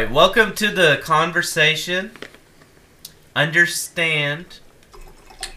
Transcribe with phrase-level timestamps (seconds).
[0.00, 2.12] All right, welcome to the conversation.
[3.36, 4.60] Understand.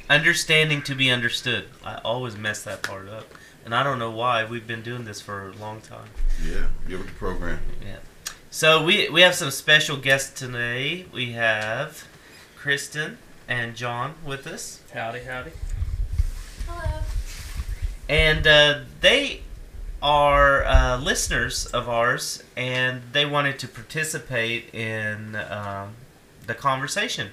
[0.10, 1.70] Understanding to be understood.
[1.82, 3.34] I always mess that part up.
[3.64, 4.44] And I don't know why.
[4.44, 6.10] We've been doing this for a long time.
[6.46, 7.60] Yeah, give it the program.
[7.82, 8.00] Yeah.
[8.52, 11.06] So we we have some special guests today.
[11.14, 12.06] We have
[12.58, 14.82] Kristen and John with us.
[14.94, 15.52] Howdy, howdy.
[16.68, 17.00] Hello.
[18.10, 19.44] And uh, they
[20.04, 25.96] are uh, listeners of ours, and they wanted to participate in um,
[26.46, 27.30] the conversation.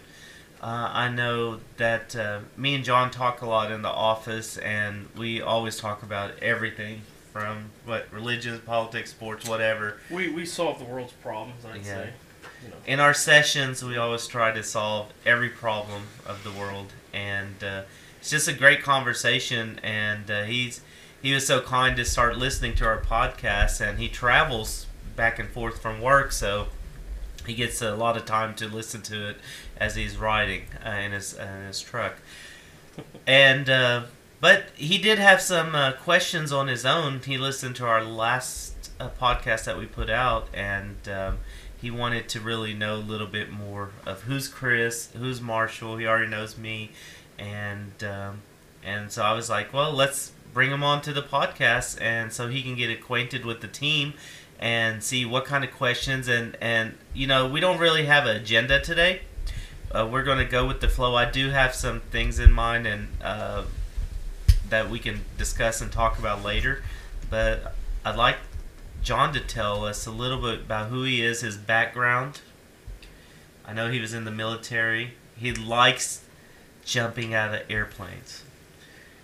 [0.62, 5.08] Uh, I know that uh, me and John talk a lot in the office, and
[5.18, 9.98] we always talk about everything from what religion, politics, sports, whatever.
[10.10, 11.82] We we solve the world's problems, I'd Yeah.
[11.84, 12.10] say.
[12.62, 12.76] You know.
[12.86, 17.82] In our sessions, we always try to solve every problem of the world, and uh,
[18.20, 19.80] it's just a great conversation.
[19.82, 20.82] And uh, he's
[21.22, 25.48] he was so kind to start listening to our podcast, and he travels back and
[25.48, 26.68] forth from work, so
[27.46, 29.36] he gets a lot of time to listen to it
[29.76, 32.16] as he's riding uh, in his uh, in his truck.
[33.26, 34.04] And uh,
[34.40, 37.20] but he did have some uh, questions on his own.
[37.24, 41.38] He listened to our last uh, podcast that we put out, and um,
[41.80, 45.96] he wanted to really know a little bit more of who's Chris, who's Marshall.
[45.98, 46.92] He already knows me,
[47.38, 48.40] and um,
[48.82, 52.48] and so I was like, well, let's bring him on to the podcast, and so
[52.48, 54.14] he can get acquainted with the team
[54.58, 58.36] and see what kind of questions and and you know we don't really have an
[58.36, 59.22] agenda today.
[59.92, 61.16] Uh, we're going to go with the flow.
[61.16, 63.64] I do have some things in mind and uh,
[64.68, 66.82] that we can discuss and talk about later,
[67.28, 68.36] but I'd like
[69.02, 72.40] John to tell us a little bit about who he is, his background.
[73.66, 75.14] I know he was in the military.
[75.36, 76.24] He likes
[76.84, 78.44] jumping out of airplanes,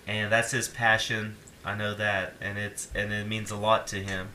[0.07, 1.37] and that's his passion.
[1.65, 4.29] I know that, and it's and it means a lot to him.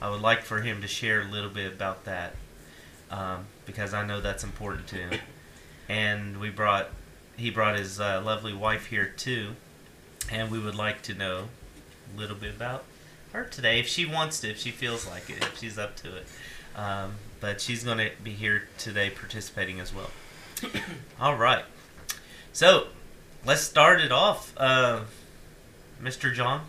[0.00, 2.34] I would like for him to share a little bit about that
[3.10, 5.20] um, because I know that's important to him.
[5.88, 6.90] And we brought
[7.36, 9.56] he brought his uh, lovely wife here too,
[10.30, 11.48] and we would like to know
[12.14, 12.84] a little bit about
[13.32, 16.16] her today if she wants to, if she feels like it, if she's up to
[16.16, 16.26] it.
[16.74, 20.10] Um, but she's going to be here today participating as well.
[21.20, 21.64] All right.
[22.52, 22.88] So
[23.46, 24.52] let's start it off.
[24.56, 25.02] Uh,
[26.02, 26.34] Mr.
[26.34, 26.66] John?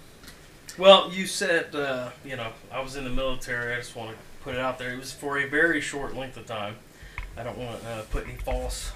[0.77, 3.73] Well, you said uh, you know I was in the military.
[3.73, 4.93] I just want to put it out there.
[4.93, 6.75] It was for a very short length of time.
[7.35, 8.91] I don't want to uh, put any false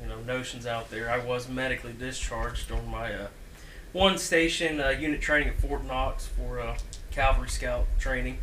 [0.00, 1.10] you know notions out there.
[1.10, 3.26] I was medically discharged during my uh,
[3.92, 6.76] one station uh, unit training at Fort Knox for uh,
[7.10, 8.38] Cavalry Scout training.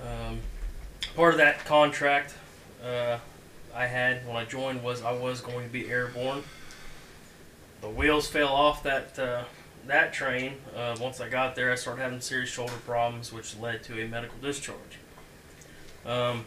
[0.00, 0.38] Um,
[1.16, 2.34] part of that contract
[2.84, 3.18] uh,
[3.74, 6.44] I had when I joined was I was going to be airborne.
[7.84, 9.44] The wheels fell off that uh,
[9.86, 10.54] that train.
[10.74, 14.08] Uh, once I got there, I started having serious shoulder problems, which led to a
[14.08, 14.96] medical discharge.
[16.06, 16.46] Um,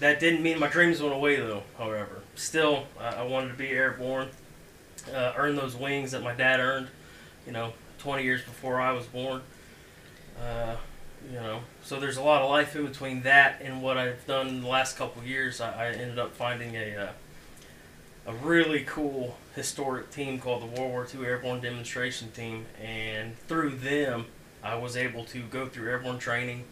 [0.00, 1.62] that didn't mean my dreams went away, though.
[1.78, 4.28] However, still, I, I wanted to be airborne,
[5.10, 6.88] uh, earn those wings that my dad earned.
[7.46, 9.40] You know, 20 years before I was born.
[10.38, 10.76] Uh,
[11.32, 14.48] you know, so there's a lot of life in between that and what I've done
[14.48, 15.62] in the last couple years.
[15.62, 17.12] I, I ended up finding a uh,
[18.26, 23.70] a really cool historic team called the World War II Airborne Demonstration Team, and through
[23.70, 24.26] them,
[24.62, 26.64] I was able to go through airborne training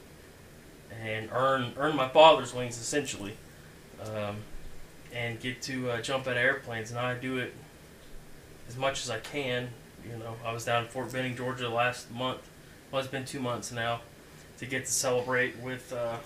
[1.02, 3.36] and earn earn my father's wings essentially,
[4.04, 4.36] um,
[5.14, 6.90] and get to uh, jump out of airplanes.
[6.90, 7.54] And I do it
[8.68, 9.68] as much as I can.
[10.10, 12.48] You know, I was down in Fort Benning, Georgia last month.
[12.90, 14.00] Well, it's been two months now
[14.58, 16.16] to get to celebrate with uh,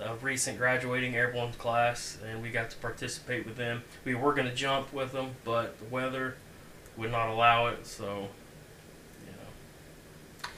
[0.00, 3.82] a recent graduating airborne class, and we got to participate with them.
[4.04, 6.36] We were going to jump with them, but the weather
[6.96, 7.86] would not allow it.
[7.86, 8.28] So,
[9.26, 10.48] you know,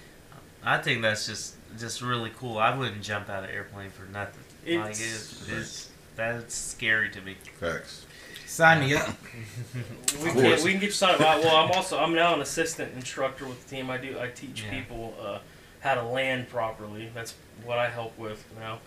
[0.65, 2.59] I think that's just just really cool.
[2.59, 4.43] I wouldn't jump out of airplane for nothing.
[4.81, 7.37] like It's- it's, it's that's scary to me.
[7.59, 8.05] Facts.
[8.47, 9.09] Sign me up.
[9.75, 10.63] we Of can course.
[10.63, 11.43] we can get you signed up.
[11.43, 13.89] Well, I'm also I'm now an assistant instructor with the team.
[13.89, 14.71] I do I teach Yeah.
[14.79, 15.39] people uh,
[15.81, 17.11] how to land properly.
[17.15, 17.35] That's
[17.65, 18.79] what I help with now.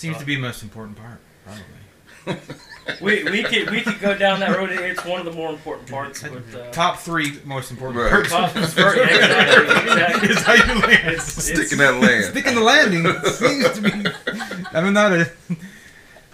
[0.00, 2.40] Seems to be the most important part, probably.
[3.00, 4.70] We we could we could go down that road.
[4.72, 6.22] It's one of the more important parts.
[6.22, 8.10] But, uh, Top three most important Right.
[8.10, 8.30] parts.
[8.30, 10.28] top- yeah, exactly, exactly.
[10.30, 11.08] is how you land.
[11.08, 12.24] It's- Stick in that land.
[12.24, 14.76] Sticking the landing seems to be.
[14.76, 15.30] I'm not a.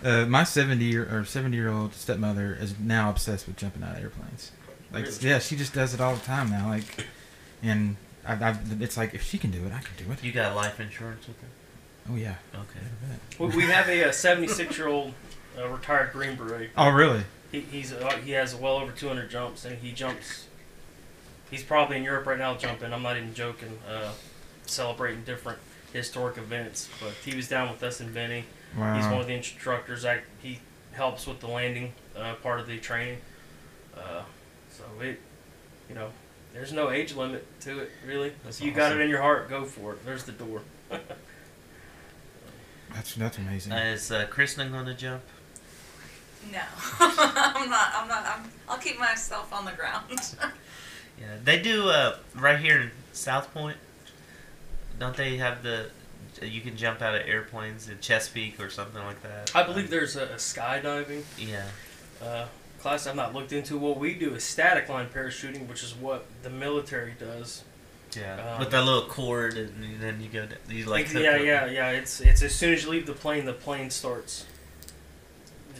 [0.05, 3.97] Uh, my 70 year or 70 year old stepmother is now obsessed with jumping out
[3.97, 4.53] of airplanes.
[4.93, 5.29] Like, Really?
[5.29, 6.69] yeah, she just does it all the time now.
[6.69, 7.07] Like,
[7.62, 7.97] and
[8.27, 10.23] I, I, it's like if she can do it, I can do it.
[10.25, 11.49] You got life insurance with her?
[12.11, 12.37] Oh yeah.
[12.55, 12.81] Okay.
[13.38, 15.12] We we have a 76 year old
[15.58, 16.70] uh, retired Green Beret.
[16.76, 17.25] Oh really?
[17.53, 20.47] He, he's uh, he has well over 200 jumps, and he jumps.
[21.50, 22.93] He's probably in Europe right now jumping.
[22.93, 23.79] I'm not even joking.
[23.88, 24.12] Uh,
[24.67, 25.58] celebrating different
[25.93, 28.44] historic events, but he was down with us in Benning.
[28.76, 28.97] Wow.
[28.97, 30.02] He's one of the instructors.
[30.02, 30.61] That he
[30.93, 33.19] helps with the landing uh, part of the training.
[33.97, 34.23] Uh,
[34.70, 35.20] so it,
[35.88, 36.11] you know,
[36.52, 38.32] there's no age limit to it really.
[38.44, 40.05] That's if you got it in your heart, go for it.
[40.05, 40.62] There's the door.
[42.97, 43.73] That's that's amazing.
[43.73, 45.23] Uh, is uh, Kristen going to jump?
[46.51, 46.61] No,
[47.01, 47.93] I'm not.
[47.95, 48.25] I'm not.
[48.27, 50.19] I'm, I'll keep myself on the ground.
[51.19, 53.79] Yeah, they do uh, right here in South Point.
[55.01, 55.89] Don't they have the?
[56.43, 59.51] You can jump out of airplanes in Chesapeake or something like that.
[59.57, 61.65] I believe there's a, a skydiving Yeah.
[62.23, 62.49] uh,
[62.81, 63.79] class I've not looked into.
[63.79, 67.65] What we do is static line parachuting, which is what the military does.
[68.17, 68.53] Yeah.
[68.55, 70.47] Um, With that little cord, and then you go.
[70.47, 71.07] d- You like.
[71.07, 71.91] Like, hook yeah, up- yeah, yeah.
[71.91, 74.47] It's it's as soon as you leave the plane, the plane starts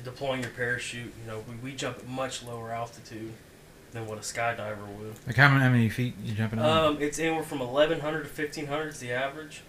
[0.05, 1.13] deploying your parachute.
[1.21, 3.33] You know, we, we jump at much lower altitude
[3.93, 5.15] than what a skydiver would.
[5.27, 6.95] like how many, how many feet you jumping on?
[6.97, 9.63] Um, it's anywhere from 1100 to 1500 is the average.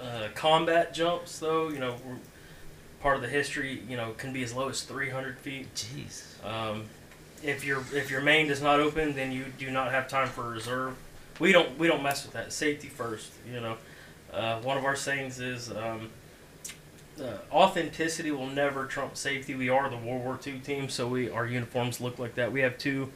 [0.00, 1.96] Uh, combat jumps, though, you know,
[3.00, 5.74] part of the history, you know, can be as low as 300 feet.
[5.74, 6.44] Jeez.
[6.44, 6.84] Um,
[7.42, 10.48] if your if your main does not open, then you do not have time for
[10.48, 10.94] reserve.
[11.40, 12.52] We don't we don't mess with that.
[12.52, 13.30] Safety first.
[13.52, 13.76] You know,
[14.32, 16.10] uh, one of our sayings is um,
[17.20, 19.54] uh, authenticity will never trump safety.
[19.54, 22.52] We are the World War II team, so we our uniforms look like that.
[22.52, 23.10] We have two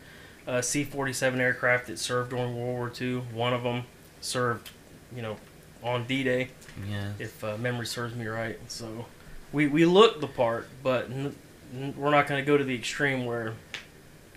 [0.47, 3.19] uh, C-47 aircraft that served during World War II.
[3.33, 3.85] One of them
[4.21, 4.71] served,
[5.15, 5.37] you know,
[5.83, 6.49] on D-Day
[6.91, 7.13] Yeah.
[7.19, 8.59] if uh, memory serves me right.
[8.71, 9.07] So
[9.53, 11.35] we, we look the part, but n-
[11.75, 13.55] n- we're not going to go to the extreme where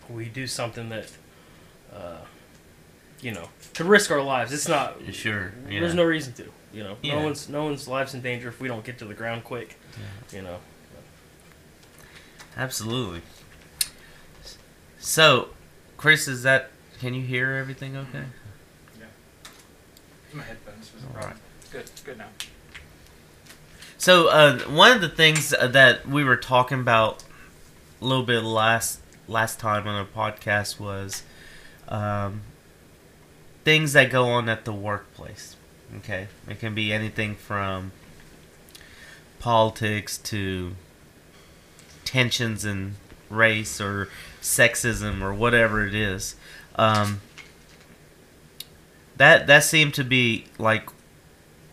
[0.10, 1.12] we do something that,
[1.94, 2.20] uh,
[3.22, 4.54] you know, could risk our lives.
[4.54, 4.98] It's not.
[5.12, 5.54] Sure.
[5.70, 5.80] Yeah.
[5.82, 6.52] There's no reason to.
[6.74, 7.18] You know, Yeah.
[7.20, 9.78] no one's no one's life's in danger if we don't get to the ground quick.
[10.32, 10.60] You know.
[12.56, 13.22] Absolutely.
[15.00, 15.50] So,
[15.96, 16.72] Chris, is that?
[17.00, 17.96] Can you hear everything?
[17.96, 18.24] Okay.
[19.00, 19.06] Yeah.
[20.34, 21.32] My headphones was a All problem.
[21.34, 21.72] right.
[21.72, 22.28] Good, good now.
[24.00, 27.24] So uh, one of the things that we were talking about
[28.02, 31.24] a little bit last last time on the podcast was
[31.90, 32.42] um,
[33.68, 35.58] things that go on at the workplace.
[35.98, 37.92] Okay, it can be anything from
[39.40, 40.72] politics to
[42.06, 42.96] tensions in
[43.30, 44.08] race or
[44.42, 46.38] sexism or whatever it is.
[46.78, 47.20] Um,
[49.18, 50.88] that that seemed to be like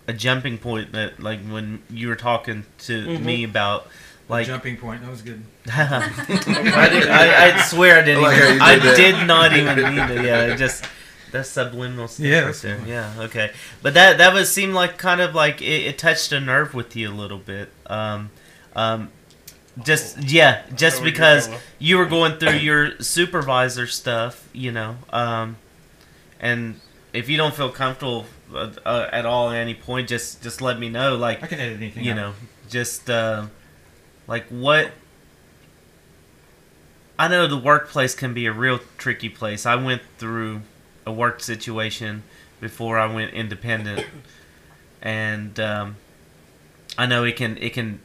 [0.09, 3.21] a jumping point that like when you were talking to Mhm.
[3.23, 3.87] me about
[4.29, 5.01] like jumping point.
[5.03, 5.45] That was good.
[5.73, 8.97] I, did, I, I swear I didn't I like even, you I did that.
[8.97, 10.85] did not even mean to yeah it just
[11.35, 12.87] that's subliminal stuff Yeah, right there fine.
[12.89, 13.51] yeah okay
[13.83, 16.95] but that that was seemed like kind of like it, it touched a nerve with
[16.97, 18.31] you a little bit um
[18.77, 19.11] um
[19.83, 21.61] just yeah just because going.
[21.81, 25.57] you were going through your supervisor stuff you know um
[26.41, 26.81] and
[27.13, 30.79] if you don't feel comfortable uh, uh, at all at any point just just let
[30.79, 32.05] me know like I can edit anything.
[32.05, 32.17] you out.
[32.17, 32.33] know
[32.71, 33.47] just uh,
[34.29, 34.93] like what
[37.19, 40.63] i know the workplace can be a real tricky place i went through
[41.07, 42.23] a work situation
[42.61, 44.07] before i went independent.
[45.07, 45.97] And um,
[46.97, 48.01] i know it can it can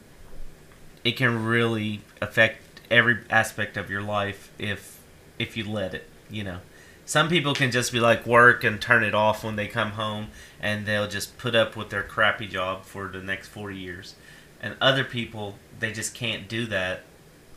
[1.02, 5.00] it can really affect every aspect of your life if
[5.38, 6.58] if you let it you know.
[7.04, 10.28] Some people can just be like work and turn it off when they come home
[10.60, 14.14] and they'll just put up with their crappy job for the next 40 years.
[14.62, 17.02] And other people they just can't do that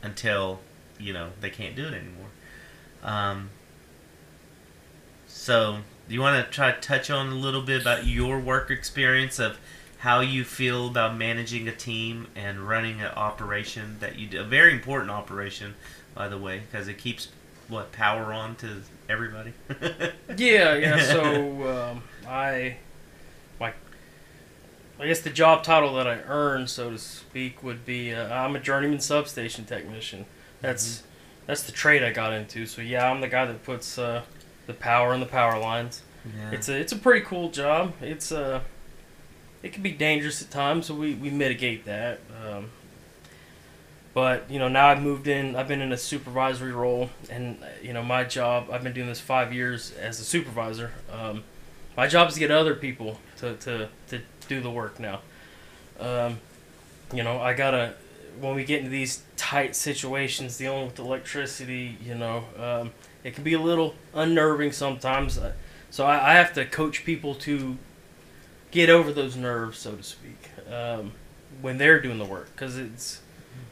[0.02, 0.60] until
[1.00, 2.30] you know they can't do it anymore.
[3.04, 3.50] Um,
[5.44, 8.72] so do you want to try to touch on a little bit about your work
[8.72, 9.58] experience of
[9.98, 14.46] how you feel about managing a team and running an operation that you do a
[14.46, 15.76] very important operation
[16.16, 17.28] by the way because it keeps
[17.68, 19.52] what power on to everybody
[20.38, 21.04] Yeah, yeah.
[21.04, 22.78] So um, I,
[23.60, 23.76] like,
[24.98, 28.56] I guess the job title that I earned, so to speak, would be uh, I'm
[28.56, 30.26] a journeyman substation technician.
[30.62, 31.04] That's
[31.46, 32.66] that's the trade I got into.
[32.66, 34.22] So yeah, I'm the guy that puts uh,
[34.68, 36.02] the power and the power lines.
[36.26, 36.52] yeah.
[36.52, 37.94] It's a it's a pretty cool job.
[38.02, 38.62] It's uh,
[39.62, 42.20] it can be dangerous at times, so we, we mitigate that.
[42.46, 42.70] Um,
[44.14, 45.56] but you know now I've moved in.
[45.56, 48.70] I've been in a supervisory role, and you know my job.
[48.72, 50.92] I've been doing this five years as a supervisor.
[51.12, 51.44] Um,
[51.98, 55.22] my job is to get other people to, to, to do the work now.
[56.00, 56.40] Um,
[57.14, 57.94] you know I gotta
[58.40, 61.98] when we get into these tight situations dealing with electricity.
[62.04, 62.92] You know um,
[63.24, 65.38] it can be a little unnerving sometimes.
[65.38, 65.54] Uh,
[65.90, 67.78] so I, I have to coach people to
[68.72, 71.14] get over those nerves, so to speak, um,
[71.62, 72.50] when they're doing the work.
[72.54, 73.22] Because it's,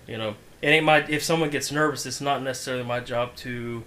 [0.07, 1.05] you know, it ain't my.
[1.07, 3.83] If someone gets nervous, it's not necessarily my job to,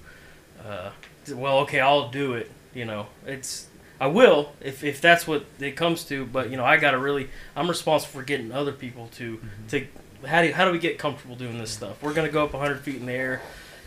[0.64, 0.90] uh,
[1.33, 2.50] well, okay, I'll do it.
[2.75, 3.68] You know, it's
[4.00, 6.26] I will if, if that's what it comes to.
[6.26, 9.87] But you know, I gotta really, I'm responsible for getting other people to to
[10.26, 12.02] how do how do we get comfortable doing this stuff?
[12.02, 13.42] We're gonna go up 100 feet in the air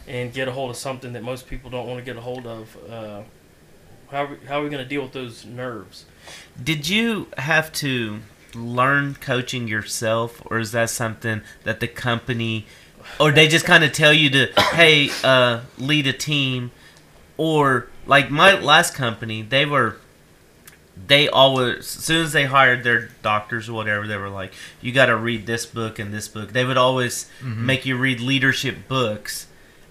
[0.08, 2.48] and get a hold of something that most people don't want to get a hold
[2.48, 2.78] of.
[2.90, 3.22] Uh,
[4.10, 6.06] how are we, how are we gonna deal with those nerves?
[6.62, 8.20] Did you have to
[8.56, 12.66] learn coaching yourself, or is that something that the company,
[13.20, 16.72] or they just kind of tell you to, hey, uh, lead a team,
[17.36, 19.98] or like my last company, they were,
[21.08, 24.92] they always, as soon as they hired their doctors or whatever, they were like, you
[24.92, 26.54] got to read this book and this book.
[26.54, 29.47] They would always make you read leadership books,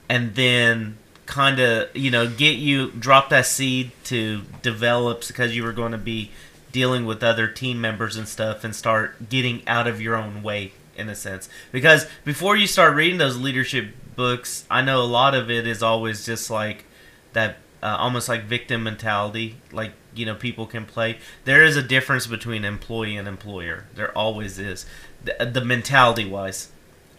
[0.08, 5.64] and then kind of you know get you drop that seed to develop because you
[5.64, 6.30] were going to be
[6.70, 10.72] dealing with other team members and stuff and start getting out of your own way
[10.96, 11.48] in a sense.
[11.72, 15.82] Because before you start reading those leadership books i know a lot of it is
[15.82, 16.86] always just like
[17.34, 21.18] that uh, almost like victim mentality like you know people can play.
[21.44, 23.84] There is a difference between employee and employer.
[23.94, 24.86] There always is.
[25.22, 26.70] The, the mentality wise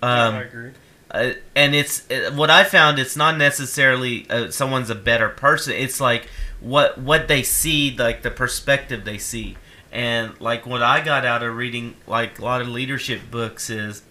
[0.01, 0.71] um, I agree.
[1.11, 2.99] Uh, and it's uh, what I found.
[2.99, 5.73] It's not necessarily uh, someone's a better person.
[5.73, 6.27] It's like
[6.59, 9.55] what what they see, like the perspective they see,
[9.91, 14.03] and like what I got out of reading like a lot of leadership books is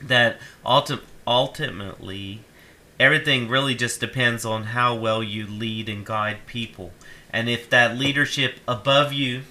[0.00, 2.40] that ulti- ultimately
[2.98, 6.92] everything really just depends on how well you lead and guide people,
[7.30, 9.42] and if that leadership above you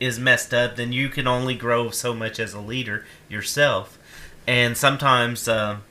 [0.00, 3.96] is messed up, then you can only grow so much as a leader yourself,
[4.44, 5.46] and sometimes.
[5.46, 5.82] Um,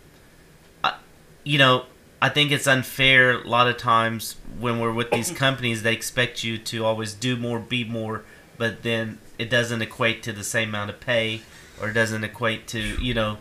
[1.43, 1.85] you know,
[2.21, 6.43] I think it's unfair a lot of times when we're with these companies, they expect
[6.43, 8.23] you to always do more, be more,
[8.57, 11.41] but then it doesn't equate to the same amount of pay
[11.81, 13.37] or it doesn't equate to, you know,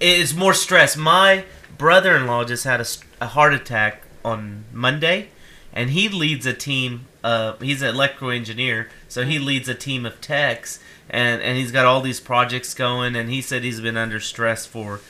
[0.00, 0.96] it's more stress.
[0.96, 1.44] My
[1.76, 2.86] brother in law just had
[3.20, 5.28] a heart attack on Monday,
[5.72, 7.06] and he leads a team.
[7.22, 11.72] Uh, he's an electrical engineer, so he leads a team of techs, and, and he's
[11.72, 15.00] got all these projects going, and he said he's been under stress for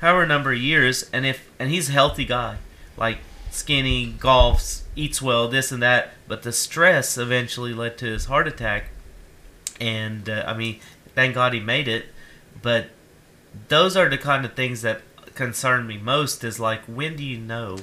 [0.00, 2.58] however number of years and if and he's a healthy guy.
[2.96, 3.18] Like
[3.50, 6.12] skinny golfs eats well this and that.
[6.28, 8.90] But the stress eventually led to his heart attack.
[9.80, 10.80] And uh, i mean
[11.14, 12.06] thank god he made it.
[12.60, 12.86] But
[13.68, 15.02] those are the kind of things that
[15.34, 17.78] concern me most is like when do you know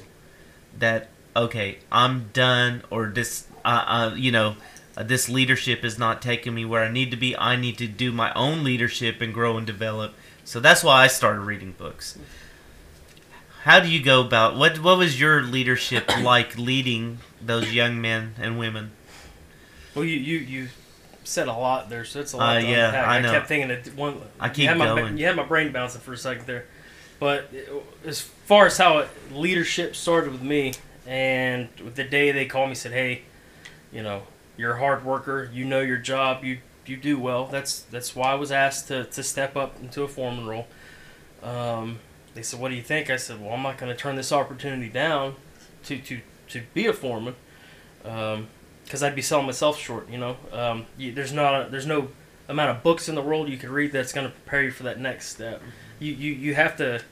[0.78, 4.54] that okay i'm done or this uh, uh, you know
[4.96, 7.36] uh, this leadership is not taking me where i need to be.
[7.36, 10.14] I need to do my own leadership and grow and develop
[10.48, 12.16] so that's why I started reading books.
[13.64, 14.78] How do you go about what?
[14.78, 18.92] What was your leadership like leading those young men and women?
[19.94, 20.68] Well, you you you
[21.22, 22.56] said a lot there, so it's a lot.
[22.56, 23.08] Uh, to yeah, unpack.
[23.08, 23.28] I know.
[23.28, 24.22] I kept thinking that one.
[24.40, 25.18] I keep you had my, going.
[25.18, 26.64] You had my brain bouncing for a second there,
[27.20, 27.52] but
[28.06, 30.72] as far as how it, leadership started with me,
[31.06, 33.20] and the day they called me said, "Hey,
[33.92, 34.22] you know,
[34.56, 35.50] you're a hard worker.
[35.52, 36.42] You know your job.
[36.42, 40.02] You you do well." That's that's why I was asked to to step up into
[40.02, 40.66] a foreman role.
[41.42, 41.98] Um,
[42.34, 44.32] they said, "What do you think?" I said, "Well, I'm not going to turn this
[44.32, 45.36] opportunity down
[45.84, 47.36] to to to be a foreman."
[48.04, 48.48] Um,
[48.88, 50.08] because I'd be selling myself short.
[50.08, 52.08] You know, um, you, there's not a, there's no
[52.48, 54.84] amount of books in the world you could read that's going to prepare you for
[54.84, 55.60] that next step.
[55.98, 57.02] You, you you have to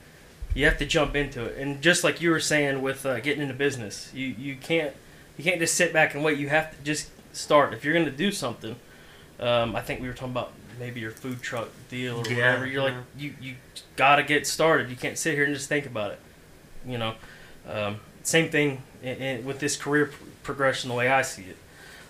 [0.55, 3.43] you have to jump into it, and just like you were saying with uh, getting
[3.43, 4.93] into business, you you can't
[5.37, 6.39] you can't just sit back and wait.
[6.39, 7.73] You have to just start.
[7.73, 8.75] If you're going to do something,
[9.39, 12.65] um, I think we were talking about maybe your food truck deal or Yeah, whatever.
[12.65, 13.55] You're like you you
[13.95, 14.89] got to get started.
[14.89, 16.19] You can't sit here and just think about it.
[16.85, 17.15] You know,
[17.69, 20.11] um, same thing in, in, with this career
[20.43, 21.57] progression the way I see it.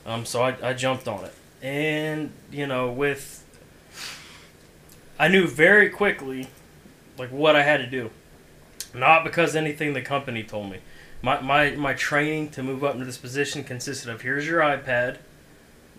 [0.06, 1.34] Um, so I, I jumped on it.
[1.62, 3.44] And, you know, with.
[5.20, 6.48] I knew very quickly,
[7.18, 8.12] like, what I had to do.
[8.94, 10.78] Not because anything the company told me.
[11.24, 15.18] My, my, my training to move up into this position consisted of here's your iPad,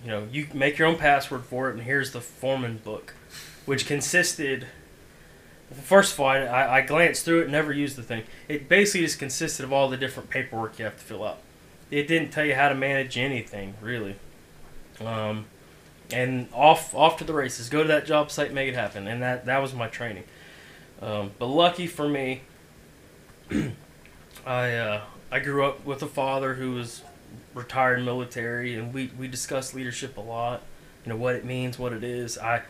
[0.04, 3.14] you know, you make your own password for it, and here's the foreman book,
[3.66, 4.66] which consisted.
[5.82, 8.22] First of all, I, I glanced through it, never used the thing.
[8.48, 11.38] It basically just consisted of all the different paperwork you have to fill out
[11.90, 14.16] it didn't tell you how to manage anything really.
[15.00, 15.46] Um,
[16.12, 17.68] and off off to the races.
[17.68, 20.24] Go to that job site, make it happen, and that that was my training.
[21.00, 22.42] Um, but lucky for me,
[24.46, 25.00] I uh,
[25.30, 27.02] I grew up with a father who was
[27.54, 30.62] retired military, and we we discussed leadership a lot.
[31.04, 32.38] You know what it means, what it is.
[32.38, 32.62] I.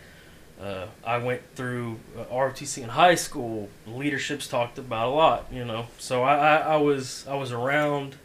[0.60, 3.68] Uh, I went through uh, ROTC in high school.
[3.86, 5.86] Leadership's talked about a lot, you know.
[5.98, 8.16] So I, I, I was I was around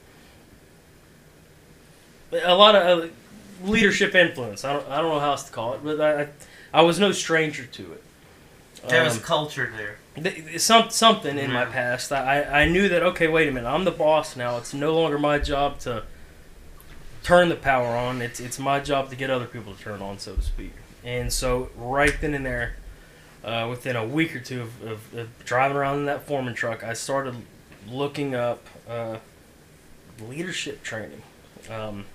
[2.31, 3.07] a lot of uh,
[3.63, 4.65] leadership influence.
[4.65, 6.27] I don't, I don't know how else to call it, but I,
[6.73, 8.03] I, was no stranger to it.
[8.87, 9.97] There was Um, culture there.
[10.23, 11.71] th- th- some something in my Mhm.
[11.71, 12.11] past.
[12.11, 14.57] I, I knew that okay, wait a minute, I'm the boss now.
[14.57, 16.03] It's no longer my job to
[17.23, 18.21] turn the power on.
[18.21, 20.73] It's it's my job to get other people to turn on, so to speak.
[21.03, 22.75] And so right then and there,
[23.43, 26.83] uh, within a week or two of, of, of driving around in that foreman truck,
[26.83, 27.35] I started
[27.89, 29.17] looking up uh,
[30.27, 31.21] leadership training.
[31.69, 32.05] Um,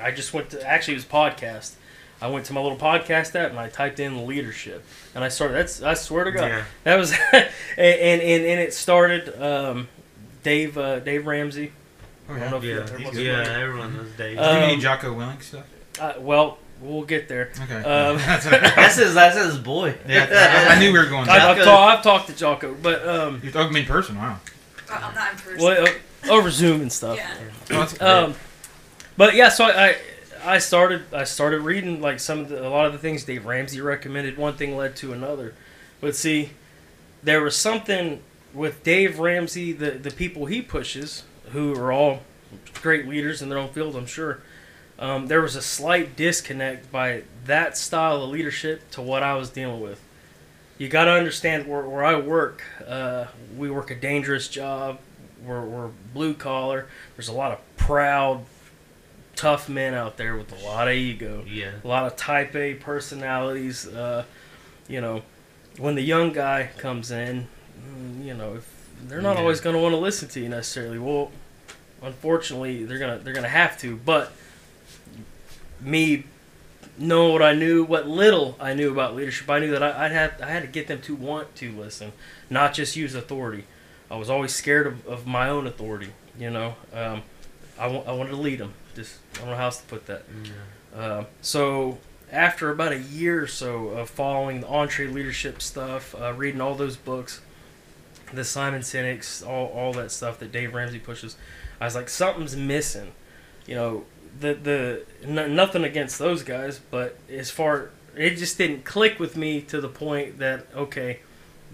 [0.00, 1.74] I just went to actually it was podcast.
[2.20, 4.84] I went to my little podcast app and I typed in leadership
[5.14, 5.54] and I started.
[5.54, 6.64] That's I swear to God, Yeah.
[6.84, 9.40] that was and, and and and it started.
[9.40, 9.88] Um,
[10.42, 11.72] Dave uh, Dave Ramsey.
[12.28, 14.38] Oh, I don't know if you- Yeah, everyone's yeah, everyone knows Dave.
[14.38, 15.64] Uh, Do you Um, need Jocko Willink stuff?
[16.00, 17.50] Uh, well, we'll get there.
[17.62, 17.76] Okay.
[17.76, 19.14] um, That's that's his.
[19.14, 19.94] That's his boy.
[20.06, 21.28] yeah, I, I knew we were going.
[21.28, 21.50] I, Jocko.
[21.50, 24.16] I've, Jocko- ta- I've talked to Jocko, but um, You talking to me in person?
[24.16, 24.38] Wow.
[24.90, 25.58] I'm not in person.
[25.64, 27.16] well, uh, over Zoom and stuff.
[27.16, 27.34] yeah.
[28.00, 28.34] Oh, Um,
[29.16, 29.96] but yeah, so I, I
[30.44, 33.44] I started I started reading like some of the, a lot of the things Dave
[33.46, 34.36] Ramsey recommended.
[34.38, 35.54] One thing led to another,
[36.00, 36.50] but see,
[37.22, 38.22] there was something
[38.54, 42.20] with Dave Ramsey, the the people he pushes, who are all
[42.82, 44.40] great leaders in their own field, I'm sure.
[44.98, 49.50] Um, there was a slight disconnect by that style of leadership to what I was
[49.50, 50.00] dealing with.
[50.76, 52.62] You got to understand where, where I work.
[52.86, 53.26] Uh,
[53.56, 54.98] we work a dangerous job.
[55.44, 56.86] We're, we're blue collar.
[57.16, 58.44] There's a lot of proud,
[59.36, 61.72] tough men out there with a lot of ego, Yeah.
[61.82, 63.86] a lot of type A personalities.
[63.86, 64.24] Uh,
[64.88, 65.22] you know,
[65.78, 67.46] when the young guy comes in,
[67.80, 68.68] mm, you know, if
[69.08, 69.42] they're not Yeah.
[69.42, 70.98] always going to want to listen to you necessarily.
[70.98, 71.30] Well,
[72.02, 73.96] unfortunately, they're gonna they're gonna have to.
[73.96, 74.32] But
[75.80, 76.24] me
[76.96, 80.12] know what I knew, what little I knew about leadership, I knew that I, I'd
[80.12, 82.12] have I had to get them to want to listen,
[82.50, 83.64] not just use authority.
[84.10, 86.10] I was always scared of, of my own authority.
[86.38, 87.22] You know, um,
[87.78, 88.74] I, wa- I wanted to lead them.
[88.94, 90.22] Just I don't know how else to put that.
[90.96, 91.98] Um, so
[92.32, 96.96] after about a year or so of following the EntreLeadership stuff, uh, reading all those
[96.96, 97.40] books,
[98.32, 101.36] the Simon Sinek's, all, all that stuff that Dave Ramsey pushes,
[101.80, 103.12] I was like, something's missing.
[103.66, 104.04] You know,
[104.40, 109.36] the the n- nothing against those guys, but as far it just didn't click with
[109.36, 111.20] me to the point that okay,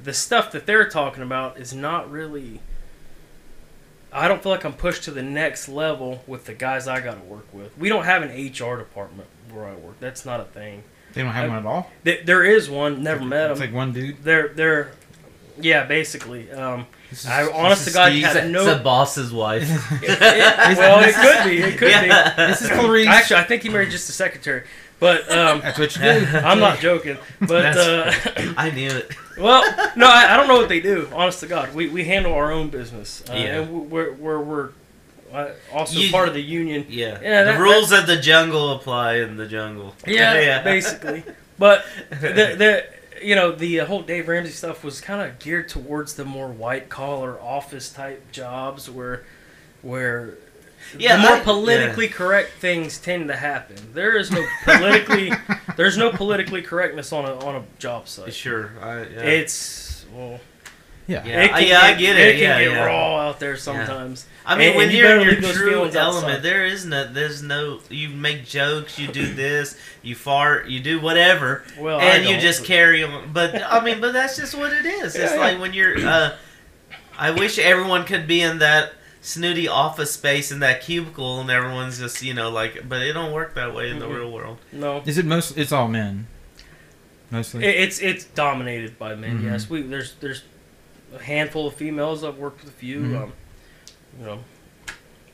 [0.03, 2.61] the stuff that they're talking about is not really.
[4.13, 7.15] I don't feel like I'm pushed to the next level with the guys I got
[7.21, 7.77] to work with.
[7.77, 9.99] We don't have an HR department where I work.
[9.99, 10.85] That's not a thing.
[11.15, 11.91] They don't have one at all.
[12.05, 13.03] Th- There is one.
[13.03, 13.69] Never met It's them.
[13.69, 14.23] like one dude.
[14.23, 14.93] They're they're,
[15.61, 16.51] yeah, basically.
[16.51, 16.87] Um,
[17.29, 18.25] I this honest to God Steve.
[18.25, 19.63] had It's no- the boss's wife.
[20.03, 21.63] it- well, it could be.
[21.63, 22.35] It could Yeah.
[22.49, 23.07] This is Clarice.
[23.07, 24.65] Actually, I think he married just a secretary.
[25.01, 26.27] But um, That's what you do.
[26.39, 27.19] I'm not joking.
[27.41, 28.13] But uh,
[28.57, 29.13] I knew it.
[29.37, 29.63] well,
[29.97, 31.09] no, I, I don't know what they do.
[31.13, 33.61] Honest to God, we, we handle our own business, uh, Yeah.
[33.61, 34.69] and we're we're, we're
[35.33, 36.87] uh, also You- part of the union.
[36.89, 37.19] Yeah.
[37.21, 39.95] Yeah, the that- rules of the jungle apply in the jungle.
[40.07, 41.23] Yeah, basically.
[41.59, 42.85] But the the
[43.23, 46.49] you know the uh, whole Dave Ramsey stuff was kind of geared towards the more
[46.49, 49.25] white collar office type jobs where
[49.83, 50.35] where
[50.99, 53.77] Yeah, the more I- politically correct things tend to happen.
[53.93, 55.33] There is no politically
[55.77, 58.35] there's no politically correctness on a on a job site.
[58.35, 58.71] Sure.
[58.81, 59.21] I, yeah.
[59.21, 60.41] It's well,
[61.07, 61.23] Yeah.
[61.27, 61.43] Yeah.
[61.45, 62.33] it can yeah, I get, get it.
[62.33, 62.85] can Yeah, get yeah.
[62.85, 64.27] raw out there sometimes.
[64.47, 66.43] I mean, And- when and you you're in better your true element, outside.
[66.43, 67.81] there is no, there's no.
[67.91, 72.65] You make jokes, you do this, you fart, you do whatever, Well, and you just
[72.65, 73.33] carry on.
[73.33, 75.15] But I mean, but that's just what it is.
[75.17, 75.61] It's Yeah, like yeah.
[75.61, 75.99] when you're.
[76.07, 76.37] Uh,
[77.19, 81.99] I wish everyone could be in that snooty office space in that cubicle, and everyone's
[81.99, 82.89] just you know like.
[82.89, 84.17] But it don't work that way in the Mhm.
[84.17, 84.59] real world.
[84.73, 85.57] No, Is it most?
[85.59, 86.27] It's all men.
[87.31, 87.65] Mostly.
[87.65, 89.39] It, it's it's dominated by men.
[89.41, 89.45] Mhm.
[89.45, 90.43] Yes, we there's there's
[91.15, 92.25] a handful of females.
[92.25, 93.01] I've worked with a few.
[93.01, 93.23] Mhm.
[93.23, 93.33] Um,
[94.19, 94.39] you know,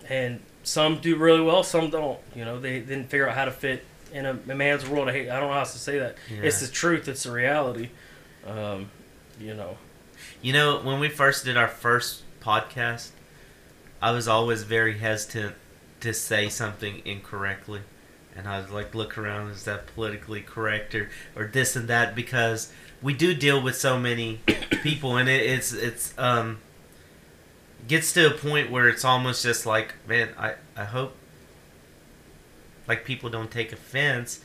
[0.09, 2.19] and some do really well, some don't.
[2.35, 5.09] You know, they didn't figure out how to fit in a, a man's world.
[5.09, 5.31] I hate.
[5.31, 6.17] I don't know how else to say that.
[6.29, 7.09] It's the truth.
[7.09, 7.91] It's the reality.
[8.47, 8.91] Um,
[9.39, 9.77] you know.
[10.43, 13.11] You know, when we first did our first podcast,
[14.03, 15.55] I was always very hesitant
[16.01, 17.81] to say something incorrectly.
[18.37, 22.15] And I was like, look around, is that politically correct or, or this and that?
[22.15, 24.41] Because we do deal with so many
[24.83, 26.59] people, and it, it's it's um
[27.89, 31.15] gets to a point where it's almost just like, man, I I hope
[32.87, 34.41] like people don't take offense.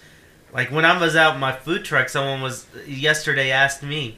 [0.53, 4.17] Like when I was out in my food truck, someone was yesterday asked me,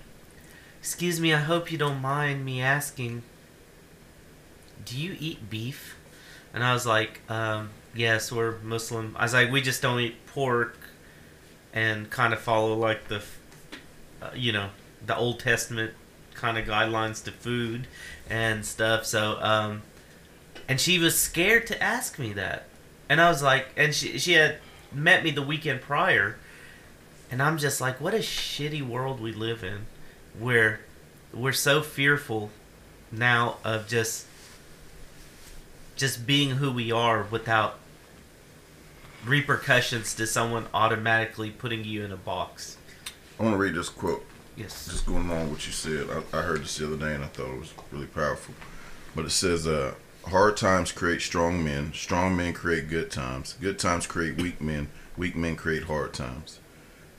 [0.79, 3.23] Excuse me, I hope you don't mind me asking,
[4.85, 5.97] do you eat beef?
[6.53, 9.15] And I was like, um, yes, we're Muslim.
[9.19, 10.77] I was like, we just don't eat pork
[11.73, 13.21] and kind of follow like the,
[14.21, 14.69] uh, you know,
[15.05, 15.93] the Old Testament
[16.33, 17.87] kind of guidelines to food
[18.29, 19.05] and stuff.
[19.05, 19.81] So, um,
[20.67, 22.67] and she was scared to ask me that.
[23.09, 24.57] And I was like, and she, she had
[24.91, 26.37] met me the weekend prior.
[27.31, 29.85] And I'm just like, what a shitty world we live in
[30.37, 30.81] where
[31.33, 32.51] we're so fearful
[33.11, 34.25] now of just
[35.95, 37.79] just being who we are without
[39.25, 42.76] repercussions to someone automatically putting you in a box.
[43.39, 44.25] I want to read this quote.
[44.55, 44.87] Yes.
[44.87, 46.07] Just going along with what you said.
[46.09, 48.55] I, I heard this the other day and I thought it was really powerful.
[49.15, 49.93] But it says, uh,
[50.25, 51.93] hard times create strong men.
[51.93, 53.53] Strong men create good times.
[53.61, 54.89] Good times create weak men.
[55.15, 56.59] Weak men create hard times.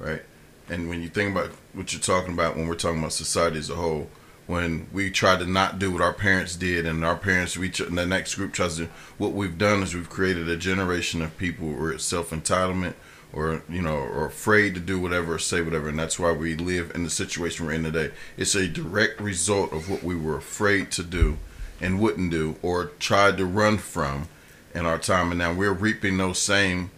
[0.01, 0.23] Right?
[0.69, 3.71] And when you think about what you're talking about when we're talking about society as
[3.71, 4.11] a whole,
[4.49, 7.97] when we try to not do what our parents did and our parents reach and
[7.97, 11.69] the next group tries to what we've done is we've created a generation of people
[11.69, 12.95] where it's self-entitlement
[13.33, 16.55] or you know or afraid to do whatever or say whatever and that's why we
[16.55, 18.11] live in the situation we're in today.
[18.37, 21.39] It's a direct result of what we were afraid to do
[21.81, 24.29] and wouldn't do or tried to run from
[24.75, 26.91] in our time and now we're reaping those same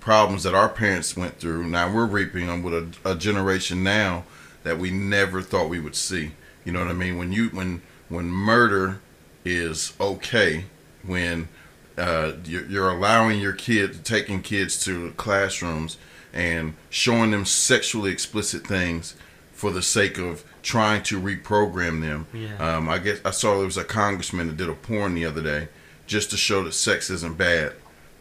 [0.00, 1.66] problems that our parents went through.
[1.66, 4.24] Now we're reaping them with a, a generation now
[4.62, 6.32] that we never thought we would see.
[6.64, 7.18] You know what i mean?
[7.18, 9.00] When you when when murder
[9.44, 10.64] is okay
[11.06, 11.48] when
[11.96, 15.96] uh, you're, you're allowing your kid taking kids to classrooms
[16.32, 19.14] and showing them sexually explicit things
[19.52, 22.26] for the sake of trying to reprogram them.
[22.32, 22.56] Yeah.
[22.76, 25.42] um, i guess i saw there was a congressman that did a porn the other
[25.42, 25.68] day
[26.06, 27.72] just to show that sex isn't bad.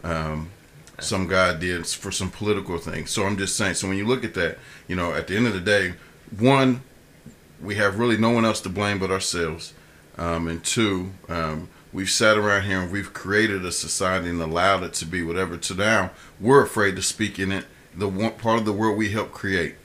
[0.04, 0.52] Um,
[1.00, 3.10] some guy did for some political things.
[3.12, 4.58] So i'm just saying so when you look at that
[4.88, 5.96] you know at the end of the day
[6.38, 6.82] one
[7.64, 9.74] we have really no one else to blame but ourselves.
[10.18, 14.84] Um, and two, um, we've sat around here and we've created a society and allowed
[14.84, 15.56] it to be whatever.
[15.58, 17.66] To now, we're afraid to speak in it.
[17.96, 19.76] The one part of the world we help create,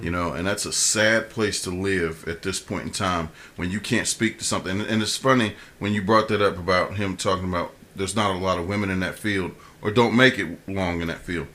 [0.00, 3.70] you know, and that's a sad place to live at this point in time when
[3.70, 4.80] you can't speak to something.
[4.80, 8.34] And, and it's funny when you brought that up about him talking about there's not
[8.36, 9.52] a lot of women in that field
[9.82, 11.48] or don't make it long in that field.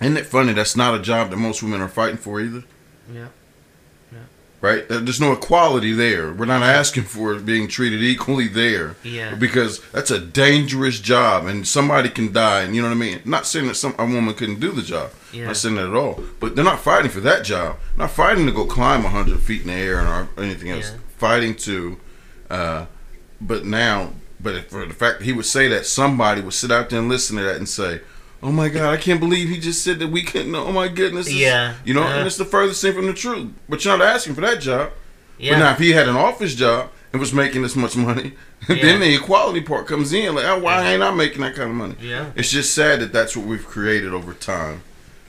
[0.00, 0.52] Isn't it funny?
[0.52, 2.64] That's not a job that most women are fighting for either
[3.12, 3.28] Yeah.
[4.62, 4.88] Right?
[4.88, 6.32] There's no equality there.
[6.32, 8.94] We're not asking for being treated equally there.
[9.02, 9.34] Yeah.
[9.34, 12.62] Because that's a dangerous job, and somebody can die.
[12.62, 13.20] And you know what I mean.
[13.26, 15.10] Not saying that some a woman couldn't do the job.
[15.32, 15.46] Yeah.
[15.46, 16.22] Not saying that at all.
[16.40, 17.76] But they're not fighting for that job.
[17.98, 20.92] Not fighting to go climb hundred feet in the air or anything else.
[20.92, 20.98] Yeah.
[21.18, 21.98] Fighting to,
[22.48, 22.86] uh,
[23.40, 26.88] but now, but for the fact that he would say that, somebody would sit out
[26.88, 28.00] there and listen to that and say.
[28.42, 28.92] Oh my God!
[28.92, 30.54] I can't believe he just said that we couldn't.
[30.54, 31.26] Oh my goodness!
[31.26, 31.74] This- Yeah.
[31.84, 32.08] you know, Uh.
[32.18, 33.50] and it's the furthest thing from the truth.
[33.68, 34.90] But you're not asking for that job.
[35.38, 35.52] Yeah.
[35.52, 38.32] But now, if he had an office job and was making this much money,
[38.68, 38.76] Yeah.
[38.82, 40.34] then the equality part comes in.
[40.34, 41.94] Like, oh, why ain't I making that kind of money?
[42.00, 42.26] yeah.
[42.34, 44.82] It's just sad that that's what we've created over time,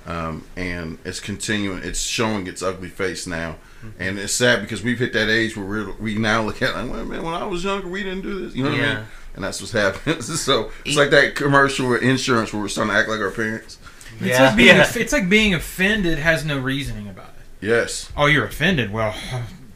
[0.07, 1.83] um, and it's continuing.
[1.83, 4.01] It's showing its ugly face now, Mm-hmm.
[4.01, 6.89] and it's sad because we've hit that age where we're, we now look at like,
[6.89, 8.55] well, man, when I was younger, we didn't do this.
[8.55, 8.93] You know what I Yeah.
[8.95, 9.03] mean?
[9.35, 10.21] And that's what's happening.
[10.21, 13.77] so it's like that commercial with insurance where we're starting to act like our parents.
[14.19, 14.47] It's Yeah.
[14.47, 14.91] like being Yeah.
[14.95, 17.65] it's like being offended has no reasoning about it.
[17.65, 18.11] Yes.
[18.15, 18.91] Oh, you're offended.
[18.93, 19.15] Well,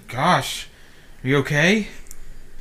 [0.07, 0.67] gosh,
[1.23, 1.87] are you okay?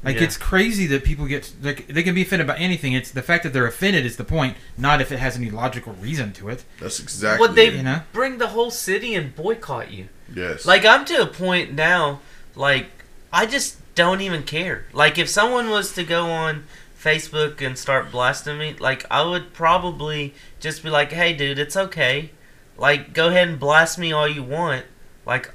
[0.03, 0.23] Like Yeah.
[0.25, 2.93] it's crazy that people get like they can be offended by anything.
[2.93, 5.95] It's the fact that they're offended is the point, not if it has any logical
[5.95, 6.65] reason to it.
[6.81, 7.47] That's exactly.
[7.47, 7.75] Would they it.
[7.75, 8.01] You know?
[8.13, 10.09] bring the whole city and boycott you?
[10.35, 10.65] Yes.
[10.65, 12.21] Like I'm to a point now,
[12.55, 12.87] like
[13.33, 14.85] I just don't even care.
[14.93, 16.65] Like if someone was to go on
[17.07, 21.77] Facebook and start blasting me, like I would probably just be like, "Hey, dude, it's
[21.77, 22.31] okay.
[22.77, 24.85] Like go ahead and blast me all you want.
[25.25, 25.53] Like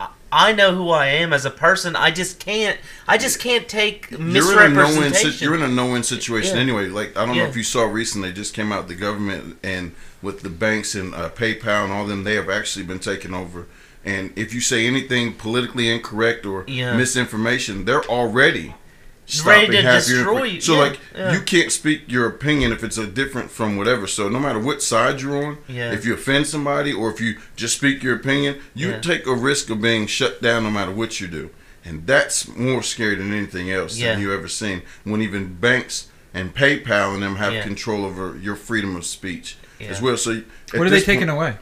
[0.00, 1.94] I- I know who I am as a person.
[1.96, 2.78] I just can't.
[3.08, 4.74] I just can't take you're in a no-win.
[4.74, 5.44] misrepresentation.
[5.44, 6.62] You're in a no-win situation Yeah.
[6.62, 6.86] anyway.
[6.88, 10.40] Like I don't know if you saw recently, just came out the government and with
[10.42, 13.66] the banks and uh, PayPal and all them, they have actually been taken over.
[14.04, 16.96] And if you say anything politically incorrect or Yeah.
[16.96, 18.74] misinformation, they're already
[19.44, 20.60] Ready to half destroy infor- you.
[20.60, 21.32] So Yeah, like yeah.
[21.32, 24.06] you can't speak your opinion if it's a different from whatever.
[24.06, 25.92] So no matter what side you're on, Yeah.
[25.92, 29.00] if you offend somebody or if you just speak your opinion, you Yeah.
[29.00, 31.50] take a risk of being shut down no matter what you do.
[31.84, 34.12] And that's more scary than anything else Yeah.
[34.12, 34.82] than you ever seen.
[35.04, 37.62] When even banks and PayPal and them have Yeah.
[37.62, 39.88] control over your freedom of speech Yeah.
[39.88, 40.16] as well.
[40.16, 40.42] So
[40.74, 41.54] What are they taking away?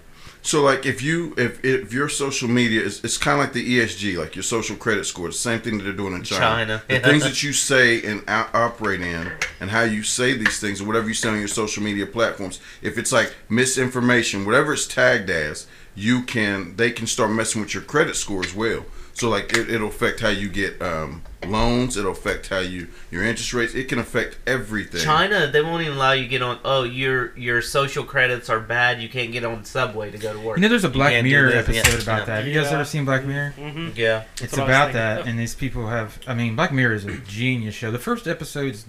[0.48, 3.78] So like if you if if your social media is it's kind of like the
[3.80, 6.40] ESG, like your social credit score, the same thing that they're doing in China.
[6.40, 7.00] China, The yeah.
[7.00, 9.30] things that you say and operate in,
[9.60, 12.60] and how you say these things, or whatever you say on your social media platforms.
[12.80, 17.74] If it's like misinformation, whatever it's tagged as, you can they can start messing with
[17.74, 18.86] your credit score as well.
[19.18, 21.96] So like it, it'll affect how you get um, loans.
[21.96, 23.74] It'll affect how you your interest rates.
[23.74, 25.00] It can affect everything.
[25.00, 26.60] China, they won't even allow you to get on.
[26.64, 29.02] Oh, your your social credits are bad.
[29.02, 30.56] You can't get on subway to go to work.
[30.58, 32.02] You know, there's a Black Mirror episode Yeah.
[32.02, 32.24] about Yeah.
[32.26, 32.36] that.
[32.38, 32.74] Have you guys Yeah.
[32.76, 33.54] ever seen Black Mirror?
[33.58, 33.88] Mm-hmm.
[33.96, 35.00] Yeah, It's what about thinking.
[35.00, 36.18] that, and these people have.
[36.28, 37.90] I mean, Black Mirror is a genius show.
[37.90, 38.86] The first episode's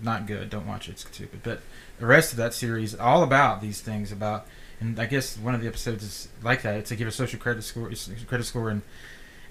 [0.00, 0.48] not good.
[0.48, 0.92] Don't watch it.
[0.92, 1.40] It's stupid.
[1.42, 1.60] But
[1.98, 4.12] the rest of that series, all about these things.
[4.12, 4.46] About,
[4.80, 6.76] and I guess one of the episodes is like that.
[6.76, 7.90] It's to give a social credit score,
[8.28, 8.82] credit score, and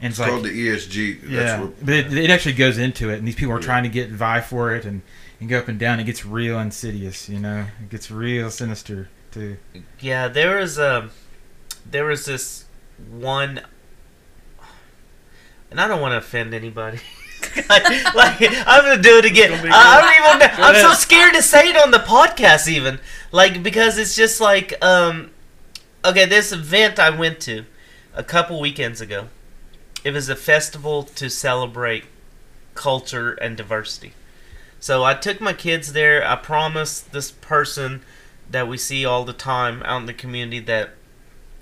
[0.01, 1.21] and It's it's, like called the ESG.
[1.21, 3.65] That's yeah, what, but it, it actually goes into it, and these people are Yeah.
[3.65, 5.01] trying to get vie for it, and
[5.39, 5.99] and go up and down.
[5.99, 7.65] It gets real insidious, you know.
[7.81, 9.57] It gets real sinister too.
[9.99, 11.09] Yeah, there was a
[11.89, 12.65] there was this
[13.09, 13.61] one,
[15.69, 16.99] and I don't want to offend anybody.
[17.69, 18.37] like, like,
[18.67, 19.51] I'm gonna do it again.
[19.51, 20.59] It's gonna be I, I don't even.
[20.59, 22.99] Know, I'm so scared to say it on the podcast, even
[23.31, 25.31] like because it's just like um,
[26.05, 27.65] okay, this event I went to
[28.13, 29.27] a couple weekends ago.
[30.03, 32.05] It was a festival to celebrate
[32.73, 34.13] culture and diversity.
[34.79, 36.27] So I took my kids there.
[36.27, 38.01] I promised this person
[38.49, 40.91] that we see all the time out in the community that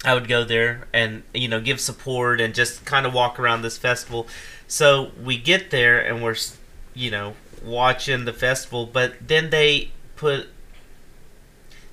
[0.06, 3.62] I would go there and you know give support and just kind of walk around
[3.62, 4.28] this festival.
[4.68, 6.38] So we get there and we're
[6.94, 10.48] you know watching the festival, but then they put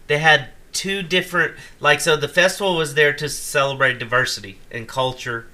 [0.06, 5.46] they had two different like so the festival was there to celebrate diversity and culture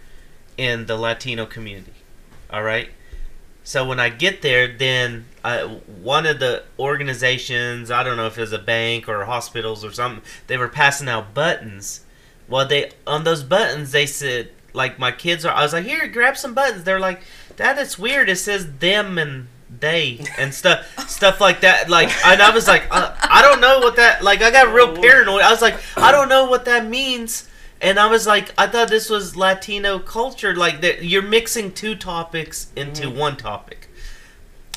[0.57, 1.93] in the Latino community.
[2.51, 2.89] All right.
[3.65, 8.37] So when I get there, then uh, one of the organizations, I don't know if
[8.37, 12.01] it was a bank or hospitals or something, they were passing out buttons.
[12.49, 15.55] Well, they on those buttons they said like my kids are.
[15.55, 16.85] I was like, here, grab some buttons.
[16.85, 17.23] They're like,
[17.57, 18.29] Dad, it's weird.
[18.29, 19.49] It says them and
[19.81, 21.89] they and stuff stuff like that.
[21.89, 24.23] Like, and I was like, uh, I don't know what that.
[24.23, 25.43] Like, I got real paranoid.
[25.43, 27.49] I was like, I don't know what that means.
[27.83, 30.55] And I was like, I thought this was Latino culture.
[30.55, 33.19] Like that, you're mixing two topics into mm-hmm.
[33.19, 33.89] one topic,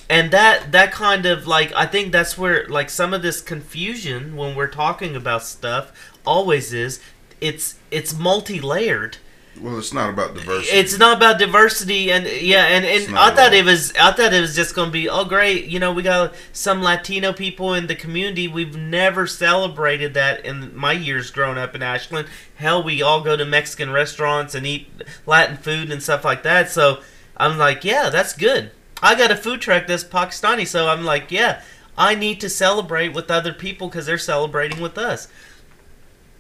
[0.10, 4.36] and that that kind of like I think that's where like some of this confusion
[4.36, 5.92] when we're talking about stuff
[6.26, 7.00] always is.
[7.40, 9.18] It's it's multi-layered.
[9.62, 10.78] Well, it's not about diversity.
[10.78, 14.42] It's not about diversity and yeah, and, and I thought it was I thought it
[14.42, 17.96] was just gonna be oh great, you know, we got some Latino people in the
[17.96, 18.48] community.
[18.48, 22.28] We've never celebrated that in my years growing up in Ashland.
[22.56, 24.88] Hell, we all go to Mexican restaurants and eat
[25.26, 26.70] Latin food and stuff like that.
[26.70, 27.02] So
[27.38, 28.72] I'm like, yeah, that's good.
[29.02, 31.62] I got a food truck that's Pakistani, so I'm like, yeah,
[31.98, 35.28] I need to celebrate with other people because they're celebrating with us.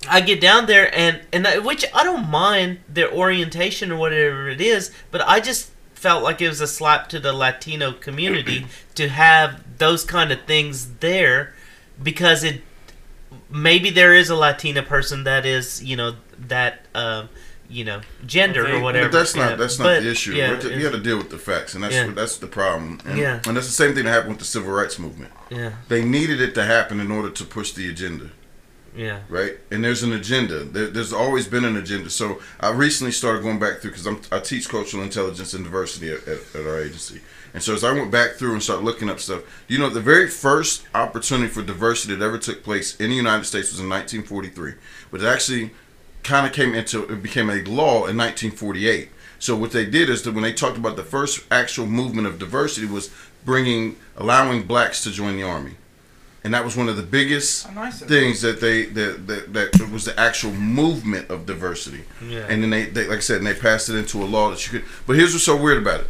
[0.09, 4.47] I get down there and and I, which I don't mind their orientation or whatever
[4.49, 8.67] it is, but I just felt like it was a slap to the Latino community
[8.95, 11.53] to have those kind of things there
[12.01, 12.61] because it
[13.49, 17.29] maybe there is a Latina person that is you know that um,
[17.69, 19.09] you know gender Okay, or whatever.
[19.09, 20.33] But that's not that's not but, the issue.
[20.33, 22.11] Yeah, the- you got to deal with the facts, and that's Yeah.
[22.11, 22.99] that's the problem.
[23.05, 23.39] And, Yeah.
[23.45, 25.31] and that's the same thing that happened with the civil rights movement.
[25.49, 28.29] yeah, They needed it to happen in order to push the agenda,
[28.95, 29.57] yeah, right?
[29.71, 30.63] And there's an agenda.
[30.63, 32.09] There, there's always been an agenda.
[32.09, 36.27] So I recently started going back through because I teach cultural intelligence and diversity at,
[36.27, 37.21] at, at our agency.
[37.53, 40.01] And so as I went back through and started looking up stuff, you know, the
[40.01, 43.87] very first opportunity for diversity that ever took place in the United States was in
[43.87, 44.73] 1943,
[45.09, 45.71] but it actually
[46.23, 49.09] kind of came into it became a law in 1948.
[49.39, 52.39] So what they did is that when they talked about the first actual movement of
[52.39, 53.09] diversity was
[53.45, 55.75] bringing allowing blacks to join the army,
[56.45, 57.99] and that was one of the biggest nice.
[57.99, 62.03] things that they that, that that was the actual movement of diversity.
[62.25, 62.45] yeah.
[62.47, 64.65] And then they, they like I said, and they passed it into a law that
[64.65, 64.89] you could.
[65.07, 66.07] But here's what's so weird about it: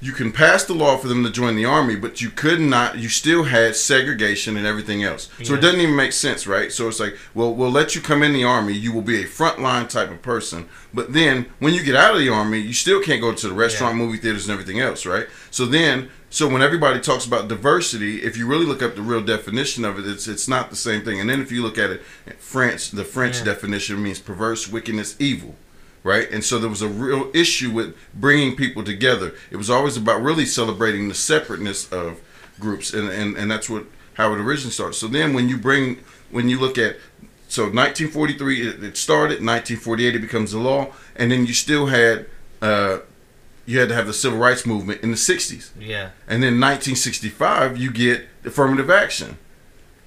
[0.00, 2.98] you can pass the law for them to join the army, but you could not.
[2.98, 5.28] You still had segregation and everything else.
[5.42, 5.58] So Yeah.
[5.58, 6.70] it doesn't even make sense, right?
[6.70, 8.74] So it's like, well, we'll let you come in the army.
[8.74, 12.20] You will be a frontline type of person, but then when you get out of
[12.20, 15.26] the army, you still can't go to the restaurant, movie theaters, and everything else, right?
[15.50, 16.10] So then.
[16.30, 19.98] So when everybody talks about diversity, if you really look up the real definition of
[19.98, 21.20] it, it's it's not the same thing.
[21.20, 22.02] And then if you look at it,
[22.38, 23.44] French, the French Yeah.
[23.44, 25.56] definition means perverse, wickedness, evil
[26.04, 26.30] right?
[26.30, 29.34] And so there was a real issue with bringing people together.
[29.50, 32.20] It was always about really celebrating the separateness of
[32.60, 34.94] groups, and and, and that's what how it originally started.
[34.94, 35.98] So then when you bring
[36.30, 36.96] when you look at
[37.48, 42.26] so 1943 it, it started, 1948 it becomes a law, and then you still had
[42.62, 42.98] uh,
[43.68, 45.70] you had to have the civil rights movement in the 60s.
[45.78, 46.10] yeah.
[46.26, 49.36] And then 1965, you get affirmative action,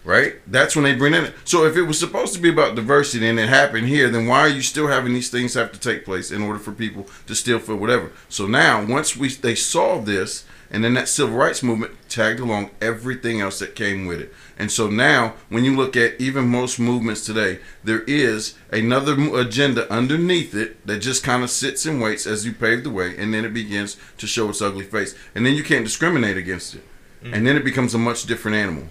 [0.03, 0.37] right?
[0.47, 1.35] That's when they bring in it.
[1.45, 4.39] So if it was supposed to be about diversity and it happened here, then why
[4.39, 7.35] are you still having these things have to take place in order for people to
[7.35, 8.11] still feel whatever?
[8.29, 12.71] So now, once we they solved this, and then that civil rights movement tagged along
[12.81, 14.33] everything else that came with it.
[14.57, 19.91] And so now, when you look at even most movements today, there is another agenda
[19.91, 23.33] underneath it that just kind of sits and waits as you pave the way, and
[23.33, 25.13] then it begins to show its ugly face.
[25.35, 26.83] And then you can't discriminate against it.
[27.21, 27.33] Mm-hmm.
[27.33, 28.85] And then it becomes a much different animal.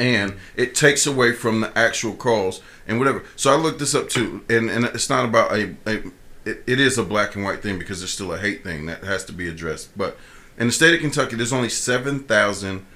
[0.00, 3.22] And it takes away from the actual cause and whatever.
[3.36, 6.02] So I looked this up too, and, and it's not about a, a
[6.44, 9.04] it, it is a black and white thing because there's still a hate thing that
[9.04, 9.96] has to be addressed.
[9.96, 10.16] But
[10.58, 12.86] in the state of Kentucky, there's only seven thousand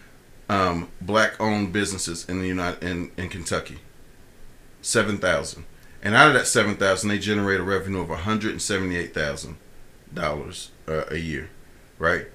[0.49, 3.79] um, black-owned businesses in the United in, in Kentucky.
[4.83, 5.65] Seven thousand,
[6.03, 9.13] and out of that seven thousand, they generate a revenue of one hundred and seventy-eight
[9.13, 9.57] thousand
[10.13, 11.51] dollars uh, a year,
[11.99, 12.27] right?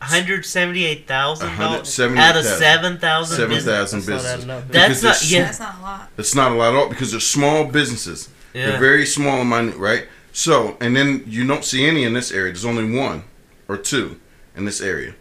[0.00, 1.60] hundred seventy-eight thousand dollars
[1.98, 3.36] out of seven thousand.
[3.36, 4.72] Seven thousand That's not businesses.
[4.72, 4.72] adding.
[4.72, 5.44] That's not yeah.
[5.44, 6.10] That's not a lot.
[6.18, 8.28] It's not a lot at all because they're small businesses.
[8.52, 8.66] Yeah.
[8.66, 10.06] They're very small and minute, right?
[10.32, 12.52] So, and then you don't see any in this area.
[12.52, 13.24] There's only one
[13.68, 14.20] or two
[14.56, 15.14] in this area,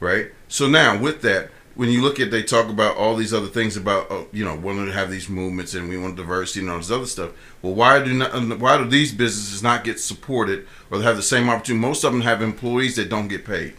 [0.00, 0.28] right?
[0.48, 3.76] So now with that, when you look at, they talk about all these other things
[3.76, 6.78] about, uh, you know, wanting to have these movements and we want diversity and all
[6.78, 7.30] this other stuff.
[7.62, 8.58] Well, why do not?
[8.58, 11.86] Why do these businesses not get supported or have the same opportunity?
[11.86, 13.74] Most of them have employees that don't get paid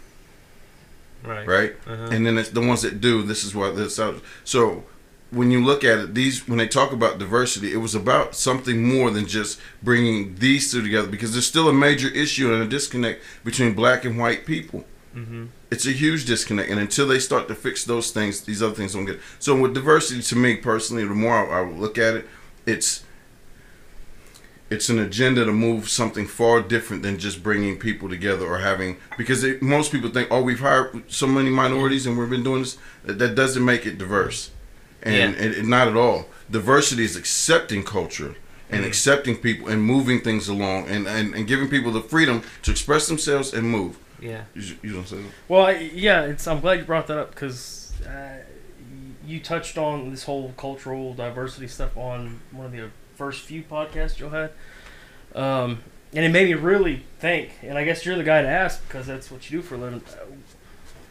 [1.23, 1.45] Right.
[1.47, 1.75] right?
[1.85, 2.07] Uh-huh.
[2.11, 3.23] And then it's the ones that do.
[3.23, 3.99] This is what this.
[4.45, 4.83] So
[5.31, 8.83] when you look at it, these when they talk about diversity, it was about something
[8.83, 12.67] more than just bringing these two together because there's still a major issue and a
[12.67, 14.85] disconnect between black and white people.
[15.15, 15.47] Mm-hmm.
[15.71, 18.93] It's a huge disconnect, and until they start to fix those things, these other things
[18.93, 19.19] don't get.
[19.37, 22.27] So with diversity, to me personally, the more I, I look at it,
[22.65, 23.03] it's
[24.69, 28.97] it's an agenda to move something far different than just bringing people together or having
[29.17, 32.61] because it, most people think oh we've hired so many minorities and we've been doing
[32.61, 34.51] this that, that doesn't make it diverse
[35.03, 35.43] and, Yeah.
[35.45, 38.35] and, and not at all diversity is accepting culture
[38.71, 38.87] and Mhm.
[38.87, 43.07] accepting people and moving things along and, and, and giving people the freedom to express
[43.07, 44.43] themselves and move Yeah.
[44.55, 45.31] you, you don't say that?
[45.47, 46.47] Well, I, yeah, it's.
[46.47, 48.37] I'm glad you brought that up because uh,
[49.25, 54.19] you touched on this whole cultural diversity stuff on one of the first few podcasts
[54.19, 54.51] you had,
[55.35, 55.83] um,
[56.13, 57.51] and it made me really think.
[57.61, 59.77] And I guess you're the guy to ask because that's what you do for a
[59.77, 60.01] living.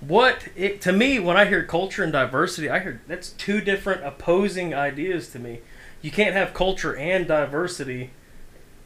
[0.01, 4.05] What it to me when I hear culture and diversity, I hear that's two different
[4.05, 5.61] opposing ideas to me.
[6.03, 8.11] You can't have culture and diversity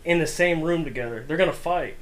[0.04, 1.22] in the same room together.
[1.26, 1.96] They're gonna fight.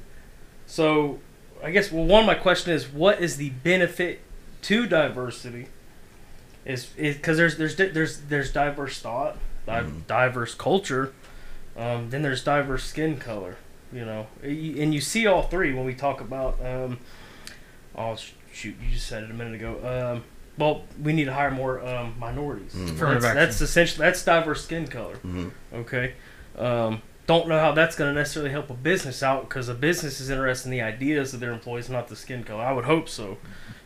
[0.65, 1.19] So
[1.61, 4.21] I guess well, one of my question is, what is the benefit
[4.63, 5.67] to diversity?
[6.63, 10.07] Is because there's there's there's there's diverse thought, di- Mhm.
[10.07, 11.11] diverse culture,
[11.75, 13.57] um, then there's diverse skin color.
[13.91, 16.57] You know, and you see all three when we talk about.
[16.65, 16.99] Um,
[17.97, 18.15] oh
[18.53, 20.13] shoot, you just said it a minute ago.
[20.15, 20.23] Um,
[20.57, 22.73] well, we need to hire more um, minorities.
[22.73, 22.97] Mhm.
[22.97, 25.15] That's, that's essentially that's diverse skin color.
[25.15, 26.13] hmm Okay.
[26.57, 30.19] Um, don't know how that's going to necessarily help a business out because a business
[30.19, 32.63] is interested in the ideas of their employees, not the skin color.
[32.63, 33.37] I would hope so.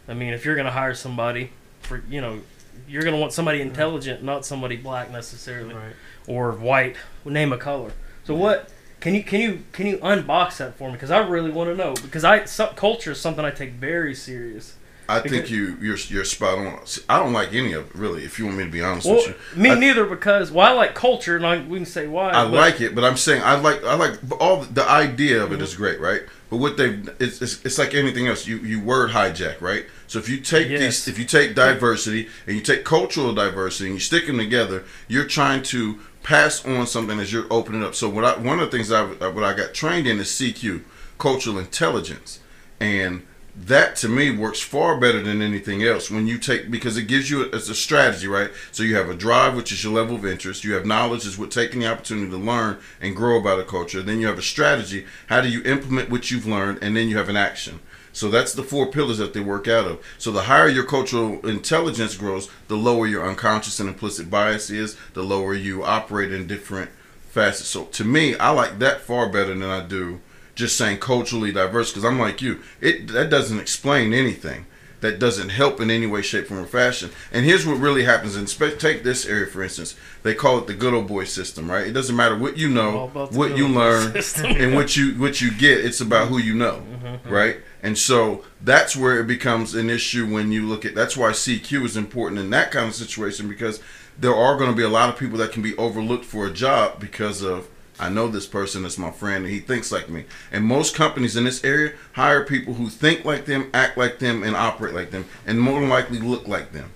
[0.07, 1.51] I mean, if you're going to hire somebody
[1.81, 2.39] for, you know,
[2.87, 5.93] you're going to want somebody intelligent, not somebody black necessarily Right.
[6.27, 6.95] or white.
[7.23, 7.91] Name a color.
[8.23, 8.69] So what?
[9.05, 10.93] Can you can you can you unbox that for me?
[10.93, 11.93] Because I really want to know.
[11.93, 14.77] Because I some, culture is something I take very serious.
[15.07, 16.79] I Because- think you you're you're spot on.
[17.07, 18.25] I don't like any of it really.
[18.25, 20.05] If you want me to be honest Well, with you, me I- neither.
[20.07, 22.31] Because well, I like culture, and I, we can say why.
[22.31, 25.51] I but- like it, but I'm saying I like I like all the, idea of
[25.51, 25.83] it is mm-hmm.
[25.83, 26.23] great, right?
[26.49, 28.47] But what they it's, it's it's like anything else.
[28.47, 29.85] You you word hijack, right?
[30.07, 30.79] So if you take Yes.
[30.79, 34.83] these, if you take diversity and you take cultural diversity and you stick them together,
[35.07, 37.93] you're trying to pass on something as you're opening up.
[37.93, 40.83] So what I one of the things I what I got trained in is CQ,
[41.17, 42.39] cultural intelligence,
[42.79, 43.25] and
[43.57, 47.29] that to me works far better than anything else when you take because it gives
[47.29, 48.51] you it's a strategy right?
[48.71, 50.63] So you have a drive which is your level of interest.
[50.63, 54.01] You have knowledge is what taking the opportunity to learn and grow about a culture.
[54.01, 55.05] Then you have a strategy.
[55.27, 56.79] How do you implement what you've learned?
[56.81, 57.79] And then you have an action.
[58.11, 60.05] So that's the four pillars that they work out of.
[60.17, 64.97] So the higher your cultural intelligence grows the lower your unconscious and implicit bias is
[65.13, 66.91] the lower you operate in different
[67.29, 67.67] facets.
[67.67, 70.21] So to me i like that far better than i do
[70.55, 72.61] just saying culturally diverse because I'm like you.
[72.81, 74.65] It that doesn't explain anything.
[75.01, 77.11] That doesn't help in any way, shape, form, or fashion.
[77.31, 78.35] And here's what really happens.
[78.35, 79.95] And spe- take this area for instance.
[80.23, 81.85] They call it the good old boy system, right?
[81.85, 84.45] It doesn't matter what you know, what you learn, system.
[84.47, 85.85] and what you what you get.
[85.85, 87.29] It's about who you know, Mm-hmm.
[87.29, 87.57] right?
[87.83, 90.95] And so that's where it becomes an issue when you look at.
[90.95, 93.79] That's why CQ is important in that kind of situation because
[94.17, 96.51] there are going to be a lot of people that can be overlooked for a
[96.51, 97.67] job because of
[97.99, 100.25] I know this person is my friend and he thinks like me.
[100.51, 104.43] And most companies in this area hire people who think like them, act like them,
[104.43, 106.91] and operate like them, and more than likely look like them.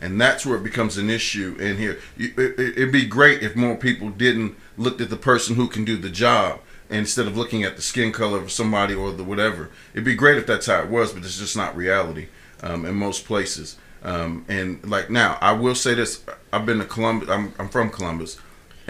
[0.00, 1.98] And that's where it becomes an issue in here.
[2.18, 5.84] It- it- It'd be great if more people didn't look at the person who can
[5.84, 9.68] do the job instead of looking at the skin color of somebody or the whatever.
[9.92, 12.28] It'd be great if that's how it was, but it's just not reality
[12.62, 13.76] um, in most places.
[14.02, 17.28] Um, and like now, I will say this: I've been to Columbus.
[17.28, 18.38] I'm, I'm from Columbus,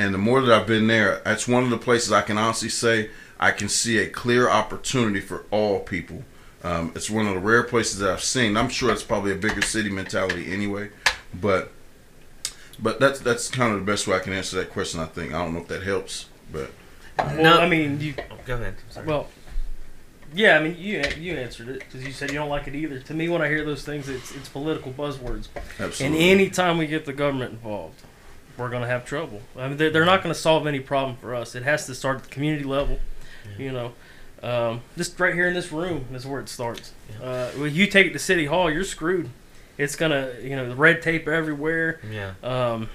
[0.00, 2.70] and the more that I've been there, that's one of the places I can honestly
[2.70, 6.24] say I can see a clear opportunity for all people.
[6.64, 8.56] Um, it's one of the rare places that I've seen.
[8.56, 10.88] I'm sure it's probably a bigger city mentality anyway,
[11.38, 11.70] but
[12.78, 15.00] but that's that's kind of the best way I can answer that question.
[15.00, 16.70] I think I don't know if that helps, but
[17.18, 17.60] Well, No.
[17.60, 18.76] I mean, you Oh, go ahead.
[18.88, 19.06] Sorry.
[19.06, 19.28] Well,
[20.32, 23.00] yeah, I mean, you you answered it because you said you don't like it either.
[23.00, 25.48] To me, when I hear those things, it's it's political buzzwords.
[25.54, 26.30] And absolutely.
[26.30, 28.02] anytime we get the government involved,
[28.60, 29.40] we're gonna have trouble.
[29.56, 31.54] I mean, they're, they're not gonna solve any problem for us.
[31.54, 33.00] It has to start at the community level,
[33.58, 33.92] you know.
[34.42, 36.92] Um, just right here in this room is where it starts.
[37.22, 39.30] Uh, when you take it to City Hall, you're screwed.
[39.76, 42.00] It's gonna, you know, the red tape everywhere.
[42.10, 42.34] Yeah.
[42.42, 42.88] Um,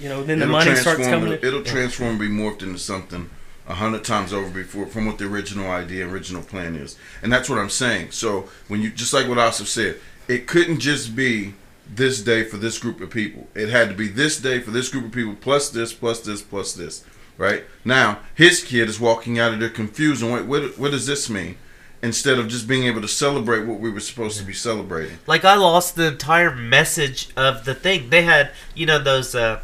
[0.00, 1.10] you know, then the it'll money starts transform.
[1.10, 1.32] coming.
[1.34, 3.30] It'll, it'll transform and be morphed into something
[3.66, 7.48] a hundred times over before from what the original idea, original plan is, and that's
[7.48, 8.10] what I'm saying.
[8.10, 9.96] So when you just like what Asif said,
[10.28, 11.54] it couldn't just be
[11.88, 13.46] this day for this group of people.
[13.54, 16.42] It had to be this day for this group of people plus this, plus this,
[16.42, 17.04] plus this.
[17.36, 21.06] Right now, his kid is walking out of there confused and wait, what, what does
[21.06, 21.56] this mean?
[22.02, 25.18] Instead of just being able to celebrate what we were supposed to be celebrating.
[25.26, 28.10] Like I lost the entire message of the thing.
[28.10, 29.60] They had, you know, those uh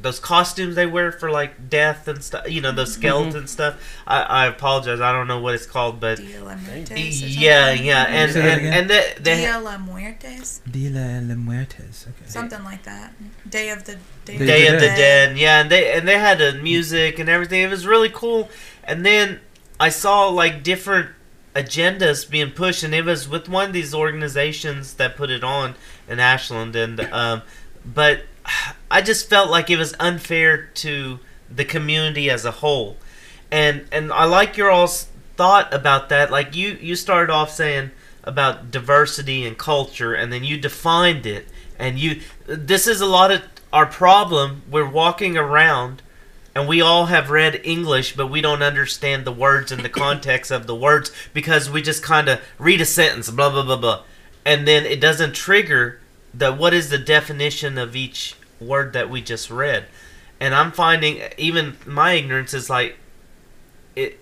[0.00, 2.48] those costumes they wear for like death and stuff.
[2.50, 3.80] You know, those skeleton stuff.
[4.06, 5.00] I, I apologize.
[5.00, 7.22] I don't know what it's called, but Dia la Muertes.
[7.22, 12.06] or yeah, yeah, and and, and they, they Dia la Muertes, Dia de Muertes.
[12.08, 12.26] Okay.
[12.26, 13.12] something like that.
[13.48, 15.36] Day of the Day, Day Day of of the the Dead.
[15.36, 17.62] Yeah, and they and they had the music and everything.
[17.62, 18.48] It was really cool.
[18.84, 19.40] And then
[19.80, 21.10] I saw like different
[21.54, 25.74] agendas being pushed, and it was with one of these organizations that put it on
[26.08, 26.76] in Ashland.
[26.76, 27.42] And um,
[27.84, 28.22] but
[28.90, 31.18] I just felt like it was unfair to
[31.50, 32.96] the community as a whole.
[33.50, 36.30] And and I like your all's thought about that.
[36.30, 37.90] Like you you started off saying
[38.24, 41.48] about diversity and culture, and then you defined it.
[41.78, 43.42] And you this is a lot of
[43.72, 44.62] our problem.
[44.70, 46.02] We're walking around
[46.54, 50.50] and we all have read English, but we don't understand the words and the context
[50.50, 54.02] of the words because we just kind of read a sentence, blah blah blah blah,
[54.44, 56.00] and then it doesn't trigger
[56.34, 59.86] the what is the definition of each word that we just read.
[60.40, 62.96] And I'm finding even my ignorance is like
[63.96, 64.20] it.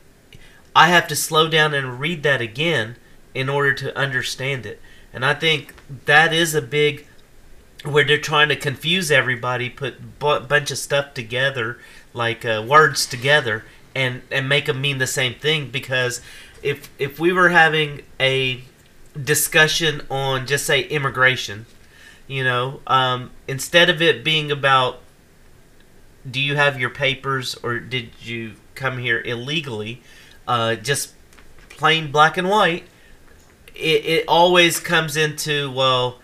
[0.75, 2.97] I have to slow down and read that again
[3.35, 4.81] in order to understand it,
[5.13, 5.75] and I think
[6.07, 7.07] that is a big
[7.85, 11.79] where they're trying to confuse everybody, put bu- bunch of stuff together,
[12.15, 13.65] like uh, words together,
[13.95, 15.71] and and make them mean the same thing.
[15.71, 16.21] Because
[16.63, 18.63] if if we were having a
[19.23, 21.67] discussion on just say immigration,
[22.27, 25.01] you know, um, instead of it being about
[26.29, 30.03] do you have your papers or did you come here illegally,
[30.49, 31.15] uh, just
[31.69, 32.85] plain black and white,
[33.75, 36.19] it, it always comes into well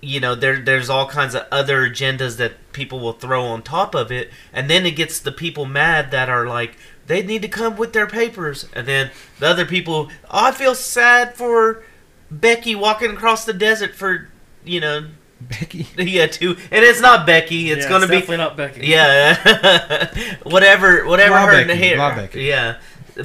[0.00, 3.94] you know there there's all kinds of other agendas that people will throw on top
[3.94, 6.76] of it and then it gets the people mad that are like
[7.06, 10.74] they need to come with their papers and then the other people oh, I feel
[10.74, 11.82] sad for
[12.30, 14.28] Becky walking across the desert for
[14.64, 15.06] you know
[15.40, 15.86] Becky.
[15.98, 18.86] yeah too and it's not Becky it's Yeah, going to be definitely not Becky.
[18.86, 21.98] yeah, whatever, whatever Blah her Becky, hair.
[21.98, 22.42] Becky.
[22.44, 22.78] Yeah,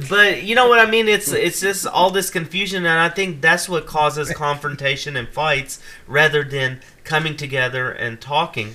[0.08, 1.08] but you know what I mean.
[1.08, 5.80] It's it's just all this confusion, and I think that's what causes confrontation and fights
[6.06, 8.74] rather than coming together and talking.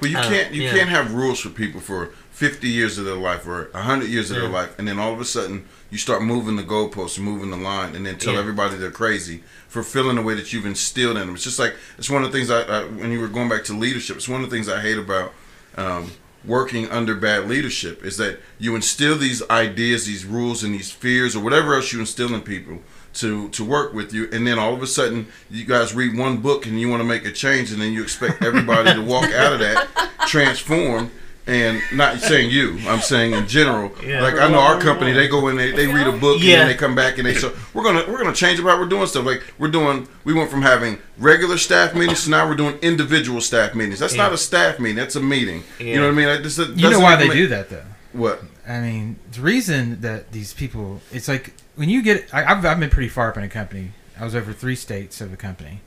[0.00, 0.72] Well, you Uh, can't you yeah.
[0.72, 4.36] can't have rules for people for 50 years of their life or 100 years of
[4.36, 7.56] their life, and then all of a sudden you start moving the goalposts, moving the
[7.56, 8.40] line, and then tell Yeah.
[8.40, 11.34] everybody they're crazy for feeling the way that you've instilled in them.
[11.34, 13.64] It's just like it's one of the things I, I when you were going back
[13.64, 14.16] to leadership.
[14.16, 15.32] It's one of the things I hate about.
[15.76, 16.12] Um,
[16.44, 21.34] working under bad leadership is that you instill these ideas these rules and these fears
[21.34, 22.78] or whatever else you instill in people
[23.12, 26.36] to to work with you and then all of a sudden you guys read one
[26.36, 29.28] book and you want to make a change and then you expect everybody to walk
[29.32, 29.88] out of that
[30.28, 31.10] transformed
[31.48, 34.20] and not saying you i'm saying in general Yeah.
[34.22, 36.66] like i know our company they go in they, they read a book and then
[36.68, 39.06] they come back and they so we're gonna we're gonna change about how we're doing
[39.06, 42.76] stuff like we're doing we went from having regular staff meetings to now we're doing
[42.82, 44.24] individual staff meetings that's Yeah.
[44.24, 46.90] not a staff meeting that's a meeting you know what i mean like, this, You
[46.90, 47.84] know why they do that though.
[48.12, 52.62] what I mean, the reason that these people, it's like when you get, I, I've,
[52.66, 53.92] I've been pretty far up in a company.
[54.20, 55.80] I was over three states of a company,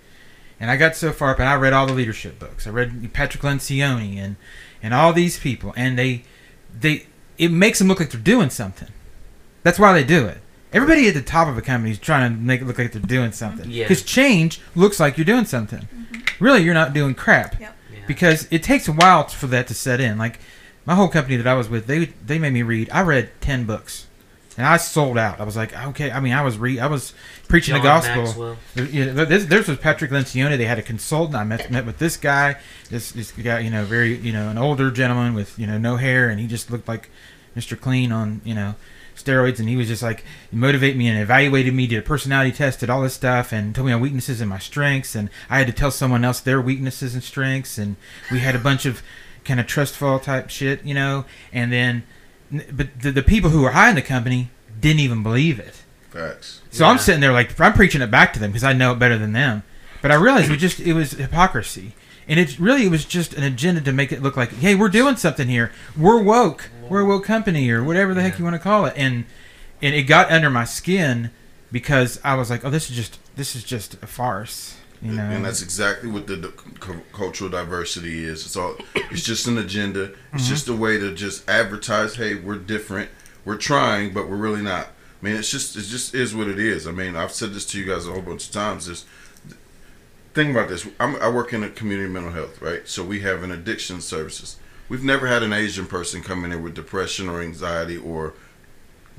[0.59, 2.65] and I got so far up, and I read all the leadership books.
[2.65, 4.35] I read Patrick Lencioni and
[4.83, 6.23] and all these people, and they
[6.79, 7.07] they
[7.37, 8.89] it makes them look like they're doing something.
[9.63, 10.37] That's why they do it.
[10.73, 13.01] Everybody at the top of a company is trying to make it look like they're
[13.01, 13.69] doing something.
[13.69, 13.83] Yeah.
[13.83, 15.81] Because change looks like you're doing something.
[15.81, 16.43] Mm-hmm.
[16.43, 17.75] Really, you're not doing crap Yep.
[17.93, 17.99] Yeah.
[18.07, 20.17] because it takes a while for that to set in.
[20.17, 20.39] Like
[20.85, 22.89] my whole company that I was with, they they made me read.
[22.91, 24.07] I read ten books,
[24.57, 25.39] and I sold out.
[25.39, 26.11] I was like, okay.
[26.11, 27.13] I mean, I was re I was
[27.47, 28.23] preaching John the gospel.
[28.23, 28.57] Maxwell.
[28.75, 30.57] There- you know, this, this was Patrick Lencioni.
[30.57, 31.35] They had a consultant.
[31.35, 32.57] I met met with this guy.
[32.89, 35.95] This this guy, you know, very you know, an older gentleman with you know no
[35.95, 37.09] hair, and he just looked like
[37.55, 37.79] Mr.
[37.79, 38.75] Clean on you know
[39.15, 42.79] steroids, and he was just like motivated me and evaluated me, did a personality test,
[42.79, 45.67] did all this stuff, and told me my weaknesses and my strengths, and I had
[45.67, 47.97] to tell someone else their weaknesses and strengths, and
[48.31, 49.03] we had a bunch of
[49.45, 52.03] kind of trust fall type shit, you know, and then,
[52.71, 54.49] but the, the people who were high in the company
[54.79, 55.83] didn't even believe it.
[56.09, 58.91] facts So I'm sitting there like I'm preaching it back to them because I know
[58.91, 59.63] it better than them.
[60.01, 61.93] But I realized it was just it was hypocrisy,
[62.27, 64.89] and it really it was just an agenda to make it look like hey we're
[64.89, 65.71] doing something here.
[65.97, 66.69] We're woke.
[66.89, 68.93] We're a woke company or whatever the heck you want to call it.
[68.97, 69.25] And
[69.81, 71.31] and it got under my skin
[71.71, 75.23] because I was like, oh, this is just this is just a farce, you know.
[75.23, 78.45] and that's exactly what the, the cu- cultural diversity is.
[78.45, 78.75] It's all.
[78.95, 80.11] It's just an agenda.
[80.33, 80.49] It's Mhm.
[80.49, 82.15] just a way to just advertise.
[82.15, 83.09] Hey, we're different.
[83.45, 84.87] We're trying, but we're really not.
[84.87, 86.87] I mean, it's just it just is what it is.
[86.87, 88.87] I mean, I've said this to you guys a whole bunch of times.
[88.87, 89.05] Is
[90.33, 90.87] think about this.
[90.99, 92.87] I'm, I work in a community mental health, right?
[92.87, 94.57] So we have an addiction services.
[94.89, 98.33] We've never had an Asian person come in with depression or anxiety or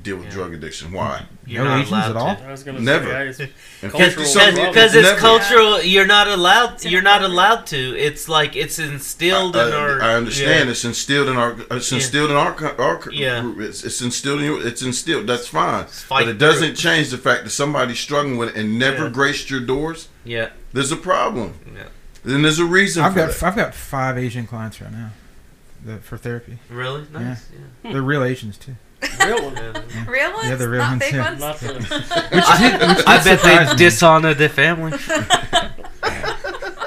[0.03, 0.31] deal with Yeah.
[0.31, 0.91] drug addiction.
[0.91, 1.23] Why?
[1.45, 2.35] You're No not Asians allowed at all?
[2.35, 2.43] to.
[2.47, 3.05] I was gonna Never.
[3.05, 3.39] say, I just-
[3.81, 4.73] And Cultural 50 something- problem.
[4.73, 5.19] Because it's never.
[5.19, 6.83] cultural, you're not allowed.
[6.85, 7.97] You're not allowed to.
[7.97, 10.01] It's like it's instilled I, in our.
[10.01, 10.71] I understand yeah.
[10.71, 11.97] it's instilled in our it's Yeah.
[11.97, 13.41] instilled in our our Yeah.
[13.41, 13.59] group.
[13.61, 14.57] It's, it's instilled in you.
[14.59, 15.27] It's instilled.
[15.27, 16.75] That's fine, fight but it doesn't it.
[16.75, 19.09] change the fact that somebody's struggling with it and never Yeah.
[19.09, 20.07] graced your doors.
[20.25, 21.53] Yeah, There's a problem.
[21.75, 21.83] yeah.
[22.25, 23.43] Then there's a reason I've for got that.
[23.43, 25.09] I've got five Asian clients right now,
[25.85, 26.59] the, for therapy.
[26.69, 27.39] Really nice.
[27.83, 27.91] Yeah.
[27.91, 28.75] They're real Asians too.
[29.25, 29.55] Real one.
[29.55, 29.73] Yeah.
[29.89, 30.05] yeah.
[30.09, 30.47] Real ones?
[30.49, 31.23] Yeah, the real Not ones, big yeah.
[31.29, 31.39] ones?
[31.39, 31.73] Not the,
[32.33, 33.75] Which, I- which I bet they me.
[33.77, 34.97] dishonor their family.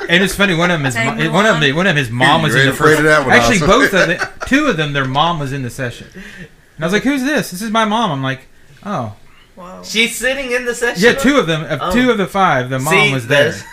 [0.09, 0.55] And it's funny.
[0.55, 2.55] One of them, his Tag mo- one of them, one of his mom You was
[2.55, 2.97] in ready the to first.
[2.99, 3.67] to that one, Actually, Austin?
[3.69, 6.07] both of them, two of them, their mom was in the session.
[6.15, 7.51] And I was like, "Who's this?
[7.51, 8.47] This is my mom." I'm like,
[8.85, 9.17] "Oh,
[9.57, 9.83] Whoa.
[9.83, 11.03] She's sitting in the session.
[11.03, 11.93] yeah." Two of them, uh, of Oh.
[11.93, 13.51] two of the five, the mom See, was there.
[13.51, 13.65] that's-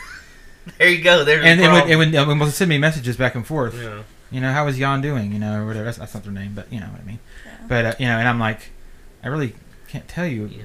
[0.80, 1.24] There you go.
[1.24, 2.02] There's And the and when, problem.
[2.02, 4.02] and when, and when send me messages back and forth, yeah.
[4.32, 5.34] you know, how is Jan doing?
[5.34, 5.86] You know, or whatever.
[5.86, 7.20] That's, that's not their name, but you know what I mean.
[7.46, 7.52] Yeah.
[7.68, 8.72] But uh, you know, and I'm like,
[9.24, 9.56] I really
[9.88, 10.64] can't tell you Yeah.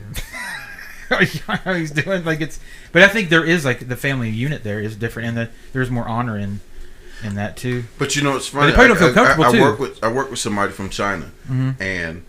[1.64, 2.24] how he's doing.
[2.24, 2.60] Like it's,
[2.92, 5.90] but I think there is like the family unit there is different, and the, there's
[5.90, 6.60] more honor in
[7.24, 7.84] in that too.
[7.98, 8.66] But you know, it's funny.
[8.70, 9.60] they probably don't feel I- I- comfortable, I, too.
[9.62, 12.24] work with I work with somebody from China, hmm and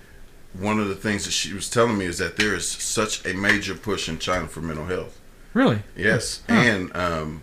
[0.53, 3.33] one of the things that she was telling me is that there is such a
[3.35, 5.19] major push in China for mental health.
[5.53, 5.83] Really?
[5.95, 6.55] Yes, Huh.
[6.55, 7.41] and um,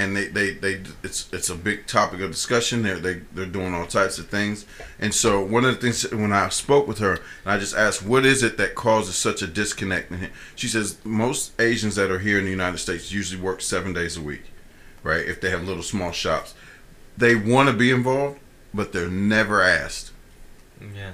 [0.00, 2.82] and they, they, they it's it's a big topic of discussion.
[2.82, 4.64] They're they they're doing all types of things,
[4.98, 7.12] and so one of the things when I spoke with her,
[7.44, 10.10] and I just asked, what is it that causes such a disconnect?
[10.10, 13.92] And she says most Asians that are here in the United States usually work seven
[13.92, 14.44] days a week,
[15.02, 15.24] right?
[15.26, 16.54] If they have little small shops,
[17.16, 18.38] they want to be involved,
[18.72, 20.12] but they're never asked.
[20.94, 21.12] Yeah.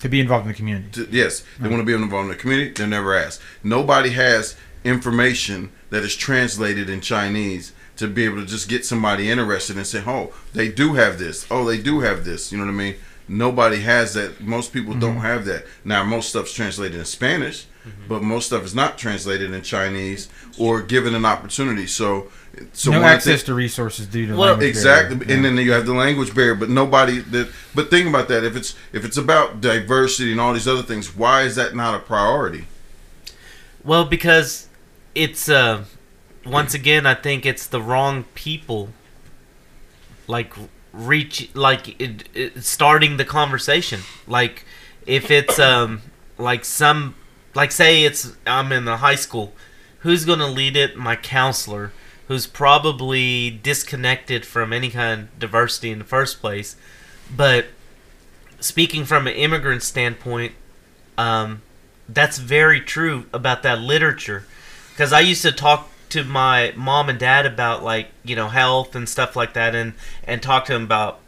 [0.00, 0.88] To be involved in the community.
[1.04, 1.70] To- yes, they Right.
[1.70, 2.70] want to be involved in the community.
[2.70, 3.40] They're never asked.
[3.62, 9.30] Nobody has information that is translated in Chinese to be able to just get somebody
[9.30, 11.46] interested and say, "Oh, they do have this.
[11.50, 12.94] Oh, they do have this." You know what I mean?
[13.28, 14.40] Nobody has that.
[14.40, 15.22] Most people don't Mhm.
[15.22, 15.66] have that.
[15.84, 17.66] Now, most stuff's translated in Spanish,
[18.08, 20.28] but most stuff is not translated in Chinese
[20.58, 21.86] or given an opportunity.
[21.86, 22.28] So,
[22.72, 25.34] so no access to resources due to Well, exactly barrier.
[25.34, 25.50] and Yeah.
[25.50, 28.74] then you have the language barrier but nobody that but think about that if it's
[28.92, 32.64] if it's about diversity and all these other things why is that not a priority
[33.84, 34.66] Well, because
[35.14, 35.84] it's uh,
[36.44, 38.90] once again, I think it's the wrong people.
[40.26, 40.54] Like
[40.92, 44.00] reach, like it, it, starting the conversation.
[44.26, 44.64] Like
[45.06, 46.02] if it's um,
[46.38, 47.14] like some,
[47.54, 49.52] like say it's I'm in the high school,
[50.00, 50.96] who's gonna lead it?
[50.96, 51.92] My counselor,
[52.28, 56.76] who's probably disconnected from any kind of diversity in the first place.
[57.34, 57.66] But
[58.60, 60.52] speaking from an immigrant standpoint,
[61.18, 61.62] um,
[62.08, 64.44] that's very true about that literature
[64.90, 68.94] because i used to talk to my mom and dad about like you know health
[68.94, 69.94] and stuff like that and
[70.24, 71.20] and talk to them about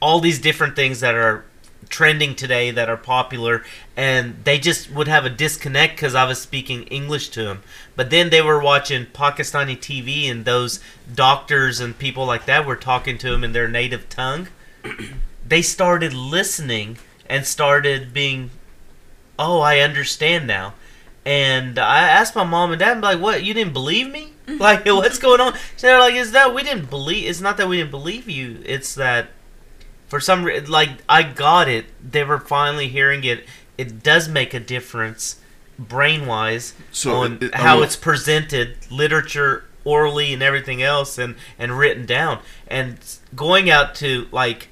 [0.00, 1.44] all these different things that are
[1.88, 3.64] trending today that are popular
[3.96, 7.62] and they just would have a disconnect because i was speaking english to them
[7.96, 10.78] but then they were watching pakistani tv and those
[11.12, 14.46] doctors and people like that were talking to them in their native tongue
[15.46, 18.50] they started listening and started being
[19.40, 20.74] oh, I understand now.
[21.30, 23.44] And I asked my mom and dad, I'm like, what?
[23.44, 24.32] You didn't believe me?
[24.46, 24.58] Mm-hmm.
[24.60, 25.54] Like, what's going on?
[25.76, 27.28] So they're like, is that we didn't believe?
[27.30, 28.60] It's not that we didn't believe you.
[28.66, 29.28] It's that
[30.08, 31.86] for some reason, like I got it.
[32.02, 33.44] They were finally hearing it.
[33.78, 35.36] It does make a difference,
[35.78, 41.16] brain wise, so on it- it- how I'm- it's presented, literature, orally, and everything else,
[41.16, 42.40] and and written down.
[42.66, 42.98] And
[43.36, 44.66] going out to like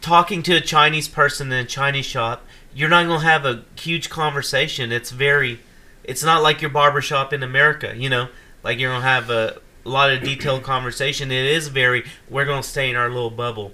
[0.00, 4.08] talking to a Chinese person in a Chinese shop, you're not gonna have a huge
[4.08, 4.90] conversation.
[4.90, 5.60] It's very,
[6.06, 8.28] it's not like your barbershop in America, you know,
[8.62, 11.30] like you're gonna have a, lot of detailed conversation.
[11.30, 13.72] It is very, we're gonna stay in our little bubble,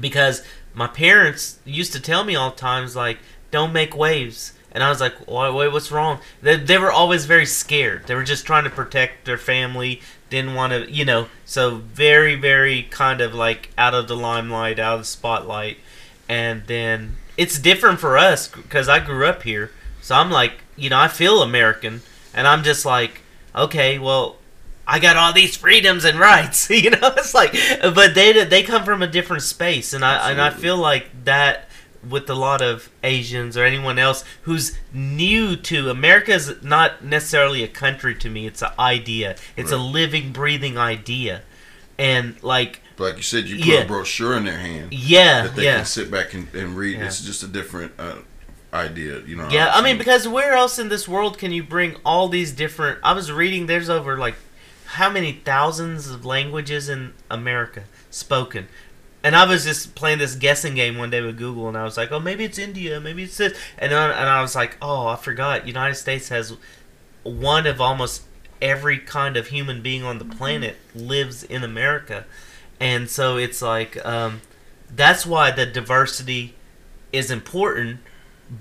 [0.00, 0.42] because
[0.74, 3.18] my parents used to tell me all the times like,
[3.50, 4.52] don't make waves.
[4.72, 6.18] And I was like, wait, what's wrong?
[6.42, 8.06] They, they were always very scared.
[8.06, 10.02] They were just trying to protect their family.
[10.28, 14.78] Didn't want to, you know, so very, very kind of like out of the limelight,
[14.78, 15.78] out of the spotlight.
[16.28, 19.70] And then it's different for us because I grew up here.
[20.02, 22.02] So I'm like, you know, I feel American.
[22.34, 23.22] And I'm just like,
[23.54, 24.36] okay, well,
[24.86, 27.14] I got all these freedoms and rights, you know.
[27.16, 27.52] It's like,
[27.82, 31.68] but they they come from a different space, and I and I feel like that
[32.08, 37.64] with a lot of Asians or anyone else who's new to America is not necessarily
[37.64, 38.46] a country to me.
[38.46, 39.34] It's an idea.
[39.56, 41.42] It's a living, breathing idea,
[41.98, 43.80] and like But like you said, you put Yeah.
[43.80, 45.76] a brochure in their hand yeah, that they yeah.
[45.78, 46.98] can sit back and, and read.
[46.98, 47.06] Yeah.
[47.06, 48.16] It's just a different uh,
[48.72, 49.48] idea, you know.
[49.48, 52.98] Yeah, I mean, because where else in this world can you bring all these different?
[53.02, 54.34] I was reading there's over like
[54.86, 58.68] how many thousands of languages in America spoken.
[59.22, 61.96] And I was just playing this guessing game one day with Google, and I was
[61.96, 65.08] like, "Oh, maybe it's India, maybe it's this," and then, and I was like, "Oh,
[65.08, 65.66] I forgot.
[65.66, 66.56] United States has
[67.24, 68.22] one of almost
[68.62, 72.24] every kind of human being on the planet lives in America,
[72.78, 74.42] and so it's like um,
[74.94, 76.54] that's why the diversity
[77.12, 77.98] is important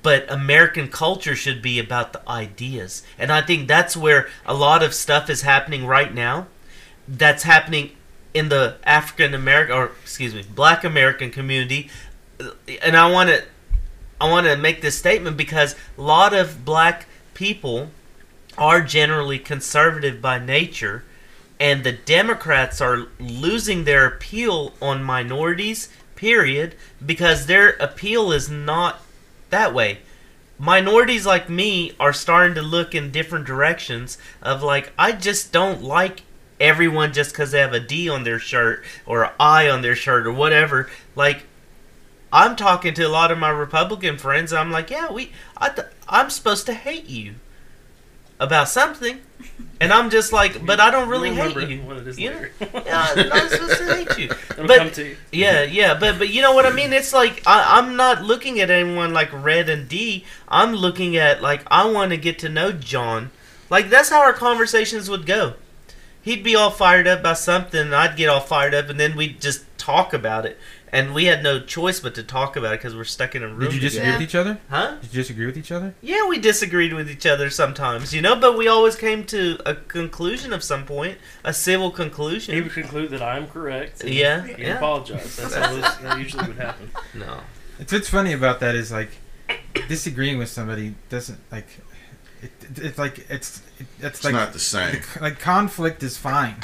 [0.02, 3.04] but American culture should be about the ideas.
[3.18, 6.48] And I think that's where a lot of stuff is happening right now.
[7.08, 7.92] That's happening
[8.34, 11.90] in the African American or excuse me, Black American community.
[12.82, 13.44] And I want to
[14.20, 17.90] I want to make this statement because a lot of black people
[18.58, 21.04] are generally conservative by nature
[21.60, 26.76] and the Democrats are losing their appeal on minorities period
[27.06, 29.02] because their appeal is not
[29.56, 30.00] that way.
[30.60, 35.82] Minorities like me are starting to look in different directions of like I just don't
[35.82, 36.24] like
[36.60, 39.96] everyone just because they have a D on their shirt or an I on their
[39.96, 40.90] shirt or whatever.
[41.16, 41.44] Like
[42.32, 44.52] I'm talking to a lot of my Republican friends.
[44.52, 47.36] I'm like, yeah, we I th- I'm supposed to hate you
[48.40, 49.22] about something,
[49.82, 51.82] and I'm just like, but I don't really hate you.
[51.82, 52.52] What it is You later.
[52.86, 54.26] Yeah, I'm not supposed to hate you.
[54.52, 55.18] It'll but- come to you.
[55.32, 56.94] Yeah, yeah, but but you know what I mean?
[56.94, 60.26] It's like I, I'm not looking at anyone like Red and D.
[60.48, 63.32] I'm looking at like I want to get to know John.
[63.70, 65.54] Like that's how our conversations would go.
[66.22, 69.16] He'd be all fired up by something, and I'd get all fired up, and then
[69.16, 70.58] we'd just talk about it.
[70.92, 73.48] And we had no choice but to talk about it because we're stuck in a
[73.48, 73.60] room.
[73.60, 74.18] Did you disagree together.
[74.20, 74.60] with each other?
[74.70, 74.98] Huh?
[75.02, 75.94] Did you disagree with each other?
[76.02, 79.76] Yeah, we disagreed with each other sometimes, you know, but we always came to a
[79.76, 82.54] conclusion of some point, a civil conclusion.
[82.56, 82.84] He conclusion.
[82.84, 84.02] would conclude that I am correct.
[84.02, 84.78] and Yeah, He yeah.
[84.78, 85.36] apologize.
[85.36, 86.90] That's how this, that usually would happen.
[87.14, 87.40] No.
[87.80, 89.10] It's what's funny about that is like
[89.90, 91.68] disagreeing with somebody doesn't like
[92.42, 95.02] it, it, it's like it's it, it's it's like not the same.
[95.20, 96.56] like conflict is fine,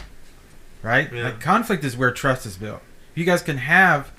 [0.83, 1.11] right?
[1.11, 1.23] Yeah.
[1.25, 2.81] Like conflict is where trust is built.
[3.11, 4.11] If you guys can have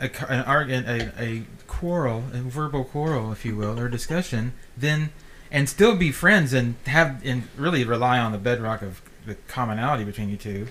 [0.00, 5.10] a an argument, a, a quarrel, a verbal quarrel, if you will, or discussion, then
[5.50, 10.04] and still be friends and have and really rely on the bedrock of the commonality
[10.04, 10.68] between you two.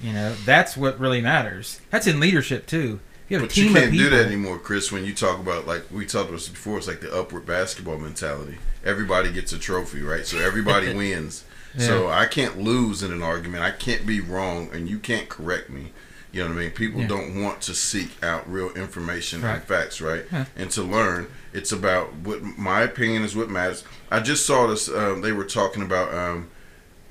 [0.00, 1.80] You know, that's what really matters.
[1.90, 3.00] That's in leadership too.
[3.28, 4.90] You have But you can't do that anymore, Chris.
[4.92, 7.98] When you talk about like we talked about this before, it's like the upward basketball
[7.98, 8.58] mentality.
[8.84, 10.26] Everybody gets a trophy, right?
[10.26, 11.44] So everybody wins.
[11.78, 13.62] So I can't lose in an argument.
[13.62, 15.92] I can't be wrong, and you can't correct me.
[16.32, 16.70] You know what I mean?
[16.70, 17.08] People Yeah.
[17.08, 19.56] don't want to seek out real information Right.
[19.56, 20.24] and facts, right?
[20.56, 23.84] And to learn, it's about what my opinion is what matters.
[24.10, 24.88] I just saw this.
[24.88, 26.12] Um, they were talking about.
[26.14, 26.48] Um,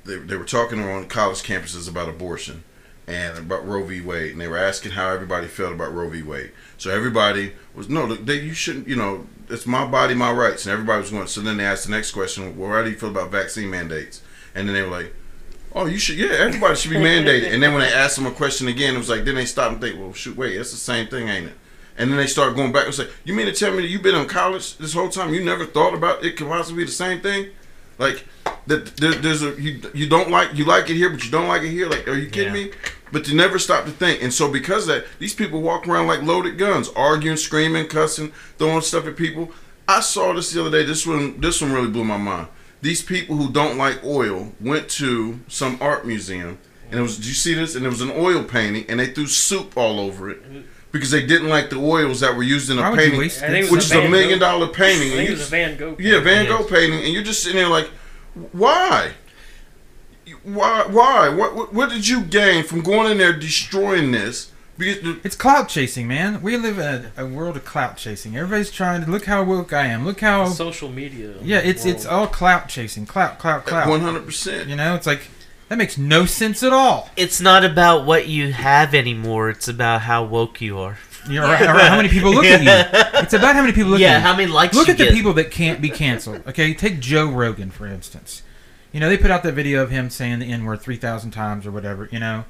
[0.03, 2.63] they, they were talking on college campuses about abortion
[3.07, 4.01] and about Roe v.
[4.01, 6.23] Wade, and they were asking how everybody felt about Roe v.
[6.23, 6.51] Wade.
[6.79, 10.65] So everybody was no, look, they, you shouldn't, you know, it's my body, my rights,
[10.65, 11.27] and everybody was going.
[11.27, 14.21] So then they asked the next question, well, how do you feel about vaccine mandates?
[14.55, 15.13] And then they were like,
[15.73, 17.53] oh, you should, yeah, everybody should be mandated.
[17.53, 19.71] And then when they asked them a question again, it was like, then they stop
[19.71, 21.53] and think, well, shoot, wait, it's the same thing, ain't it?
[21.97, 24.01] And then they start going back and say, you mean to tell me that you've
[24.01, 25.33] been in college this whole time?
[25.33, 27.49] You never thought about it could possibly be the same thing?
[27.99, 28.25] Like
[28.65, 31.47] that there, there's a you you don't like you like it here, but you don't
[31.47, 31.87] like it here.
[31.87, 32.65] Like, are you kidding Yeah.
[32.65, 32.71] me?
[33.11, 34.23] But you never stop to think.
[34.23, 38.31] And so because of that, these people walk around like loaded guns, arguing, screaming, cussing,
[38.57, 39.51] throwing stuff at people.
[39.87, 40.83] I saw this the other day.
[40.85, 42.47] This one this one really blew my mind.
[42.81, 46.57] These people who don't like oil went to some art museum
[46.89, 47.75] and it was did you see this?
[47.75, 50.41] And it was an oil painting and they threw soup all over it.
[50.91, 53.19] Because they didn't like the oils that were used in a Why would you painting,
[53.19, 55.13] waste I think it was which a is a million Gogh- dollar painting.
[55.13, 55.95] I think it was a Van Gogh.
[55.99, 57.87] yeah, Van Gogh painting, and you're just sitting there like,
[58.51, 59.11] why?
[60.43, 60.83] Why?
[60.89, 61.29] Why?
[61.29, 61.73] What, what?
[61.73, 64.50] What did you gain from going in there destroying this?
[64.81, 66.41] Because the- It's clout chasing, man.
[66.41, 68.35] We live in a, a world of clout chasing.
[68.35, 70.05] Everybody's trying to look how woke I am.
[70.05, 71.35] Look how Social media.
[71.41, 73.05] yeah, it's it's all clout chasing.
[73.05, 73.87] Clout, clout, clout.
[73.87, 74.67] One hundred percent.
[74.69, 75.29] You know, it's like
[75.69, 77.09] that makes no sense at all.
[77.15, 79.49] It's not about what you have anymore.
[79.49, 80.97] It's about how woke you are.
[81.29, 82.99] You know, or, or how many people look at you.
[83.21, 84.21] It's about how many people look yeah, at you.
[84.21, 86.41] how many likes Look you at the people that can't be canceled.
[86.47, 88.41] Okay, take Joe Rogan for instance.
[88.91, 91.31] You know, they put out that video of him saying the N word three thousand
[91.31, 92.09] times or whatever.
[92.11, 92.45] You know,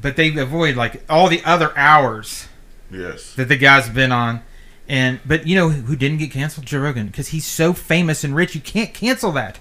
[0.00, 2.48] but they avoid like all the other hours
[2.90, 3.34] Yes.
[3.34, 4.42] that the guy's been on.
[4.88, 6.66] And but you know who didn't get canceled?
[6.66, 9.58] Joe Rogan, because he's so famous and rich, you can't cancel that.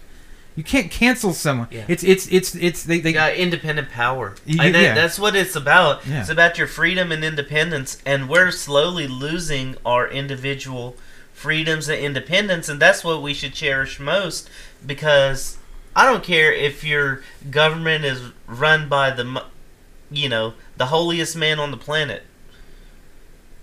[0.56, 1.68] You can't cancel someone.
[1.72, 1.86] Yeah.
[1.88, 4.36] It's it's it's it's they they got independent power.
[4.46, 4.94] You- and that, yeah.
[4.94, 6.06] that's what it's about.
[6.08, 6.22] Yeah.
[6.22, 10.96] It's about your freedom and independence, and we're slowly losing our individual
[11.34, 14.50] freedoms and independence, and that's what we should cherish most.
[14.86, 15.58] Because
[15.96, 19.46] I don't care if your government is run by the, mo-
[20.12, 22.24] you know, the holiest man on the planet.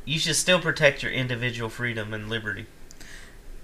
[0.05, 2.67] You should still protect your individual freedom and liberty.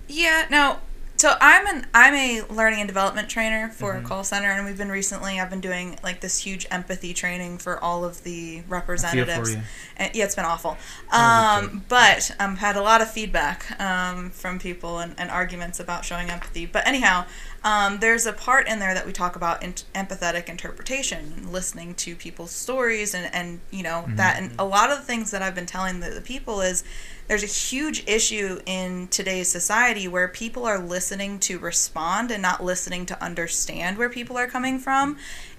[0.06, 0.78] Yeah, no.
[1.18, 4.04] So I'm an I'm a learning and development trainer for Mm-hmm.
[4.04, 7.58] a call center, and we've been recently I've been doing like this huge empathy training
[7.58, 9.56] for all of the representatives.
[9.96, 10.76] And, yeah, it's been awful.
[11.10, 16.04] Um, but um, had a lot of feedback um, from people and, and arguments about
[16.04, 16.66] showing empathy.
[16.66, 17.24] But anyhow,
[17.64, 21.94] um, there's a part in there that we talk about in- empathetic interpretation, and listening
[21.96, 24.40] to people's stories, and, and you know that.
[24.40, 26.84] And a lot of the things that I've been telling the, the people is
[27.28, 32.64] there's a huge issue in today's society where people are listening to respond and not
[32.64, 35.18] listening to understand where people are coming from.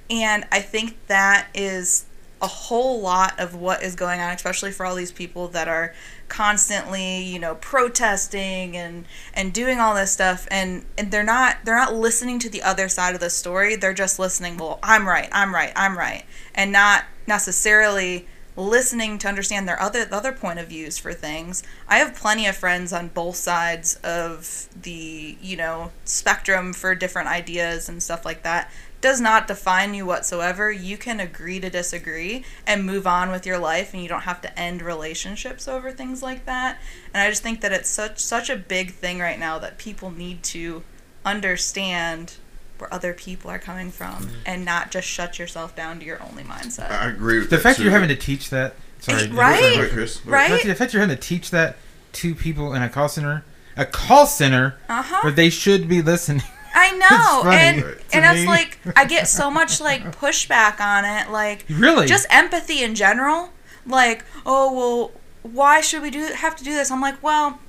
[0.09, 2.05] And I think that is
[2.41, 5.93] a whole lot of what is going on, especially for all these people that are
[6.27, 11.75] constantly, you know, protesting and and doing all this stuff and and they're not they're
[11.75, 13.75] not listening to the other side of the story.
[13.75, 16.23] They're just listening, well, I'm right, I'm right, I'm right,
[16.55, 18.25] and not necessarily
[18.59, 21.63] listening to understand their other the other point of views for things.
[21.87, 27.29] I have plenty of friends on both sides of the, you know, spectrum for different
[27.29, 28.69] ideas and stuff like that.
[29.01, 30.69] Does not define you whatsoever.
[30.69, 34.41] You can agree to disagree and move on with your life and you don't have
[34.41, 36.79] to end relationships over things like that.
[37.13, 40.11] And I just think that it's such such a big thing right now that people
[40.11, 40.83] need to
[41.23, 42.35] understand
[42.79, 46.43] where other people are coming from and not just shut yourself down to your only
[46.43, 46.89] mindset.
[46.91, 47.83] I agree with The that fact too.
[47.83, 48.75] you're having to teach that.
[48.99, 49.77] Sorry, Right?
[49.79, 50.25] Wait, Chris.
[50.25, 50.61] Right?
[50.63, 51.77] The fact you're having to teach that
[52.13, 53.43] to people in a call center,
[53.77, 55.19] a call center Uh-huh.
[55.23, 56.43] where they should be listening.
[56.73, 58.09] I know, funny and Right.
[58.09, 58.47] to and it's me.
[58.47, 62.05] like I get so much like pushback on it, like Really?
[62.07, 63.51] just empathy in general.
[63.85, 65.11] Like, oh well,
[65.43, 66.91] why should we do have to do this?
[66.91, 67.59] I'm like, well,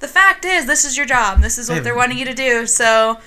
[0.00, 1.40] the fact is, this is your job.
[1.42, 2.66] This is what they're wanting you to do.
[2.66, 3.18] So,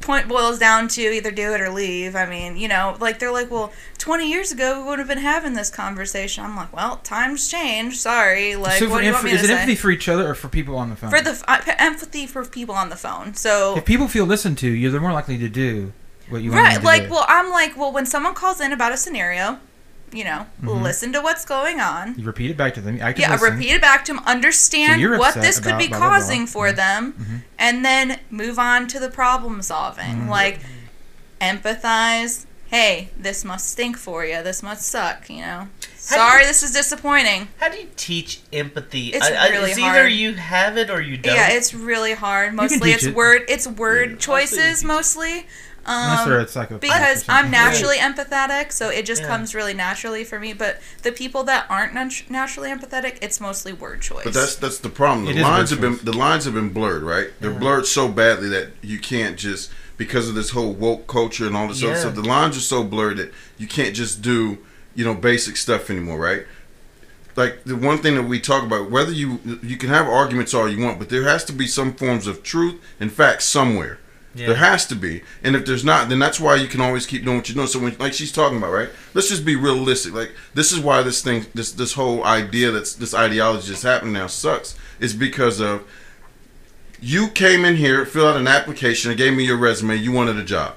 [0.00, 2.16] point boils down to either do it or leave.
[2.16, 5.18] I mean, you know, like they're like, well, 20 years ago we would have been
[5.18, 6.44] having this conversation.
[6.44, 7.98] I'm like, well, times change.
[7.98, 8.56] Sorry.
[8.56, 9.54] Like, so what do you want emph- me is it say?
[9.54, 11.10] empathy for each other or for people on the phone?
[11.10, 13.34] for the uh, empathy for people on the phone.
[13.34, 15.92] So if people feel listened to, you they're more likely to do
[16.30, 17.10] what you want right them to like do.
[17.10, 19.58] well i'm like well when someone calls in about a scenario
[20.12, 20.82] you know Mhm.
[20.82, 22.98] listen to what's going on you repeat it back to them.
[23.02, 23.52] I yeah listen.
[23.54, 26.16] repeat it back to them understand So what this could be blah, blah, blah.
[26.18, 26.76] causing for Mhm.
[26.76, 27.42] them Mhm.
[27.58, 30.28] and then move on to the problem solving Mhm.
[30.28, 30.60] like
[31.40, 35.68] empathize hey this must stink for you this must suck you know
[36.10, 39.08] How sorry you- this is disappointing How do you teach empathy?
[39.08, 40.12] It's I, I, really it's either hard.
[40.12, 41.34] you have it or you don't.
[41.34, 43.14] yeah it's really hard mostly it's it.
[43.14, 44.16] word it's word Yeah.
[44.18, 45.46] choices mostly Unless
[45.88, 47.24] um, they're a psychopath because.
[47.28, 49.28] I'm naturally empathetic, so it just Yeah.
[49.28, 50.52] comes really naturally for me.
[50.52, 54.24] But the people that aren't nat- naturally empathetic, it's mostly word choice.
[54.24, 55.24] But that's that's the problem.
[55.26, 57.28] The is lines have been the lines have been blurred, right?
[57.40, 61.56] They're blurred so badly that you can't just because of this whole woke culture and
[61.56, 61.98] all this other Yeah.
[62.00, 62.14] stuff.
[62.14, 64.58] The lines are so blurred that you can't just do
[64.94, 66.44] you know basic stuff anymore, right?
[67.36, 70.68] Like the one thing that we talk about, whether you you can have arguments all
[70.68, 73.98] you want, but there has to be some forms of truth and facts somewhere.
[74.34, 74.48] Yeah.
[74.48, 77.24] There has to be, and if there's not, then that's why you can always keep
[77.24, 77.66] doing what you're doing.
[77.66, 78.90] So, when, like she's talking about, right?
[79.14, 80.12] Let's just be realistic.
[80.12, 84.12] Like this is why this thing, this this whole idea that's this ideology that's happening
[84.12, 84.76] now sucks.
[85.00, 85.88] Is because of
[87.00, 89.96] you came in here, filled out an application, and gave me your resume.
[89.96, 90.76] You wanted a job.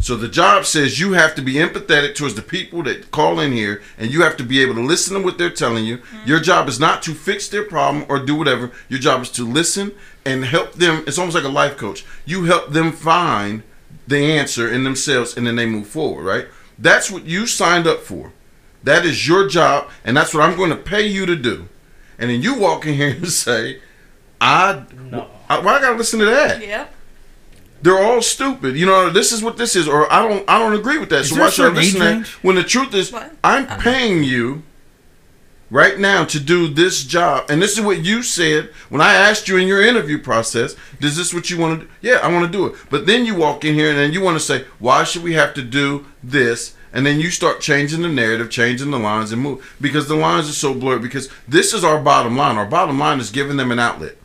[0.00, 3.52] So the job says you have to be empathetic towards the people that call in
[3.52, 5.98] here, and you have to be able to listen to what they're telling you.
[5.98, 6.28] Mm-hmm.
[6.28, 8.70] Your job is not to fix their problem or do whatever.
[8.88, 9.92] Your job is to listen
[10.24, 11.02] and help them.
[11.06, 12.04] It's almost like a life coach.
[12.24, 13.64] You help them find
[14.06, 16.22] the answer in themselves, and then they move forward.
[16.24, 16.46] Right?
[16.78, 18.32] That's what you signed up for.
[18.84, 21.68] That is your job, and that's what I'm going to pay you to do.
[22.18, 23.80] And then you walk in here and say,
[24.40, 25.28] "I, No.
[25.48, 26.94] I why I gotta listen to that?" yep.
[27.82, 28.76] They're all stupid.
[28.76, 31.20] You know, this is what this is, or I don't, I don't agree with that.
[31.20, 32.26] Is so why should I listen to that?
[32.42, 33.32] When the truth is, What?
[33.44, 34.62] I'm paying you
[35.70, 39.48] right now to do this job, and this is what you said when I asked
[39.48, 40.74] you in your interview process.
[41.00, 41.92] Is this what you want to do?
[42.00, 42.74] Yeah, I want to do it.
[42.90, 45.34] But then you walk in here and then you want to say, why should we
[45.34, 46.74] have to do this?
[46.90, 50.48] And then you start changing the narrative, changing the lines, and move because the lines
[50.48, 51.02] are so blurred.
[51.02, 52.56] Because this is our bottom line.
[52.56, 54.16] Our bottom line is giving them an outlet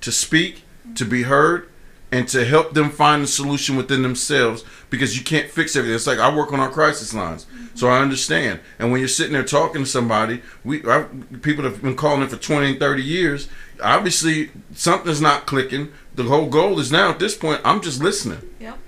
[0.00, 0.64] to speak,
[0.96, 1.68] to be heard,
[2.12, 5.96] and to help them find a solution within themselves because you can't fix everything.
[5.96, 8.60] It's like I work on our crisis lines, so I understand.
[8.78, 11.06] And when you're sitting there talking to somebody, we I,
[11.40, 13.48] people have been calling in for 20 and 30 years.
[13.82, 18.40] Obviously, something's not clicking the whole goal is now at this point, I'm just listening.
[18.60, 18.78] Yep.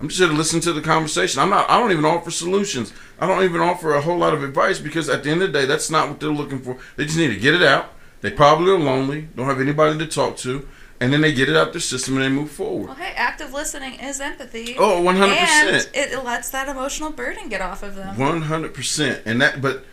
[0.00, 1.40] I'm just here to listen to the conversation.
[1.40, 1.70] I'm not.
[1.70, 2.92] I don't even offer solutions.
[3.18, 5.58] I don't even offer a whole lot of advice because at the end of the
[5.60, 6.76] day, that's not what they're looking for.
[6.96, 7.90] They just need to get it out.
[8.20, 10.66] They probably are lonely, don't have anybody to talk to,
[11.00, 12.86] and then they get it out their system and they move forward.
[12.86, 14.76] Well, hey, active listening is empathy.
[14.78, 15.90] Oh, 100 And percent.
[15.94, 18.16] it lets that emotional burden get off of them.
[18.18, 19.60] One hundred percent, and that.
[19.60, 19.84] But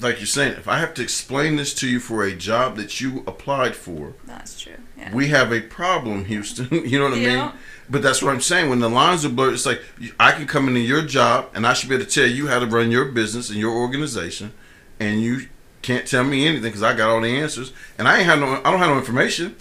[0.00, 3.00] like you're saying, if I have to explain this to you for a job that
[3.00, 4.74] you applied for, That's true.
[4.98, 5.14] Yeah.
[5.14, 6.68] we have a problem, Houston.
[6.88, 7.52] you know what I mean?
[7.88, 8.68] But that's what I'm saying.
[8.68, 9.80] When the lines are blurred, it's like
[10.18, 12.58] I can come into your job and I should be able to tell you how
[12.58, 14.52] to run your business and your organization,
[14.98, 15.48] and you
[15.86, 18.60] can't tell me anything because I got all the answers, and I ain't have no.
[18.64, 19.56] I don't have no information.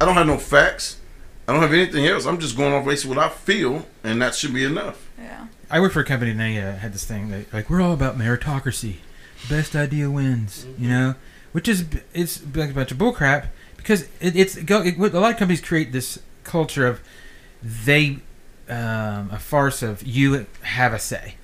[0.00, 0.98] I don't have no facts.
[1.46, 2.24] I don't have anything else.
[2.24, 5.10] I'm just going off based what I feel, and that should be enough.
[5.18, 5.46] yeah.
[5.68, 7.92] I work for a company and they uh, had this thing that like we're all
[7.92, 8.96] about meritocracy,
[9.50, 11.14] best idea wins, you know,
[11.52, 15.32] which is it's like a bunch of bullcrap because it, it's go it, a lot
[15.32, 17.00] of companies create this culture of
[17.62, 18.18] they
[18.68, 21.34] um, a farce of you have a say.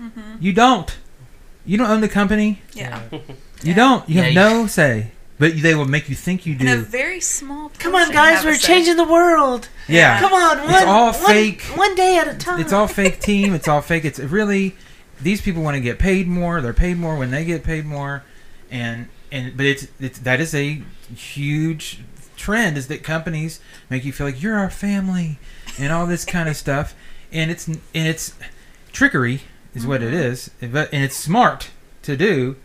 [0.00, 0.36] Mm-hmm.
[0.40, 0.96] You don't.
[1.66, 2.62] You don't own the company.
[2.72, 3.02] Yeah.
[3.62, 3.74] You Yeah.
[3.76, 4.08] don't.
[4.08, 5.10] You Yeah, have you- no say.
[5.38, 6.64] But they will make you think you do.
[6.64, 6.82] In a do.
[6.82, 7.70] very small.
[7.78, 9.68] Come on, guys, we're changing the world.
[9.86, 10.18] Yeah.
[10.18, 11.62] Come on, one, It's all fake.
[11.74, 12.58] One day at a time.
[12.58, 13.52] It's all fake team.
[13.54, 14.06] It's all fake.
[14.06, 14.76] It's really
[15.20, 16.60] these people want to get paid more.
[16.60, 18.22] They're paid more when they get paid more,
[18.70, 20.82] and and but it's it's that is a
[21.14, 22.00] huge
[22.36, 25.38] trend is that companies make you feel like you're our family
[25.78, 26.94] and all this kind of stuff,
[27.30, 28.32] and it's and it's
[28.92, 29.42] trickery
[29.74, 30.32] is what it mm-hmm.
[30.32, 31.68] is, but and it's smart
[32.02, 32.56] to do.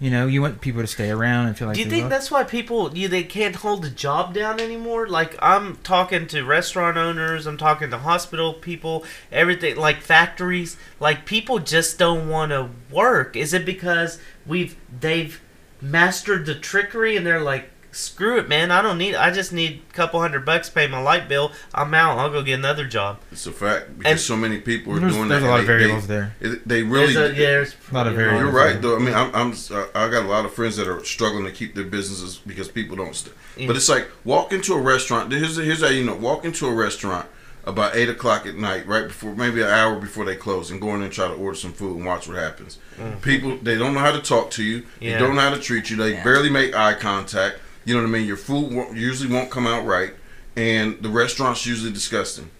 [0.00, 2.10] You know, you want people to stay around and feel like Do you think love-
[2.10, 5.08] that's why people you they can't hold a job down anymore?
[5.08, 10.76] Like I'm talking to restaurant owners, I'm talking to hospital people, everything like factories.
[11.00, 13.36] Like people just don't want to work.
[13.36, 15.40] Is it because we've they've
[15.80, 18.70] mastered the trickery and they're like, screw it, man.
[18.70, 19.14] I don't need.
[19.14, 21.52] I just need a couple hundred bucks to pay my light bill.
[21.74, 22.18] I'm out.
[22.18, 23.18] I'll go get another job.
[23.32, 25.28] It's a fact because And- so many people are doing there's that.
[25.28, 26.34] There's a lot and of they- variables there.
[26.40, 27.12] They, it- they really.
[27.14, 28.52] There's a, yeah, there's A lot of you know, variables.
[28.54, 28.96] You're right, though.
[28.96, 29.52] I mean, I'm, I'm
[29.94, 32.96] I got a lot of friends that are struggling to keep their businesses because people
[32.96, 33.14] don't.
[33.14, 33.66] St- Yeah.
[33.66, 35.32] But it's like walk into a restaurant.
[35.32, 36.14] Here's here's how you know.
[36.14, 37.26] Walk into a restaurant
[37.64, 40.94] about eight o'clock at night, right before maybe an hour before they close, and go
[40.94, 42.78] in and try to order some food and watch what happens.
[42.98, 43.18] Mm-hmm.
[43.20, 44.86] People they don't know how to talk to you.
[45.00, 45.18] Yeah.
[45.18, 45.96] They don't know how to treat you.
[45.96, 46.24] They Yeah.
[46.24, 47.58] barely make eye contact.
[47.88, 48.26] You know what I mean?
[48.26, 50.12] Your food usually won't come out right,
[50.54, 52.50] and the restaurant's usually disgusting.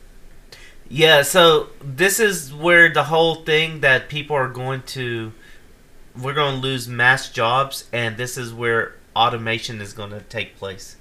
[0.89, 5.33] Yeah, so this is where the whole thing that people are going to
[6.19, 10.57] we're going to lose mass jobs and this is where automation is going to take
[10.57, 10.97] place.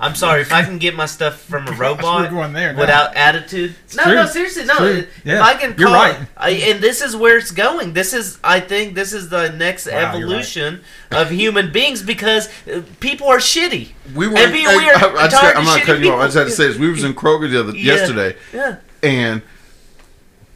[0.00, 2.72] I'm sorry if I can get my stuff from a Gosh, robot we're going there
[2.72, 2.80] now.
[2.80, 3.74] without attitude.
[3.96, 4.14] No, true.
[4.14, 4.76] no, seriously, no.
[4.78, 4.88] true.
[4.88, 6.16] If Yeah, I can call, you're right.
[6.36, 7.92] I, and this is where it's going.
[7.92, 10.14] This is, I think, this is the next Wow, you're right.
[10.16, 10.80] evolution
[11.10, 13.90] of human beings because uh, people are shitty.
[14.14, 14.38] We were.
[14.38, 16.20] And be I, weird, I, I just, I'm of not shitty cutting you off.
[16.20, 16.78] I just had to say this.
[16.78, 17.94] We was in Kroger the other Yeah.
[17.94, 18.76] yesterday, Yeah.
[19.02, 19.42] and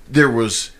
[0.08, 0.70] there was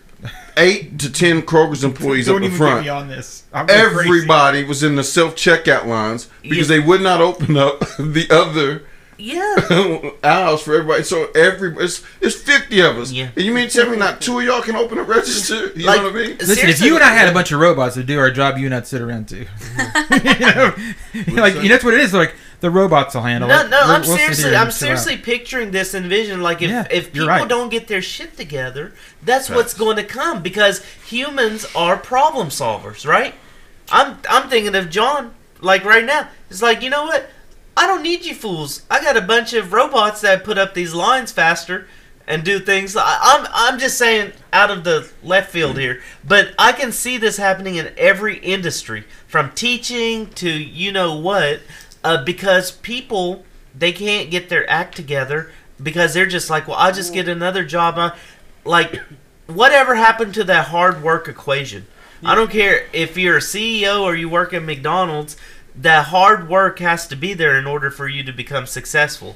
[0.57, 2.75] eight to ten Kroger's employees Don't up in even front.
[2.83, 3.43] get me on this.
[3.53, 3.99] I'm going crazy.
[4.09, 6.77] Everybody was in the self checkout lines because Yeah.
[6.77, 8.83] they would not open up the other
[9.17, 10.11] Yeah.
[10.23, 11.03] aisles for everybody.
[11.03, 13.11] So every it's, it's fifty of us.
[13.11, 13.29] Yeah.
[13.35, 15.67] And you mean tell me not two of y'all can open a register?
[15.75, 16.37] You Like, know what I mean?
[16.37, 18.65] Listen, if you and I had a bunch of robots to do our job, you
[18.65, 19.45] and I'd sit around too.
[20.11, 20.73] you know,
[21.41, 22.13] like you know, that's what it is.
[22.13, 23.69] Like the robots will handle No, it.
[23.69, 24.73] no, I'm we'll seriously, I'm chill out.
[24.73, 26.41] seriously picturing this and vision.
[26.41, 27.47] Like if, Yeah, if people right.
[27.47, 28.93] don't get their shit together,
[29.23, 33.33] that's what's going to come because humans are problem solvers, right?
[33.91, 36.29] I'm I'm thinking of John like right now.
[36.49, 37.29] It's like you know what?
[37.77, 38.83] I don't need you fools.
[38.89, 41.87] I got a bunch of robots that put up these lines faster
[42.27, 42.95] and do things.
[42.97, 47.37] I'm I'm just saying out of the left field here, but I can see this
[47.37, 51.59] happening in every industry, from teaching to you know what,
[52.05, 53.43] uh, because people
[53.77, 55.51] they can't get their act together
[55.83, 57.97] because they're just like, well, I'll just get another job.
[57.97, 58.11] Uh,
[58.63, 59.01] Like,
[59.47, 61.85] whatever happened to that hard work equation?
[62.23, 65.35] I don't care if you're a CEO or you work at McDonald's.
[65.75, 69.35] That hard work has to be there in order for you to become successful.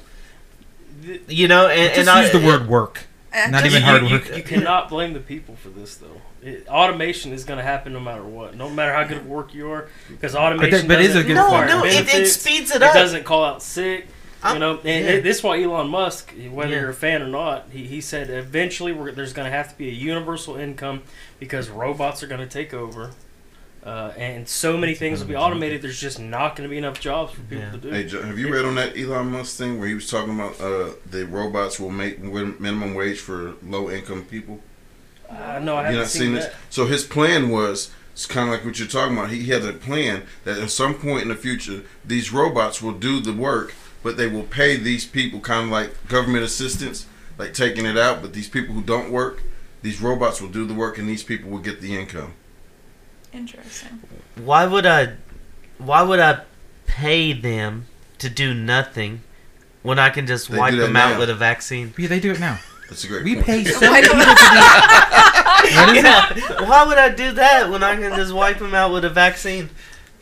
[1.28, 3.06] You know, and, Just and I, use the word work.
[3.34, 4.36] Not just- even you, hard you- work.
[4.36, 6.20] You, cannot blame the people for this, though.
[6.42, 9.52] It, automation is going to happen no matter what, no matter how good of work
[9.52, 10.88] you are, because automation.
[10.88, 11.80] but it is a doesn't good no, require point.
[11.80, 12.94] no, it, it speeds it up.
[12.94, 14.06] It doesn't call out sick.
[14.42, 15.10] I'm- you know, and yeah.
[15.12, 16.80] it, this is why Elon Musk, whether Yeah.
[16.80, 19.76] you're a fan or not, he, he said eventually we're, there's going to have to
[19.76, 21.02] be a universal income
[21.38, 23.10] because robots are going to take over,
[23.84, 25.82] uh, and so many things will be automated.
[25.82, 27.70] There's just not going to be enough jobs for people Yeah.
[27.72, 27.90] to do.
[27.90, 30.58] Hey, John, have you read on that Elon Musk thing where he was talking about
[30.58, 34.60] uh, the robots will make minimum wage for low income people?
[35.30, 36.42] Uh, no, I You haven't not seen, seen that.
[36.42, 36.54] this?
[36.70, 39.30] So his plan was it's kind of like what you're talking about.
[39.30, 43.20] He had a plan that at some point in the future, these robots will do
[43.20, 47.06] the work but they will pay these people kind of like government assistance,
[47.38, 48.22] like taking it out.
[48.22, 49.42] But these people who don't work,
[49.82, 52.34] these robots will do the work, and these people will get the income.
[53.32, 54.00] Interesting.
[54.36, 55.14] Why would I?
[55.78, 56.42] Why would I
[56.86, 57.86] pay them
[58.18, 59.22] to do nothing
[59.82, 61.94] when I can just They wipe do that them out with a vaccine?
[61.96, 62.58] Yeah, they do it now.
[62.90, 63.46] That's a great We point.
[63.46, 64.60] pay Why seven don't- people to do.
[65.72, 66.04] What is it?
[66.04, 69.10] Yeah, why would I do that when I can just wipe them out with a
[69.10, 69.70] vaccine?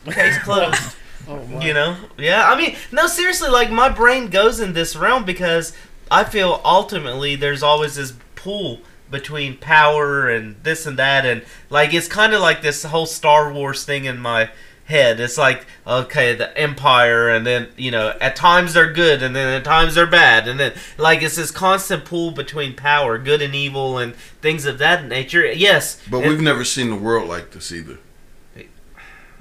[0.05, 0.95] Case closed.
[1.27, 1.65] Oh, my.
[1.65, 1.95] You know?
[2.17, 5.73] Yeah, I mean, no, seriously, like my brain goes in this realm because
[6.11, 11.93] I feel ultimately there's always this pull between power and this and that, and like
[11.93, 14.51] it's kind of like this whole Star Wars thing in my
[14.89, 15.19] head.
[15.19, 19.47] It's like, okay, the Empire, and then, you know, at times they're good, and then
[19.47, 23.55] at times they're bad, and then, like, it's this constant pull between power, good and
[23.55, 25.45] evil, and things of that nature.
[25.45, 26.01] Yes.
[26.09, 27.99] But we've never seen the world like this either.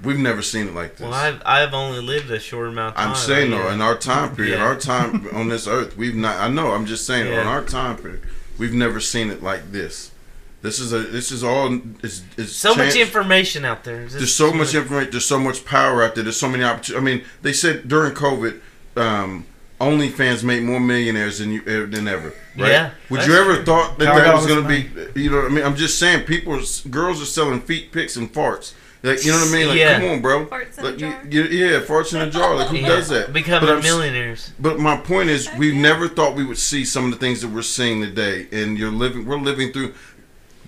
[0.04, 1.00] We've never seen it like this.
[1.00, 3.10] Well, I've, I've only lived a short amount of time.
[3.10, 4.64] I'm saying though, in our time period, Yeah.
[4.64, 6.36] our time on this earth, we've not.
[6.38, 6.70] I know.
[6.70, 7.40] I'm just saying, Yeah.
[7.40, 8.22] on our time period,
[8.58, 10.12] we've never seen it like this.
[10.60, 10.98] This is a.
[10.98, 11.72] This is all.
[12.02, 14.02] It's, it's so much information out there.
[14.02, 15.10] It's There's so much information.
[15.12, 16.24] There's so much power out there.
[16.24, 16.96] There's so many opportunities.
[16.96, 18.60] I mean, they said during COVID,
[18.96, 19.46] um,
[19.80, 22.34] OnlyFans made more millionaires than you eh, than ever.
[22.56, 22.70] Right?
[22.72, 23.64] Yeah, Would that's you ever true.
[23.64, 24.68] thought that Power that was going to
[25.14, 25.20] be?
[25.20, 25.64] You know what I mean?
[25.64, 28.74] I'm just saying, people, are, girls are selling feet pics and farts.
[29.00, 29.68] Like you know what I mean?
[29.68, 30.00] Like, Yeah.
[30.00, 30.46] come on, bro.
[30.46, 31.22] Farts in Like, a jar.
[31.30, 32.56] you, yeah, farts in a jar.
[32.56, 33.26] Like who Yeah, does that?
[33.26, 34.52] But Becoming I'm millionaires.
[34.58, 37.48] But my point is, we never thought we would see some of the things that
[37.48, 38.48] we're seeing today.
[38.50, 39.94] And you're living, we're living through.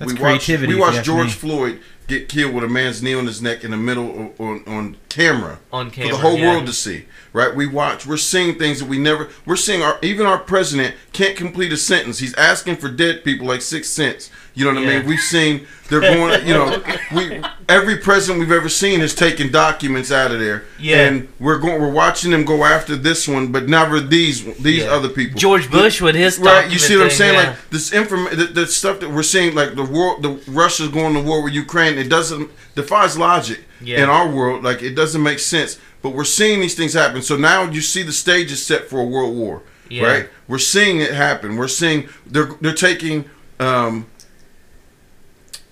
[0.00, 1.32] That's we watched, we if watched George me.
[1.32, 4.64] Floyd get killed with a man's knee on his neck in the middle of, on
[4.66, 6.10] on camera On camera.
[6.10, 6.52] for the whole yeah.
[6.52, 7.04] world to see.
[7.34, 7.54] Right?
[7.54, 8.06] We watch.
[8.06, 9.28] We're seeing things that we never.
[9.44, 12.18] We're seeing our even our president can't complete a sentence.
[12.18, 14.30] He's asking for dead people like Sixth Sense.
[14.54, 15.06] You know what I mean?
[15.06, 16.46] We've seen they're going.
[16.46, 16.82] You know,
[17.14, 20.64] we every president we've ever seen has taken documents out of there.
[20.78, 21.06] Yeah.
[21.06, 21.80] And we're going.
[21.80, 24.90] We're watching them go after this one, but never these these Yeah.
[24.90, 25.38] other people.
[25.38, 27.38] George Bush with his Right, you see what I'm saying?
[27.38, 30.88] thing, Like this information, the, the stuff that we're seeing, like the world, the Russia's
[30.88, 31.96] going to war with Ukraine.
[31.98, 34.02] It doesn't defies logic Yeah.
[34.02, 34.64] in our world.
[34.64, 35.78] Like it doesn't make sense.
[36.02, 37.20] But we're seeing these things happen.
[37.22, 39.62] So now you see the stage is set for a world war.
[39.88, 40.04] Yeah.
[40.06, 40.28] Right?
[40.48, 41.56] We're seeing it happen.
[41.56, 43.28] We're seeing they're they're taking
[43.58, 44.06] um,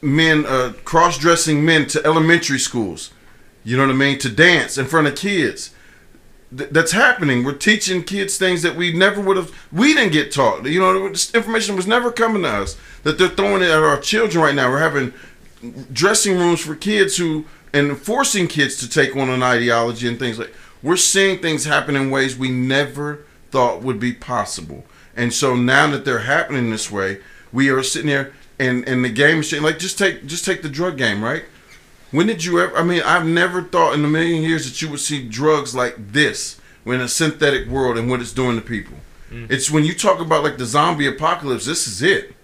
[0.01, 3.11] men, uh, cross dressing men to elementary schools.
[3.65, 4.19] You know what I mean?
[4.21, 5.75] To dance in front of kids.
[6.57, 7.45] Th- that's happening.
[7.45, 9.53] We're teaching kids things that we never would have.
[9.73, 10.65] We didn't get taught.
[10.67, 12.77] You know, this information was never coming to us.
[13.03, 14.71] That they're throwing it at our children right now.
[14.71, 15.13] We're having
[15.93, 20.39] dressing rooms for kids who and forcing kids to take on an ideology and things
[20.39, 20.55] like.
[20.81, 24.85] We're seeing things happen in ways we never thought would be possible.
[25.17, 27.19] And so now that they're happening this way,
[27.53, 29.65] we are sitting there and and the game is changing.
[29.65, 31.45] like just take just take the drug game, right?
[32.11, 32.77] When did you ever?
[32.77, 36.13] I mean, I've never thought in a million years that you would see drugs like
[36.13, 38.97] this in a synthetic world and what it's doing to people.
[39.31, 39.51] Mm.
[39.51, 41.67] It's when you talk about like the zombie apocalypse.
[41.67, 42.35] This is it,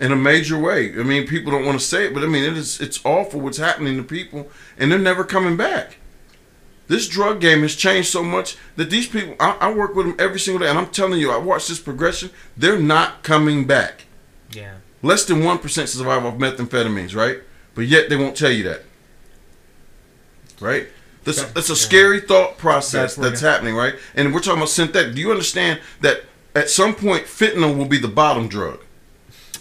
[0.00, 0.92] in a major way.
[0.98, 2.80] I mean, people don't want to say it, but I mean, it is.
[2.80, 5.96] It's awful what's happening to people, and they're never coming back.
[6.88, 9.36] This drug game has changed so much that these people.
[9.38, 11.78] I, I work with them every single day, and I'm telling you, I watch this
[11.78, 12.30] progression.
[12.56, 14.06] They're not coming back.
[14.50, 14.76] Yeah.
[15.02, 17.38] Less than one percent survive off methamphetamines, right?
[17.74, 18.82] But yet they won't tell you that,
[20.60, 20.86] right?
[21.24, 23.94] That's, that's a scary thought process That's that's happening, right?
[24.14, 25.14] And we're talking about synthetic.
[25.14, 26.24] Do you understand that
[26.54, 28.80] at some point fentanyl will be the bottom drug?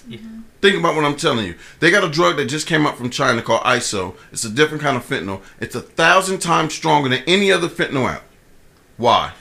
[0.08, 0.20] Yeah.
[0.62, 1.56] Think about what I'm telling you.
[1.80, 4.16] They got a drug that just came out from China called ISO.
[4.32, 5.42] It's a different kind of fentanyl.
[5.60, 8.24] It's a thousand times stronger than any other fentanyl out.
[8.98, 9.34] Why?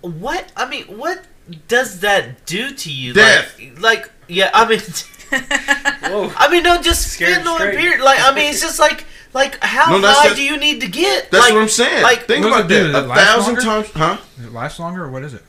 [0.00, 0.50] What?
[0.56, 1.24] I mean, what
[1.68, 3.12] does that do to you?
[3.12, 3.58] Death.
[3.60, 4.80] Like, like yeah, I mean,
[6.10, 6.32] Whoa.
[6.36, 7.78] I mean, no, just Scared fentanyl and straight.
[7.78, 8.00] period.
[8.02, 10.80] Like, I mean, it's just like, like, how No, that's- high that's- do you need
[10.82, 11.30] to get?
[11.30, 12.02] That's like, what I'm saying.
[12.02, 12.92] Like, Think What does about it do?
[12.92, 12.92] that.
[12.92, 13.62] Does it A last thousand longer?
[13.62, 14.16] times, huh?
[14.36, 15.42] Does it last longer, or what is it?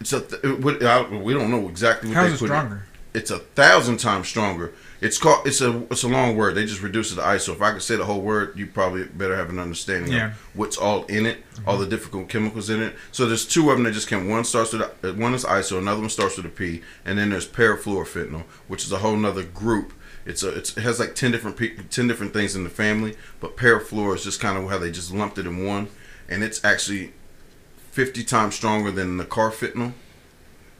[0.00, 0.20] It's a.
[0.20, 2.48] Th- it would- I- we don't know exactly what How they is it put in.
[2.56, 2.86] stronger?
[3.14, 4.72] It's a thousand times stronger.
[5.00, 5.46] It's called.
[5.46, 5.82] It's a.
[5.90, 6.54] It's a long word.
[6.54, 7.52] They just reduce it to ISO.
[7.54, 10.26] If I could say the whole word, you probably better have an understanding Yeah.
[10.28, 11.68] of what's all in it, mm-hmm.
[11.68, 12.94] all the difficult chemicals in it.
[13.10, 14.28] So there's two of them that just came.
[14.28, 14.82] One starts with
[15.16, 18.92] one is ISO, another one starts with a P, and then there's parafluorofentanyl, which is
[18.92, 19.92] a whole nother group.
[20.26, 20.50] It's a.
[20.50, 24.14] It's, it has like ten different pe- ten different things in the family, but parafluor
[24.14, 25.88] is just kind of how they just lumped it in one,
[26.28, 27.14] and it's actually
[27.90, 29.94] fifty times stronger than the carfentanil.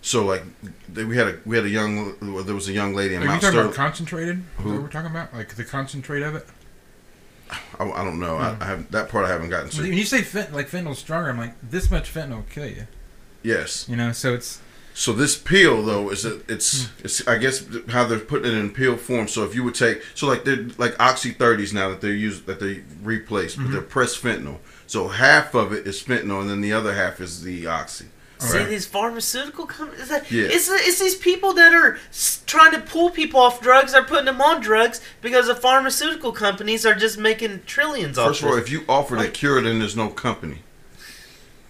[0.02, 0.42] So like
[0.88, 3.24] they- we had a we had a young there was a young lady in Are
[3.24, 3.66] you talking Sterling.
[3.66, 4.42] about concentrated?
[4.58, 4.80] Who?
[4.80, 5.34] we're talking about?
[5.34, 6.46] Like the concentrate of it?
[7.78, 8.36] I, I don't know.
[8.36, 8.62] I, hmm.
[8.62, 9.82] I have that part I haven't gotten to.
[9.82, 12.86] When you say fent- like fentanyl's stronger, I'm like, this much fentanyl will kill you.
[13.42, 13.88] Yes.
[13.88, 14.60] You know, so it's
[14.94, 17.04] So this pill though is a, it's hmm.
[17.04, 19.28] it's I guess how they're putting it in pill form.
[19.28, 22.42] So if you would take so like they're like oxy thirties now that they use
[22.42, 23.72] that they replace, but mm-hmm.
[23.72, 24.58] they're pressed fentanyl.
[24.86, 28.06] So half of it is fentanyl, and then the other half is the oxy.
[28.40, 28.68] See Right.
[28.68, 30.00] these pharmaceutical companies.
[30.02, 30.44] It's, like- Yeah.
[30.44, 31.98] it's it's these people that are
[32.46, 33.92] trying to pull people off drugs.
[33.92, 38.28] They're putting them on drugs because the pharmaceutical companies are just making trillions off.
[38.28, 40.62] First of all, if you offer the cure, then there's no company.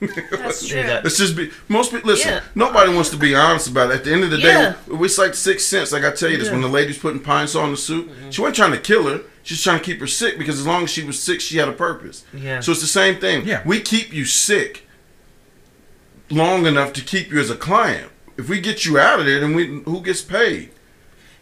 [0.00, 0.78] That's true.
[0.80, 1.50] Yeah, Let's just be.
[1.68, 2.30] Most people listen.
[2.34, 2.40] Yeah.
[2.54, 3.96] Nobody wants to be honest about it.
[3.96, 4.70] At the end of the Yeah.
[4.72, 5.92] day, it's like six cents.
[5.92, 6.52] Like I tell you this, Yeah.
[6.52, 6.62] Mm-hmm.
[6.62, 9.20] when the lady's putting Pine-Sol in the soup, she wasn't trying to kill her.
[9.42, 11.68] She's trying to keep her sick because as long as she was sick, she had
[11.68, 12.24] a purpose.
[12.32, 12.60] yeah.
[12.60, 13.46] So it's the same thing.
[13.46, 13.62] Yeah.
[13.66, 14.86] We keep you sick
[16.30, 18.10] long enough to keep you as a client.
[18.36, 20.70] If we get you out of there, then we who gets paid?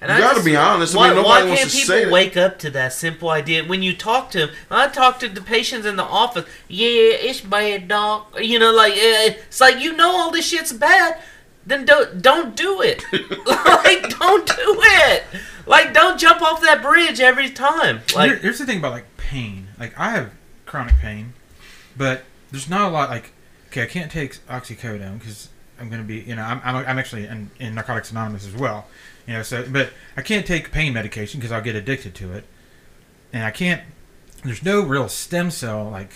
[0.00, 0.94] And You I gotta just- be honest.
[0.94, 3.64] I Why, mean, nobody why can't to people say wake up to that simple idea?
[3.64, 6.44] When you talk to them, I talk to the patients in the office.
[6.68, 8.32] Yeah, it's bad, doc.
[8.40, 11.20] You know, like eh, it's like you know all this shit's bad.
[11.66, 13.02] Then don't don't do it.
[13.12, 14.54] like don't do
[15.04, 15.24] it.
[15.66, 17.98] Like don't jump off that bridge every time.
[18.08, 19.68] Here- Like here's the thing about like pain.
[19.78, 20.30] Like I have
[20.64, 21.32] chronic pain,
[21.96, 23.10] but there's not a lot.
[23.10, 23.32] Like
[23.78, 25.48] okay, I can't take oxycodone because
[25.80, 26.20] I'm gonna be.
[26.20, 28.86] You know, I'm I'm, I'm actually in, in Narcotics Anonymous as well.
[29.26, 32.44] You know, so but I can't take pain medication because I'll get addicted to it,
[33.32, 33.82] and I can't.
[34.44, 36.12] There's no real stem cell like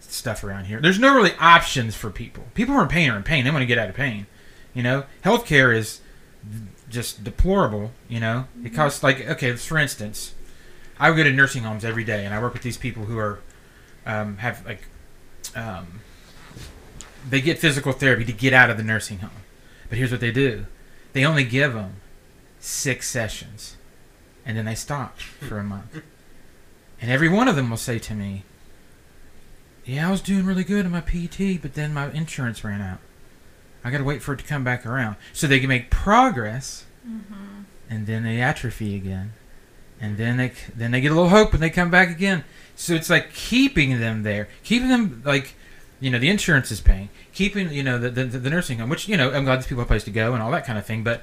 [0.00, 0.80] stuff around here.
[0.80, 2.44] There's no really options for people.
[2.54, 3.44] People who are in pain are in pain.
[3.44, 4.26] They want to get out of pain.
[4.74, 6.00] You know, healthcare is
[6.88, 7.92] just deplorable.
[8.08, 10.34] You know, it costs like okay, for instance,
[10.98, 13.18] I would go to nursing homes every day, and I work with these people who
[13.18, 13.40] are
[14.04, 14.86] um, have like
[15.54, 16.00] um,
[17.28, 19.30] they get physical therapy to get out of the nursing home.
[19.88, 20.66] But here's what they do:
[21.12, 21.96] they only give them
[22.60, 23.76] six sessions,
[24.44, 26.02] and then they stop for a month.
[27.00, 28.44] And every one of them will say to me,
[29.84, 32.98] "Yeah, I was doing really good in my PT, but then my insurance ran out.
[33.84, 36.84] I got to wait for it to come back around, so they can make progress."
[37.06, 37.62] Mm-hmm.
[37.88, 39.32] and then they atrophy again,
[40.00, 42.42] and then they then they get a little hope and they come back again.
[42.74, 45.54] So it's like keeping them there, keeping them like,
[46.00, 49.08] you know, the insurance is paying, keeping you know the the, the nursing home, which
[49.08, 50.78] you know I'm glad these people have a place to go and all that kind
[50.78, 51.22] of thing, but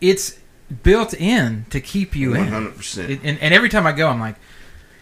[0.00, 0.38] it's
[0.82, 2.48] built in to keep you One in.
[2.48, 3.10] hundred percent.
[3.10, 4.36] It, and, and every time I go, I'm like,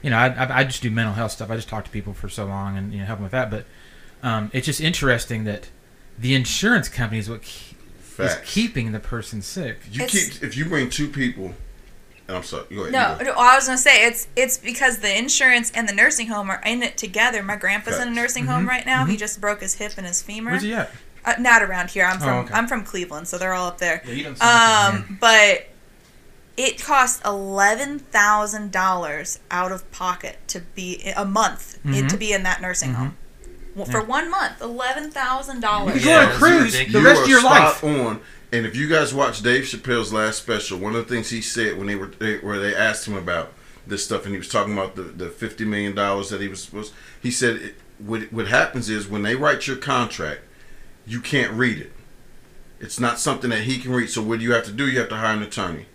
[0.02, 1.50] you know, I, I, I just do mental health stuff.
[1.50, 3.50] I just talk to people for so long and you know help them with that.
[3.50, 3.66] But
[4.22, 5.68] um, it's just interesting that
[6.18, 7.74] the insurance company is what ke-
[8.18, 9.78] is keeping the person sick.
[9.90, 11.54] You It's- keep if you bring two people.
[12.32, 12.64] And I'm sorry.
[12.74, 12.92] Go ahead.
[12.92, 13.32] No, you go.
[13.32, 16.62] no, I was gonna say it's it's because the insurance and the nursing home are
[16.64, 17.42] in it together.
[17.42, 19.04] My grandpa's in a nursing home Mhm, right now.
[19.04, 19.18] He mhm.
[19.18, 20.52] just broke his hip and his femur.
[20.52, 20.90] Where's he at?
[21.24, 22.04] Uh, not around here.
[22.06, 22.54] I'm Oh, from okay.
[22.54, 24.02] I'm from Cleveland, so they're all up there.
[24.06, 25.00] Yeah, you don't seem like here.
[25.10, 25.66] Um, but
[26.56, 32.08] it costs eleven thousand dollars out of pocket to be a month it, Mhm.
[32.08, 32.96] to be in that nursing Mhm.
[32.96, 33.16] home.
[33.74, 35.94] Well, For one month, eleven thousand dollars.
[35.94, 36.92] could Yeah, go on a cruise ridiculous.
[36.92, 37.84] the You rest are of your life.
[37.84, 38.20] on.
[38.52, 41.78] And if you guys watch Dave Chappelle's last special, one of the things he said
[41.78, 43.52] when they were they, where they asked him about
[43.86, 46.62] this stuff, and he was talking about the, the fifty million dollars that he was
[46.62, 46.92] supposed.
[47.20, 50.42] He said it, what what happens is when they write your contract,
[51.06, 51.92] you can't read it.
[52.78, 54.10] It's not something that he can read.
[54.10, 54.88] So what do you have to do?
[54.88, 55.86] You have to hire an attorney.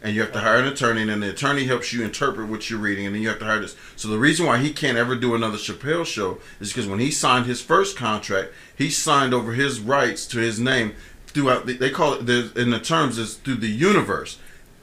[0.00, 2.70] And you have to hire an attorney, and then the attorney helps you interpret what
[2.70, 3.74] you're reading, and then you have to hire this.
[3.96, 7.10] So the reason why he can't ever do another Chappelle show is because when he
[7.10, 10.94] signed his first contract, he signed over his rights to his name
[11.38, 11.66] throughout.
[11.66, 14.38] The, they call it in the terms is through the universe.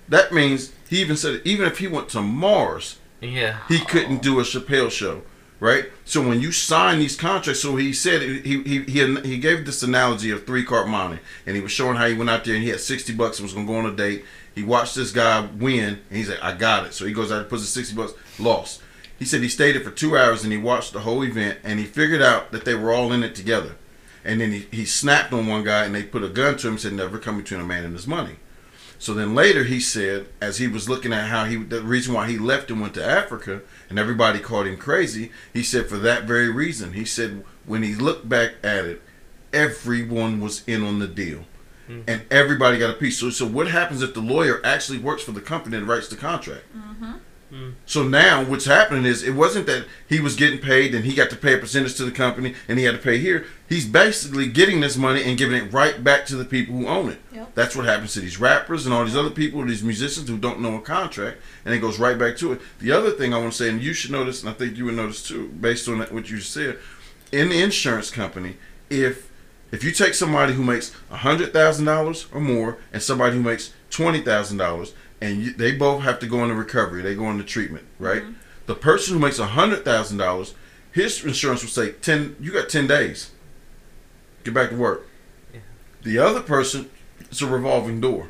[0.08, 3.60] That means he even said even if he went to Mars, yeah.
[3.68, 5.23] he couldn't do a Chappelle show,
[5.60, 5.86] right?
[6.06, 9.84] So when you sign these contracts, so he said he he he, he gave this
[9.84, 12.64] analogy of three card monte, and he was showing how he went out there and
[12.64, 14.23] he had sixty bucks and was gonna go on a date.
[14.53, 17.41] He watched this guy win, and he's like, "I got it." So he goes out
[17.41, 18.82] and puts the sixty bucks, lost.
[19.18, 21.80] He said he stayed there for two hours and he watched the whole event, and
[21.80, 23.76] he figured out that they were all in it together.
[24.26, 26.73] And then he, he snapped on one guy, and they put a gun to him
[26.73, 28.38] and said, "Never come between a man and his money."
[28.97, 32.30] So then later he said, as he was looking at how he, the reason why
[32.30, 36.23] he left and went to Africa, and everybody called him crazy, he said for that
[36.23, 36.93] very reason.
[36.93, 39.02] He said when he looked back at it,
[39.53, 41.45] everyone was in on the deal.
[41.89, 42.02] Mm-hmm.
[42.07, 43.19] And everybody got a piece.
[43.19, 46.15] So, so what happens if the lawyer actually works for the company and writes the
[46.15, 46.64] contract?
[46.76, 47.11] Mm-hmm.
[47.53, 47.73] Mm.
[47.85, 51.30] So now what's happening is it wasn't that he was getting paid and he got
[51.30, 53.45] to pay a percentage to the company and he had to pay here.
[53.68, 57.10] He's basically getting this money and giving it right back to the people who own
[57.10, 57.18] it.
[57.34, 57.56] Yep.
[57.56, 60.62] That's what happens to these rappers and all these other people, these musicians who don't
[60.62, 62.62] know a contract, and it goes right back to it.
[62.80, 64.86] The other thing I want to say, and you should notice, and I think you
[64.86, 66.78] would notice too, based on what you said,
[67.32, 68.58] in the insurance company,
[68.90, 69.32] if
[69.72, 73.74] if you take somebody who makes hundred thousand dollars or more and somebody who makes
[73.90, 77.44] twenty thousand dollars, and you, they both have to go into recovery, they go into
[77.44, 78.22] treatment, right?
[78.22, 78.34] Mm-hmm.
[78.68, 80.54] The person who makes hundred thousand dollars,
[80.92, 82.36] his insurance will say ten.
[82.40, 83.32] You got ten days.
[84.45, 85.07] Get back to work.
[85.53, 85.59] Yeah.
[86.03, 86.89] The other person,
[87.19, 88.30] it's a revolving door.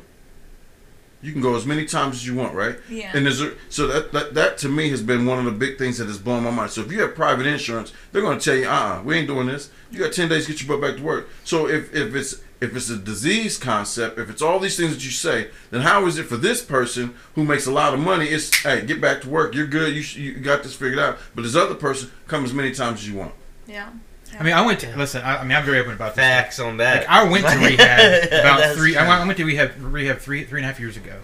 [1.22, 2.76] You can go as many times as you want, right?
[2.88, 3.10] Yeah.
[3.14, 5.78] And there's a, so that, that that to me has been one of the big
[5.78, 6.70] things that has blown my mind.
[6.70, 9.26] So if you have private insurance, they're going to tell you, uh, uh we ain't
[9.26, 9.70] doing this.
[9.90, 11.28] You got ten days to get your butt back to work.
[11.44, 15.04] So if if it's if it's a disease concept, if it's all these things that
[15.04, 18.26] you say, then how is it for this person who makes a lot of money?
[18.26, 19.54] It's hey, get back to work.
[19.54, 19.94] You're good.
[19.94, 21.18] You sh- you got this figured out.
[21.34, 23.34] But this other person come as many times as you want.
[23.66, 23.90] Yeah.
[24.38, 25.22] I mean, I went to listen.
[25.22, 26.24] I, I mean, I'm very open about this.
[26.24, 27.00] Facts on that.
[27.02, 28.96] Like, I went to rehab about That's three.
[28.96, 31.20] I went, I went to rehab rehab three three and a half years ago.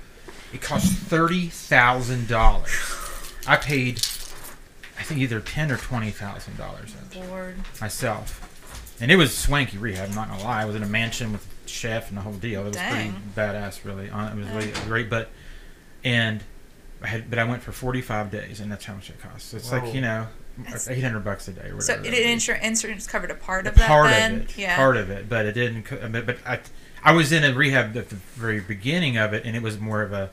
[0.52, 2.70] It cost thirty thousand dollars.
[3.46, 3.96] I paid,
[4.98, 6.94] I think either ten or twenty thousand dollars
[7.28, 7.56] Lord.
[7.80, 10.10] myself, and it was swanky rehab.
[10.10, 10.62] I'm not gonna lie.
[10.62, 12.62] I was in a mansion with a chef and the whole deal.
[12.62, 14.10] It was pretty badass, really.
[14.10, 15.30] Uh, It was really great, but
[16.04, 16.42] and
[17.02, 19.52] I had, but I went for forty five days, and that's how much it costs.
[19.54, 19.78] It's Whoa.
[19.78, 20.41] like you know, That's-
[20.88, 23.74] eight hundred bucks a day or So it, that insur- insurance covered a part of
[23.76, 24.34] that part then?
[24.34, 24.58] of it.
[24.58, 24.76] Yeah.
[24.76, 25.84] Part of it, but it didn't.
[25.84, 26.60] co- But, but I,
[27.02, 30.02] I was in a rehab at the very beginning of it, and it was more
[30.02, 30.30] of a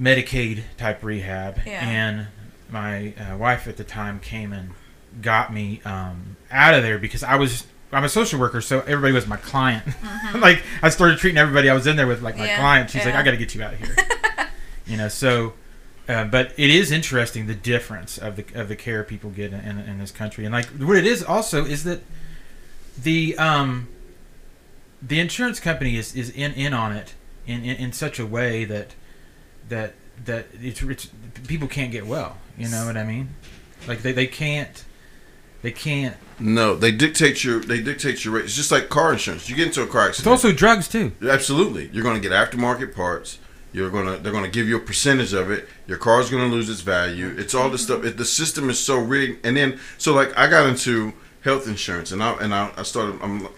[0.00, 1.60] Medicaid type rehab.
[1.66, 1.86] Yeah.
[1.86, 2.26] And
[2.70, 4.70] my uh, wife at the time came and
[5.20, 7.66] got me um, out of there because I was.
[7.92, 9.82] I'm a social worker, so everybody was my client.
[10.36, 12.50] like I started treating everybody I was in there with like my Mm-hmm.
[12.50, 12.90] Yeah, client.
[12.90, 13.14] She's like.
[13.16, 13.96] I got to get you out of here.
[14.86, 15.54] you know, so.
[16.10, 19.60] Uh, but it is interesting the difference of the of the care people get in,
[19.60, 22.00] in, in this country, and like what it is also is that
[23.00, 23.86] the um
[25.00, 27.14] the insurance company is, is in, in on it
[27.46, 28.96] in, in, in such a way that
[29.68, 31.10] that that it's, it's
[31.46, 32.38] people can't get well.
[32.58, 33.36] You know what I mean?
[33.86, 34.84] Like they, they can't
[35.62, 36.16] they can't.
[36.40, 38.46] No, they dictate your they dictate your rate.
[38.46, 39.48] It's just like car insurance.
[39.48, 40.34] You get into a car accident.
[40.34, 41.12] It's also drugs too.
[41.22, 43.38] Absolutely, you're going to get aftermarket parts.
[43.72, 45.68] You're gonna they're gonna give you a percentage of it.
[45.86, 47.34] Your car's gonna lose its value.
[47.38, 48.00] It's all this mm-hmm.
[48.00, 48.04] stuff.
[48.04, 49.44] It, the system is so rigged.
[49.46, 53.20] And then so like I got into health insurance and I and I, I started
[53.22, 53.48] I'm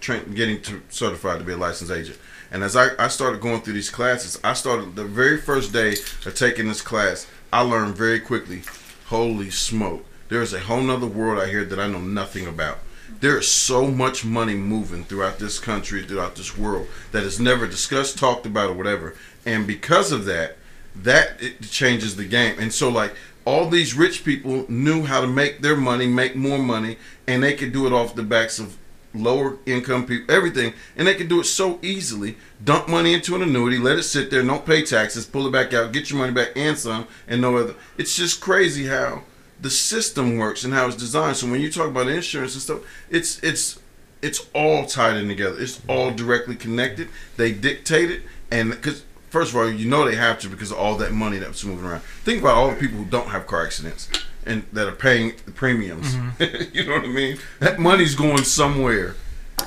[0.00, 2.18] getting to certified to be a licensed agent.
[2.50, 5.92] And as I, I started going through these classes, I started the very first day
[6.26, 7.26] of taking this class.
[7.50, 8.62] I learned very quickly.
[9.06, 10.04] Holy smoke!
[10.28, 12.78] There is a whole nother world out here that I know nothing about.
[13.20, 17.66] There is so much money moving throughout this country, throughout this world that is never
[17.66, 19.14] discussed, talked about, or whatever.
[19.44, 20.56] And because of that,
[20.94, 22.58] that it changes the game.
[22.58, 23.14] And so, like
[23.44, 26.96] all these rich people knew how to make their money, make more money,
[27.26, 28.76] and they could do it off the backs of
[29.14, 32.36] lower income people, everything, and they could do it so easily.
[32.62, 35.74] Dump money into an annuity, let it sit there, don't pay taxes, pull it back
[35.74, 37.74] out, get your money back and some, and no other.
[37.98, 39.22] It's just crazy how
[39.60, 41.36] the system works and how it's designed.
[41.36, 43.78] So when you talk about insurance and stuff, it's it's
[44.20, 45.60] it's all tied in together.
[45.60, 47.08] It's all directly connected.
[47.36, 50.76] They dictate it, and because first of all, you know they have to because of
[50.78, 52.02] all that money that's moving around.
[52.24, 54.08] Think about all the people who don't have car accidents
[54.44, 56.14] and that are paying the premiums.
[56.14, 56.74] Mm-hmm.
[56.76, 57.38] you know what I mean?
[57.60, 59.16] That money's going somewhere,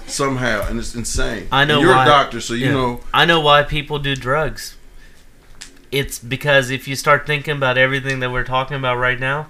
[0.06, 1.48] somehow, and it's insane.
[1.52, 2.04] I know And You're why.
[2.04, 2.72] a doctor, so you Yeah.
[2.74, 3.00] know.
[3.14, 4.78] I know why people do drugs.
[5.92, 9.48] It's because if you start thinking about everything that we're talking about right now,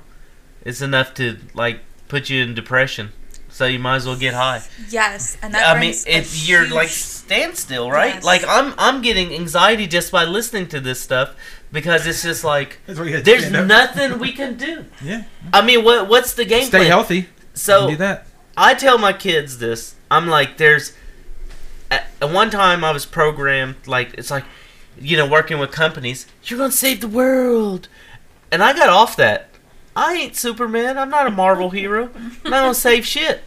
[0.64, 3.12] it's enough to like put you in depression.
[3.56, 4.62] So you might as well get high.
[4.90, 8.16] Yes, and that I mean, brings a it's you're like standstill, right?
[8.16, 8.24] Yes.
[8.26, 11.34] Like I'm I'm getting anxiety just by listening to this stuff
[11.72, 14.84] because it's just like That's what you had to there's nothing we can do.
[15.02, 15.24] Yeah.
[15.54, 16.88] I mean, what what's the game Stay plan?
[16.90, 17.16] healthy.
[17.16, 18.28] You So can do that.
[18.58, 19.96] I tell my kids this.
[20.12, 20.92] I'm like, there's.
[21.90, 24.44] At, at one time, I was programmed like it's like,
[25.00, 26.26] you know, working with companies.
[26.44, 27.88] You're gonna save the world,
[28.52, 29.48] and I got off that.
[29.96, 30.98] I ain't Superman.
[30.98, 32.10] I'm not a Marvel hero.
[32.46, 33.44] I don't save shit.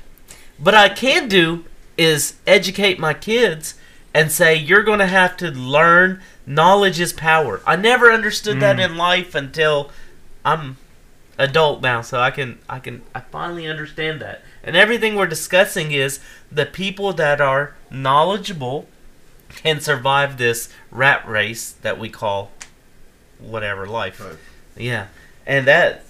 [0.58, 1.64] But I can do
[1.96, 3.74] is educate my kids
[4.14, 6.22] and say you're gonna have to learn.
[6.46, 7.60] Knowledge is power.
[7.66, 8.84] I never understood that Mm.
[8.84, 9.90] in life until
[10.44, 10.78] I'm
[11.36, 14.42] adult now, so I can I can I finally understand that.
[14.64, 16.20] And everything we're discussing is
[16.50, 18.88] the people that are knowledgeable
[19.56, 22.50] can survive this rat race that we call
[23.38, 24.20] whatever life.
[24.20, 24.36] Right.
[24.76, 25.06] Yeah,
[25.46, 26.04] and that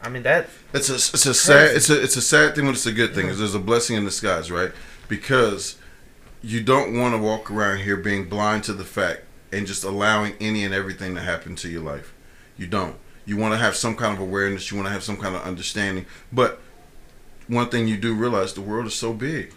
[0.00, 2.74] I mean that It's a it's a sad it's a it's a sad thing, but
[2.74, 3.26] it's a good thing.
[3.26, 4.70] Is there's a blessing in disguise, right?
[5.08, 5.76] Because
[6.42, 9.22] you don't want to walk around here being blind to the fact
[9.52, 12.14] and just allowing any and everything to happen to your life.
[12.56, 12.96] You don't.
[13.24, 14.70] You want to have some kind of awareness.
[14.70, 16.06] You want to have some kind of understanding.
[16.32, 16.60] But
[17.46, 19.52] one thing you do realize: the world is so big.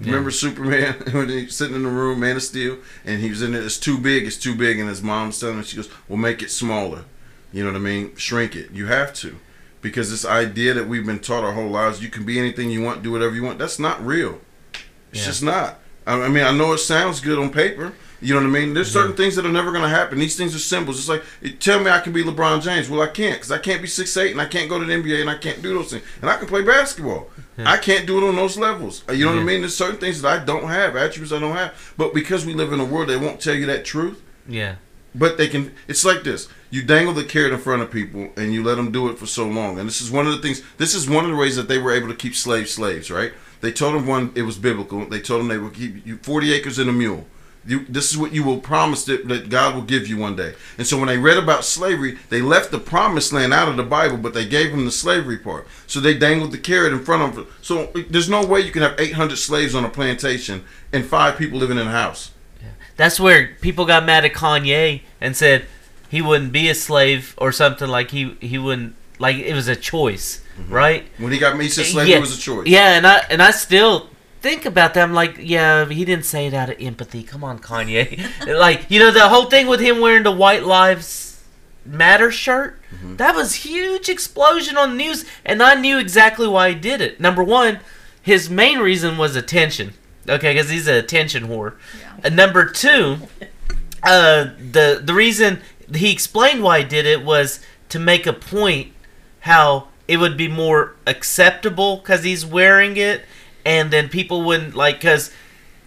[0.00, 3.54] Remember Superman when he's sitting in the room, Man of Steel, and he was in
[3.54, 3.62] it.
[3.62, 4.26] It's too big.
[4.26, 4.80] It's too big.
[4.80, 7.04] And his mom's telling him, she goes, "Well, make it smaller."
[7.52, 8.16] You know what I mean?
[8.16, 8.70] Shrink it.
[8.72, 9.36] You have to,
[9.82, 12.80] because this idea that we've been taught our whole lives, you can be anything you
[12.82, 13.58] want, do whatever you want.
[13.58, 14.40] That's not real.
[15.12, 15.26] It's Yeah.
[15.26, 15.78] just not.
[16.06, 17.92] I mean, I know it sounds good on paper.
[18.20, 18.72] You know what I mean?
[18.74, 20.18] There's certain things that are never going to happen.
[20.20, 20.98] These things are symbols.
[21.00, 22.88] It's like, it- tell me I can be LeBron James.
[22.88, 24.92] Well, I can't because I can't be six eight and I can't go to the
[24.92, 26.04] NBA and I can't do those things.
[26.20, 27.28] And I can play basketball.
[27.64, 29.02] I can't do it on those levels.
[29.08, 29.60] Uh, You know what I mean?
[29.60, 31.72] There's certain things that I don't have, attributes I don't have.
[31.96, 34.76] But because we live in a world that won't tell you that truth, Yeah.
[35.14, 35.72] But they can.
[35.88, 38.90] It's like this: you dangle the carrot in front of people, and you let them
[38.90, 39.78] do it for so long.
[39.78, 40.62] And this is one of the things.
[40.78, 43.10] This is one of the ways that they were able to keep slaves slaves.
[43.10, 43.34] Right?
[43.60, 45.04] They told them one it was biblical.
[45.04, 47.26] They told them they would keep you forty acres and a mule.
[47.64, 50.54] You, this is what you will promise that, that God will give you one day.
[50.78, 53.84] And so when they read about slavery, they left the promised land out of the
[53.84, 55.68] Bible, but they gave them the slavery part.
[55.86, 57.46] So they dangled the carrot in front of them.
[57.60, 61.56] So there's no way you can have 800 slaves on a plantation and five people
[61.56, 62.32] living in a house.
[62.60, 62.70] Yeah.
[62.96, 65.66] That's where people got mad at Kanye and said
[66.12, 69.74] he wouldn't be a slave or something like he he wouldn't like it was a
[69.74, 71.04] choice, right?
[71.16, 72.66] When he got me, he slave, slavery yeah, was a choice.
[72.66, 74.10] Yeah, and I and I still
[74.42, 75.02] think about that.
[75.02, 77.22] I'm like, yeah, he didn't say it out of empathy.
[77.22, 78.06] Come on, Kanye.
[78.58, 81.42] like, you know, the whole thing with him wearing the White Lives
[81.86, 82.78] Matter shirt.
[82.94, 83.16] Mm-hmm.
[83.16, 87.20] That was huge explosion on the news, and I knew exactly why he did it.
[87.20, 87.80] Number one,
[88.20, 89.94] his main reason was attention.
[90.28, 91.76] Okay, because he's an attention whore.
[91.98, 92.20] Yeah.
[92.22, 93.16] And number two,
[94.02, 95.62] uh, the the reason
[95.94, 98.92] he explained why he did it was to make a point
[99.40, 103.22] how it would be more acceptable because he's wearing it,
[103.64, 105.32] and then people wouldn't like because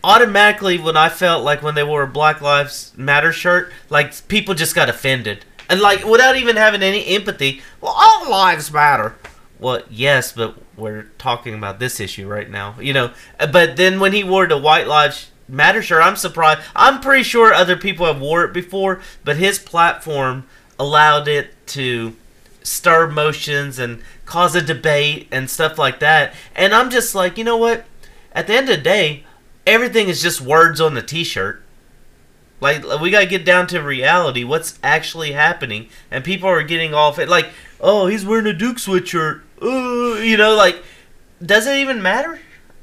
[0.04, 4.54] automatically when I felt like when they wore a Black Lives Matter shirt, like people
[4.54, 7.62] just got offended and like without even having any empathy.
[7.82, 9.16] Well, all lives matter.
[9.60, 13.12] Well, yes, but we're talking about this issue right now, you know.
[13.40, 16.62] But then when he wore the White Lives Matter shirt, I'm surprised.
[16.76, 20.48] I'm pretty sure other people have wore it before, but his platform
[20.80, 22.16] allowed it to
[22.64, 26.34] stir emotions and cause a debate and stuff like that.
[26.56, 27.86] And I'm just like, you know what?
[28.32, 29.24] At the end of the day,
[29.68, 31.62] everything is just words on the T-shirt.
[32.60, 34.44] Like we gotta get down to reality.
[34.44, 35.90] What's actually happening?
[36.10, 37.30] And people are getting off it.
[37.30, 37.50] Like,
[37.80, 39.42] oh, he's wearing a Duke sweatshirt.
[39.62, 40.82] Uh, you know, like,
[41.46, 42.40] does it even matter?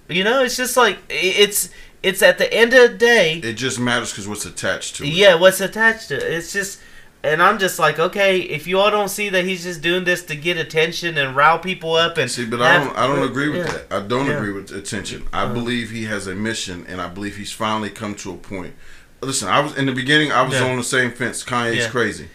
[0.09, 1.71] You know, it's just like it's
[2.03, 3.35] it's at the end of the day.
[3.39, 5.11] It just matters because what's attached to it.
[5.11, 6.23] Yeah, what's attached to it.
[6.23, 6.81] It's just,
[7.23, 10.25] and I'm just like, okay, if you all don't see that he's just doing this
[10.25, 12.97] to get attention and rile people up and See, but I don't.
[12.97, 13.73] I don't agree with yeah.
[13.73, 13.87] that.
[13.93, 14.37] I don't Yeah.
[14.39, 15.29] agree with attention.
[15.33, 15.53] I Uh.
[15.53, 18.75] believe he has a mission, and I believe he's finally come to a point.
[19.21, 20.33] Listen, I was in the beginning.
[20.33, 20.65] I was Yeah.
[20.69, 21.45] on the same fence.
[21.45, 22.29] Kanye's crazy.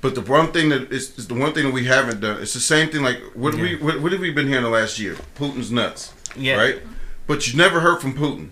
[0.00, 2.42] But the one thing that is, is the one thing that we haven't done.
[2.42, 3.02] It's the same thing.
[3.04, 5.16] Like what we what, what have we been hearing the last year?
[5.38, 6.82] Putin's nuts, Yeah, right?
[7.28, 8.48] But you never heard from Putin.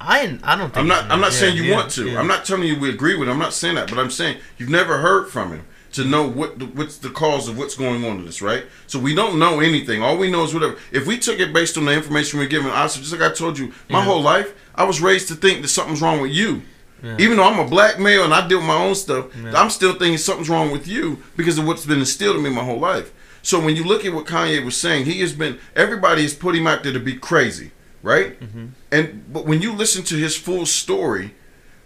[0.00, 1.10] I I don't think I'm not.
[1.10, 2.10] I'm not yeah, saying you yeah, want to.
[2.10, 2.20] yeah.
[2.20, 3.34] I'm not telling you we agree with him.
[3.34, 3.88] I'm not saying that.
[3.88, 7.48] But I'm saying you've never heard from him to know what the, what's the cause
[7.48, 8.66] of what's going on with this, right?
[8.86, 10.02] So we don't know anything.
[10.02, 10.76] All we know is whatever.
[10.92, 13.58] If we took it based on the information we're given, honestly, just like I told
[13.58, 16.62] you, my whole life I was raised to think that something's wrong with you.
[17.18, 19.26] Even though I'm a black male and I deal with my own stuff.
[19.54, 22.64] I'm still thinking something's wrong with you because of what's been instilled in me my
[22.64, 23.12] whole life.
[23.42, 26.56] So when you look at what Kanye was saying, he has been everybody has put
[26.56, 27.70] him out there to be crazy,
[28.02, 28.38] right?
[28.40, 28.66] Mm-hmm.
[28.92, 31.34] And but when you listen to his full story,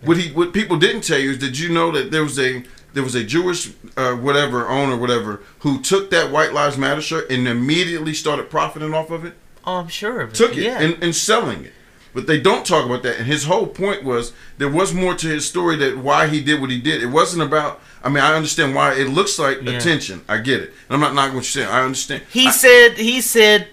[0.03, 2.65] what he what people didn't tell you is did you know that there was a
[2.93, 7.31] there was a Jewish uh, whatever owner whatever who took that White Lives Matter shirt
[7.31, 9.35] and immediately started profiting off of it,
[9.65, 10.35] Oh, I'm sure of it.
[10.35, 10.81] took it Yeah.
[10.81, 11.73] and, and selling it.
[12.13, 13.19] But they don't talk about that.
[13.19, 16.61] And his whole point was there was more to his story that why he did
[16.61, 17.01] what he did.
[17.05, 17.81] It wasn't about.
[18.03, 19.75] I mean, I understand why it looks like Yeah.
[19.75, 20.23] attention.
[20.29, 20.71] I get it.
[20.89, 21.69] And I'm not knocking what you're saying.
[21.69, 22.25] I understand.
[22.33, 23.69] he I- said he said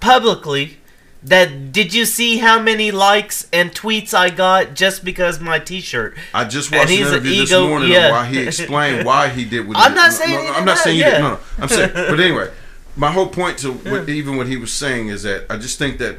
[0.00, 0.78] publicly
[1.24, 6.16] that did you see how many likes and tweets I got just because my T-shirt?
[6.34, 8.10] I just watched an he's an interview this ego- morning yeah.
[8.10, 9.96] why he explained why he did what he I'm did.
[9.96, 11.20] not No, saying no, he no, did I'm not saying you did.
[11.20, 11.38] No, no.
[11.58, 11.90] I'm saying.
[11.94, 12.50] But anyway,
[12.96, 15.98] my whole point to what, even what he was saying is that I just think
[15.98, 16.16] that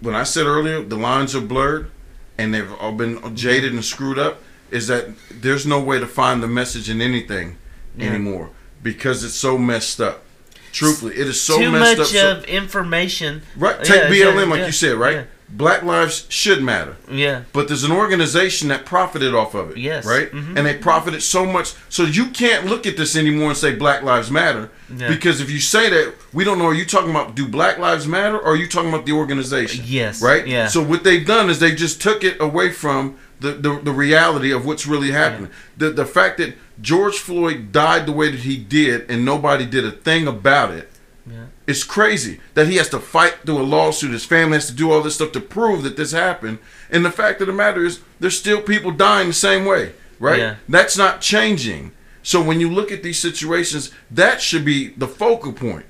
[0.00, 1.90] when I said earlier the lines are blurred
[2.38, 4.38] and they've all been jaded and screwed up,
[4.70, 7.58] is that there's no way to find the message in anything
[7.96, 8.06] Yeah.
[8.08, 8.50] anymore
[8.82, 10.22] because it's so messed up.
[10.72, 12.12] Truthfully, it is so Too messed much up.
[12.12, 13.42] so- of information.
[13.56, 15.26] right, take Yeah, BLM yeah, like yeah, you said, right?
[15.52, 16.94] Black lives should matter.
[17.10, 17.40] Yeah.
[17.52, 19.78] But there's an organization that profited off of it.
[19.78, 20.06] Yes.
[20.06, 20.30] Right?
[20.30, 20.56] Mhm.
[20.56, 21.72] And they profited so much.
[21.88, 24.70] So you can't look at this anymore and say Black Lives Matter.
[24.96, 25.08] Yeah.
[25.08, 28.06] Because if you say that, we don't know are you talking about do Black Lives
[28.06, 29.82] Matter or are you talking about the organization?
[29.88, 30.22] Yes.
[30.22, 30.46] Right?
[30.46, 30.68] Yeah.
[30.68, 34.50] So what they've done is they just took it away from the, the, the reality
[34.52, 35.50] of what's really happening.
[35.76, 39.84] The the fact that George Floyd died the way that he did and nobody did
[39.84, 40.88] a thing about it
[41.30, 41.46] Yeah.
[41.66, 44.12] it's crazy that he has to fight through a lawsuit.
[44.12, 46.58] His family has to do all this stuff to prove that this happened.
[46.90, 50.38] And the fact of the matter is, there's still people dying the same way, right?
[50.38, 50.54] Yeah.
[50.68, 51.92] That's not changing.
[52.22, 55.86] So when you look at these situations, that should be the focal point.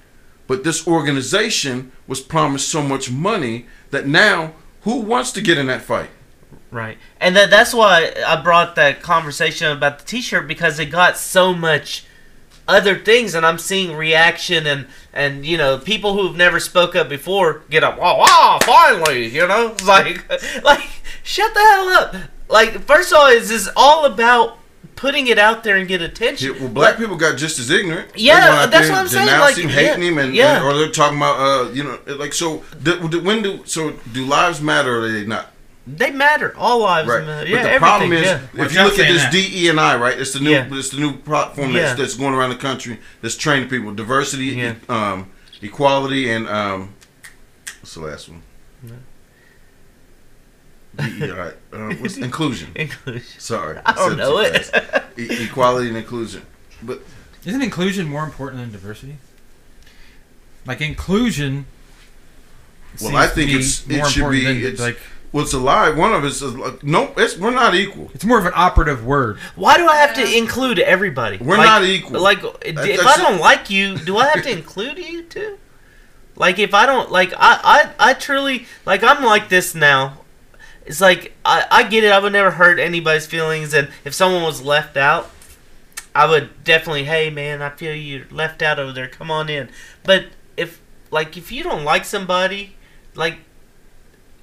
[0.47, 5.67] But this organization was promised so much money that now, who wants to get in
[5.69, 6.11] that fight?
[6.71, 6.99] Right.
[7.21, 11.53] And that that's why I brought that conversation about the t-shirt because it got so
[11.53, 12.05] much
[12.69, 17.09] other things and I'm seeing reaction and and you know people who've never spoke up
[17.09, 20.89] before get up wow wow finally you know It's like like
[21.25, 22.15] shut the hell up
[22.51, 24.59] like first of all, is this all about
[24.97, 26.53] putting it out there and get attention?
[26.55, 28.11] Yeah, well, black people got just as ignorant.
[28.17, 30.57] Yeah, that's what I'm saying, denouncing, like, hating yeah, him, and, yeah.
[30.57, 32.63] and- or they're talking about, uh, you know, like so.
[32.83, 35.53] Do, do- when do so do lives matter or do they not?
[35.87, 36.55] They matter.
[36.57, 37.25] All lives Right.
[37.25, 37.41] matter.
[37.47, 38.65] but Yeah, the problem is, everything, yeah.
[38.65, 39.33] if Watch you look at this that.
[39.33, 40.19] DE and I, right?
[40.19, 40.69] It's the new, Yeah.
[40.71, 41.81] it's the new platform Yeah.
[41.83, 44.75] that's, that's going around the country that's training people diversity, Yeah.
[44.89, 45.31] um,
[45.63, 46.95] equality, and um,
[47.81, 48.43] what's the last one?
[50.97, 52.73] DEI, uh, what's inclusion?
[52.75, 53.23] Inclusion.
[53.41, 54.71] Sorry, I don't know it.
[55.17, 56.43] E- equality and inclusion.
[56.83, 57.01] But
[57.45, 59.17] Isn't inclusion more important than diversity?
[60.67, 61.67] Like inclusion.
[63.01, 64.99] Well, seems I to think be it's- it more should important be- than, it's- like
[65.31, 65.97] what's alive?
[65.97, 68.11] One of us is like, no, it's, we're not equal.
[68.15, 69.39] it's more of an operative word.
[69.57, 71.39] Why do I have to include everybody?
[71.39, 72.21] We're Like- not equal.
[72.21, 75.59] Like, if that's I don't like you, do I have to include you too?
[76.37, 79.03] Like, if I don't like, I, I, I truly like.
[79.03, 80.19] I'm like this now.
[80.87, 82.11] It's like I, I get it.
[82.13, 85.31] I would never hurt anybody's feelings, and if someone was left out,
[86.15, 89.07] I would definitely, hey man, I feel you left out over there.
[89.07, 89.69] Come on in.
[90.03, 90.27] But
[90.57, 90.81] if
[91.11, 92.77] like if you don't like somebody,
[93.15, 93.39] like,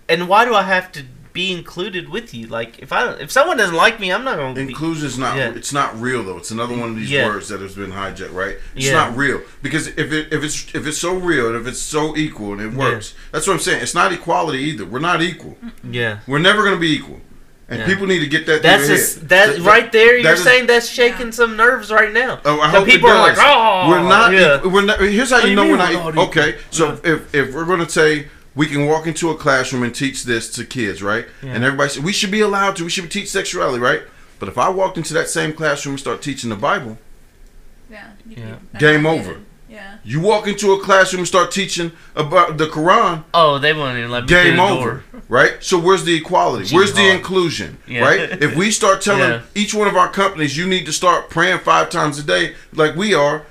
[0.09, 1.03] and why do I have to
[1.33, 2.47] be included with you?
[2.47, 4.55] Like, if I if someone doesn't like me, I'm not gonna.
[4.55, 5.37] Be, Inclusion is not.
[5.37, 5.51] Yeah.
[5.53, 6.37] It's not real though.
[6.37, 7.27] It's another one of these Yeah.
[7.27, 8.33] words that has been hijacked.
[8.33, 8.57] Right?
[8.75, 8.93] It's Yeah.
[8.93, 12.15] not real because if it if it's if it's so real and if it's so
[12.17, 13.81] equal and it works, that's what I'm saying.
[13.83, 14.85] It's not equality either.
[14.85, 15.57] We're not equal.
[15.83, 16.19] yeah.
[16.25, 17.21] We're never going to be equal,
[17.69, 17.85] and Yeah.
[17.85, 18.63] people need to get that.
[18.63, 19.49] That's through just, their head.
[19.57, 20.13] that That- right there.
[20.15, 22.39] You're that is- saying that's shaking some nerves right now.
[22.45, 24.31] Oh, I The hope people it are like, oh, we're not.
[24.33, 24.55] Yeah.
[24.57, 24.99] equal- we're not.
[25.01, 25.93] Here's how you you know mean we're we're not.
[25.93, 26.23] not equal?
[26.23, 26.43] equal?
[26.43, 28.27] Okay, so if if we're going to say
[28.57, 31.25] we can walk into a classroom and teach this to kids, right?
[31.41, 31.53] Yeah.
[31.53, 32.83] And everybody said we should be allowed to.
[32.83, 34.01] We should teach sexuality, right?
[34.39, 36.97] But if I walked into that same classroom and start teaching the Bible,
[37.89, 38.09] Yeah.
[38.27, 38.55] Yeah.
[38.79, 39.37] Game over.
[39.69, 39.97] Yeah.
[40.03, 44.09] you walk into a classroom and start teaching about the Quran, Oh, they won't even
[44.09, 45.03] let me through game over, door.
[45.29, 45.53] right?
[45.61, 46.73] So where's the equality?
[46.75, 48.01] Where's the inclusion, Yeah.
[48.01, 48.19] right?
[48.41, 49.41] If we start telling Yeah.
[49.55, 52.95] each one of our companies you need to start praying five times a day, like
[52.95, 53.43] we are,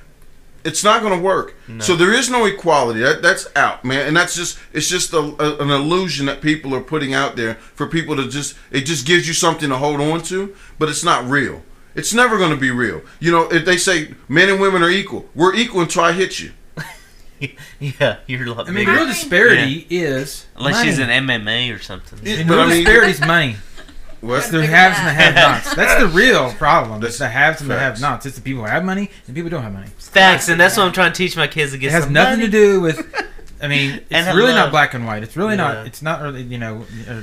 [0.67, 1.55] it's not going to work.
[1.69, 1.81] No.
[1.81, 3.01] So there is no equality.
[3.01, 6.75] That that's out, man, and that's just it's just a, a, an illusion that people
[6.75, 10.01] are putting out there for people to just it just gives you something to hold
[10.01, 11.63] on to, but it's not real.
[11.95, 13.01] It's never going to be real.
[13.21, 16.39] You know, if they say men and women are equal, we're equal until I hit
[16.41, 16.53] you.
[17.81, 18.93] yeah, you're like I mean, bigger.
[18.93, 20.89] real disparity is unless money.
[20.89, 22.19] she's an MMA or something.
[22.23, 23.57] Yeah, And but real I mean- disparity is money.
[24.23, 25.75] Well, It's the haves and the have-nots.
[25.75, 27.05] That's the real problem.
[27.05, 28.27] It's the haves and the have-nots.
[28.27, 29.89] It's the people who have money and the people who don't have money.
[29.99, 31.89] Facts, and that's what I'm trying to teach my kids to get.
[31.89, 32.45] It has some nothing money.
[32.47, 32.99] to do with.
[33.63, 34.67] I mean, it's really love.
[34.67, 35.23] not black and white.
[35.23, 35.75] It's really Yeah.
[35.75, 35.87] not.
[35.87, 37.23] It's not really you know, uh,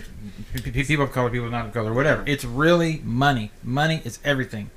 [0.56, 2.24] p- p- people of color, people not of color, whatever.
[2.26, 3.52] It's really money.
[3.64, 4.70] Money is everything.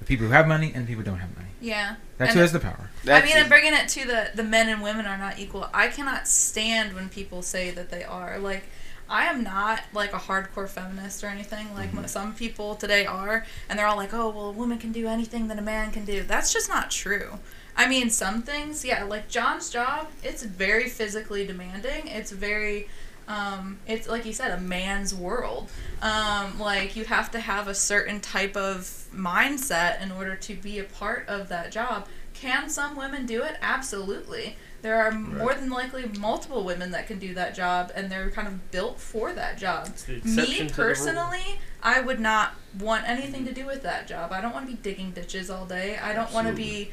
[0.00, 1.48] The people who have money and the people who don't have money.
[1.60, 1.96] Yeah.
[2.18, 2.90] That's And- who has the power.
[3.08, 5.68] I mean, and bringing it to the the men and women are not equal.
[5.72, 8.38] I cannot stand when people say that they are.
[8.38, 8.64] Like,
[9.10, 12.06] I am not like a hardcore feminist or anything like Mm-hmm.
[12.06, 15.48] some people today are, and they're all like, "Oh, well, a woman can do anything
[15.48, 17.38] that a man can do." That's just not true.
[17.76, 22.08] I mean, some things, yeah, like John's job, it's very physically demanding.
[22.08, 22.88] It's very
[23.28, 25.70] um, it's like you said, a man's world.
[26.02, 30.78] Um, like you have to have a certain type of mindset in order to be
[30.78, 32.06] a part of that job.
[32.34, 33.56] Can some women do it?
[33.60, 34.56] Absolutely.
[34.80, 38.46] There are more than likely multiple women that can do that job, and they're kind
[38.46, 39.86] of built for that job.
[40.06, 40.70] the exception Me to the rule.
[40.72, 44.30] personally, I would not want anything to do with that job.
[44.32, 45.98] I don't want to be digging ditches all day.
[45.98, 46.92] I don't want to be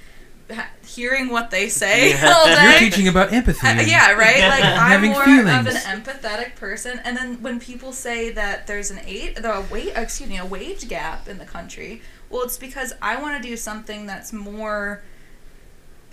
[0.51, 2.33] ha- hearing what they say Yeah.
[2.35, 2.71] all day.
[2.71, 3.67] You're teaching about empathy.
[3.67, 4.39] Uh, yeah, right.
[4.39, 5.67] Like I'm Having more feelings.
[5.67, 9.91] of an empathetic person, and then when people say that there's an eight, the wait,
[9.95, 12.01] excuse me, a wage gap in the country,
[12.31, 15.03] well, it's because I want to do something that's more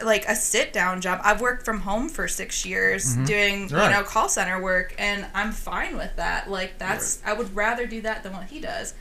[0.04, 1.20] like a sit down job.
[1.24, 3.26] I've worked from home for six years Mhm.
[3.26, 3.88] doing Right.
[3.90, 6.50] you know call center work, and I'm fine with that.
[6.50, 8.94] Like that's I would rather do that than what he does.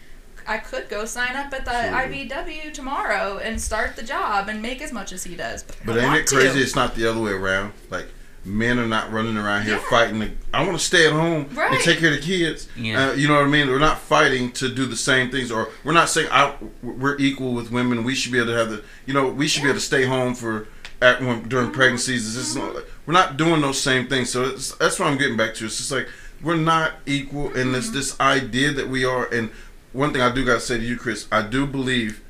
[0.47, 2.29] I could go sign up at the Absolutely.
[2.29, 5.61] IBW tomorrow and start the job and make as much as he does.
[5.61, 6.53] But, But don't ain't it crazy?
[6.57, 6.61] To.
[6.63, 7.73] It's not the other way around.
[7.91, 8.07] Like
[8.43, 9.83] men are not running around here Yeah.
[9.87, 10.17] fighting.
[10.19, 12.67] The, I want to stay at home and take care of the kids.
[12.75, 13.09] Yeah.
[13.09, 13.69] Uh, you know what I mean?
[13.69, 17.53] We're not fighting to do the same things, or we're not saying I, we're equal
[17.53, 18.03] with women.
[18.03, 18.83] We should be able to have the.
[19.05, 20.67] You know, we should be able to stay home for
[21.01, 22.35] at when, during pregnancies.
[22.35, 24.29] Is not, like- we're not doing those same things.
[24.29, 25.65] So it's, that's what I'm getting back to.
[25.65, 26.07] It's just like
[26.41, 29.25] we're not equal, and this this idea that we are.
[29.27, 29.49] And
[29.93, 32.21] one thing I do got to say to you, Chris, I do believe.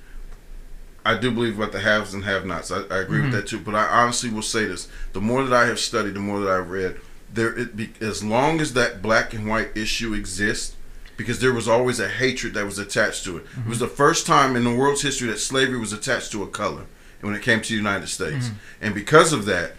[1.03, 2.69] I do believe about the haves and have-nots.
[2.71, 3.23] I, I agree Mhm.
[3.23, 3.59] with that too.
[3.59, 6.49] But I honestly will say this: the more that I have studied, the more that
[6.51, 6.97] I've read,
[7.33, 10.75] there it be, as long as that black and white issue exists,
[11.17, 13.45] because there was always a hatred that was attached to it.
[13.65, 16.47] It was the first time in the world's history that slavery was attached to a
[16.47, 16.85] color,
[17.21, 19.73] when it came to the United States, and because of that,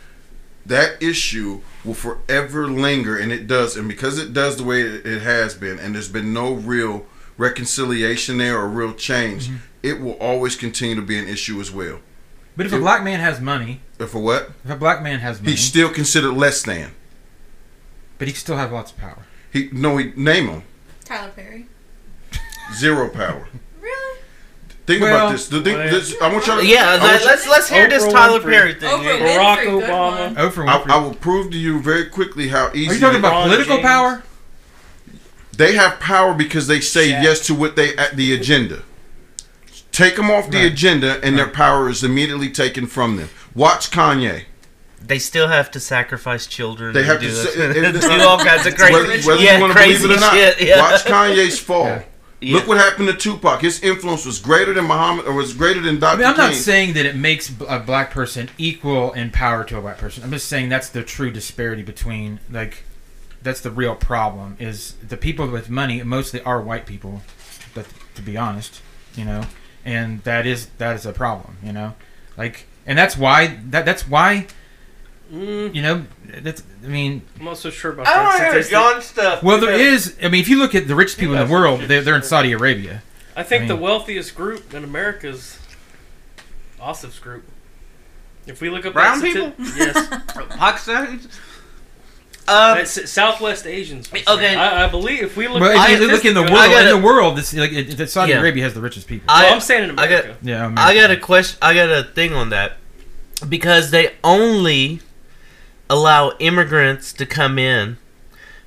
[0.65, 3.77] that issue will forever linger, and it does.
[3.77, 7.07] And because it does the way it it has been, and there's been no real
[7.37, 9.57] reconciliation there or real change, mm-hmm.
[9.83, 11.99] it will always continue to be an issue as well.
[12.57, 14.51] But if a black man has money, But for what?
[14.65, 16.93] if a black man has money, He's still considered less than.
[18.19, 19.25] but he still has lots of power.
[19.53, 20.63] He no, he name him
[21.05, 21.67] Tyler Perry.
[22.75, 23.49] zero power.
[25.01, 25.01] Really?
[25.01, 25.49] Think Well- about this.
[25.49, 26.15] The thing, this.
[26.21, 26.59] I want y'all.
[26.61, 28.53] To, Yeah, I, let, want let's let's hear this Oprah Tyler Winfrey.
[28.53, 28.91] Perry thing.
[28.91, 29.39] Oprah Yeah.
[29.39, 30.19] Barack Winfrey, Obama.
[30.19, 30.35] one.
[30.39, 32.91] Oh, for I, I will prove to you very quickly how easy.
[32.91, 33.87] Are you talking about political James.
[33.89, 34.23] power?
[35.57, 37.23] They have power because they say Shaq.
[37.23, 38.83] yes to what they at the agenda.
[39.93, 40.73] Take them off the Right.
[40.73, 43.29] agenda, and their power is immediately taken from them.
[43.55, 44.45] Watch Kanye.
[45.07, 46.95] They still have to sacrifice children.
[46.95, 47.55] They and have do to this.
[47.55, 50.03] say- it- it- do all kinds of crazy, whether, whether yeah, you want to crazy
[50.03, 50.61] believe it or not, shit.
[50.63, 50.81] Yeah.
[50.81, 51.85] watch Kanye's fall.
[51.87, 52.03] Yeah.
[52.43, 52.57] Yeah.
[52.57, 53.61] Look what happened to Tupac.
[53.61, 56.19] His influence was greater than Muhammad, or was greater than I Dr.
[56.19, 59.81] mean, I'm not saying that it makes a black person equal in power to a
[59.81, 60.25] white person.
[60.25, 62.85] I'm just saying that's the true disparity between like
[63.43, 67.23] that's the real problem is the people with money mostly are white people,
[67.75, 68.81] but to be honest,
[69.15, 69.45] you know,
[69.85, 71.95] and that is that is a problem, you know,
[72.37, 74.47] like and that's why that that's why
[75.33, 76.05] Mm, you know
[76.43, 78.53] that's I mean I'm not so sure about I don't that.
[78.53, 78.63] hear.
[78.63, 79.43] John stuff.
[79.43, 80.17] well there is.
[80.23, 82.23] I mean if you look at the richest people in the world they're, they're in
[82.23, 83.03] Saudi Arabia.
[83.35, 85.59] I think I the wealthiest group in America is
[86.81, 87.45] Asif's group.
[88.47, 89.53] If we look up Brown that people?
[89.59, 91.29] yes, Pakistanis.
[92.49, 94.13] Um, Southwest Asians.
[94.13, 94.57] Okay.
[94.57, 96.91] I, I believe if we look, But if at you look in the world, gotta-
[96.91, 98.41] in the world, it's like it, it, Saudi Yeah.
[98.41, 99.27] Arabia has the richest people.
[99.29, 100.37] I- Well, I'm saying in I got- America.
[100.43, 101.57] yeah, I got a question.
[101.63, 102.79] I got a thing on that
[103.49, 105.01] because they only
[105.91, 107.97] allow immigrants to come in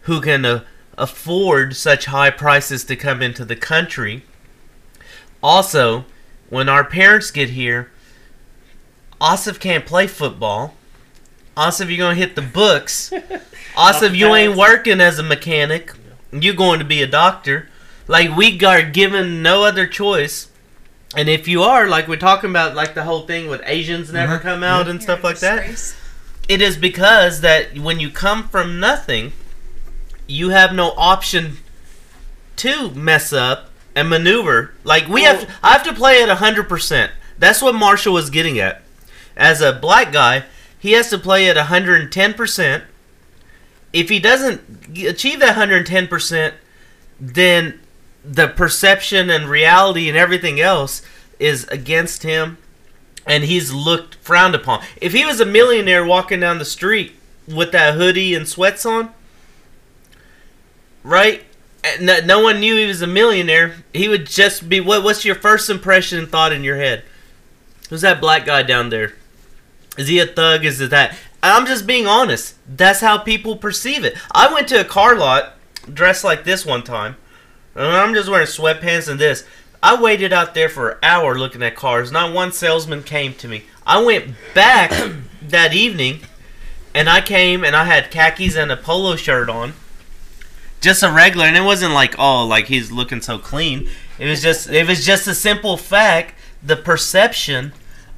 [0.02, 0.64] who can uh,
[0.98, 4.24] afford such high prices to come into the country.
[5.42, 6.06] Also,
[6.50, 7.92] when our parents get here,
[9.20, 10.76] Asif can't play football.
[11.58, 13.12] Asif, you're gonna hit the books.
[13.76, 15.92] Asif, you ain't working as a mechanic.
[16.32, 17.70] You're going to be a doctor.
[18.08, 20.50] Like we are given no other choice.
[21.16, 24.38] And if you are, like we're talking about, like the whole thing with Asians never
[24.38, 24.42] Mhm.
[24.42, 24.92] come out Yeah.
[24.92, 25.96] and stuff like that, Disgrace.
[26.48, 29.34] It is because that when you come from nothing,
[30.28, 31.58] you have no option
[32.58, 34.74] to mess up and maneuver.
[34.84, 37.12] Like we have, to, I have to play at hundred percent.
[37.38, 38.82] That's what Marshall was getting at.
[39.36, 40.46] As a black guy,
[40.78, 42.84] he has to play at hundred and ten percent.
[43.92, 46.54] If he doesn't achieve that hundred and ten percent,
[47.20, 47.80] then
[48.24, 51.02] the perception and reality and everything else
[51.40, 52.58] is against him
[53.26, 54.84] and he's looked frowned upon.
[55.02, 57.14] If he was a millionaire walking down the street
[57.48, 59.14] with that hoodie and sweats on,
[61.04, 61.44] right?
[61.84, 63.76] Eh, no, no one knew he was a millionaire.
[63.94, 64.80] He would just be.
[64.80, 65.04] What?
[65.04, 67.04] What's your first impression and thought in your head?
[67.90, 69.14] Who's that black guy down there?
[69.98, 70.66] Is he a thug?
[70.66, 71.16] Is it that?
[71.44, 72.56] I'm just being honest.
[72.68, 74.18] That's how people perceive it.
[74.32, 75.54] I went to a car lot
[75.92, 77.18] dressed like this one time.
[77.76, 79.46] I'm just wearing sweatpants and this.
[79.86, 82.12] I waited out there for an hour looking at cars.
[82.12, 83.66] Not one salesman came to me.
[83.86, 84.90] I went back
[85.44, 86.22] that evening
[86.96, 89.74] and I came and I had khakis and a polo shirt on.
[90.82, 93.88] Just a regular and it wasn't like oh like he's looking so clean.
[94.18, 96.34] It was just it was just a simple fact
[96.64, 97.72] the perception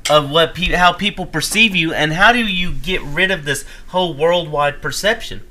[0.10, 3.66] of what pe- how people perceive you and how do you get rid of this
[3.88, 5.42] whole worldwide perception?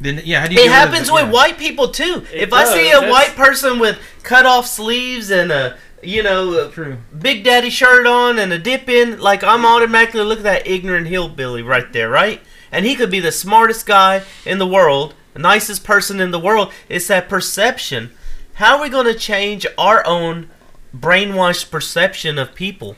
[0.00, 0.60] Then yeah, how do you?
[0.60, 1.30] It get rid of happens the- with yeah.
[1.32, 2.24] white people too.
[2.32, 6.22] It if I see a that's- white person with cut off sleeves and a you
[6.22, 6.98] know a True.
[7.18, 11.08] Big Daddy shirt on and a dip in, like I'm automatically look at that ignorant
[11.08, 12.40] hillbilly right there, right?
[12.70, 16.38] And he could be the smartest guy in the world, the nicest person in the
[16.38, 16.72] world.
[16.88, 18.10] It's that perception.
[18.54, 20.48] How are we going to change our own
[20.96, 22.96] brainwashed perception of people?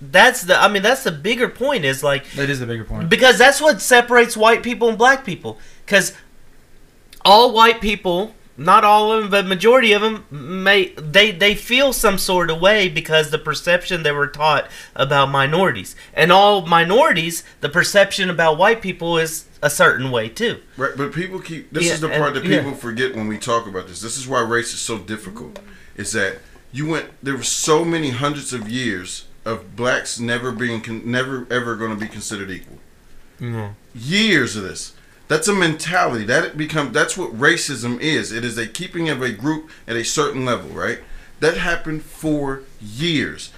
[0.00, 0.56] That's the.
[0.60, 1.84] I mean, that's the bigger point.
[1.84, 3.08] Is like That is the bigger point.
[3.10, 5.58] because that's what separates white people and black people.
[5.90, 6.12] Because
[7.24, 11.92] all white people, not all of them, but majority of them, may they they feel
[11.92, 17.42] some sort of way because the perception they were taught about minorities, and all minorities,
[17.60, 20.60] the perception about white people is a certain way too.
[20.76, 21.72] Right, but people keep.
[21.72, 22.58] This Yeah, is the and- part that yeah.
[22.58, 24.00] people forget when we talk about this.
[24.00, 25.58] This is why race is so difficult.
[25.96, 26.38] Is that
[26.70, 27.06] you went?
[27.20, 31.96] There were so many hundreds of years of blacks never being, never ever going to
[31.96, 32.78] be considered equal.
[33.92, 34.92] Years of this.
[35.30, 36.24] That's a mentality.
[36.24, 36.92] That become.
[36.92, 38.32] That's what racism is.
[38.32, 40.70] It is a keeping of a group at a certain level.
[40.70, 40.98] Right.
[41.38, 43.52] That happened for years.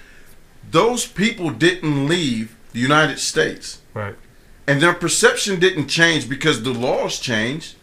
[0.70, 3.81] Those people didn't leave the United States.
[3.94, 4.15] Right.
[4.66, 7.77] And their perception didn't change because the laws changed.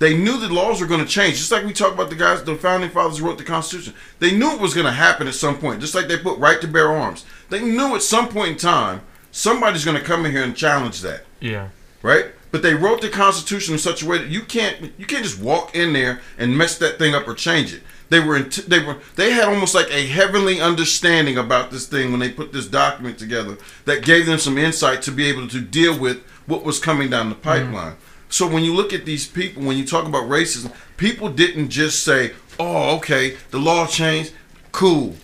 [0.00, 1.36] They knew the laws were going to change.
[1.36, 3.94] Just like we talk about the guys, the founding fathers wrote the Constitution.
[4.18, 5.80] They knew it was going to happen at some point.
[5.80, 7.24] Just like they put right to bear arms.
[7.50, 11.02] They knew at some point in time somebody's going to come in here and challenge
[11.02, 11.68] that, Yeah.
[12.02, 12.26] right?
[12.58, 15.40] But they wrote the Constitution in such a way that you can't you can't just
[15.40, 17.84] walk in there and mess that thing up or change it.
[18.08, 22.18] They were they were they had almost like a heavenly understanding about this thing when
[22.18, 25.96] they put this document together that gave them some insight to be able to deal
[25.96, 27.44] with what was coming down the mm-hmm.
[27.44, 27.96] pipeline.
[28.28, 32.02] So when you look at these people, when you talk about racism, people didn't just
[32.02, 34.32] say, "Oh, okay, the law changed,
[34.72, 35.14] cool."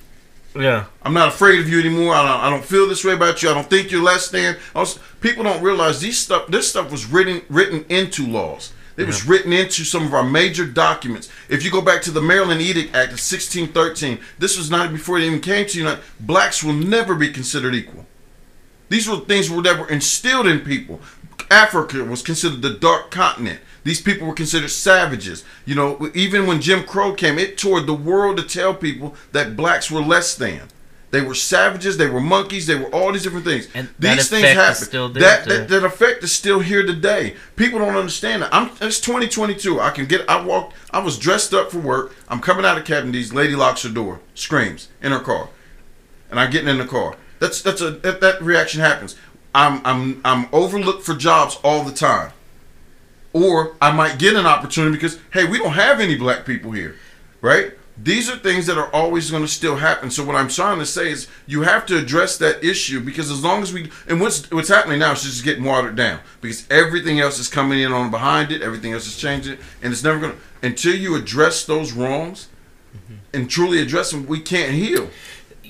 [0.54, 0.84] Yeah.
[1.02, 2.14] I'm not afraid of you anymore.
[2.14, 3.50] I don't, I don't feel this way about you.
[3.50, 4.56] I don't think you're less than.
[4.74, 6.46] Also, people don't realize these stuff.
[6.46, 8.72] This stuff was written written into laws.
[8.96, 11.28] It was written into some of our major documents.
[11.48, 15.18] If you go back to the Maryland Edict Act of 1613, this was not before
[15.18, 15.96] it even came to you.
[16.20, 18.06] Blacks will never be considered equal.
[18.88, 21.00] These were things that were instilled in people.
[21.50, 23.60] Africa was considered the dark continent.
[23.84, 25.44] These people were considered savages.
[25.64, 29.56] You know, even when Jim Crow came, it toured the world to tell people that
[29.56, 30.68] blacks were less than.
[31.14, 31.96] They were savages.
[31.96, 32.66] They were monkeys.
[32.66, 33.68] They were all these different things.
[33.72, 34.84] And these things effect is happen.
[34.84, 37.36] still there that, that that effect is still here today.
[37.54, 38.52] People don't understand that.
[38.52, 39.78] I'm it's 2022.
[39.80, 40.28] I can get.
[40.28, 40.74] I walked.
[40.90, 42.16] I was dressed up for work.
[42.28, 43.32] I'm coming out of Captain D's.
[43.32, 45.50] Lady locks her door, screams in her car,
[46.32, 47.14] and I'm getting in the car.
[47.38, 49.14] That's that's a that, that reaction happens.
[49.54, 52.32] I'm I'm I'm overlooked for jobs all the time,
[53.34, 56.96] or I might get an opportunity because hey, we don't have any black people here,
[57.42, 57.72] right?
[57.96, 60.10] These are things that are always going to still happen.
[60.10, 63.44] So what I'm trying to say is you have to address that issue because as
[63.44, 67.20] long as we and what's what's happening now is just getting watered down because everything
[67.20, 70.32] else is coming in on behind it, everything else is changing, and it's never going
[70.32, 72.48] to until you address those wrongs
[72.96, 73.14] mm-hmm.
[73.34, 75.10] and truly address them, we can't heal.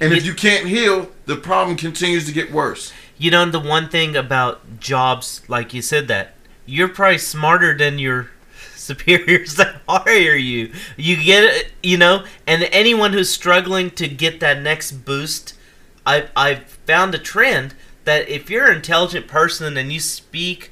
[0.00, 2.92] And if You- you can't heal, the problem continues to get worse.
[3.16, 6.33] You know the one thing about jobs, like you said that
[6.66, 8.30] you're probably smarter than your
[8.74, 10.72] superiors that hire you.
[10.96, 15.54] You get it, you know, and anyone who's struggling to get that next boost,
[16.06, 17.74] I I've found a trend
[18.04, 20.70] that if you're an intelligent person and you speak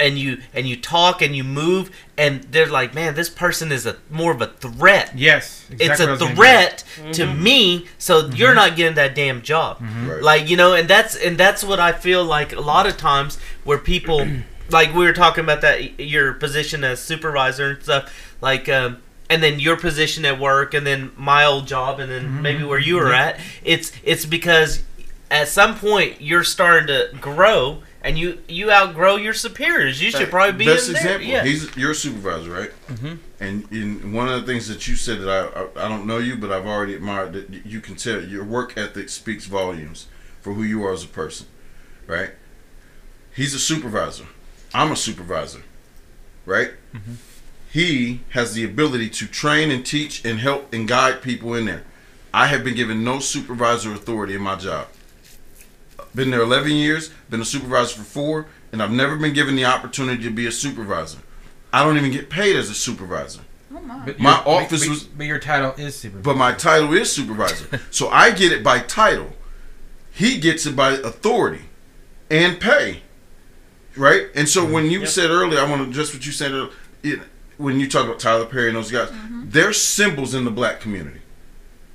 [0.00, 3.86] and you and you talk and you move and they're like, man, this person is
[3.86, 5.12] a more of a threat.
[5.14, 7.42] Yes, exactly it's a I a was gonna threat to mm-hmm.
[7.42, 8.36] me, so mm-hmm.
[8.36, 9.78] you're not getting that damn job.
[9.80, 10.22] Right.
[10.22, 13.38] Like you know, and that's and that's what I feel like a lot of times
[13.64, 14.26] where people,
[14.70, 18.68] like we were talking about that your position as supervisor and stuff, like.
[18.68, 22.64] Um, and then your position at work, and then my old job, and then maybe
[22.64, 23.40] where you were at.
[23.64, 24.82] It's it's because
[25.30, 30.02] at some point you're starting to grow, and you you outgrow your superiors.
[30.02, 31.02] You should probably be Best in there.
[31.02, 31.28] example.
[31.28, 31.44] Yeah.
[31.44, 32.70] He's you're supervisor, right?
[32.88, 33.14] Mm-hmm.
[33.40, 36.18] And in one of the things that you said that I, I I don't know
[36.18, 40.08] you, but I've already admired that you can tell your work ethic speaks volumes
[40.42, 41.46] for who you are as a person,
[42.06, 42.32] right?
[43.34, 44.26] He's a supervisor.
[44.74, 45.62] I'm a supervisor,
[46.46, 46.70] right?
[47.70, 51.84] He has the ability to train and teach and help and guide people in there.
[52.34, 54.88] I have been given no supervisor authority in my job.
[56.14, 59.64] Been there 11 years, been a supervisor for four, and I've never been given the
[59.64, 61.18] opportunity to be a supervisor.
[61.72, 63.40] I don't even get paid as a supervisor,
[63.74, 64.04] Oh my.
[64.04, 66.22] But My your- office but- was- But your title is supervisor.
[66.22, 67.80] but my title is supervisor.
[67.90, 69.32] so I get it by title.
[70.12, 71.62] He gets it by authority
[72.30, 73.02] and pay.
[73.96, 74.26] Right?
[74.34, 75.08] And so when you Yep.
[75.08, 76.70] said earlier, I want to address what you said earlier,
[77.02, 77.20] it,
[77.58, 79.50] when you talk about Tyler Perry and those guys, mm-hmm.
[79.50, 81.20] they're symbols in the black community.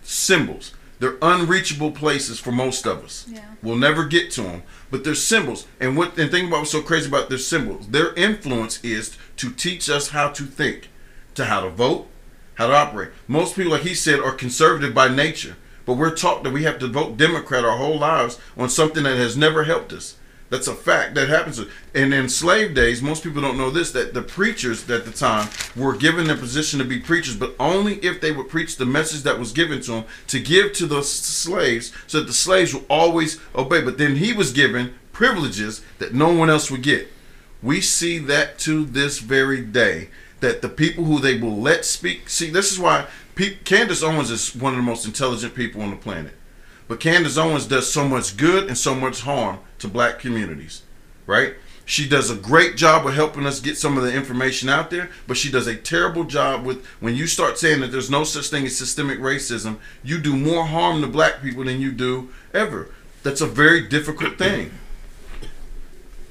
[0.04, 0.74] Symbols.
[1.00, 3.26] They're unreachable places for most of us.
[3.30, 3.42] Yeah.
[3.62, 5.68] We'll never get to them, but they're symbols.
[5.80, 7.88] And what and think about what's so crazy about their symbols.
[7.88, 10.90] Their influence is to teach us how to think,
[11.36, 12.08] to how to vote,
[12.56, 13.10] how to operate.
[13.28, 15.56] Most people, like he said, are conservative by nature,
[15.86, 19.18] but we're taught that we have to vote Democrat our whole lives on something that
[19.18, 20.17] has never helped us.
[20.50, 21.60] That's a fact that happens.
[21.94, 25.50] And in slave days, most people don't know this that the preachers at the time
[25.76, 29.24] were given the position to be preachers, but only if they would preach the message
[29.24, 32.86] that was given to them to give to the slaves so that the slaves will
[32.90, 33.82] always obey.
[33.82, 37.10] But then he was given privileges that no one else would get.
[37.62, 40.10] We see that to this very day
[40.40, 42.30] that the people who they will let speak.
[42.30, 43.08] See, this is why
[43.66, 46.37] Candace Owens is one of the most intelligent people on the planet.
[46.88, 50.84] But Candace Owens does so much good and so much harm to black communities,
[51.26, 51.56] right?
[51.86, 55.10] She does a great job of helping us get some of the information out there,
[55.26, 58.48] but she does a terrible job with when you start saying that there's no such
[58.48, 62.90] thing as systemic racism, you do more harm to black people than you do ever.
[63.24, 64.72] That's a very difficult thing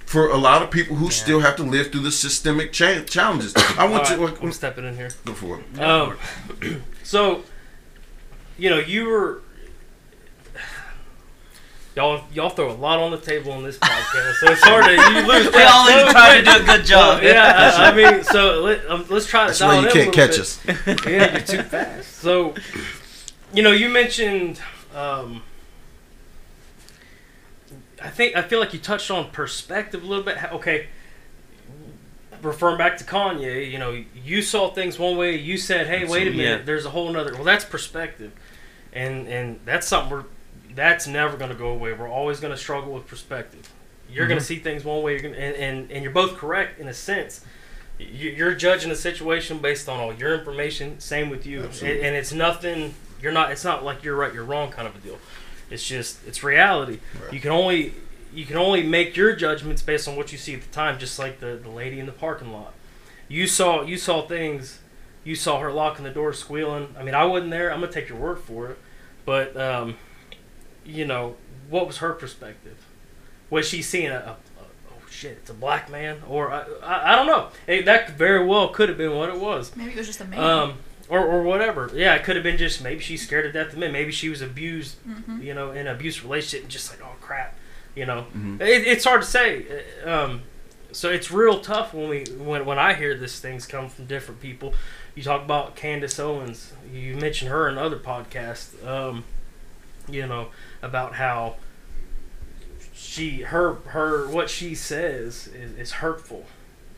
[0.05, 3.55] for a lot of people who still have to live through the systemic cha- challenges.
[3.79, 5.11] I want to right, I'm stepping in here.
[5.25, 5.81] go for it.
[5.81, 6.17] Um,
[7.03, 7.43] so,
[8.57, 9.43] you know, you were
[11.97, 14.93] y'all y'all throw a lot on the table on this podcast, so it's hard to
[14.93, 15.47] you lose.
[15.47, 17.23] we track always so try to do a good job.
[17.23, 20.15] Yeah, I, I mean, so let, um, let's try to That's dial why you can't
[20.15, 20.41] catch bit.
[20.41, 20.61] us.
[21.07, 22.13] Yeah, you're too fast.
[22.17, 22.55] So,
[23.53, 24.61] you know, you mentioned.
[24.95, 25.43] Um,
[28.03, 30.37] I think I feel like you touched on perspective a little bit.
[30.53, 30.89] Okay,
[32.43, 35.37] referring back to Kanye, you know, you saw things one way.
[35.37, 36.65] You said, "Hey, wait a minute, Yeah.
[36.65, 38.33] there's a whole other." Well, that's perspective,
[38.93, 40.25] and and that's something we're
[40.77, 41.93] that's never going to go away.
[41.93, 43.69] We're always going to struggle with perspective.
[44.09, 46.79] You're going to see things one way, you're gonna, and, and and you're both correct
[46.79, 47.45] in a sense.
[47.99, 51.01] You- You're judging a situation based on all your information.
[51.01, 51.73] Same with you, and,
[52.07, 52.95] and it's nothing.
[53.21, 53.51] You're not.
[53.51, 55.19] It's not like you're right, you're wrong kind of a deal.
[55.71, 57.01] It's just it's reality.
[57.21, 57.33] Right.
[57.33, 57.95] You can only
[58.33, 61.19] you can only make your judgments based on what you see at the time, just
[61.19, 62.75] like the, the lady in the parking lot.
[63.29, 64.79] You saw you saw things.
[65.25, 66.95] You saw her locking the door, squealing.
[66.97, 67.73] I mean, I wasn't there.
[67.73, 68.79] I'm gonna take your word for it.
[69.25, 69.97] But um,
[70.87, 71.37] you know,
[71.69, 72.77] what was her perspective?
[73.51, 74.37] Was she seeing a, a, a
[74.91, 77.49] oh shit, it's a black man, or I, I, I don't know.
[77.67, 79.75] Hey, that very well could have been what it was.
[79.77, 80.41] Maybe it was just a man.
[80.41, 80.75] Um,
[81.09, 81.89] or, or whatever.
[81.95, 83.93] Yeah, it could have been just maybe she's scared to death of men.
[83.93, 85.43] Maybe she was abused, Mhm.
[85.43, 87.55] you know, in an abusive relationship and just like, oh crap,
[87.95, 88.27] you know.
[88.37, 88.61] Mhm.
[88.61, 89.65] It, it's hard to say.
[90.05, 90.43] Uh, Um,
[90.93, 94.41] so it's real tough when we when when I hear these things come from different
[94.41, 94.75] people.
[95.15, 96.73] You talk about Candace Owens.
[96.93, 98.85] You mentioned her in other podcasts.
[98.85, 99.23] Um,
[100.09, 100.49] you know
[100.83, 101.57] about how
[102.95, 106.45] she her her what she says is, is hurtful.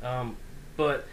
[0.03, 0.37] Um,
[0.77, 1.07] but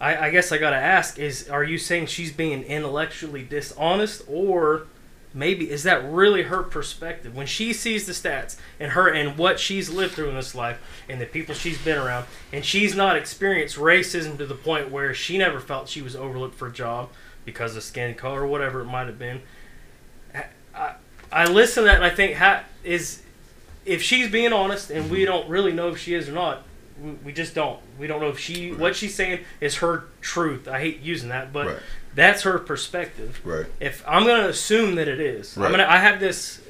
[0.00, 4.86] I, I guess I gotta ask: Is are you saying she's being intellectually dishonest, or
[5.32, 9.60] maybe is that really her perspective when she sees the stats and her and what
[9.60, 13.16] she's lived through in this life and the people she's been around, and she's not
[13.16, 17.10] experienced racism to the point where she never felt she was overlooked for a job
[17.44, 19.40] because of skin color or whatever it might have been.
[21.32, 23.22] I, I, I listen to that and I think, ha, is
[23.86, 26.62] if she's being honest, and we don't really know if she is or not,
[27.02, 27.80] we, we just don't.
[27.98, 30.68] We don't know if she what she's saying is her truth.
[30.68, 31.76] I hate using that, but Right.
[32.14, 33.40] that's her perspective.
[33.44, 33.66] Right.
[33.80, 35.86] If I'm gonna assume that it is, I'm gonna.
[35.88, 36.60] I have this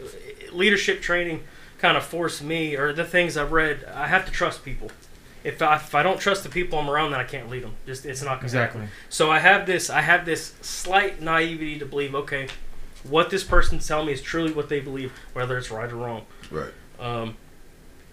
[0.53, 1.43] leadership training
[1.79, 3.85] kind of force me, or the things I've read.
[3.93, 4.91] I have to trust people.
[5.43, 7.75] If I, if I don't trust the people I'm around, then I can't lead them.
[7.87, 8.81] Just it's not gonna Exactly.
[8.83, 8.95] happen.
[9.09, 12.47] So I have this I have this slight naivety to believe, okay,
[13.05, 16.27] what this person's telling me is truly what they believe, whether it's right or wrong.
[16.51, 16.73] Right.
[16.99, 17.37] Um,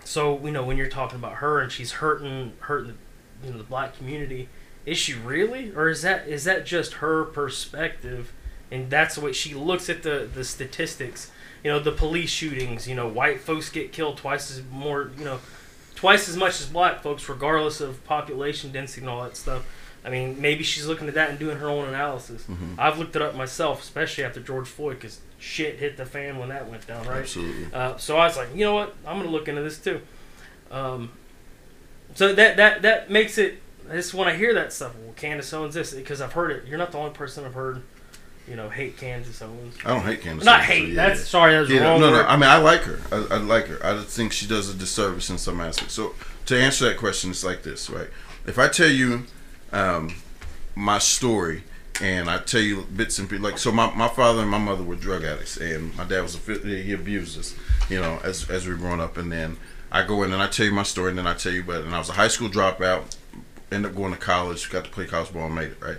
[0.03, 2.97] so you know when you're talking about her and she's hurting hurting
[3.43, 4.47] you know the black community,
[4.85, 8.31] is she really, or is that is that just her perspective,
[8.71, 11.31] and that's the way she looks at the the statistics?
[11.63, 12.87] You know the police shootings.
[12.87, 15.11] You know white folks get killed twice as more.
[15.17, 15.39] You know
[15.95, 19.65] twice as much as black folks, regardless of population density and all that stuff.
[20.07, 22.43] I mean, maybe she's looking at that and doing her own analysis.
[22.49, 22.79] Mhm.
[22.79, 26.47] I've looked it up myself, especially after George Floyd, because shit hit the fan when
[26.47, 27.17] that went down, right?
[27.19, 27.67] Absolutely.
[27.73, 28.95] Uh, so I was like, you know what?
[29.05, 29.99] I'm gonna look into this too.
[30.71, 31.11] Um,
[32.15, 33.61] so that that that makes it.
[33.91, 36.63] Just when I hear that stuff, well, Candace Owens this because I've heard it.
[36.67, 37.81] You're not the only person I've heard,
[38.47, 39.75] you know, hate Candace Owens.
[39.85, 40.45] I don't hate Candace.
[40.45, 40.89] Not Owens, so hate.
[40.89, 41.25] yeah, that's yeah.
[41.25, 41.53] sorry.
[41.53, 42.23] That was the Yeah, wrong no, word.
[42.23, 42.27] no.
[42.27, 42.99] I mean, I like her.
[43.11, 43.85] I, I like her.
[43.85, 45.93] I just think she does a disservice in some aspects.
[45.93, 46.15] So
[46.47, 48.07] to answer that question, it's like this, right?
[48.45, 49.23] If I tell you
[49.71, 50.15] um,
[50.75, 51.63] my story
[52.01, 54.83] and I tell you bits and pieces, like so, my, my father and my mother
[54.83, 57.55] were drug addicts, and my dad was a he abused us,
[57.89, 59.57] you know, as as we were growing up, and then
[59.91, 61.81] I go in and I tell you my story, and then I tell you, but
[61.81, 63.15] and I was a high school dropout,
[63.71, 65.97] ended up going to college, got to play college ball, and made it, right?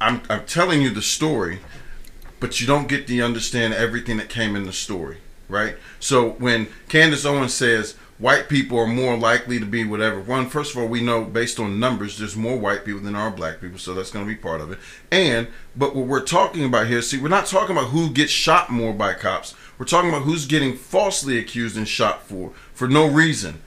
[0.00, 1.58] I'm I'm telling you the story
[2.40, 5.18] but you don't get to understand everything that came in the story,
[5.48, 5.76] right?
[6.00, 10.72] So when Candace Owens says white people are more likely to be whatever, one, first
[10.72, 13.78] of all, we know based on numbers, there's more white people than are black people,
[13.78, 14.78] so that's going to be part of it.
[15.10, 18.70] And, but what we're talking about here, see, we're not talking about who gets shot
[18.70, 19.54] more by cops.
[19.78, 23.62] We're talking about who's getting falsely accused and shot for, for no reason.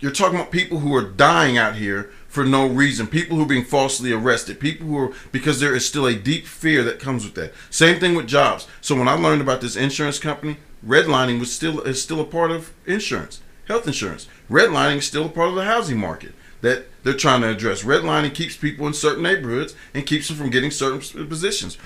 [0.00, 3.06] You're talking about people who are dying out here for no reason.
[3.06, 4.58] People who are being falsely arrested.
[4.58, 7.54] People who are because there is still a deep fear that comes with that.
[7.70, 8.66] Same thing with jobs.
[8.80, 12.50] So when I learned about this insurance company, redlining was still is still a part
[12.50, 14.28] of insurance, health insurance.
[14.50, 17.82] Redlining is still a part of the housing market that they're trying to address.
[17.82, 21.76] Redlining keeps people in certain neighborhoods and keeps them from getting certain positions.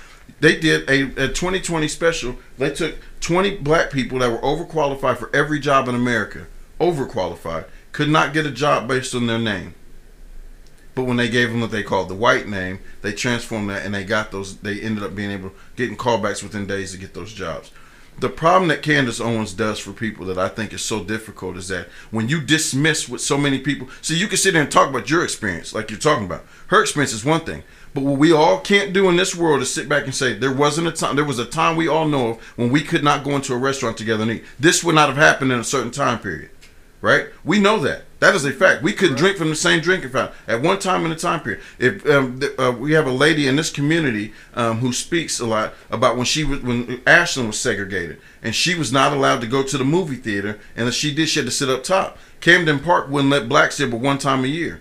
[0.41, 2.37] They did a, a 2020 special.
[2.59, 6.47] They took 20 black people that were overqualified for every job in America,
[6.81, 9.75] overqualified, could not get a job based on their name.
[10.95, 13.95] But when they gave them what they called the white name, they transformed that and
[13.95, 14.57] they got those.
[14.59, 17.71] They ended up being able getting callbacks within days to get those jobs.
[18.21, 21.69] The problem that Candace Owens does for people that I think is so difficult is
[21.69, 24.91] that when you dismiss what so many people, see, you can sit there and talk
[24.91, 26.45] about your experience, like you're talking about.
[26.69, 27.63] Her experience is one thing,
[27.95, 30.53] but what we all can't do in this world is sit back and say there
[30.53, 31.15] wasn't a time.
[31.15, 33.59] There was a time we all know of when we could not go into a
[33.59, 34.45] restaurant together and eat.
[34.59, 36.51] This would not have happened in a certain time period
[37.01, 37.27] right?
[37.45, 38.03] We know that.
[38.21, 38.83] That is a fact.
[38.83, 41.63] We could drink from the same drinking fountain at one time in a time period.
[41.79, 45.47] If um, th- uh, we have a lady in this community um, who speaks a
[45.47, 49.47] lot about when she was when Ashland was segregated and she was not allowed to
[49.47, 52.19] go to the movie theater, and if she did, she had to sit up top.
[52.41, 54.81] Camden Park wouldn't let blacks in but one time a year.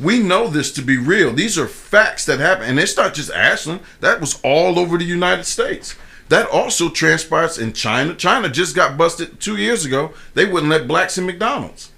[0.00, 1.32] We know this to be real.
[1.32, 3.82] These are facts that happen, and it's not just Ashland.
[4.00, 5.94] That was all over the United States.
[6.28, 8.14] That also transpires in China.
[8.14, 10.12] China just got busted two years ago.
[10.34, 11.89] They wouldn't let blacks in McDonald's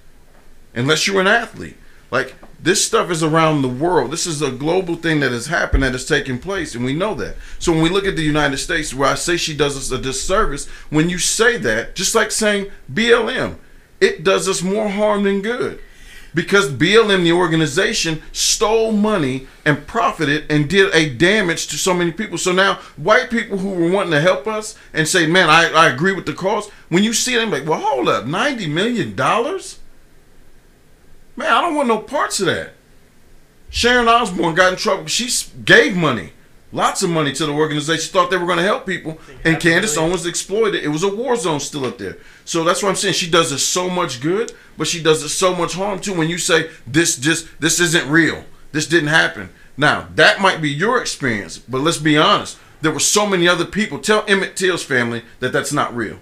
[0.75, 1.77] unless you're an athlete.
[2.11, 4.11] Like this stuff is around the world.
[4.11, 7.13] This is a global thing that has happened that has taken place, and we know
[7.15, 7.35] that.
[7.59, 10.01] So when we look at the United States, where I say she does us a
[10.01, 13.57] disservice, when you say that, just like saying BLM,
[13.99, 15.81] it does us more harm than good.
[16.35, 22.11] Because BLM, the organization, stole money and profited and did a damage to so many
[22.11, 22.37] people.
[22.37, 25.89] So now, white people who were wanting to help us and say, man, I, I
[25.89, 29.15] agree with the cause, when you see them, like, well, hold up, $90 million?
[31.35, 32.73] Man, I don't want no parts of that.
[33.69, 35.07] Sharon Osbourne got in trouble.
[35.07, 35.29] She
[35.65, 36.31] gave money,
[36.71, 38.11] lots of money to the organization.
[38.11, 39.97] Thought they were going to help people, and Candace.
[39.97, 40.83] Owens exploited.
[40.83, 42.17] It was a war zone still up there.
[42.45, 43.15] So that's what I'm saying.
[43.15, 46.13] She does us so much good, but she does us so much harm too.
[46.13, 48.45] When you say this, just this isn't real.
[48.71, 49.49] This didn't happen.
[49.75, 52.59] Now that might be your experience, but let's be honest.
[52.81, 53.97] There were so many other people.
[53.97, 56.19] Tell Emmett Till's family that that's not real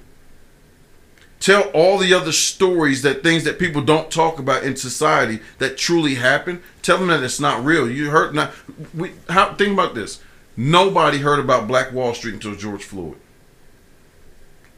[1.41, 5.75] tell all the other stories that things that people don't talk about in society that
[5.75, 7.89] truly happen tell them that it's not real.
[7.89, 8.53] You heard not
[8.95, 10.21] we how think about this.
[10.55, 13.17] Nobody heard about black wall street until george floyd.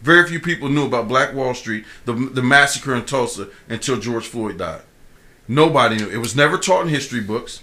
[0.01, 4.25] Very few people knew about black wall street the, the massacre in tulsa until george
[4.25, 4.81] floyd died.
[5.47, 6.09] Nobody knew.
[6.09, 7.61] It was never taught in history books.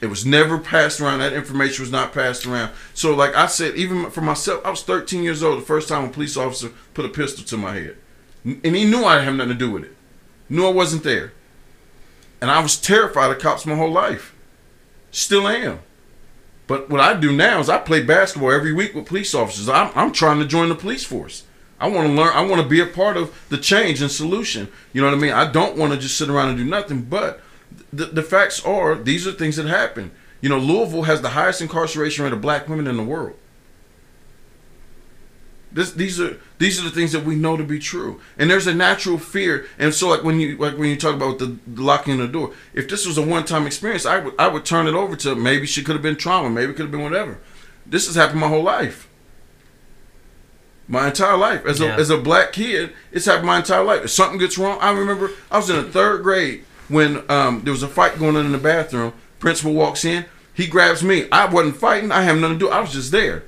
[0.00, 1.18] It was never passed around.
[1.18, 2.72] That information was not passed around.
[2.94, 6.04] So like i said even for myself i was 13 years old the first time
[6.04, 7.98] a police officer put a pistol to my head
[8.44, 9.96] and he knew I didn't have nothing to do with it.
[10.48, 11.32] Knew I wasn't there.
[12.40, 14.34] And I was terrified of cops my whole life.
[15.10, 15.80] Still am.
[16.66, 19.68] But what I do now is I play basketball every week with police officers.
[19.68, 21.44] I'm, I'm trying to join the police force.
[21.80, 22.34] I want to learn.
[22.34, 24.68] I want to be a part of the change and solution.
[24.92, 25.32] You know what I mean?
[25.32, 27.02] I don't want to just sit around and do nothing.
[27.02, 27.40] But
[27.92, 30.10] the, the facts are, these are things that happen.
[30.40, 33.36] You know, Louisville has the highest incarceration rate of black women in the world.
[35.70, 38.66] This, these are these are the things that we know to be true, and there's
[38.66, 39.66] a natural fear.
[39.78, 42.52] And so, like when you like when you talk about the, the locking the door,
[42.72, 45.34] if this was a one time experience, I would I would turn it over to
[45.34, 47.38] maybe she could have been trauma, maybe it could have been whatever.
[47.84, 49.08] This has happened my whole life,
[50.86, 51.96] my entire life as a Yeah.
[51.96, 52.92] as a black kid.
[53.12, 54.04] It's happened my entire life.
[54.04, 57.72] If something gets wrong, I remember I was in the third grade when um, there
[57.72, 59.12] was a fight going on in the bathroom.
[59.38, 60.24] Principal walks in,
[60.54, 61.28] he grabs me.
[61.30, 62.10] I wasn't fighting.
[62.10, 62.70] I have nothing to do.
[62.70, 63.44] I was just there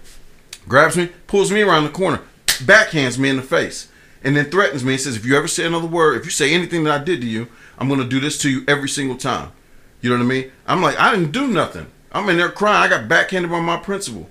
[0.69, 3.89] grabs me, pulls me around the corner, backhands me in the face,
[4.23, 6.53] and then threatens me and says, If you ever say another word, if you say
[6.53, 9.17] anything that I did to you, I'm going to do this to you every single
[9.17, 9.53] time.
[10.01, 10.53] You know what I mean?
[10.67, 11.87] I'm like, I didn't do nothing.
[12.13, 12.83] I'm in there crying.
[12.83, 14.29] I got backhanded by my principal.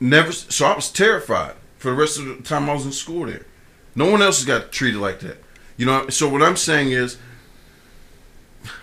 [0.00, 0.32] Never.
[0.32, 3.46] So I was terrified for the rest of the time I was in school there.
[3.94, 5.38] No one else has got treated like that.
[5.76, 6.08] You know.
[6.08, 7.18] So what I'm saying is,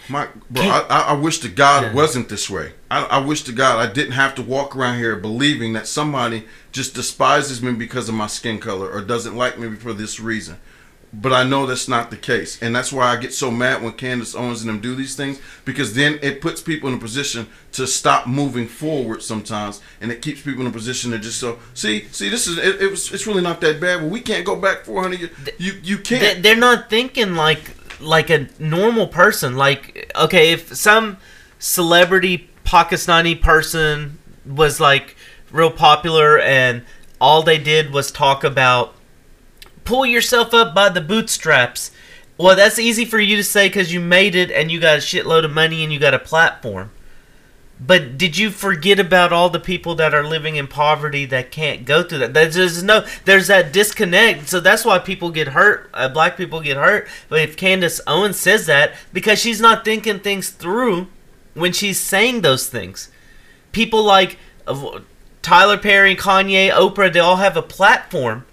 [0.07, 0.79] my bro, I,
[1.09, 1.93] I wish to God it Yeah.
[1.93, 2.73] wasn't this way.
[2.91, 6.45] I, I wish to God I didn't have to walk around here believing that somebody
[6.71, 10.57] just despises me because of my skin color or doesn't like me for this reason.
[11.11, 13.93] But I know that's not the case, and that's why I get so mad when
[13.93, 17.47] Candace Owens and them do these things because then it puts people in a position
[17.71, 21.57] to stop moving forward sometimes, and it keeps people in a position to just so
[21.73, 24.01] see, see, this is it, it was it's really not that bad.
[24.01, 25.31] Well, we can't go back 400 years.
[25.57, 26.43] You you can't.
[26.43, 29.55] they're not thinking like like a normal person.
[29.55, 31.17] Like okay, if some
[31.57, 35.15] celebrity Pakistani person was like
[35.51, 36.83] real popular and
[37.19, 38.95] all they did was talk about
[39.83, 41.91] pull yourself up by the bootstraps.
[42.37, 45.01] Well, that's easy for you to say because you made it and you got a
[45.01, 46.91] shitload of money and you got a platform.
[47.79, 51.85] But did you forget about all the people that are living in poverty that can't
[51.85, 52.33] go through that?
[52.33, 54.49] There's, no, there's that disconnect.
[54.49, 55.89] So that's why people get hurt.
[55.93, 57.07] Uh, black people get hurt.
[57.29, 61.07] But if Candace Owens says that, because she's not thinking things through
[61.53, 63.09] when she's saying those things.
[63.71, 64.37] People like
[64.67, 64.99] uh,
[65.41, 68.45] Tyler Perry, Kanye, Oprah, they all have a platform,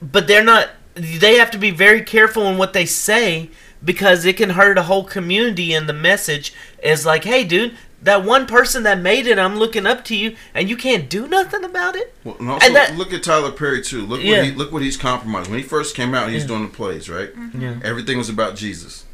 [0.00, 0.70] but they're not.
[0.94, 3.50] They have to be very careful in what they say
[3.84, 5.74] because it can hurt a whole community.
[5.74, 7.76] And the message is like, "Hey, dude,
[8.06, 11.28] that one person that made it, I'm looking up to you, and you can't do
[11.28, 14.06] nothing about it." Well, and also And that- look at Tyler Perry too.
[14.06, 14.38] Look Yeah.
[14.38, 15.50] what he look what he's compromised.
[15.50, 16.48] When he first came out, he's Yeah.
[16.48, 17.36] doing the plays, right?
[17.38, 17.60] Mm-hmm.
[17.60, 17.74] Yeah.
[17.84, 19.04] Everything was about Jesus.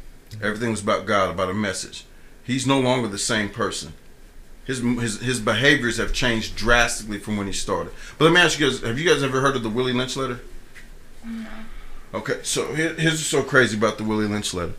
[0.41, 2.05] Everything was about God, about a message.
[2.43, 3.93] He's no longer the same person.
[4.65, 7.91] His his his behaviors have changed drastically from when he started.
[8.17, 10.15] But let me ask you guys: Have you guys ever heard of the Willie Lynch
[10.15, 10.39] letter?
[11.25, 11.45] No.
[12.15, 14.73] Okay, so here, here's what's so crazy about the Willie Lynch letter.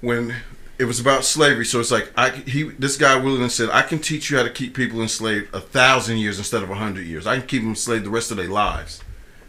[0.00, 0.34] When
[0.78, 3.98] it was about slavery, so it's like I he this guy Willie said, "I can
[4.00, 7.26] teach you how to keep people enslaved a thousand years instead of a hundred years.
[7.26, 9.00] I can keep them enslaved the rest of their lives."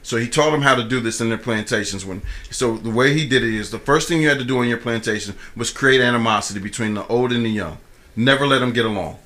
[0.03, 2.05] So he taught them how to do this in their plantations.
[2.05, 2.21] When
[2.51, 4.67] so the way he did it is the first thing you had to do on
[4.67, 7.79] your plantation was create animosity between the old and the young.
[8.15, 9.17] Never let them get along.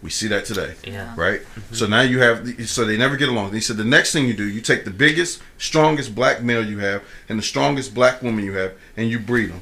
[0.00, 1.12] We see that today Yeah.
[1.16, 1.40] right?
[1.40, 1.74] Mm-hmm.
[1.74, 3.52] So now you have, the, so they never get along.
[3.52, 6.78] He said the next thing you do, you take the biggest, strongest black male you
[6.78, 9.60] have and the strongest black woman you have, and you breed them.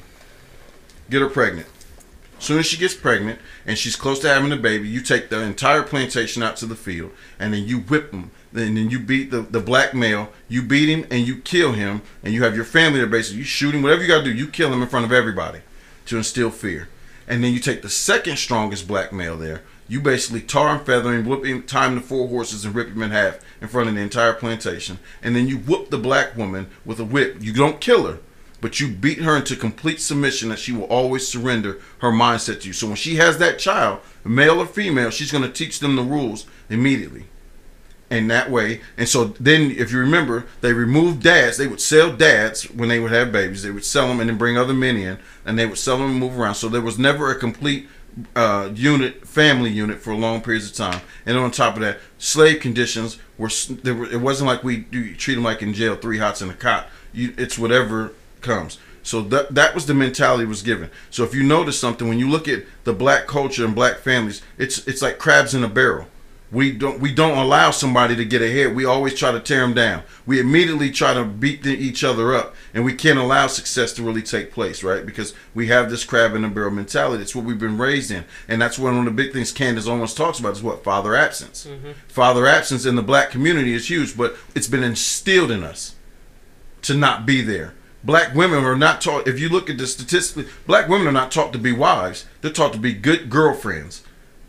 [1.09, 1.67] Get her pregnant.
[2.39, 5.41] Soon as she gets pregnant and she's close to having a baby, you take the
[5.41, 8.31] entire plantation out to the field and then you whip them.
[8.53, 12.01] Then, then you beat the, the black male, you beat him and you kill him,
[12.23, 13.39] and you have your family there basically.
[13.39, 15.61] You shoot him, whatever you got to do, you kill him in front of everybody
[16.05, 16.89] to instill fear.
[17.27, 21.13] And then you take the second strongest black male there, you basically tar and feather
[21.13, 23.89] him, whip him, tie him to four horses, and rip him in half in front
[23.89, 24.99] of the entire plantation.
[25.21, 27.37] And then you whoop the black woman with a whip.
[27.41, 28.19] You don't kill her,
[28.61, 32.67] but you beat her into complete submission that she will always surrender her mindset to
[32.67, 32.73] you.
[32.73, 36.01] So when she has that child, male or female, she's going to teach them the
[36.01, 37.25] rules immediately.
[38.09, 41.57] And that way, and so then if you remember, they removed dads.
[41.57, 43.63] They would sell dads when they would have babies.
[43.63, 46.11] They would sell them and then bring other men in, and they would sell them
[46.11, 46.55] and move around.
[46.55, 47.89] So there was never a complete
[48.35, 51.01] uh, unit, family unit for long periods of time.
[51.25, 53.49] And on top of that, slave conditions were,
[53.83, 54.83] were it wasn't like we
[55.15, 56.87] treat them like in jail, three hots in a cot.
[57.11, 58.77] You, it's whatever comes.
[59.07, 60.89] So that that was the mentality was given.
[61.09, 64.41] So if you notice something, when you look at the black culture and black families,
[64.57, 66.07] it's it's like crabs in a barrel.
[66.51, 68.75] We don't we don't allow somebody to get ahead.
[68.75, 70.03] We always try to tear them down.
[70.25, 74.03] We immediately try to beat the, each other up, and we can't allow success to
[74.03, 75.05] really take place, right?
[75.05, 77.23] Because we have this crab in a barrel mentality.
[77.23, 80.17] It's what we've been raised in, and that's one of the big things Candace almost
[80.17, 81.65] talks about is what father absence.
[81.65, 81.91] Mm-hmm.
[82.09, 85.95] Father absence in the black community is huge, but it's been instilled in us
[86.81, 87.73] to not be there.
[88.03, 89.27] Black women are not taught.
[89.27, 92.25] If you look at the statistically, black women are not taught to be wives.
[92.41, 94.03] They're taught to be good girlfriends.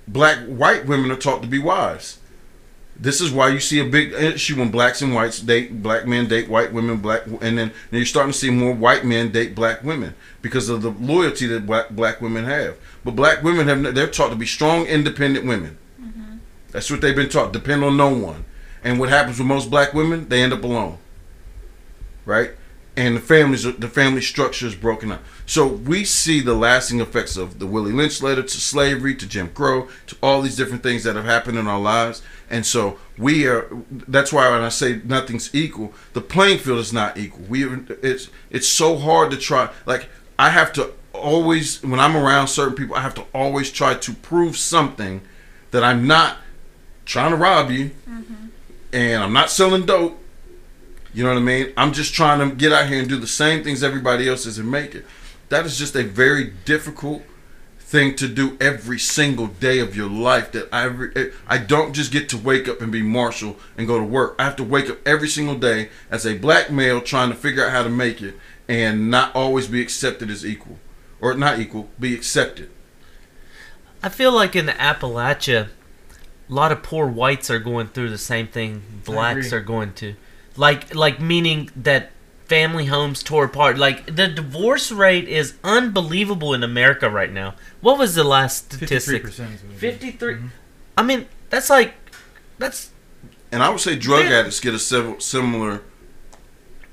[0.07, 2.19] Black white women are taught to be wives.
[3.01, 6.27] This is why you see a big issue when blacks and whites date black men
[6.27, 9.55] date white women, black, and then, then you're starting to see more white men date
[9.55, 12.77] black women because of the loyalty that black, black women have.
[13.05, 15.79] But black women have they're taught to be strong, independent women.
[16.01, 16.39] Mm-hmm.
[16.73, 17.53] That's what they've been taught.
[17.53, 18.45] Depend on no one.
[18.83, 20.29] And what happens with most black women?
[20.29, 20.99] They end up alone.
[22.25, 22.51] Right?
[22.99, 25.23] And the families, the family structure is broken up.
[25.47, 29.51] So we see the lasting effects of the Willie Lynch letter to slavery, to Jim
[29.51, 32.23] Crow, to all these different things that have happened in our lives.
[32.51, 33.69] And so we are.
[33.89, 37.45] That's why when I say nothing's equal, the playing field is not equal.
[37.49, 37.65] We
[38.03, 39.71] it's it's so hard to try.
[39.87, 43.95] Like I have to always when I'm around certain people, I have to always try
[43.95, 45.21] to prove something
[45.71, 46.39] that I'm not
[47.05, 48.49] trying to rob you, mm-hmm.
[48.93, 50.21] and I'm not selling dope.
[51.15, 51.73] You know what I mean?
[51.77, 54.59] I'm just trying to get out here and do the same things everybody else is
[54.59, 55.05] and make it.
[55.49, 57.23] That is just a very difficult
[57.79, 60.53] thing to do every single day of your life.
[60.53, 63.87] That I re- eh, I don't just get to wake up and be Marshall and
[63.87, 64.35] go to work.
[64.39, 67.65] I have to wake up every single day as a black male trying to figure
[67.65, 68.35] out how to make it
[68.69, 70.79] and not always be accepted as equal
[71.21, 72.71] or not equal, be accepted.
[74.03, 75.69] I feel like in the Appalachia,
[76.49, 80.15] a lot of poor whites are going through the same thing blacks are going to.
[80.59, 82.11] Like, like meaning that
[82.47, 83.79] family homes tore apart.
[83.79, 87.55] Like the divorce rate is unbelievable in America right now.
[87.81, 89.23] What was the last Fifty-three statistic?
[89.23, 89.61] percent.
[89.77, 90.35] Fifty-three.
[90.35, 90.51] Mhm.
[90.97, 91.95] I mean, that's like,
[92.59, 92.91] that's
[93.53, 94.41] And I would say drug Yeah.
[94.41, 95.83] addicts get a several similar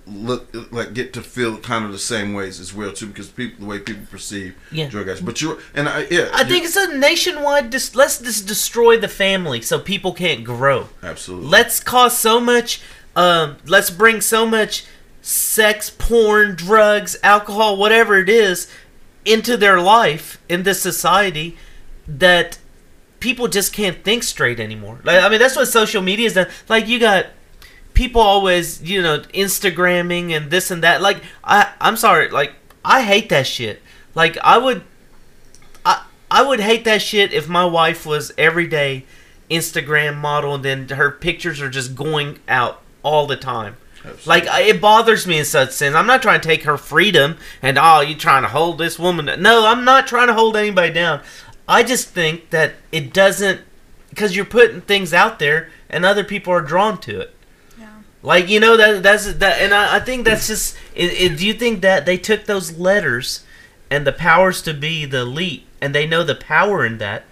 [0.07, 3.61] look like get to feel kind of the same ways as well too because people
[3.61, 4.87] the way people perceive Yeah.
[4.87, 5.21] drug addicts.
[5.21, 7.71] But you're and I yeah I think it's a nationwide.
[7.71, 10.89] Dis- let's just destroy the family so people can't grow.
[11.01, 12.81] absolutely Let's cause so much.
[13.15, 14.85] Um, let's bring so much
[15.21, 18.71] sex, porn, drugs, alcohol, whatever it is,
[19.23, 21.57] into their life in this society
[22.07, 22.59] that
[23.19, 24.99] people just can't think straight anymore.
[25.03, 26.47] Like, I mean, that's what social media is done.
[26.69, 27.27] Like, you got
[27.95, 31.01] people always, you know, Instagramming and this and that.
[31.01, 33.81] Like, I, I'm sorry, like, I hate that shit.
[34.13, 34.83] Like, I would,
[35.83, 39.05] I, I would hate that shit if my wife was every day
[39.49, 43.77] Instagram model and then her pictures are just going out all the time.
[43.99, 44.49] Absolutely.
[44.49, 45.95] Like it bothers me in such sense.
[45.95, 49.41] I'm not trying to take her freedom and oh, you trying to hold this woman.
[49.41, 51.21] No, I'm not trying to hold anybody down.
[51.67, 53.61] I just think that it doesn't
[54.09, 57.35] because you're putting things out there and other people are drawn to it.
[57.79, 57.87] Yeah.
[58.21, 60.75] Like you know that that's that, and I, I think that's just.
[60.95, 63.43] It, it, do you think that they took those letters
[63.89, 67.23] and the powers to be, the elite, and they know the power in that?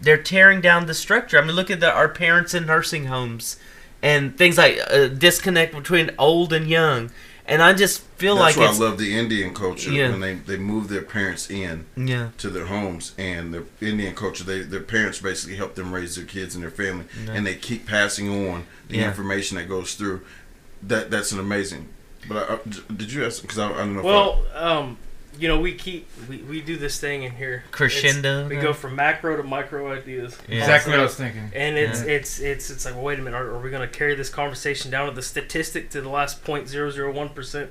[0.00, 1.38] They're tearing down the structure.
[1.38, 3.56] I mean, look at the, our parents in nursing homes
[4.04, 7.10] and things like uh, disconnect between old and young.
[7.46, 10.10] And I just feel That's like why I love the Indian culture Yeah.
[10.10, 14.44] when they, they move their parents in yeah, to their homes and the Indian culture
[14.44, 17.32] they their parents basically help them raise their kids and their family Yeah.
[17.34, 19.08] and they keep passing on the Yeah.
[19.08, 20.20] information that goes through
[20.82, 21.88] that that's an amazing.
[22.28, 23.42] But I, I- did you ask?
[23.42, 24.02] Because I, I don't know.
[24.02, 24.96] Well, um,
[25.38, 27.64] you know, we keep we, we do this thing in here.
[27.70, 30.38] Crescendo, It's- We go from macro to micro ideas.
[30.48, 30.58] Yeah.
[30.60, 31.50] Exactly what I was thinking.
[31.54, 32.10] And it's Yeah.
[32.12, 34.28] it's it's it's like, well, wait a minute, are, are we going to carry this
[34.30, 37.70] conversation down to the statistic to the last point zero zero one percent?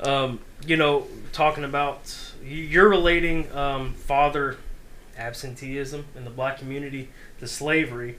[0.00, 4.56] Um, you know, talking about you're relating um, father
[5.16, 7.08] absenteeism in the black community
[7.40, 8.18] to slavery,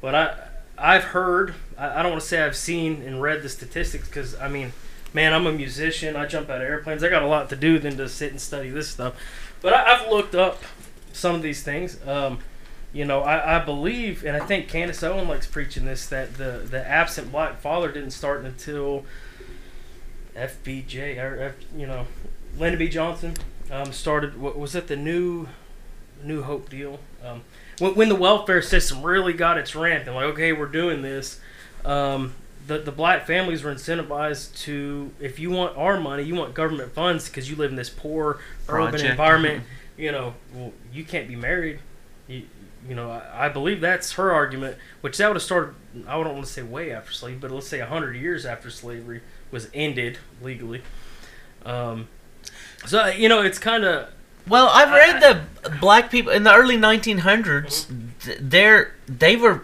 [0.00, 0.36] but I
[0.78, 4.36] I've heard I, I don't want to say I've seen and read the statistics because
[4.38, 4.72] I mean,
[5.12, 6.16] man, I'm a musician.
[6.16, 7.02] I jump out of airplanes.
[7.02, 9.14] I got a lot to do than to sit and study this stuff.
[9.60, 10.62] But I, I've looked up
[11.12, 11.98] some of these things.
[12.06, 12.38] Um,
[12.92, 16.66] you know, I, I believe, and I think Candace Owen likes preaching this, that the,
[16.68, 19.04] the absent black father didn't start until
[20.34, 22.06] FBJ, or, F, you know,
[22.56, 22.88] Lyndon B.
[22.88, 23.34] Johnson
[23.70, 25.48] um, started, what was it, the New
[26.24, 26.98] New Hope deal?
[27.24, 27.42] Um,
[27.78, 31.40] when, when the welfare system really got its ramp and like, okay, we're doing this,
[31.84, 32.34] um,
[32.68, 36.92] the, the black families were incentivized to, if you want our money, you want government
[36.92, 38.38] funds because you live in this poor
[38.68, 39.10] urban Project.
[39.10, 39.64] environment,
[39.96, 41.80] you know, well, you can't be married.
[42.28, 42.42] You,
[42.88, 45.74] you know, I, I believe that's her argument, which that would have started,
[46.06, 49.22] I don't want to say way after slavery, but let's say 100 years after slavery
[49.50, 50.82] was ended legally.
[51.64, 52.06] Um,
[52.86, 54.10] so, you know, it's kind of,
[54.46, 55.20] Well, I've read I-
[55.64, 57.86] that black people in the early 1900s,
[58.20, 59.62] th- they're they were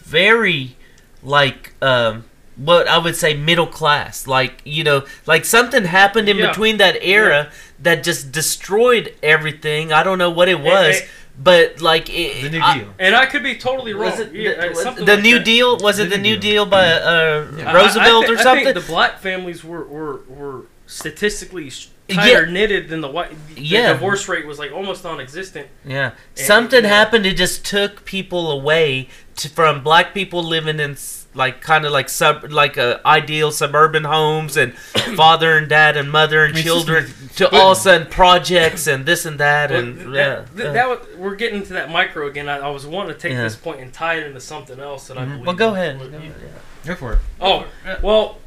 [0.00, 0.76] very
[1.22, 2.24] like um,
[2.64, 4.26] what I would say middle class.
[4.26, 6.48] Like you know, like something happened in Yeah.
[6.48, 9.92] between that era that just destroyed everything.
[9.92, 11.00] I don't know what it was,
[11.38, 12.88] but like it, The New I- Deal.
[12.98, 14.10] and I could be totally wrong.
[14.10, 15.44] Was it Yeah, the, the like New that.
[15.44, 15.78] Deal?
[15.78, 16.64] Was it The the New New Deal.
[16.64, 17.72] Deal by uh, Yeah.
[17.72, 18.66] Roosevelt I, thi- or something?
[18.68, 22.16] I think the black families were were, were statistically sh- Yeah.
[22.16, 23.30] tighter knitted than the white.
[23.54, 23.92] The Yeah.
[23.94, 25.68] divorce rate was like almost non-existent.
[25.84, 26.90] Yeah, And- something yeah.
[26.90, 27.24] happened.
[27.26, 31.92] It just took people away to, from black people living in s- like kind of
[31.92, 34.74] like sub like uh, ideal suburban homes and
[35.16, 37.06] father and dad and mother and I mean, it's just- children
[37.36, 40.12] to all of a sudden projects and this and that Well, and th- yeah.
[40.12, 42.48] that, th- that was, we're getting to that micro again.
[42.50, 43.44] I, I was wanting to take Yeah.
[43.44, 45.28] this point and tie it into something else that I Mhm.
[45.30, 45.46] believe.
[45.46, 45.74] Well, go in.
[45.80, 45.98] ahead.
[46.00, 46.60] Well, Go you- ahead.
[46.84, 47.18] Go for it.
[47.40, 47.66] Oh,
[48.02, 48.38] well,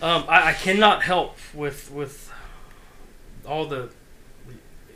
[0.00, 2.32] um, I, I cannot help with with
[3.46, 3.90] all the,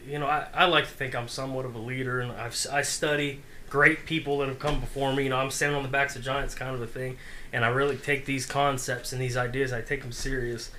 [0.08, 2.66] you know, I, I like to think I'm somewhat of a leader, and I've s-
[2.66, 5.24] I study great people that have come before me.
[5.24, 7.18] You know, I'm standing on the backs of giants, kind of a thing,
[7.52, 10.70] and I really take these concepts and these ideas, I take them serious,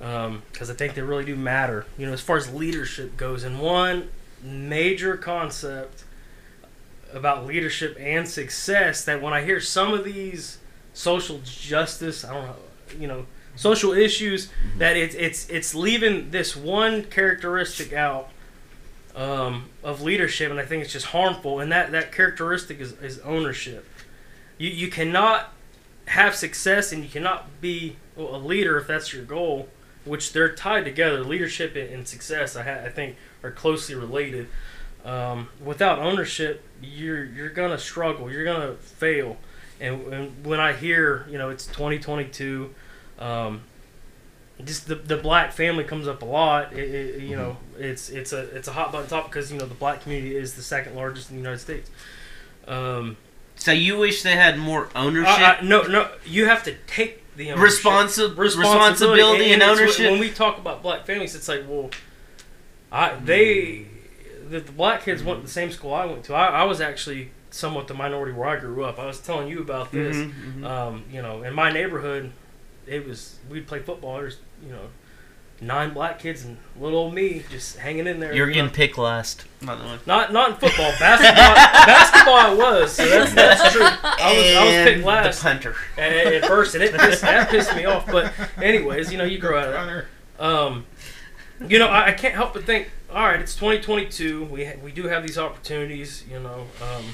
[0.00, 1.86] um, because I think they really do matter.
[1.96, 4.08] You know, as far as leadership goes, and one
[4.42, 6.04] major concept
[7.12, 10.58] about leadership and success that when I hear some of these
[10.92, 12.56] social justice, I don't know,
[12.98, 18.28] you know, social issues that it's it's it's leaving this one characteristic out
[19.16, 21.58] um, of leadership, and I think it's just harmful.
[21.58, 23.88] And that that characteristic is, is ownership.
[24.58, 25.52] You you cannot
[26.06, 29.68] have success and you cannot be well, a leader if that's your goal,
[30.04, 31.24] which they're tied together.
[31.24, 34.48] Leadership and, and success, I, ha- I think, are closely related.
[35.04, 38.30] Um, without ownership, you're you're gonna struggle.
[38.30, 39.38] You're gonna fail.
[39.80, 42.74] And, and when I hear, you know, it's 2022,
[43.18, 43.60] um,
[44.64, 46.72] just the, the black family comes up a lot.
[46.72, 49.66] It, it, you know, it's it's a it's a hot button topic because you know
[49.66, 51.90] the black community is the second largest in the United States.
[52.66, 53.16] Um,
[53.56, 57.22] So you wish they had more ownership, I- I- no, no, you have to take
[57.36, 57.84] the ownership.
[57.84, 60.10] Responsi- responsibility and when- ownership?
[60.10, 61.90] When we talk about black families, it's like, well,
[62.92, 63.86] I they
[64.48, 66.34] the, the black kids went to the same school I went to.
[66.34, 68.98] I, I was actually somewhat the minority where I grew up.
[68.98, 70.16] I was telling you about this.
[70.16, 70.64] Mhm, mhm.
[70.64, 72.32] Um, you know, in my neighborhood,
[72.86, 74.18] it was we'd play football.
[74.18, 74.88] There's you know
[75.60, 78.34] nine black kids and little old me just hanging in there.
[78.34, 79.44] You're getting picked last.
[79.62, 79.98] By the way.
[80.06, 81.54] not not in football, basketball.
[81.86, 82.92] basketball, I was.
[82.92, 83.82] So that's, that's true.
[83.82, 85.76] I was I was picked last The punter.
[85.96, 88.06] at, at first, and it pissed, that pissed me off.
[88.06, 90.04] But anyways, you know, you grow out of
[90.38, 90.44] that.
[90.44, 90.86] Um,
[91.66, 92.90] you know, I, I can't help but think.
[93.10, 94.44] All right, it's 2022.
[94.44, 96.24] We ha- we do have these opportunities.
[96.30, 97.04] You know, um,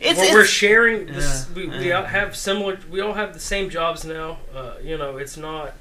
[0.00, 1.06] It's, we're, we're sharing.
[1.06, 1.98] This, Yeah, we, we yeah.
[1.98, 2.78] all have similar.
[2.90, 4.38] We all have the same jobs now.
[4.54, 5.74] Uh, you know, it's not.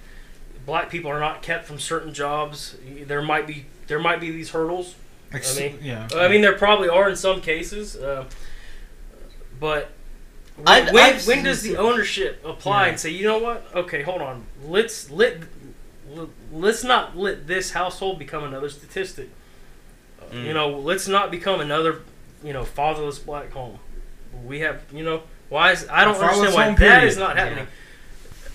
[0.65, 2.77] Black people are not kept from certain jobs.
[3.05, 4.95] There might be there might be these hurdles.
[5.33, 6.07] Ex- mean, yeah.
[6.15, 8.25] I mean, there probably are in some cases, uh,
[9.59, 9.89] but
[10.55, 12.89] when, I've- when, I've when does the ownership apply Yeah.
[12.89, 13.65] and say, you know what?
[13.75, 14.45] Okay, hold on.
[14.63, 15.37] Let's let
[16.51, 19.29] let's not let this household become another statistic.
[20.21, 20.45] Uh, Mm.
[20.45, 22.01] You know, let's not become another
[22.43, 23.79] you know fatherless black home.
[24.45, 27.07] We have you know why is I don't understand why home, that period.
[27.07, 27.67] is not happening.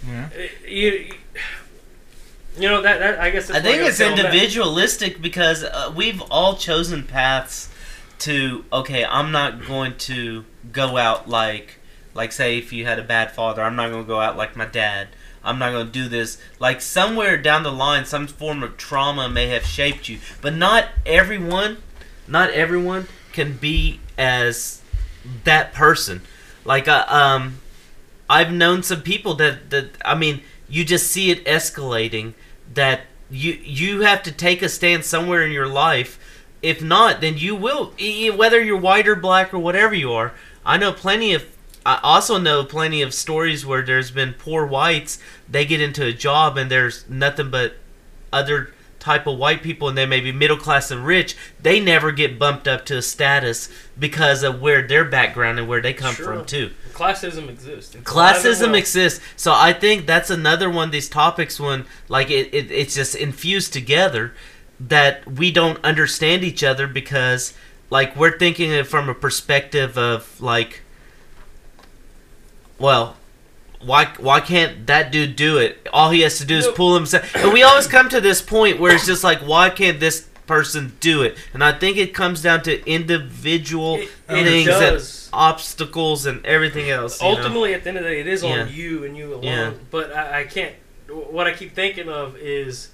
[0.06, 0.28] yeah.
[0.34, 1.12] Uh, You,
[2.58, 4.26] you know that, that I guess I think it's say on that.
[4.26, 7.68] individualistic because uh, we've all chosen paths
[8.20, 11.78] to okay, I'm not going to go out like
[12.14, 14.64] Like, say if you had a bad father, I'm not gonna go out like my
[14.66, 15.08] dad.
[15.44, 16.38] I'm not gonna do this.
[16.58, 20.86] Like somewhere down the line, some form of trauma may have shaped you, but not
[21.06, 21.76] everyone,
[22.26, 24.82] not everyone can be as
[25.44, 26.22] that person.
[26.64, 27.58] Like, uh, um,
[28.28, 32.34] I've known some people that that I mean, you just see it escalating.
[32.74, 36.18] That you you have to take a stand somewhere in your life.
[36.60, 37.94] If not, then you will.
[38.36, 40.34] Whether you're white or black or whatever you are,
[40.64, 41.44] I know plenty of.
[41.86, 45.18] I also know plenty of stories where there's been poor whites.
[45.48, 47.76] They get into a job and there's nothing but
[48.30, 48.74] other
[49.08, 51.34] type of white people, and they may be middle class and rich.
[51.62, 55.80] They never get bumped up to a status because of where their background and where
[55.80, 56.26] they come Sure.
[56.26, 57.94] from too Classism exists.
[57.94, 62.52] It's classism exists so i think that's another one of these topics when like it,
[62.52, 64.34] it it's just infused together
[64.80, 67.54] that we don't understand each other because
[67.88, 70.82] like we're thinking it from a perspective of like
[72.78, 73.16] well
[73.80, 77.34] why why can't that dude do it all he has to do is pull himself
[77.36, 80.96] and we always come to this point where it's just like why can't this person
[81.00, 85.30] do it and i think it comes down to individual It, it things that does.
[85.32, 87.36] obstacles and everything else you know?
[87.36, 88.62] Ultimately, at the end of the day, it is Yeah.
[88.62, 89.42] on you and you alone.
[89.44, 89.72] Yeah.
[89.90, 90.74] But I, I can't.
[91.08, 92.88] What I keep thinking of is,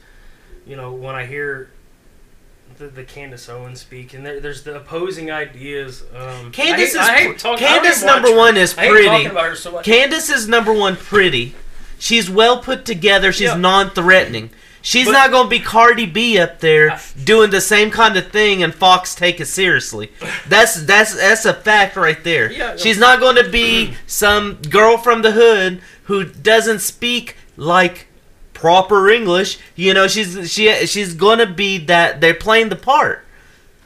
[0.66, 1.70] you know, when I hear
[2.78, 6.02] the, the Candace Owens speak, and there, there's the opposing ideas.
[6.14, 8.36] Um, Candace I hate, is pr- don't Candace number her.
[8.36, 9.06] one is pretty.
[9.06, 9.84] talking about her so much.
[9.84, 11.54] Candace is number one pretty.
[11.98, 13.32] She's well put together.
[13.32, 13.56] She's Yeah.
[13.56, 14.50] non-threatening.
[14.82, 18.16] She's But- not going to be Cardi B up there I- doing the same kind
[18.18, 20.12] of thing and Fox take it seriously.
[20.48, 22.52] That's that's that's a fact right there.
[22.52, 22.76] Yeah.
[22.76, 28.08] She's not going to be some girl from the hood who doesn't speak like
[28.64, 29.58] proper English.
[29.76, 33.22] You know, she's she she's going to be that they're playing the part.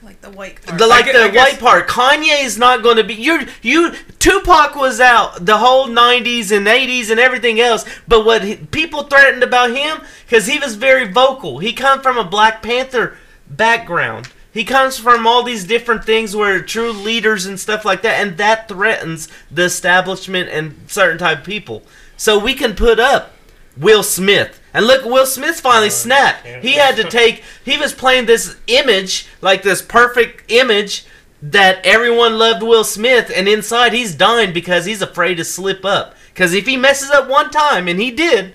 [0.05, 0.79] Like the white part.
[0.79, 1.89] The like gue- the guess- white part.
[1.89, 3.15] Kanye is not going to be.
[3.15, 7.85] You you Tupac was out the whole '90s and '80s and everything else.
[8.07, 11.59] But what he, people threatened about him because he was very vocal.
[11.59, 13.17] He come from a Black Panther
[13.51, 14.29] background.
[14.53, 18.39] He comes from all these different things where true leaders and stuff like that, and
[18.39, 21.83] that threatens the establishment and certain type of people.
[22.17, 23.33] So we can put up
[23.77, 24.61] Will Smith.
[24.79, 26.47] And look, Will Smith finally snapped.
[26.47, 27.43] He had to take.
[27.65, 31.05] He was playing this image, like this perfect image
[31.43, 36.15] that everyone loved Will Smith, and inside he's dying because he's afraid to slip up.
[36.29, 38.55] Because if he messes up one time, and he did,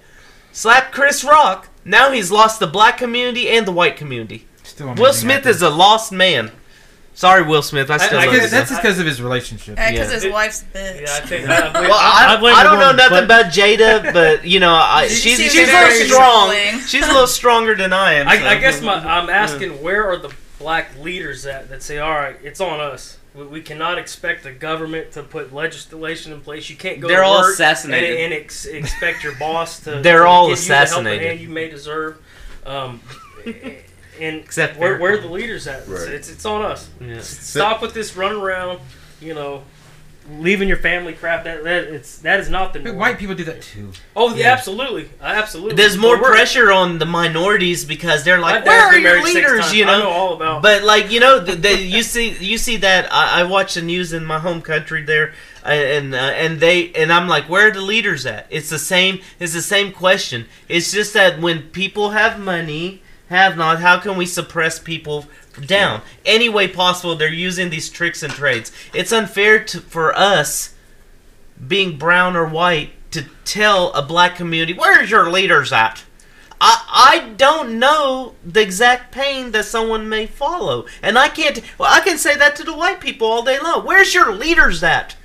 [0.53, 4.47] slap Chris Rock, now he's lost the black community and the white community.
[4.79, 6.51] Will Smith is a lost man.
[7.15, 7.91] Sorry, Will Smith.
[7.91, 8.49] I still I love guess you.
[8.49, 9.75] That's just because of his relationship.
[9.75, 10.09] Because yeah.
[10.09, 11.01] his wife's bitch.
[11.01, 11.47] Yeah, I think.
[11.47, 14.73] I, Well, I, blame I don't know woman, nothing but about Jada, but you know,
[14.73, 16.49] I, She she's seems she's a very little strong.
[16.49, 16.79] controlling.
[16.87, 18.25] She's a little stronger than I am.
[18.27, 21.99] so- I, I guess my, I'm asking where are the black leaders at that say,
[21.99, 23.17] all right, it's on us.
[23.35, 26.69] We, we cannot expect the government to put legislation in place.
[26.69, 27.07] You can't go.
[27.07, 28.11] They're to all work assassinated.
[28.21, 30.01] and, and ex- expect your boss to.
[30.01, 31.27] They're to all give you the helping assassinated.
[31.27, 32.17] hand you may deserve.
[32.65, 33.01] Um,
[34.19, 35.79] and Except where, where are the leaders at?
[35.81, 36.09] It's, Right.
[36.09, 36.89] it's it's on us.
[37.01, 37.19] Yeah.
[37.21, 38.79] Stop with this run around.
[39.21, 39.63] You know,
[40.39, 41.43] leaving your family crap.
[41.45, 42.97] That, that it's that is not the norm.
[42.97, 43.91] white people do that too.
[44.15, 44.51] Oh, yeah, Yeah.
[44.53, 45.75] absolutely, absolutely.
[45.75, 49.61] There's more But pressure on the minorities because they're like, dad's "Where are your leaders?"
[49.61, 49.73] times.
[49.73, 50.09] You I know know.
[50.09, 50.61] all about.
[50.61, 53.81] But like you know, the, the, you see you see that I, I watch the
[53.81, 55.33] news in my home country there,
[55.65, 58.47] uh, and uh, and they and I'm like, where are the leaders at?
[58.49, 59.19] It's the same.
[59.39, 60.47] It's the same question.
[60.67, 65.25] It's just that when people have money, have not, how can we suppress people
[65.65, 67.15] down any way possible?
[67.15, 68.71] They're using these tricks and trades.
[68.93, 70.73] It's unfair to, for us,
[71.65, 76.03] being brown or white, to tell a black community, where's your leaders at?
[76.59, 80.85] I, I don't know the exact pain that someone may follow.
[81.01, 83.85] And I can't, well, I can say that to the white people all day long.
[83.85, 85.15] Where's your leaders at?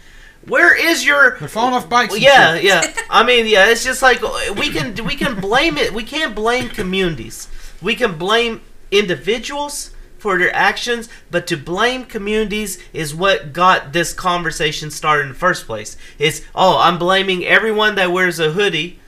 [0.46, 1.36] Where is your.
[1.38, 2.18] They're falling off bikes.
[2.18, 2.92] Yeah, yeah.
[3.10, 3.68] I mean, yeah.
[3.68, 4.22] It's just like
[4.56, 5.92] we can we can blame it.
[5.92, 7.48] We can't blame communities.
[7.80, 8.60] We can blame
[8.90, 15.28] individuals for their actions, but to blame communities is what got this conversation started in
[15.28, 15.96] the first place.
[16.18, 18.98] It's oh, I'm blaming everyone that wears a hoodie.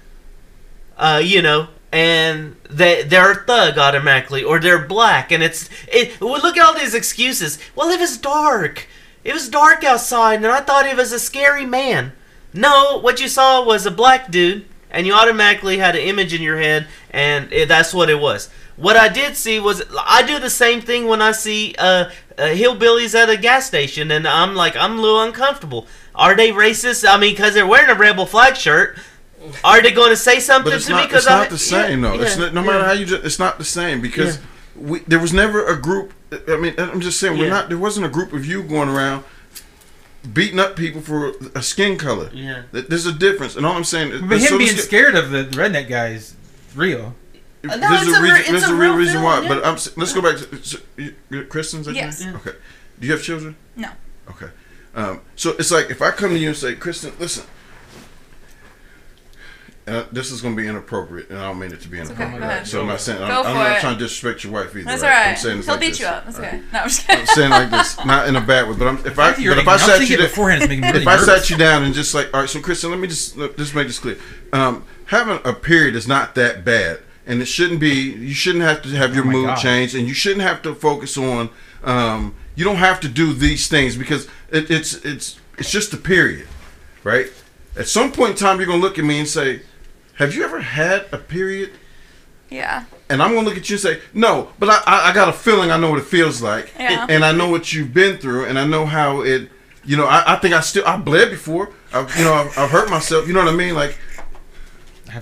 [0.96, 6.20] Uh, you know, and they they're a thug automatically, or they're black, and it's it.
[6.20, 7.58] Well, look at all these excuses.
[7.74, 8.86] Well, it was dark.
[9.24, 12.12] It was dark outside, and I thought it was a scary man.
[12.52, 16.42] No, what you saw was a black dude, and you automatically had an image in
[16.42, 18.48] your head, and it, that's what it was.
[18.76, 22.42] What I did see was I do the same thing when I see uh, uh,
[22.42, 25.86] hillbillies at a gas station, and I'm like I'm a little uncomfortable.
[26.14, 27.06] Are they racist?
[27.08, 28.98] I mean, because they're wearing a rebel flag shirt.
[29.64, 30.98] Are they going to say something But it's to me?
[31.02, 32.20] not, it's I, not the same though.
[32.20, 32.84] It's not, no matter yeah.
[32.86, 34.38] how you just, it's not the same because
[34.76, 36.12] we, there was never a group.
[36.46, 37.50] I mean, I'm just saying we're Yeah.
[37.50, 37.68] not.
[37.70, 39.24] There wasn't a group of you going around
[40.34, 42.30] beating up people for a skin color.
[42.34, 42.62] Yeah.
[42.72, 45.30] There's a difference, and all I'm saying is, But him so being this- scared of
[45.30, 46.34] the redneck guy is
[46.74, 47.14] real.
[47.62, 48.22] No, there's it's a a reason.
[48.22, 49.40] re- it's there's a a real real reason why.
[49.42, 49.48] yeah.
[49.48, 51.86] But I'm, let's go back to so, you, you're Christians.
[51.88, 52.24] Yes.
[52.24, 52.34] Yeah.
[52.36, 52.52] Okay.
[52.98, 53.56] Do you have children?
[53.76, 53.90] No.
[54.30, 54.48] Okay.
[54.94, 57.44] Um, so it's like if I come to you and say, Kristen, listen.
[59.86, 62.06] Uh, this is going to be inappropriate, and I don't mean it to be okay,
[62.06, 62.40] inappropriate.
[62.40, 62.66] go ahead.
[62.66, 63.80] So I'm not saying I'm, Go I'm not it.
[63.80, 64.84] trying to disrespect your wife either.
[64.84, 65.08] That's right?
[65.10, 65.28] all right.
[65.30, 66.00] I'm saying He'll like beat this.
[66.00, 66.24] you up.
[66.26, 66.54] That's All right.
[66.54, 66.62] okay.
[66.72, 67.20] No, I'm just kidding.
[67.20, 69.58] I'm saying like this, not in a bad way, but I'm, if I I but
[69.58, 71.82] if I sat you down, beforehand, it's making me really if I sat you down
[71.82, 74.16] and just like, all right, so Kristen, let me just let, just make this clear.
[74.52, 78.12] Um, having a period is not that bad, and it shouldn't be.
[78.12, 79.56] You shouldn't have to have your Oh mood God.
[79.58, 81.50] changed, and you shouldn't have to focus on.
[81.84, 85.96] Um, you don't have to do these things because it, it's it's it's just a
[85.96, 86.46] period,
[87.04, 87.26] right?
[87.76, 89.62] At some point in time, you're gonna look at me and say,
[90.16, 91.70] "Have you ever had a period?"
[92.50, 92.84] Yeah.
[93.08, 95.32] And I'm gonna look at you and say, "No," but I I, I got a
[95.32, 97.06] feeling I know what it feels like Yeah.
[97.08, 99.50] and I know what you've been through, and I know how it.
[99.82, 101.70] You know, I, I think I still I bled before.
[101.92, 103.26] I, you know, I've, I've hurt myself.
[103.26, 103.74] You know what I mean?
[103.74, 104.09] Like, I have so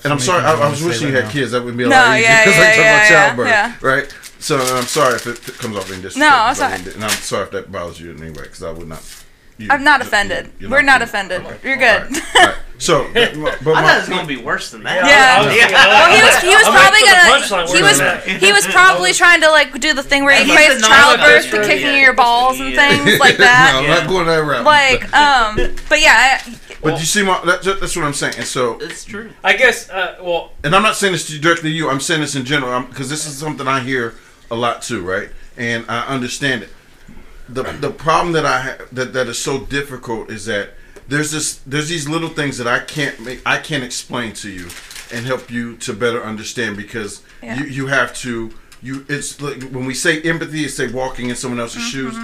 [0.05, 0.45] and I'm sorry.
[0.45, 1.31] I, I was wishing you had now.
[1.31, 1.53] kids.
[1.53, 3.27] That would be a No, lot easier yeah, because yeah, I talk yeah, about yeah,
[3.27, 3.77] childbirth, yeah.
[3.83, 4.17] right?
[4.41, 6.19] So I'm sorry if it, comes off in disrespect.
[6.21, 6.79] No, I alright.
[6.79, 9.03] wouldn't- And I'm sorry if that bothers you in any way because I would not.
[9.59, 10.53] you- I'm not you- offended.
[10.61, 11.11] you're We're not okay.
[11.11, 11.43] offended.
[11.45, 11.59] Okay.
[11.69, 12.03] You're good.
[12.03, 12.37] All right.
[12.37, 12.55] All right.
[12.81, 15.05] So, but, my- I thought it was gonna be worse than that.
[15.05, 15.43] Yeah.
[15.43, 18.41] I was Well, he was he was I'm probably waiting for the gonna he was
[18.41, 21.57] he was probably trying to like do the thing where he He's equates childbirth to
[21.57, 21.67] Yeah.
[21.67, 22.89] kicking your balls and Yeah.
[23.03, 23.75] things like no, that.
[23.83, 24.65] I'm not going that route.
[24.65, 25.57] Like um,
[25.89, 28.35] but yeah, I, but you see, my that, that's what I'm saying.
[28.39, 29.31] And so, It's true.
[29.45, 29.89] I guess.
[29.91, 31.89] Uh, well, and I'm not saying this to directly to you.
[31.91, 34.15] I'm saying this in general because this is something I hear
[34.51, 35.29] a lot too, right?
[35.57, 36.71] And I understand it.
[37.49, 40.71] the The problem that I ha- that that is so difficult is that
[41.09, 44.69] there's this there's these little things that I can't make I can't explain to you
[45.13, 47.59] and help you to better understand because Yeah.
[47.59, 48.51] you you have to
[48.83, 52.15] you it's like when we say empathy it's say walking in someone else's shoes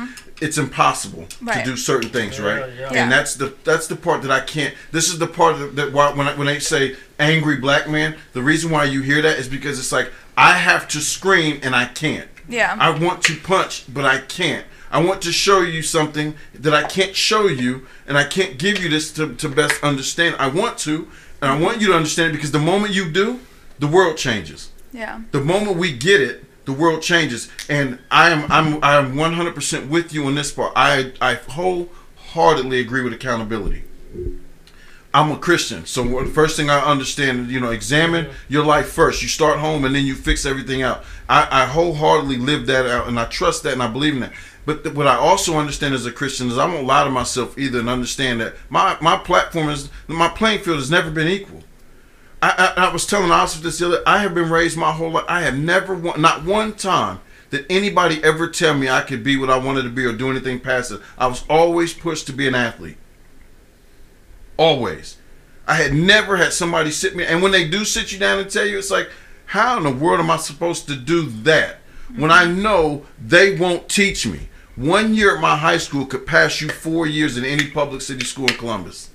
[0.44, 1.26] it's impossible.
[1.40, 1.64] Right.
[1.64, 2.92] to do certain things Yeah, right yeah.
[2.92, 3.02] Yeah.
[3.02, 4.74] and that's the that's the part that I can't.
[4.92, 8.16] This is the part that, that why, when I, when they say angry black man,
[8.32, 11.74] the reason why you hear that is because it's like I have to scream and
[11.74, 12.28] I can't.
[12.48, 14.66] yeah, I want to punch, but I can't.
[14.90, 18.80] I want to show you something that I can't show you, and I can't give
[18.82, 20.36] you this to, to best understand.
[20.38, 21.08] I want to,
[21.42, 23.40] and I want you to understand it because the moment you do,
[23.80, 27.50] the world changes yeah, the moment we get it, the world changes.
[27.68, 30.72] And I am I'm I'm 100% with you on this part.
[30.76, 33.84] I I wholeheartedly agree with accountability.
[35.14, 39.22] I'm a Christian, so the first thing I understand, you know, examine your life first.
[39.22, 41.04] You start home, and then you fix everything out.
[41.28, 44.32] I, I wholeheartedly live that out, and I trust that, and I believe in that.
[44.66, 47.56] But th- what I also understand as a Christian is I won't lie to myself
[47.56, 51.62] either, and understand that my my platform is my playing field has never been equal.
[52.44, 54.02] I, I, I was telling Oscar this the other.
[54.06, 55.24] I have been raised my whole life.
[55.28, 59.38] I have never, one, not one time, did anybody ever tell me I could be
[59.38, 61.00] what I wanted to be or do anything past it.
[61.16, 62.98] I was always pushed to be an athlete.
[64.58, 65.16] Always.
[65.66, 68.50] I had never had somebody sit me, and when they do sit you down and
[68.50, 69.08] tell you, it's like,
[69.46, 71.78] how in the world am I supposed to do that
[72.14, 72.60] when I mm-hmm.
[72.60, 74.50] know they won't teach me?
[74.76, 78.26] One year at my high school could pass you four years in any public city
[78.26, 79.08] school in Columbus.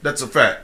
[0.00, 0.62] That's a fact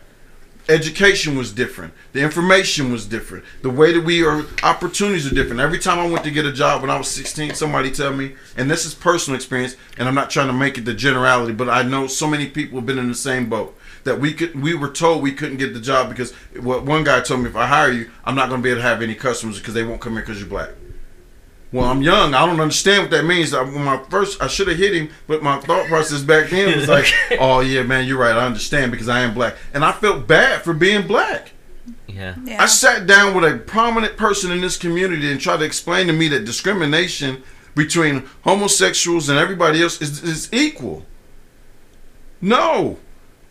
[0.69, 1.95] education was different.
[2.13, 3.45] The information was different.
[3.63, 5.61] The way that we are opportunities are different.
[5.61, 8.35] Every time i went to get a job when i was 16 somebody tell me
[8.57, 11.69] and this is personal experience and i'm not trying to make it the generality but
[11.69, 14.75] i know so many people have been in the same boat that we could we
[14.75, 17.67] were told we couldn't get the job because what one guy told me if i
[17.67, 20.01] hire you i'm not going to be able to have any customers because they won't
[20.01, 20.71] come in because you're black
[21.73, 22.35] well, I'm young.
[22.35, 23.53] I don't understand what that means.
[23.53, 26.77] I- When my first, I should have hit him, but my thought process back then
[26.79, 27.07] was like,
[27.41, 28.37] "Oh yeah, man, you're right.
[28.37, 31.53] I understand because I am black," and I felt bad for being black.
[32.09, 32.35] Yeah.
[32.45, 32.63] yeah.
[32.63, 36.13] I sat down with a prominent person in this community and tried to explain to
[36.15, 37.43] me that discrimination
[37.75, 41.05] between homosexuals and everybody else is, is equal.
[42.41, 42.99] No.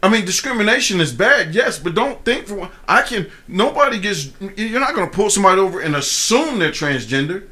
[0.02, 2.70] I mean, discrimination is bad, yes, but don't think for one.
[2.88, 3.30] I can.
[3.48, 4.32] Nobody gets.
[4.56, 7.48] You're not going to pull somebody over and assume they're transgender.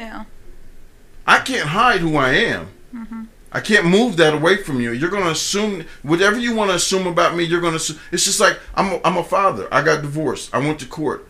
[0.00, 0.24] Yeah,
[1.26, 2.68] I can't hide who I am.
[2.94, 3.24] Mm-hmm.
[3.52, 4.92] I can't move that away from you.
[4.92, 7.44] You're going to assume whatever you want to assume about me.
[7.44, 7.98] You're going to.
[8.10, 8.92] It's just like I'm.
[8.92, 9.68] A, I'm a father.
[9.70, 10.54] I got divorced.
[10.54, 11.28] I went to court,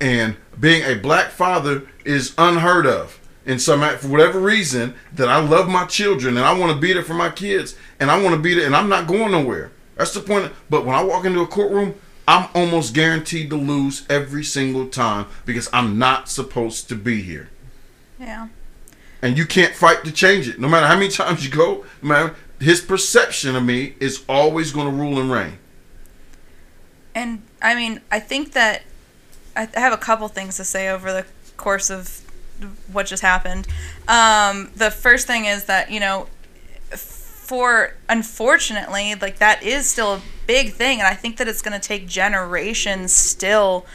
[0.00, 3.20] and being a black father is unheard of.
[3.46, 6.94] And some for whatever reason that I love my children and I want to be
[6.94, 9.70] there for my kids and I want to be there and I'm not going nowhere.
[9.96, 10.50] That's the point.
[10.70, 11.94] But when I walk into a courtroom,
[12.26, 17.50] I'm almost guaranteed to lose every single time because I'm not supposed to be here
[18.18, 18.48] yeah,
[19.22, 20.58] and you can't fight to change it.
[20.60, 24.72] No matter how many times you go, no matter his perception of me is always
[24.72, 25.58] going to rule and reign.
[27.14, 28.82] and I mean, I think that
[29.56, 31.26] I I have a couple things to say over the
[31.56, 32.20] course of
[32.92, 33.66] what just happened.
[34.08, 36.28] Um, the first thing is that you know,
[36.90, 41.78] for unfortunately, like that is still a big thing, and I think that it's going
[41.78, 43.86] to take generations still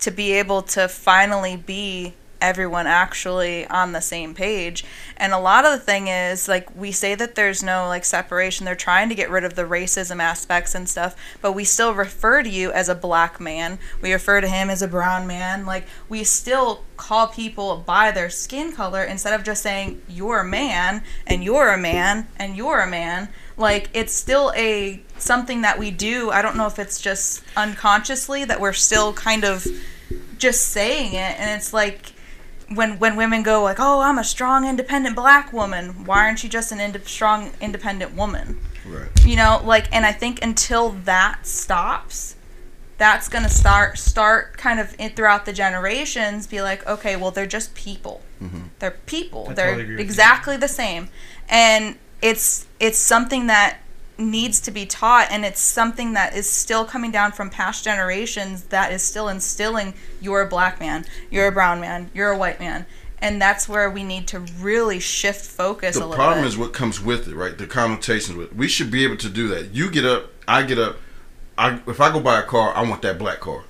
[0.00, 4.84] to be able to finally be everyone actually on the same page.
[5.16, 8.64] And a lot of the thing is like we say that there's no like separation.
[8.64, 12.42] They're trying to get rid of the racism aspects and stuff, but we still refer
[12.42, 13.78] to you as a black man.
[14.00, 15.66] We refer to him as a brown man.
[15.66, 20.44] Like we still call people by their skin color instead of just saying you're a
[20.44, 23.28] man and you're a man and you're a man.
[23.56, 26.30] Like it's still a something that we do.
[26.30, 29.66] I don't know if it's just unconsciously that we're still kind of
[30.38, 32.12] just saying it and it's like
[32.74, 36.48] when when women go like, "Oh, I'm a strong, independent black woman," why aren't you
[36.48, 38.60] just an ind- strong, independent woman?
[38.86, 39.08] Right.
[39.24, 42.36] You know, like, and I think until that stops,
[42.96, 46.46] that's gonna start start kind of in, throughout the generations.
[46.46, 48.22] Be like, okay, well, they're just people.
[48.42, 48.60] Mm-hmm.
[48.78, 49.46] They're people.
[49.50, 51.08] I they're totally agree exactly the same,
[51.48, 53.78] and it's it's something that
[54.18, 58.64] needs to be taught and it's something that is still coming down from past generations
[58.64, 62.58] that is still instilling you're a black man you're a brown man you're a white
[62.58, 62.84] man
[63.20, 66.48] and that's where we need to really shift focus a The little problem bit.
[66.48, 67.56] is what comes with it, right?
[67.56, 68.52] The connotations with.
[68.52, 68.56] It.
[68.56, 69.74] We should be able to do that.
[69.74, 70.98] You get up, I get up.
[71.56, 73.64] I if I go buy a car, I want that black car.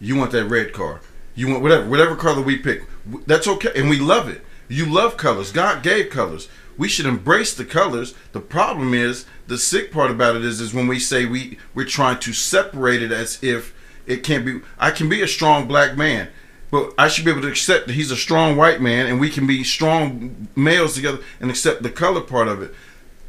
[0.00, 1.00] You want that red car.
[1.34, 2.84] You want whatever whatever color we pick.
[3.26, 4.42] That's okay, and we love it.
[4.68, 5.52] You love colors.
[5.52, 6.48] God gave colors.
[6.82, 8.12] We should embrace the colors.
[8.32, 11.86] The problem is the sick part about it is is when we say we we're
[11.86, 13.72] trying to separate it as if
[14.04, 14.62] it can't be.
[14.80, 16.30] I can be a strong black man.
[16.72, 19.30] But I should be able to accept that he's a strong white man, and we
[19.30, 22.74] can be strong males together and accept the color part of it.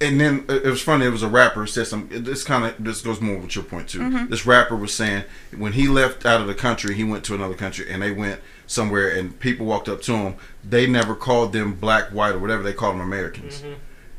[0.02, 1.06] And then uh, it was funny.
[1.06, 2.24] It was a rapper said something.
[2.24, 4.26] This kind of this goes more with your point too.
[4.30, 5.26] This rapper was saying
[5.56, 8.42] when he left out of the country, he went to another country, and they went
[8.68, 12.64] somewhere, and people walked up to them, They never called them black, white, or whatever.
[12.64, 13.74] They called them Americans, mm-hmm.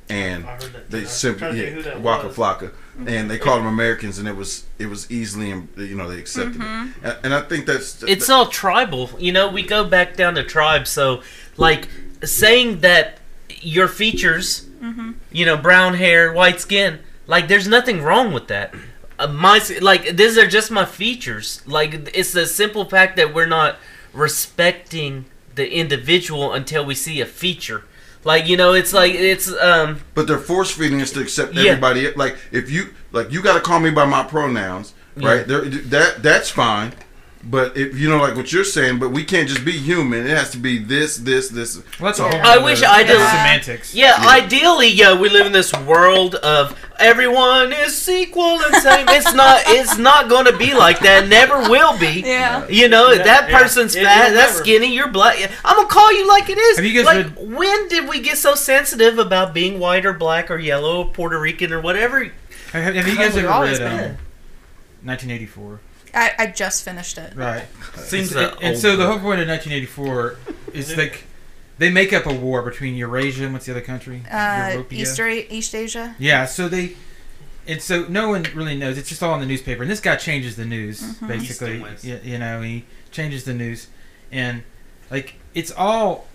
[0.09, 0.91] and I heard that.
[0.91, 1.07] they too.
[1.07, 2.37] I simply to think yeah, that Waka was.
[2.37, 3.09] Flocka, mm-hmm.
[3.09, 6.57] and they called them Americans, and it was it was easily you know they accepted
[6.57, 7.07] it, mm-hmm.
[7.07, 9.11] and, and I think that's it's all tribal.
[9.19, 10.87] You know, we go back down to tribe.
[10.87, 11.23] So,
[11.57, 11.89] like,
[12.23, 13.19] saying that
[13.61, 14.69] your features,
[15.33, 18.75] you know, brown hair, white skin, like, there's nothing wrong with that.
[19.19, 21.63] Uh, my like, these are just my features.
[21.67, 23.77] Like, it's the simple fact that we're not
[24.15, 25.25] respecting
[25.55, 27.85] the individual until we see a feature.
[28.25, 30.01] Like, you know, it's like it's um.
[30.15, 31.73] But they're force feeding us to accept Yeah.
[31.73, 32.11] everybody.
[32.15, 35.41] Like if you like, you got to call me by my pronouns, right?
[35.41, 35.43] Yeah.
[35.43, 36.93] There, that that's fine.
[37.47, 40.27] But if you know, like what you're saying, but we can't just be human.
[40.27, 41.77] It has to be this, this, this.
[41.77, 42.41] Well, that's a whole.
[42.43, 43.95] I wish I did- semantics.
[43.95, 49.07] Yeah, ideally, yeah, we live in this world of everyone is equal and same.
[49.11, 49.61] It's not.
[49.67, 51.29] It's not going to be like that.
[51.29, 52.23] Never will be.
[52.25, 54.33] yeah You know Yeah, that person's It- fat.
[54.33, 54.95] That's skinny.
[54.95, 55.37] You're black.
[55.67, 56.77] I'm gonna call you like it is.
[56.77, 60.15] Have you guys like, read- when did we get so sensitive about being white or
[60.15, 62.25] black or yellow or Puerto Rican or whatever?
[62.73, 64.17] Have, have you guys ever read um,
[65.03, 65.81] 1984?
[66.15, 67.65] I, I just finished it Right.
[67.97, 70.39] Seems and, and old so the whole point of 1984
[70.73, 71.25] is like
[71.79, 74.23] they make up a war between Eurasia and what's the other country?
[74.31, 74.93] uh, Europea?
[74.93, 76.95] East, East Asia Yeah, so they,
[77.67, 78.97] and so no one really knows.
[78.97, 81.29] It's just all in the newspaper, and this guy changes the news Mhm.
[81.29, 81.85] basically.
[81.95, 82.05] East.
[82.05, 83.89] You, you know, he changes the news,
[84.31, 84.63] and
[85.11, 86.27] like it's all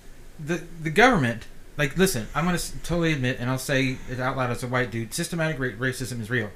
[0.43, 1.43] the the government.
[1.77, 4.91] Like, listen, I'm gonna totally admit, and I'll say it out loud as a white
[4.91, 6.49] dude: systematic racism is real.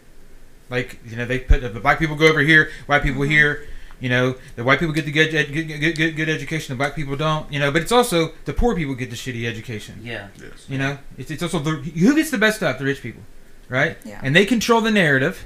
[0.69, 3.67] Like, you know, they put the black people go over here, white people here.
[3.99, 6.93] You know, the white people get the good, good, good, good, good education, the black
[6.93, 7.51] people don't.
[7.51, 10.01] You know, but it's also the poor people get the shitty education.
[10.03, 10.27] Yeah.
[10.41, 10.65] Yes.
[10.67, 13.21] You know, it's, it's also the who gets the best stuff, the rich people,
[13.69, 13.97] right?
[14.03, 14.19] Yeah.
[14.21, 15.45] And they control the narrative,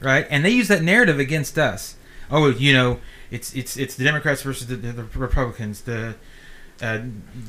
[0.00, 0.26] right?
[0.30, 1.96] And they use that narrative against us.
[2.30, 6.14] Oh, you know, it's it's it's the Democrats versus the, the, the Republicans, the
[6.80, 7.00] uh,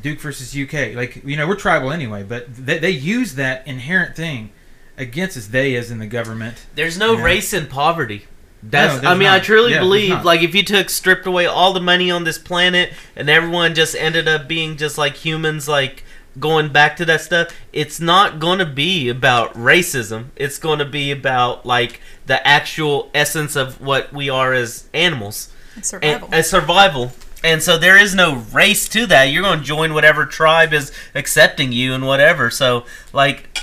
[0.01, 0.95] Duke versus UK.
[0.95, 4.51] Like you know, we're tribal anyway, but they, they use that inherent thing
[4.97, 5.47] against us.
[5.47, 6.65] They, is in the government.
[6.75, 7.23] There's no Yeah.
[7.23, 8.25] race in poverty.
[8.63, 8.95] That's.
[8.95, 11.79] there's I mean, I truly Yeah, believe, like, if you took stripped away all the
[11.79, 16.03] money on this planet and everyone just ended up being just like humans, like
[16.39, 20.25] going back to that stuff, it's not going to be about racism.
[20.35, 25.49] It's going to be about like the actual essence of what we are as animals
[25.75, 27.11] and survival as survival.
[27.43, 29.25] And so there is no race to that.
[29.25, 32.49] You're going to join whatever tribe is accepting you and whatever.
[32.49, 33.59] So like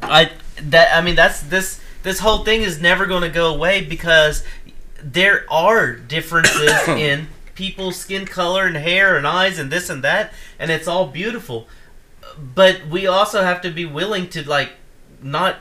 [0.00, 0.30] I
[0.60, 4.44] that I mean that's this this whole thing is never going to go away because
[5.02, 10.32] there are differences in people's skin color and hair and eyes and this and that
[10.58, 11.68] and it's all beautiful.
[12.54, 14.72] But we also have to be willing to like
[15.22, 15.56] not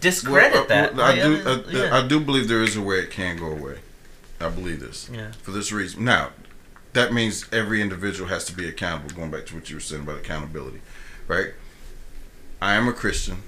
[0.00, 0.94] discredit Well, uh, that.
[0.94, 1.48] well, I Like, do.
[1.48, 1.96] uh, yeah.
[1.96, 3.78] I do believe there is a way it can go away.
[4.40, 5.32] I believe this yeah.
[5.42, 6.04] for this reason.
[6.04, 6.30] Now,
[6.92, 9.14] that means every individual has to be accountable.
[9.16, 10.80] Going back to what you were saying about accountability,
[11.26, 11.54] right?
[12.60, 13.42] I am a Christian.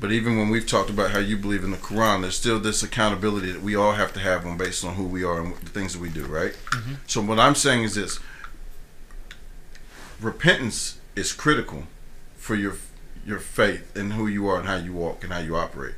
[0.00, 2.82] But even when we've talked about how you believe in the Quran, there's still this
[2.82, 5.68] accountability that we all have to have on based on who we are and the
[5.68, 6.54] things that we do, right?
[6.70, 6.96] Mhm.
[7.06, 8.18] So what I'm saying is this:
[10.20, 11.86] repentance is critical
[12.36, 12.76] for your
[13.26, 15.94] your faith and who you are and how you walk and how you operate.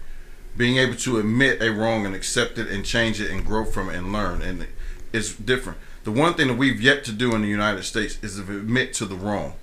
[0.57, 3.89] Being able to admit a wrong and accept it and change it and grow from
[3.89, 4.67] it and learn and
[5.13, 5.79] it's different.
[6.03, 8.93] The one thing that we've yet to do in the United States is to admit
[8.95, 9.55] to the wrong.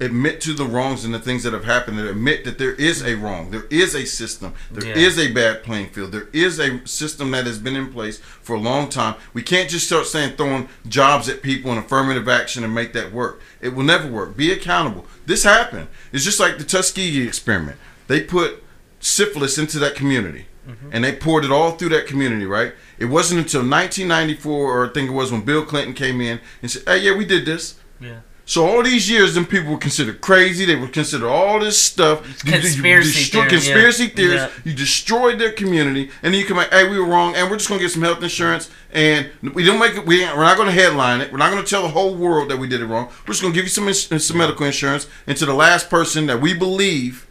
[0.00, 3.02] Admit to the wrongs and the things that have happened and admit that there is
[3.02, 3.50] a wrong.
[3.50, 4.54] There is a system.
[4.70, 5.24] There is Yeah.
[5.24, 6.12] a bad playing field.
[6.12, 9.16] There is a system that has been in place for a long time.
[9.34, 13.12] We can't just start saying throwing jobs at people and affirmative action and make that
[13.12, 13.40] work.
[13.60, 14.36] It will never work.
[14.36, 15.06] Be accountable.
[15.26, 15.88] This happened.
[16.12, 17.76] It's just like the Tuskegee experiment.
[18.08, 18.62] They put
[19.00, 20.90] syphilis into that community mm-hmm.
[20.92, 22.72] and they poured it all through that community, right?
[22.98, 26.70] It wasn't until 1994, or I think it was when Bill Clinton came in and
[26.70, 28.20] said, "Hey, yeah, we did this." Yeah.
[28.50, 30.64] So all these years, them people were considered crazy.
[30.64, 32.26] They were considered all this stuff.
[32.44, 33.48] You- you Conspiracy destroy- theory, yeah.
[33.58, 34.40] conspiracy theories.
[34.40, 34.48] Yeah.
[34.64, 37.58] You destroyed their community, and then you come like, "Hey, we were wrong, and we're
[37.58, 40.04] just gonna get some health insurance, and we don't make it.
[40.04, 41.30] We we're not gonna headline it.
[41.30, 43.06] We're not gonna tell the whole world that we did it wrong.
[43.24, 46.26] We're just gonna give you some ins- some medical insurance, and to the last person
[46.26, 47.28] that we believe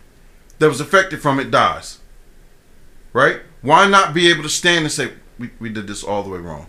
[0.59, 1.97] that was affected from it dies.
[3.11, 3.41] Right?
[3.61, 6.39] Why not be able to stand and say we, we did this all the way
[6.39, 6.67] wrong?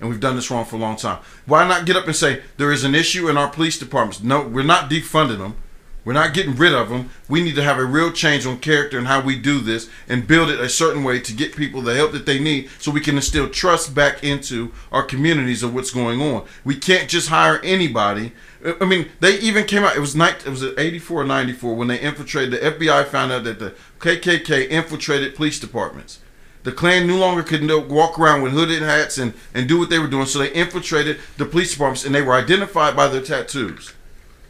[0.00, 1.18] And we've done this wrong for a long time.
[1.46, 4.22] Why not get up and say there is an issue in our police departments?
[4.22, 5.56] No, we're not defunding them.
[6.04, 7.10] We're not getting rid of them.
[7.28, 10.26] We need to have a real change on character and how we do this and
[10.26, 13.02] build it a certain way to get people the help that they need so we
[13.02, 16.46] can instill trust back into our communities of what's going on.
[16.64, 18.32] We can't just hire anybody.
[18.64, 19.96] I- mean, they even came out.
[19.96, 20.46] It was night.
[20.46, 22.52] It was 84 or 94 when they infiltrated.
[22.52, 26.20] The FBI found out that the KKK infiltrated police departments.
[26.64, 29.98] The Klan no longer could walk around with hooded hats and, and do what they
[29.98, 33.92] were doing, so they infiltrated the police departments and they were identified by their tattoos.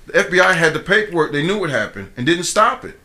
[0.06, 2.98] The FBI had the paperwork, they knew what happened and didn't stop it.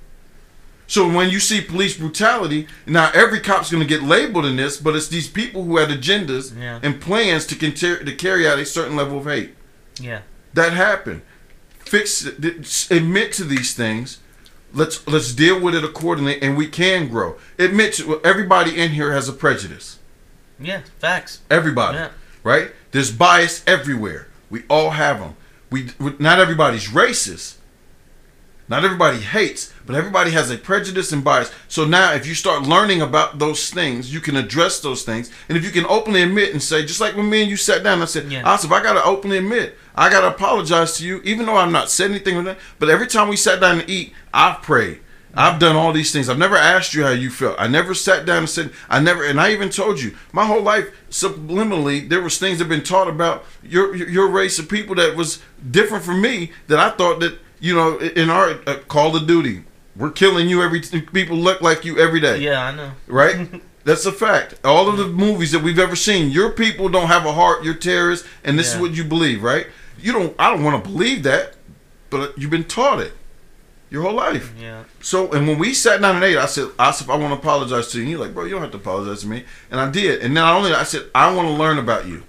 [0.88, 4.78] So when you see police brutality, now every cop's going to get labeled in this,
[4.78, 6.80] but it's these people who had agendas Yeah.
[6.84, 9.56] and plans to, conter- to carry out a certain level of hate.
[10.00, 10.22] Yeah.
[10.54, 11.22] That happened.
[11.80, 12.92] Fix it.
[12.92, 14.20] Admit to these things.
[14.74, 17.36] Let's let's deal with it accordingly, and we can grow.
[17.60, 20.00] Admit to everybody in here has a prejudice.
[20.60, 20.82] Yeah.
[21.00, 21.42] Facts.
[21.50, 22.10] Everybody, Yeah.
[22.44, 22.72] right?
[22.92, 24.28] There's bias everywhere.
[24.50, 25.36] We all have them.
[25.70, 27.56] We, we not everybody's racist.
[28.70, 31.52] Not everybody hates, but everybody has a prejudice and bias.
[31.68, 35.30] So now, if you start learning about those things, you can address those things.
[35.50, 37.84] And if you can openly admit and say, just like when me and you sat
[37.84, 38.44] down, I said, Yeah.
[38.44, 41.72] Asif, I got to openly admit, I got to apologize to you, even though I've
[41.72, 42.58] not said anything with that.
[42.80, 45.00] But every time we sat down to eat, I've prayed.
[45.36, 46.30] I've done all these things.
[46.30, 47.56] I've never asked you how you felt.
[47.60, 50.62] I never sat down and said, I never, and I even told you, my whole
[50.62, 54.96] life, subliminally, there was things that have been taught about your, your race of people
[54.96, 55.42] that was
[55.72, 59.64] different from me that I thought that, you know, in our uh, Call of Duty,
[59.96, 62.66] we're killing you every, people look like you every day Yeah.
[62.66, 62.92] I know.
[63.08, 63.62] right?
[63.86, 64.56] That's a fact.
[64.64, 67.66] All of the movies that we've ever seen, your people don't have a heart.
[67.66, 69.68] You're terrorists, and this is what you believe, right?
[70.04, 70.36] You don't.
[70.38, 71.56] I don't want to believe that,
[72.10, 73.14] but you've been taught it
[73.90, 74.54] your whole life.
[74.60, 74.84] Yeah.
[75.02, 77.90] So, and when we sat down and ate, I said, Asif, I want to apologize
[77.90, 78.04] to you.
[78.04, 79.46] And you're like, bro, you don't have to apologize to me.
[79.72, 80.22] And I did.
[80.22, 82.24] And not only I said, I want to learn about you.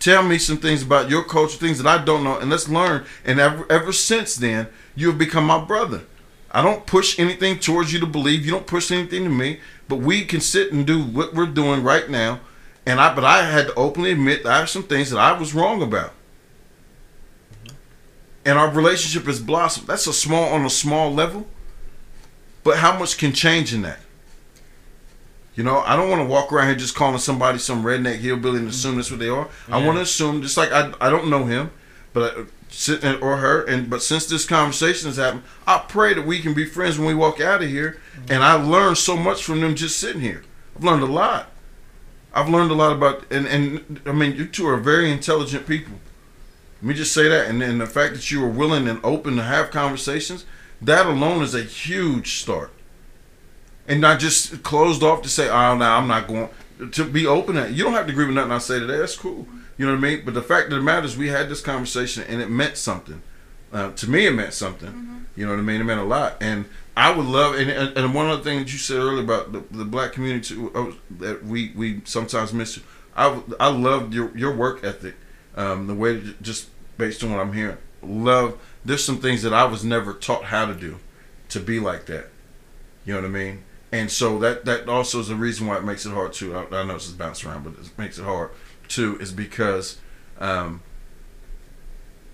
[0.00, 3.04] Tell me some things about your culture, things that I don't know, and let's learn.
[3.24, 6.02] And ever, ever since then, you have become my brother.
[6.50, 8.44] I don't push anything towards you to believe.
[8.44, 9.60] You don't push anything to me.
[9.88, 12.40] But we can sit and do what we're doing right now.
[12.86, 15.38] And I, but I had to openly admit that I have some things that I
[15.38, 16.14] was wrong about
[18.44, 19.86] and our relationship has blossomed.
[19.86, 21.46] That's a small on a small level,
[22.64, 24.00] but how much can change in that?
[25.54, 28.60] You know, I don't want to walk around here just calling somebody some redneck hillbilly
[28.60, 29.48] and assume that's what they are.
[29.68, 31.70] I want to assume, just like I, I don't know him,
[32.12, 32.44] but uh,
[33.02, 36.54] I, or her, and but since this conversation has happened, I pray that we can
[36.54, 38.00] be friends when we walk out of here.
[38.14, 38.32] Mm-hmm.
[38.32, 40.44] And I learned so much from them just sitting here.
[40.76, 41.50] I've learned a lot.
[42.32, 45.94] I've learned a lot about, and and I mean, you two are very intelligent people.
[46.82, 49.36] Let me just say that, and then the fact that you were willing and open
[49.36, 50.46] to have conversations,
[50.80, 52.72] that alone is a huge start.
[53.86, 56.48] And not just closed off to say, "Oh, no, I'm not going."
[56.92, 58.96] To be open at, you don't have to agree with nothing I say today.
[58.96, 59.46] That's cool.
[59.76, 60.22] You know what I mean?
[60.24, 63.22] But the fact of the matter is, we had this conversation, and it meant something.
[63.72, 65.26] Uh, to me, it meant something.
[65.36, 65.80] You know what I mean?
[65.80, 66.36] It meant a lot.
[66.40, 66.64] And
[66.96, 69.84] I would love, and, and, one other thing that you said earlier about the, the
[69.84, 72.80] black community too, uh, that we we sometimes miss.
[73.14, 75.14] I I loved your your work ethic
[75.56, 76.68] um, the way just
[76.98, 77.78] based on what I'm hearing.
[78.02, 78.58] Love.
[78.84, 80.98] There's some things that I was never taught how to do,
[81.50, 82.28] to be like that.
[83.04, 83.64] You know what I mean?
[83.92, 86.56] And so that that also is the reason why it makes it hard too.
[86.56, 88.50] I, I know it's just bouncing around, but it makes it hard
[88.88, 89.18] too.
[89.18, 89.98] Is because
[90.38, 90.82] um,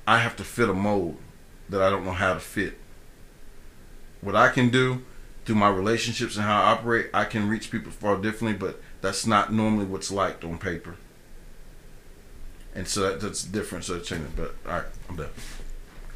[0.06, 1.16] I have to fit a mold
[1.68, 2.78] that I don't know how to fit.
[4.20, 5.02] What I can do
[5.44, 9.26] through my relationships and how I operate, I can reach people far differently, but that's
[9.26, 10.96] not normally what's liked on paper.
[12.76, 13.84] And so that, that's different.
[13.84, 14.32] So it's changing.
[14.36, 15.28] But all right, I'm done.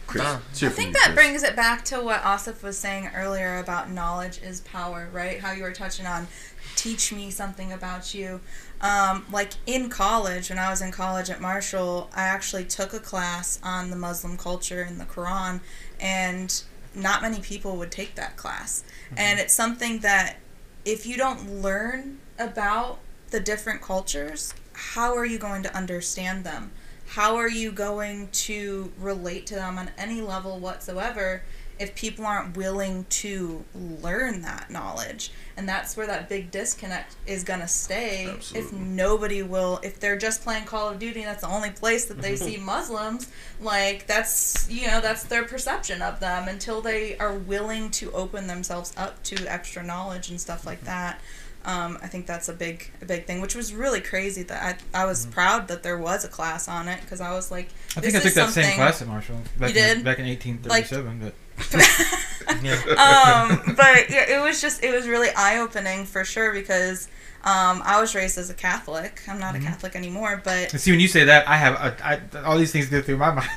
[0.07, 1.15] Chris, it's here I think you, that Chris.
[1.15, 5.39] brings it back to what Asif was saying earlier about knowledge is power, right?
[5.41, 6.27] How you were touching on
[6.75, 8.41] teach me something about you.
[8.81, 12.99] Um, like in college, when I was in college at Marshall, I actually took a
[12.99, 15.61] class on the Muslim culture and the Quran,
[16.01, 16.63] and
[16.95, 18.83] not many people would take that class.
[19.17, 20.39] And it's something that
[20.85, 22.99] if you don't learn about
[23.31, 26.71] the different cultures, how are you going to understand them?
[27.07, 31.43] How are you going to relate to them on any level whatsoever
[31.79, 35.33] if people aren't willing to learn that knowledge?
[35.57, 40.17] And that's where that big disconnect is going to stay if nobody will if they're
[40.17, 43.31] just playing Call of Duty and that's the only place that they see Muslims,
[43.61, 48.47] like that's you know, that's their perception of them until they are willing to open
[48.47, 50.87] themselves up to extra knowledge and stuff like mm-hmm.
[50.87, 51.21] that.
[51.65, 54.43] Um, I think that's a big, a big thing, which was really crazy.
[54.45, 57.51] That I, I was proud that there was a class on it because I was
[57.51, 59.37] like, I think I is took that same class at Marshall.
[59.59, 60.05] Back You in, did?
[60.05, 61.19] back in 1837.
[61.21, 61.35] but
[62.99, 67.09] um, but yeah, it was just it was really eye opening for sure because
[67.45, 69.21] um, I was raised as a Catholic.
[69.29, 69.59] I'm not Mhm.
[69.63, 71.97] a Catholic anymore, but see, when you say that, I have a,
[72.35, 73.49] I, all these things go through my mind.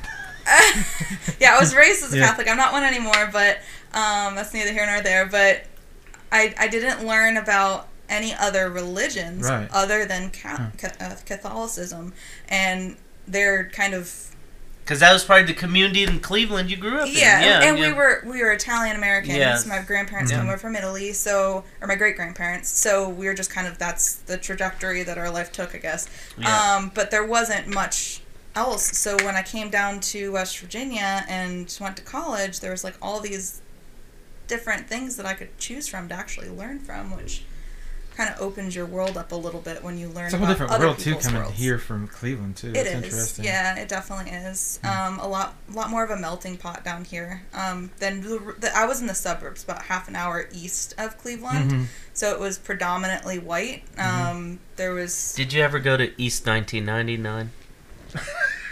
[1.40, 2.28] yeah, I was raised as a Yeah.
[2.28, 2.50] Catholic.
[2.50, 3.58] I'm not one anymore, but
[3.94, 5.26] um, that's neither here nor there.
[5.26, 5.64] But
[6.32, 9.68] I I didn't learn about any other religions Right.
[9.72, 12.14] other than ca- ca- uh, Catholicism,
[12.48, 12.96] and
[13.28, 14.30] they're kind of
[14.84, 17.14] Because that was probably the community in Cleveland you grew up in.
[17.14, 17.88] yeah, Yeah, and yeah.
[17.88, 19.38] we were we were Italian Americans.
[19.38, 19.66] Yes.
[19.66, 20.40] My grandparents Yeah.
[20.40, 22.70] came over from Italy, so or my great grandparents.
[22.70, 26.08] So we were just kind of that's the trajectory that our life took, I guess.
[26.38, 26.76] Yeah.
[26.76, 28.22] Um, but there wasn't much
[28.56, 28.96] else.
[28.98, 32.96] So when I came down to West Virginia and went to college, there was like
[33.02, 33.62] all these
[34.48, 37.44] different things that I could choose from to actually learn from, which
[38.16, 40.46] kind of opens your world up a little bit when you learn It's a whole
[40.46, 41.58] about different other world too, people's coming worlds.
[41.58, 42.70] here from Cleveland too.
[42.70, 43.46] It That's is, interesting.
[43.46, 44.80] yeah, it definitely is.
[44.84, 44.90] Hmm.
[44.90, 47.44] Um, a lot, lot more of a melting pot down here.
[47.54, 51.18] Um, than the, the, I was in the suburbs, about half an hour east of
[51.18, 51.86] Cleveland, Mhm.
[52.14, 53.84] so it was predominantly white.
[53.96, 54.28] Mm-hmm.
[54.28, 57.52] Um, there was, Did you ever go to East 1999?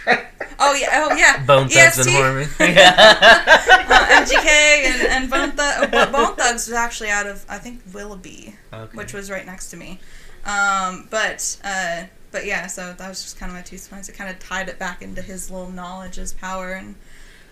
[0.06, 2.46] oh yeah, oh yeah, Bone Thugs and EST, Harmony.
[2.74, 2.94] yeah.
[3.88, 8.54] uh, MGK and and Bone, Thug, Bone Thugs was actually out of I think Willoughby,
[8.72, 8.96] Okay.
[8.96, 10.00] which was right next to me.
[10.44, 14.08] Um, but uh, but yeah, so that was just kind of my two cents.
[14.08, 16.94] It kind of tied it back into his little knowledge is power and.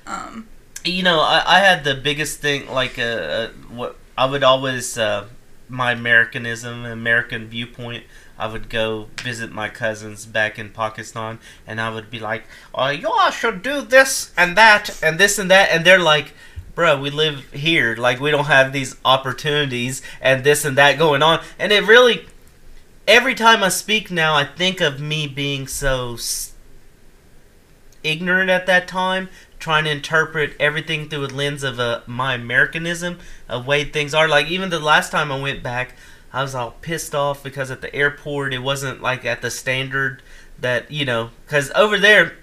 [0.06, 0.48] Um,
[0.84, 4.96] you know, I, I had the biggest thing, like, uh, uh, what I would always,
[4.96, 5.26] uh,
[5.68, 8.04] my Americanism, American viewpoint,
[8.40, 12.44] I would go visit my cousins back in Pakistan, and I would be like,
[12.74, 16.32] oh, y'all should do this and that, and this and that, and they're like,
[16.74, 21.22] bro, we live here, like, we don't have these opportunities, and this and that going
[21.22, 22.26] on, and it really,
[23.06, 26.16] every time I speak now, I think of me being so
[28.02, 29.28] ignorant at that time
[29.58, 34.26] trying to interpret everything through a lens of uh, my Americanism, of way things are.
[34.26, 35.94] Like even the last time I went back,
[36.32, 40.22] I was all pissed off because at the airport it wasn't like at the standard
[40.58, 41.30] that you know.
[41.44, 42.36] Because over there,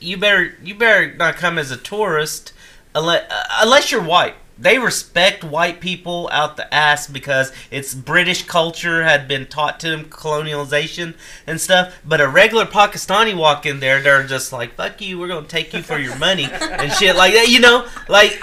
[0.00, 2.52] you better you better not come as a tourist
[2.94, 4.36] unless, uh, unless you're white.
[4.64, 9.90] They respect white people out the ass because it's British culture had been taught to
[9.90, 11.12] them colonialization
[11.46, 11.94] and stuff.
[12.02, 15.74] But a regular Pakistani walk in there, they're just like, "Fuck you, we're gonna take
[15.74, 17.50] you for your money" and shit like that.
[17.50, 18.40] You know, like,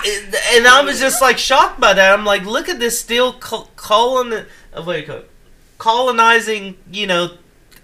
[0.53, 2.13] and I was just like shocked by that.
[2.13, 4.45] I'm like, look at this still colon,
[5.79, 7.31] colonizing, you know,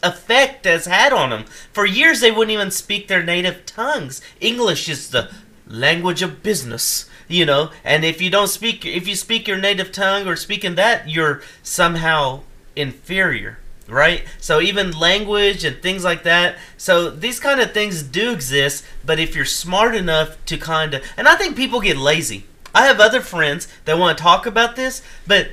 [0.03, 1.45] effect has had on them.
[1.74, 4.22] For years, they wouldn't even speak their native tongues.
[4.40, 5.32] English is the
[5.66, 7.72] language of business, you know.
[7.83, 11.41] And if you don't speak, if you speak your native tongue or speaking that, you're
[11.64, 12.41] somehow
[12.75, 14.23] inferior, right?
[14.39, 16.57] So even language and things like that.
[16.77, 21.03] So these kind of things do exist, but if you're smart enough to kind of,
[21.17, 22.45] and I think people get lazy.
[22.73, 25.49] I have other friends that want to talk about this, but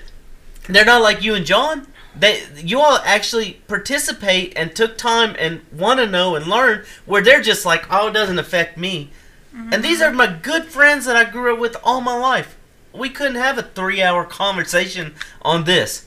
[0.68, 1.86] they're not like you and John.
[2.16, 7.22] They you all actually participate and took time and want to know and learn where
[7.22, 9.10] they're just like, oh, it doesn't affect me.
[9.54, 12.56] And these are my good friends that I grew up with all my life.
[12.92, 16.06] We couldn't have a three hour conversation on this.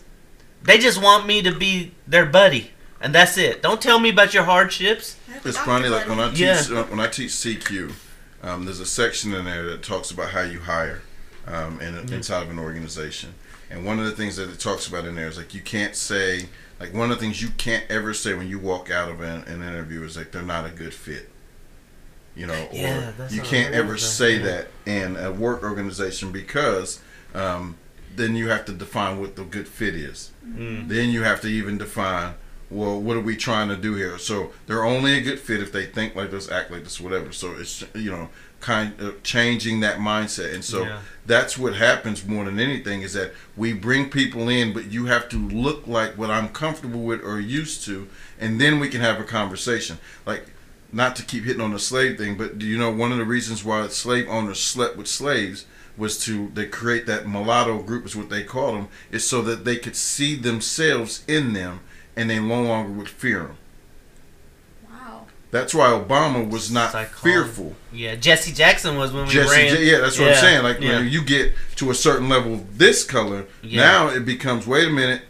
[0.64, 2.72] They just want me to be their buddy.
[3.00, 3.62] And that's it.
[3.62, 5.18] Don't tell me about your hardships.
[5.46, 6.62] It's funny, like when I teach Yeah.
[6.72, 7.94] uh, when I teach CQ,
[8.44, 11.02] um, there's a section in there that talks about how you hire
[11.46, 13.34] um, in, inside of an organization.
[13.70, 15.96] And one of the things that it talks about in there is like you can't
[15.96, 19.22] say like one of the things you can't ever say when you walk out of
[19.22, 21.30] an, an interview is like they're not a good fit.
[22.38, 24.44] You know, Yeah, or you can't ever say yeah.
[24.46, 27.00] that in a work organization because
[27.34, 27.76] um,
[28.16, 30.32] then you have to define what the good fit is.
[30.48, 30.88] Mm.
[30.88, 32.36] Then you have to even define,
[32.70, 34.20] well, what are we trying to do here?
[34.20, 37.32] So they're only a good fit if they think like this, act like this, whatever.
[37.32, 41.00] So it's you know kind of changing that mindset, and so Yeah.
[41.28, 45.30] that's what happens more than anything is that we bring people in, but you have
[45.30, 48.08] to look like what I'm comfortable with or used to,
[48.40, 50.00] and then we can have a conversation.
[50.26, 50.46] Like,
[50.92, 53.26] not to keep hitting on the slave thing, but do you know one of the
[53.26, 55.66] reasons why slave owners slept with slaves
[55.98, 59.66] was to they create that mulatto group is what they call them is so that
[59.66, 61.80] they could see themselves in them
[62.16, 63.58] and they no longer would fear them.
[64.90, 65.26] Wow.
[65.52, 67.22] That's why Obama was not Psychology.
[67.24, 67.76] fearful.
[67.92, 69.76] Yeah, Jesse Jackson was when we Jesse, ran.
[69.76, 70.64] J- yeah, that's what Yeah, I'm saying.
[70.64, 70.98] Like yeah.
[71.00, 73.82] when you get to a certain level of this color, Yeah.
[73.82, 75.22] now it becomes wait a minute.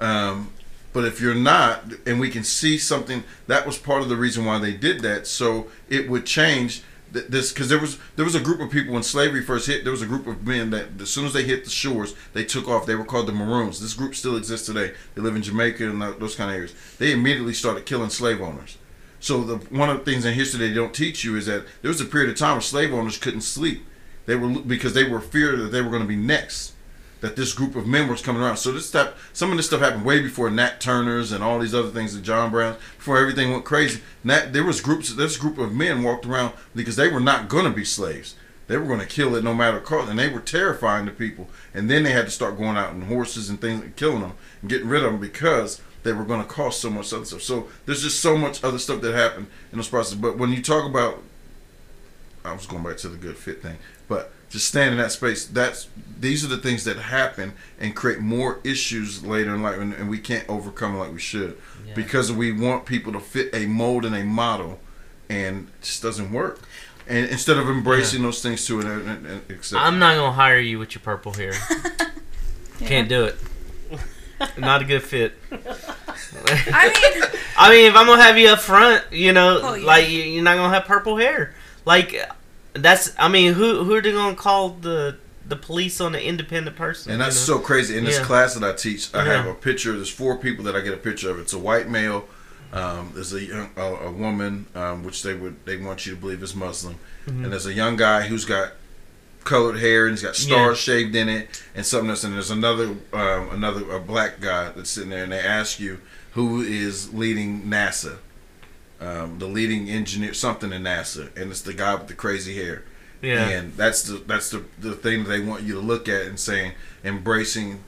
[0.00, 0.50] Um,
[0.98, 4.44] but if you're not, and we can see something, that was part of the reason
[4.44, 5.28] why they did that.
[5.28, 9.04] So it would change this because there was there was a group of people when
[9.04, 9.84] slavery first hit.
[9.84, 12.42] There was a group of men that as soon as they hit the shores, they
[12.44, 12.84] took off.
[12.84, 13.80] They were called the Maroons.
[13.80, 14.92] This group still exists today.
[15.14, 16.74] They live in Jamaica and those kind of areas.
[16.98, 18.76] They immediately started killing slave owners.
[19.20, 21.90] So the one of the things in history they don't teach you is that there
[21.90, 23.86] was a period of time where slave owners couldn't sleep.
[24.26, 26.72] They were because they were feared that they were going to be next.
[27.20, 28.58] That this group of men was coming around.
[28.58, 31.74] So this stuff, some of this stuff happened way before Nat Turner's and all these
[31.74, 34.00] other things, and John Brown, before everything went crazy.
[34.22, 35.12] Nat, there was groups.
[35.12, 38.36] This group of men walked around because they were not going to be slaves.
[38.68, 41.48] They were going to kill it no matter what and they were terrifying to people.
[41.74, 44.34] And then they had to start going out on horses and things and killing them
[44.60, 47.42] and getting rid of them because they were going to cost so much other stuff.
[47.42, 50.14] So there's just so much other stuff that happened in this process.
[50.14, 51.22] But when you talk about,
[52.44, 55.46] I was going back to the good fit thing, but just stand in that space.
[55.46, 55.88] That's
[56.20, 60.08] these are the things that happen and create more issues later in life, and, and
[60.08, 61.94] we can't overcome like we should Yeah.
[61.94, 64.80] because we want people to fit a mold and a model,
[65.28, 66.60] and it just doesn't work.
[67.06, 70.58] And instead of embracing those things too, and, and, and accept I'm not gonna hire
[70.58, 71.52] you with your purple hair.
[72.80, 73.36] Can't do it.
[74.56, 75.34] Not a good fit.
[75.50, 77.24] I mean,
[77.56, 79.86] I mean, if I'm gonna have you up front, you know, Oh, yeah.
[79.86, 81.54] like you're not gonna have purple hair.
[81.84, 82.14] Like
[82.74, 85.16] that's, I mean, who who are they gonna call the
[85.46, 87.12] the police on the independent person?
[87.12, 87.60] And that's you know?
[87.60, 87.96] so crazy.
[87.96, 88.24] In this Yeah.
[88.24, 89.92] class that I teach, I have a picture.
[89.94, 91.38] There's four people that I get a picture of.
[91.38, 92.28] It's a white male.
[92.70, 96.20] Um, there's a young, a, a woman, um, which they would they want you to
[96.20, 97.44] believe is Muslim, Mhm.
[97.44, 98.72] and there's a young guy who's got
[99.44, 102.24] colored hair and he's got stars shaved in it and something else.
[102.24, 106.00] And there's another um, another a black guy that's sitting there, and they ask you
[106.32, 108.16] who is leading NASA,
[109.00, 112.82] um, the leading engineer, something in NASA, and it's the guy with the crazy hair.
[113.22, 113.48] yeah.
[113.48, 116.38] And that's the that's the the thing that they want you to look at and
[116.38, 116.72] saying
[117.04, 117.80] embracing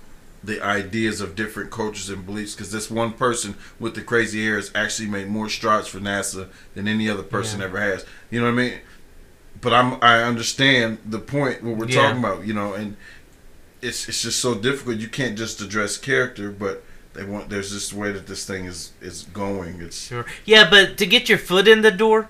[0.42, 4.56] the ideas of different cultures and beliefs because this one person with the crazy hair
[4.56, 7.66] has actually made more strides for NASA than any other person Yeah.
[7.66, 8.06] ever has.
[8.30, 8.78] You know what I mean?
[9.60, 12.02] But I'm I understand the point what we're Yeah.
[12.02, 12.97] talking about, you know, and
[13.82, 14.97] it's it's just so difficult.
[14.98, 16.82] You can't just address character, but
[17.12, 19.80] they want there's this way that this thing is is going.
[19.80, 20.26] It's Sure.
[20.44, 22.28] Yeah, but to get your foot in the door,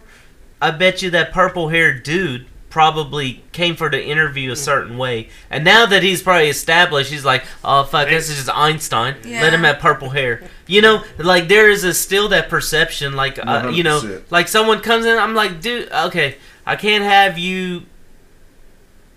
[0.60, 5.28] I bet you that purple haired dude probably came for the interview a certain way.
[5.50, 9.16] And now that he's probably established, he's like, oh, fuck, this is just Einstein.
[9.24, 9.42] Yeah.
[9.42, 10.48] Let him have purple hair.
[10.68, 14.80] You know, like there is a, still that perception, like, uh, you know, like someone
[14.80, 17.82] comes in, I'm like, dude, okay, I can't have you.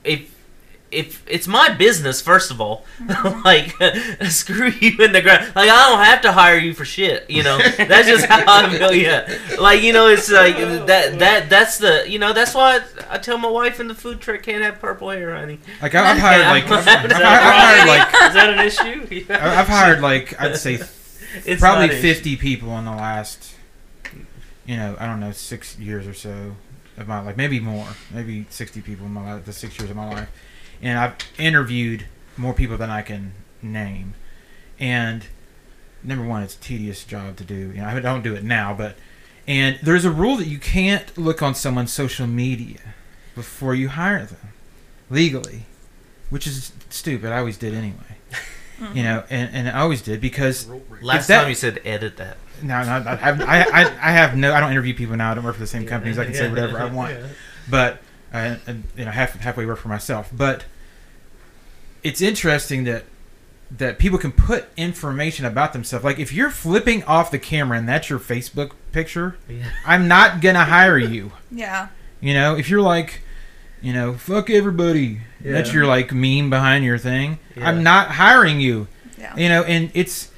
[0.04, 0.33] If
[0.94, 2.86] if it's my business, first of all,
[3.46, 3.72] like
[4.30, 5.52] screw you in the ground.
[5.56, 7.30] Like I don't have to hire you for shit.
[7.30, 8.94] You know, that's just how I feel.
[8.94, 9.28] Yeah,
[9.60, 11.20] like you know, it's like that.
[11.20, 12.78] That that's the you know that's why
[13.10, 15.60] I, I tell my wife in the food truck can't have purple hair, honey.
[15.82, 19.26] Like I've hired like I've, I've, I've hired like Is that an issue?
[19.34, 20.80] I- I've hired like I'd say
[21.46, 23.56] It's probably a- 50 people in the last
[24.66, 26.56] you know i don't know six years or so
[26.98, 29.98] of my life maybe more maybe 60 people in my life the six years of
[29.98, 30.30] my life
[30.84, 32.06] and i've interviewed
[32.38, 34.14] more people than i can name
[34.80, 35.26] and
[36.04, 38.74] number one it's a tedious job to do you know i don't do it now
[38.74, 38.96] but
[39.48, 42.80] and there's a rule that you can't look on someone's social media
[43.36, 44.50] before you hire them
[45.10, 45.64] legally
[46.30, 48.18] which is stupid i always did anyway
[48.94, 50.68] you know and, and i always did because
[51.02, 52.38] Last that- time you said edit that.
[52.62, 54.54] no, no, I have, I, I, I have no.
[54.54, 55.32] I don't interview people now.
[55.32, 56.18] I don't work for the same companies.
[56.18, 57.18] I can say whatever I want.
[57.70, 58.00] But
[58.34, 60.30] uh, and, you know, half halfway work for myself.
[60.32, 60.64] But
[62.04, 63.06] it's interesting that
[63.72, 66.06] that people can put information about themselves.
[66.06, 69.70] Like if you're flipping off the camera and that's your Facebook picture, Yeah.
[69.86, 71.32] I'm not gonna hire you.
[71.52, 71.88] yeah.
[72.22, 73.22] You know, if you're like,
[73.82, 75.76] you know, fuck everybody, that's Yeah.
[75.76, 77.40] your like meme behind your thing.
[77.56, 77.68] Yeah.
[77.68, 79.36] I'm not hiring you Yeah.
[79.36, 80.30] you know and it's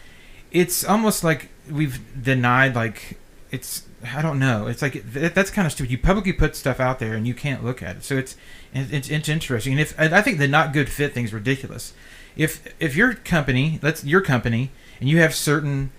[0.51, 3.19] it's almost like we've denied like
[3.51, 4.67] it's I don't know.
[4.67, 5.91] It's like th- that's kind of stupid.
[5.91, 8.03] You publicly put stuff out there and you can't look at it.
[8.05, 8.37] So it's it-
[8.75, 9.73] it's, it's interesting.
[9.73, 11.93] And if and I think the not good fit thing is ridiculous.
[12.35, 15.91] If if your company, let's your company, and you have certain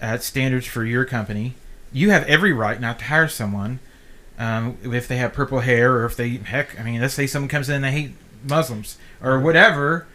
[0.00, 1.54] uh, standards for your company,
[1.92, 3.80] you have every right not to hire someone
[4.38, 6.78] um, if they have purple hair or if they heck.
[6.78, 10.06] I mean, let's say someone comes in and they hate Muslims or whatever.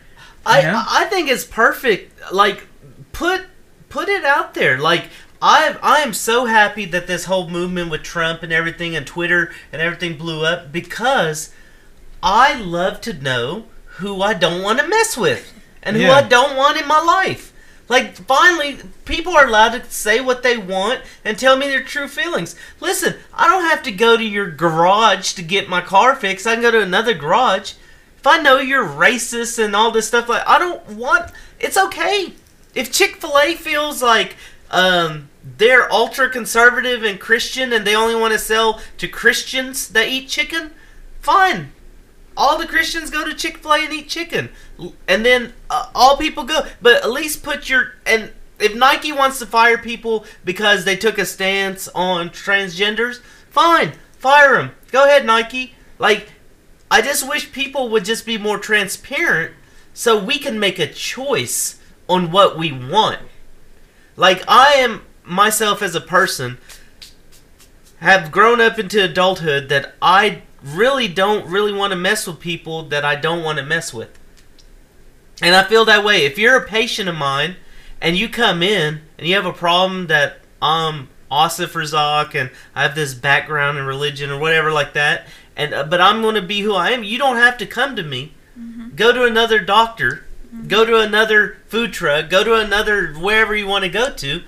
[0.45, 0.83] I Yeah.
[0.87, 2.31] I think it's perfect.
[2.31, 2.67] Like
[3.11, 3.45] put
[3.89, 4.79] put it out there.
[4.79, 5.05] Like
[5.41, 9.51] I I am so happy that this whole movement with Trump and everything and Twitter
[9.71, 11.53] and everything blew up because
[12.25, 13.65] I love to know
[13.97, 16.15] who I don't want to mess with and who Yeah.
[16.15, 17.53] I don't want in my life.
[17.87, 22.07] Like finally, people are allowed to say what they want and tell me their true
[22.07, 22.55] feelings.
[22.79, 26.47] Listen, I don't have to go to your garage to get my car fixed.
[26.47, 27.73] I can go to another garage.
[28.17, 31.31] If I know you're racist and all this stuff, like I don't want.
[31.59, 32.33] It's okay.
[32.73, 34.35] If Chick Fil A feels like
[34.71, 40.07] um, they're ultra conservative and Christian and they only want to sell to Christians that
[40.07, 40.71] eat chicken,
[41.21, 41.71] fine.
[42.37, 44.49] All the Christians go to Chick Fil A and eat chicken,
[45.07, 46.65] and then uh, all people go.
[46.81, 51.17] But at least put your and if Nike wants to fire people because they took
[51.17, 54.71] a stance on transgenders, fine, fire them.
[54.91, 55.75] Go ahead, Nike.
[55.99, 56.29] Like,
[56.89, 59.53] I just wish people would just be more transparent
[59.93, 63.19] so we can make a choice on what we want.
[64.15, 66.57] Like, I am myself as a person
[67.99, 72.83] have grown up into adulthood that I really don't really want to mess with people
[72.83, 74.09] that I don't want to mess with.
[75.41, 76.25] And I feel that way.
[76.25, 77.57] If you're a patient of mine
[78.01, 82.83] and you come in and you have a problem that I'm Asif Razak and I
[82.83, 86.41] have this background in religion or whatever like that, and uh, but I'm going to
[86.41, 88.33] be who I am, you don't have to come to me.
[88.95, 90.25] Go to another doctor.
[90.67, 92.29] Go to another food truck.
[92.29, 94.41] Go to another wherever you want to go to.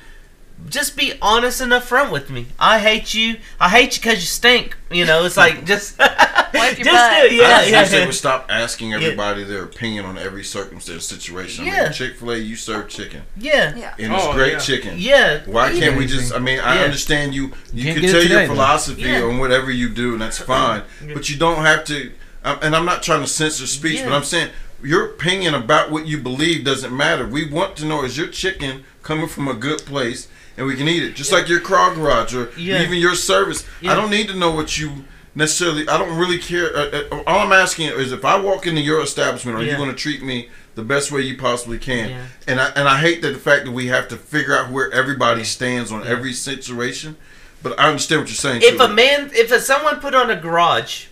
[0.70, 2.48] Just be honest and upfront with me.
[2.60, 3.38] I hate you.
[3.60, 4.76] I hate you because you stink.
[4.92, 7.32] You know, it's like just just do it.
[7.34, 7.82] Yeah, I yeah.
[7.82, 11.66] wish they would stop asking everybody their opinion on every circumstance situation.
[11.66, 11.84] I Yeah.
[11.84, 13.76] mean, Chick Fil A, you serve chicken, Yeah.
[13.76, 13.94] Yeah.
[14.00, 14.60] and it's Oh, great yeah.
[14.60, 14.96] chicken.
[14.98, 15.42] Yeah.
[15.46, 16.34] Why can't we just?
[16.34, 17.54] I mean, I understand you.
[17.72, 19.22] You can't can tell today, your philosophy Yeah.
[19.24, 20.82] on whatever you do, and that's fine.
[21.14, 22.12] But you don't have to.
[22.44, 24.50] um, And I'm not trying to censor speech, but I'm saying
[24.84, 27.26] your opinion about what you believe doesn't matter.
[27.28, 30.28] We want to know is your chicken coming from a good place,
[30.58, 32.82] and we can eat it, just like your car garage or Yeah.
[32.82, 33.64] even your service.
[33.82, 33.92] Yeah.
[33.92, 35.06] I don't need to know what you
[35.36, 35.88] necessarily.
[35.88, 36.76] I don't really care.
[36.76, 39.90] Uh, uh, all I'm asking is if I walk into your establishment, are you going
[39.90, 40.50] to treat me?
[40.76, 42.26] The best way you possibly can, Yeah.
[42.48, 44.92] and I and I hate that the fact that we have to figure out where
[44.94, 47.18] everybody stands on every situation.
[47.64, 48.62] But I understand what you're saying.
[48.62, 48.84] If too.
[48.84, 51.08] a man, if a, someone put on a garage,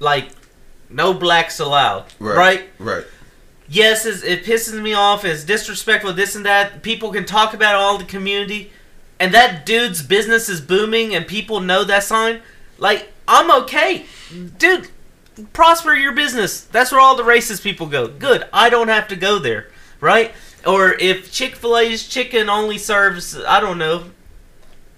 [0.00, 0.30] like,
[0.90, 2.36] no blacks allowed, right?
[2.36, 3.04] right, right,
[3.68, 5.24] Yes, it pisses me off.
[5.24, 6.12] It's disrespectful.
[6.12, 6.82] This and that.
[6.82, 8.70] People can talk about all the community,
[9.18, 12.40] and that dude's business is booming, and people know that sign.
[12.78, 14.06] Like, I'm okay,
[14.58, 14.88] dude.
[15.52, 16.62] Prosper your business.
[16.62, 18.08] That's where all the racist people go.
[18.08, 18.46] Good.
[18.52, 19.68] I don't have to go there,
[20.00, 20.32] right?
[20.66, 24.04] Or if Chick Fil A's chicken only serves, I don't know,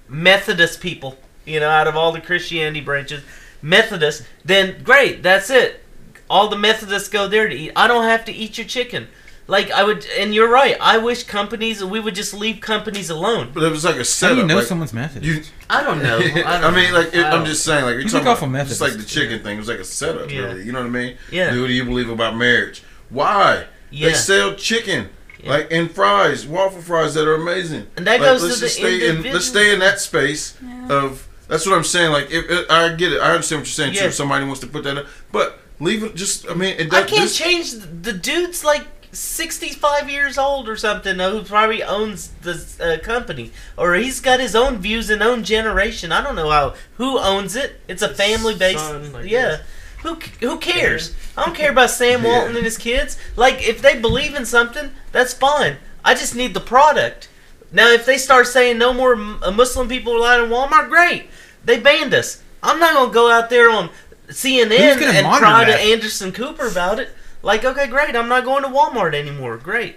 [0.08, 3.22] Methodist people, you know, out of all the Christianity branches,
[3.60, 5.82] Methodist, then great, that's it.
[6.30, 7.72] All the Methodists go there to eat.
[7.76, 9.08] I don't have to eat your chicken.
[9.46, 10.76] Like I would, and you're right.
[10.78, 13.50] I wish companies we would just leave companies alone.
[13.54, 14.34] but it was like a How setup.
[14.36, 15.24] do you know like, someone's method?
[15.24, 16.18] you, I don't know.
[16.22, 18.32] I, don't I mean, like it, I I'm just saying, like you're You talking took
[18.32, 19.14] off about, on just like the Methodists.
[19.14, 19.54] chicken thing.
[19.56, 20.40] It was like a setup, Yeah.
[20.40, 20.64] really.
[20.64, 21.16] You know what I mean?
[21.32, 21.50] Yeah.
[21.50, 22.82] Do what do you believe about marriage?
[23.08, 23.64] Why?
[23.90, 24.08] Yeah.
[24.08, 25.08] They sell chicken.
[25.42, 25.50] Yeah.
[25.50, 27.86] Like and fries, waffle fries that are amazing.
[27.96, 29.02] And that Like, goes let's to the just stay in.
[29.02, 29.32] individual.
[29.34, 30.88] Let's stay in that space Yeah.
[30.90, 31.26] of.
[31.48, 32.12] That's what I'm saying.
[32.12, 33.20] Like, if, if- I get it.
[33.22, 33.94] I understand what you're saying.
[33.94, 34.04] Too.
[34.04, 36.14] If somebody wants to put that up, but leave it.
[36.14, 36.48] Just.
[36.48, 40.76] I mean, it I can't this- change the, the dude's like 65 years old or
[40.76, 45.22] something uh, who probably owns the uh, company or he's got his own views and
[45.22, 46.12] own generation.
[46.12, 47.80] I don't know how who owns it.
[47.88, 48.78] It's a family based.
[48.80, 49.58] son, Yeah.
[50.02, 51.14] Who who cares?
[51.36, 52.28] I don't care about Sam Yeah.
[52.38, 53.18] Walton and his kids.
[53.34, 55.76] Like if they believe in something, that's fine.
[56.04, 57.28] I just need the product.
[57.72, 61.26] Now if they start saying no more uh, Muslim people allowed in Walmart, great.
[61.64, 62.42] They banned us.
[62.62, 63.90] I'm not gonna go out there on
[64.28, 65.80] CNN and monitor cry to that?
[65.80, 67.10] Anderson Cooper about it.
[67.42, 68.14] Like, okay, great.
[68.16, 69.56] I'm not going to Walmart anymore.
[69.56, 69.96] Great.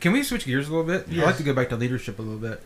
[0.00, 1.08] Can we switch gears a little bit?
[1.08, 1.22] Yeah.
[1.22, 2.62] I'd like to go back to leadership a little bit.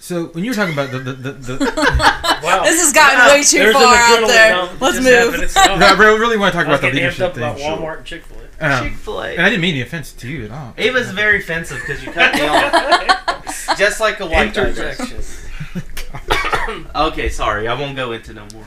[0.00, 1.58] So when you were talking about the the, the, the
[2.42, 2.62] Wow.
[2.62, 4.68] This has gotten Yeah, way too There's far out there.
[4.80, 5.52] Let's move.
[5.80, 7.66] No, I really really want to talk about the leadership up about thing.
[7.68, 8.64] Walmart and Chick Fil A.
[8.64, 9.42] Um, Chick Fil and A.
[9.42, 10.72] I didn't mean any offense to you at all.
[10.76, 14.68] It was very offensive because you cut me off, just like a white guy.
[14.68, 15.20] Interjection.
[16.94, 17.66] Okay, sorry.
[17.66, 18.64] I won't go into no more.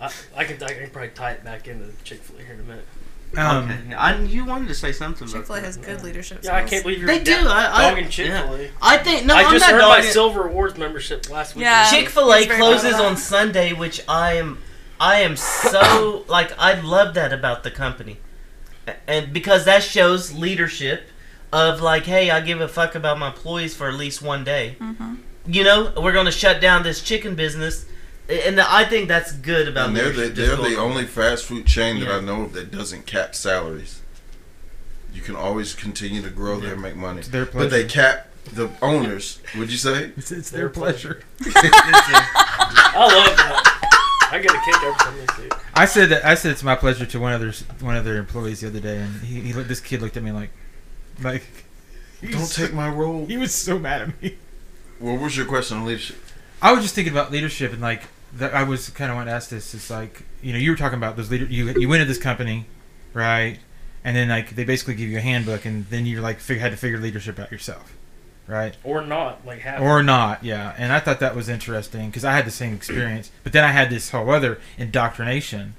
[0.00, 2.60] I, I can I can probably tie it back into Chick Fil A here in
[2.60, 2.84] a minute.
[3.36, 3.94] Um, okay.
[3.94, 5.38] I, you wanted to say something about it.
[5.38, 6.40] Chick Fil A has good leadership.
[6.44, 7.34] Yeah, I can't believe you're They do.
[7.34, 8.70] da- I, I, dogging Chick Fil A.
[8.80, 9.34] I think no.
[9.34, 10.12] I I'm just not earned my it.
[10.12, 11.64] Silver Awards membership last week.
[11.64, 11.90] Yeah.
[11.90, 14.58] Chick Fil A He's very proud of closes on Sunday, which I am,
[15.00, 18.18] I am so like I love that about the company,
[19.08, 21.08] and because that shows leadership
[21.52, 24.76] of like, hey, I give a fuck about my employees for at least one day.
[24.80, 25.18] Mhm.
[25.46, 27.84] You know, we're gonna shut down this chicken business,
[28.28, 29.88] and I think that's good about.
[29.88, 32.16] And they're the, they're the only fast food chain that Yeah.
[32.16, 34.00] I know of that doesn't cap salaries.
[35.12, 37.20] You can always continue to grow there and make money.
[37.20, 39.40] It's their But they cap the owners.
[39.56, 40.12] Would you say?
[40.16, 41.22] It's, it's their pleasure.
[41.40, 43.70] I love that.
[44.32, 45.54] I get a kick every time they see it.
[45.74, 48.16] I said that I said it's my pleasure to one of their one of their
[48.16, 50.50] employees the other day, and he, he looked, this kid looked at me like,
[51.22, 51.44] like,
[52.22, 53.26] Don't take my role.
[53.26, 54.38] He was so mad at me.
[54.98, 56.16] What was your question on leadership?
[56.62, 58.02] I was just thinking about leadership and like
[58.36, 58.54] that.
[58.54, 59.74] I was kind of wanting to ask this.
[59.74, 61.44] It's like you know you were talking about those leader.
[61.46, 62.66] You you went to this company,
[63.12, 63.58] right?
[64.04, 66.72] And then like they basically give you a handbook, and then you're like fig- had
[66.72, 67.96] to figure leadership out yourself,
[68.46, 68.76] right?
[68.84, 69.80] Or not, like half.
[69.80, 70.74] Or not, yeah.
[70.76, 73.68] And I thought that was interesting because I had the same experience, but then I
[73.72, 75.74] had this whole other indoctrination.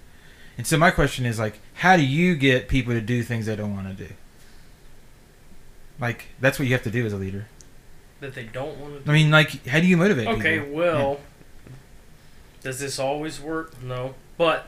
[0.58, 3.56] And so my question is like, how do you get people to do things they
[3.56, 4.14] don't want to do?
[6.00, 7.48] Like that's what you have to do as a leader.
[8.22, 9.12] that they don't want to do.
[9.12, 10.40] I mean, like, how do you motivate people?
[10.40, 10.74] Okay, people?
[10.76, 11.20] well,
[12.66, 13.80] does this always work?
[13.84, 14.16] No.
[14.40, 14.68] But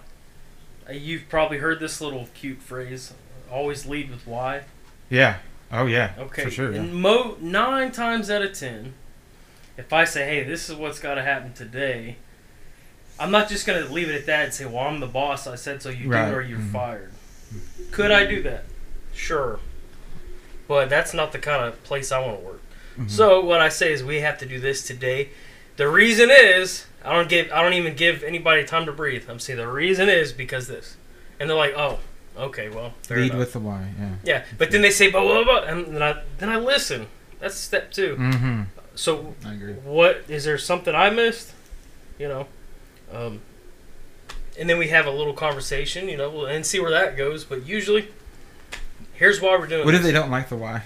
[0.88, 3.12] uh, you've probably heard this little cute phrase
[3.52, 4.62] always lead with why.
[5.10, 5.38] Yeah.
[5.72, 6.14] Oh yeah.
[6.20, 6.44] Okay.
[6.44, 6.72] For sure.
[6.72, 6.84] Yeah.
[6.84, 8.94] Mo- nine times out of ten,
[9.78, 12.18] if I say, hey, this is what's got to happen today,
[13.20, 15.48] I'm not just going to leave it at that and say, well, I'm the boss.
[15.48, 16.30] I said so you Right.
[16.30, 16.72] do or you're Mhm.
[16.72, 17.12] fired.
[17.92, 18.66] Could I do that?
[19.16, 19.60] Sure.
[20.68, 22.62] But that's not the kind of place I want to work.
[23.00, 23.10] Mhm.
[23.10, 25.30] So what I say is we have to do this today.
[25.78, 29.30] The reason is I don't give I don't even give anybody time to breathe.
[29.30, 30.98] I'm saying the reason is because this,
[31.40, 32.00] and they're like, oh,
[32.38, 33.38] okay, well, Lead enough.
[33.38, 33.88] with the why.
[33.98, 34.16] Yeah.
[34.24, 34.44] yeah.
[34.58, 37.08] But then they say blah blah blah, and then I then I listen.
[37.40, 38.18] That's step two.
[38.18, 38.62] Mm-hmm.
[38.96, 39.74] So I agree.
[39.74, 41.54] what is there something I missed?
[42.20, 42.48] You know,
[43.12, 43.42] um,
[44.60, 46.10] and then we have a little conversation.
[46.10, 47.46] You know, and see where that goes.
[47.46, 48.10] But usually,
[49.14, 49.82] here's why we're doing.
[49.82, 49.86] It.
[49.86, 50.82] What if they don't like the why?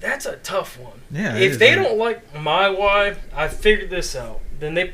[0.00, 1.00] That's a tough one.
[1.10, 1.36] Yeah.
[1.36, 1.82] if is, they yeah.
[1.82, 4.40] don't like my why, I figured this out.
[4.60, 4.92] Then they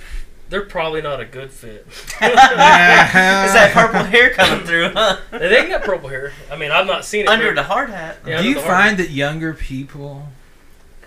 [0.48, 1.86] they're probably not a good fit.
[1.88, 4.90] Is that purple hair coming through?
[4.90, 5.16] Huh?
[5.30, 6.32] they ain't got purple hair.
[6.50, 8.18] I mean, I've not seen it Under very- the hard hat.
[8.26, 10.28] Yeah, do you the hard- find that younger people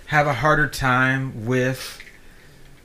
[0.08, 2.00] have a harder time with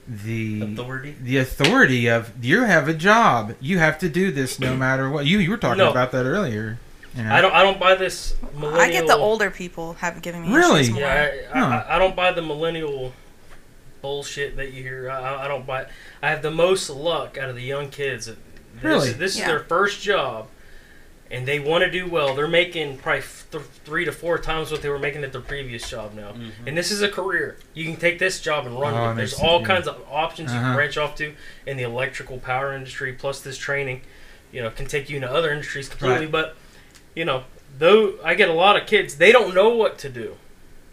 [0.06, 1.14] the Authority.
[1.20, 5.24] the authority of you have a job, you have to do this no matter what.
[5.26, 5.90] You you were talking No.
[5.90, 6.78] about that earlier.
[7.16, 7.34] You know?
[7.34, 7.52] I don't.
[7.52, 8.34] I don't buy this.
[8.54, 10.80] Millennial, I get the older people have given me Really?
[10.82, 11.02] issues more.
[11.02, 11.84] Yeah, I, Huh.
[11.88, 13.12] I, I don't buy the millennial
[14.00, 15.10] bullshit that you hear.
[15.10, 15.86] I, I- I don't buy.
[16.22, 18.26] I have the most luck out of the young kids.
[18.26, 18.36] This,
[18.82, 19.12] Really?
[19.12, 20.46] This is their first job,
[21.30, 22.34] and they want to do well.
[22.36, 25.90] They're making probably th- three to four times what they were making at their previous
[25.90, 26.34] job now.
[26.66, 27.58] And this is a career.
[27.74, 29.16] You can take this job and run Oh, it it.
[29.16, 30.68] There's all kinds of options you Uh-huh.
[30.68, 31.34] can branch off to
[31.66, 33.12] in the electrical power industry.
[33.12, 34.02] Plus, this training,
[34.52, 36.26] you know, can take you into other industries completely.
[36.26, 36.32] Right.
[36.32, 36.56] But,
[37.14, 37.44] you know,
[37.78, 40.36] though I get a lot of kids, they don't know what to do.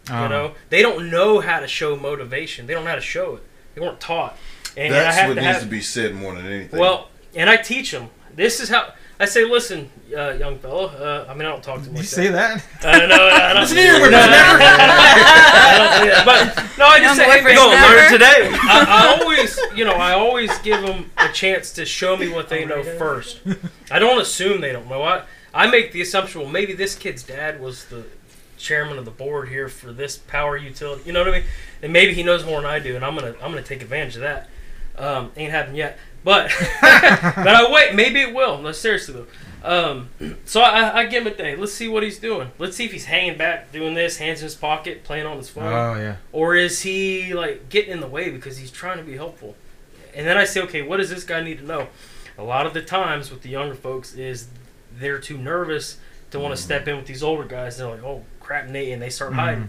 [0.08, 2.66] You Um, know, they don't know how to show motivation.
[2.66, 3.42] They don't know how to show it.
[3.74, 4.36] They weren't taught.
[4.76, 6.78] And, and I That's have what to needs have to be said more than anything.
[6.80, 8.08] well, and I teach them.
[8.34, 9.44] This is how I say.
[9.44, 10.86] Listen, uh, young fella.
[10.86, 12.64] Uh, I mean, I don't talk to them you like say that?
[12.80, 12.86] that.
[12.94, 13.16] I don't know.
[13.28, 14.62] I don't, Listen here, no, whippersnapper.
[14.62, 16.24] I don't say that.
[16.24, 17.54] But no, I Young just say, hey, whippersnapper.
[17.54, 18.50] go Gonna learn today.
[18.52, 22.48] I, I always, you know, I always give them a chance to show me what
[22.48, 23.40] they know first.
[23.90, 25.02] I don't assume they don't know.
[25.02, 25.24] I
[25.58, 28.04] I make the assumption, well, maybe this kid's dad was the
[28.56, 31.02] chairman of the board here for this power utility.
[31.06, 31.48] You know what I mean?
[31.82, 34.16] And maybe he knows more than I do, and I'm gonna I'm gonna take advantage
[34.16, 34.48] of that.
[34.96, 37.94] Um, ain't happened yet, but but I wait.
[37.94, 38.58] Maybe it will.
[38.58, 39.26] No, seriously though.
[39.64, 40.08] Um,
[40.44, 41.56] so I, I give him a day.
[41.56, 42.50] Let's see what he's doing.
[42.58, 45.48] Let's see if he's hanging back, doing this, hands in his pocket, playing on his
[45.48, 46.16] phone Oh yeah.
[46.30, 49.56] or is he like getting in the way because he's trying to be helpful?
[50.14, 51.88] And then I say, okay, what does this guy need to know?
[52.38, 54.46] A lot of the times with the younger folks is
[54.98, 55.98] they're too nervous
[56.30, 56.64] to want to mm-hmm.
[56.64, 57.78] step in with these older guys.
[57.78, 59.40] They're like, oh crap, Nate, and they start mm-hmm.
[59.40, 59.68] hiding.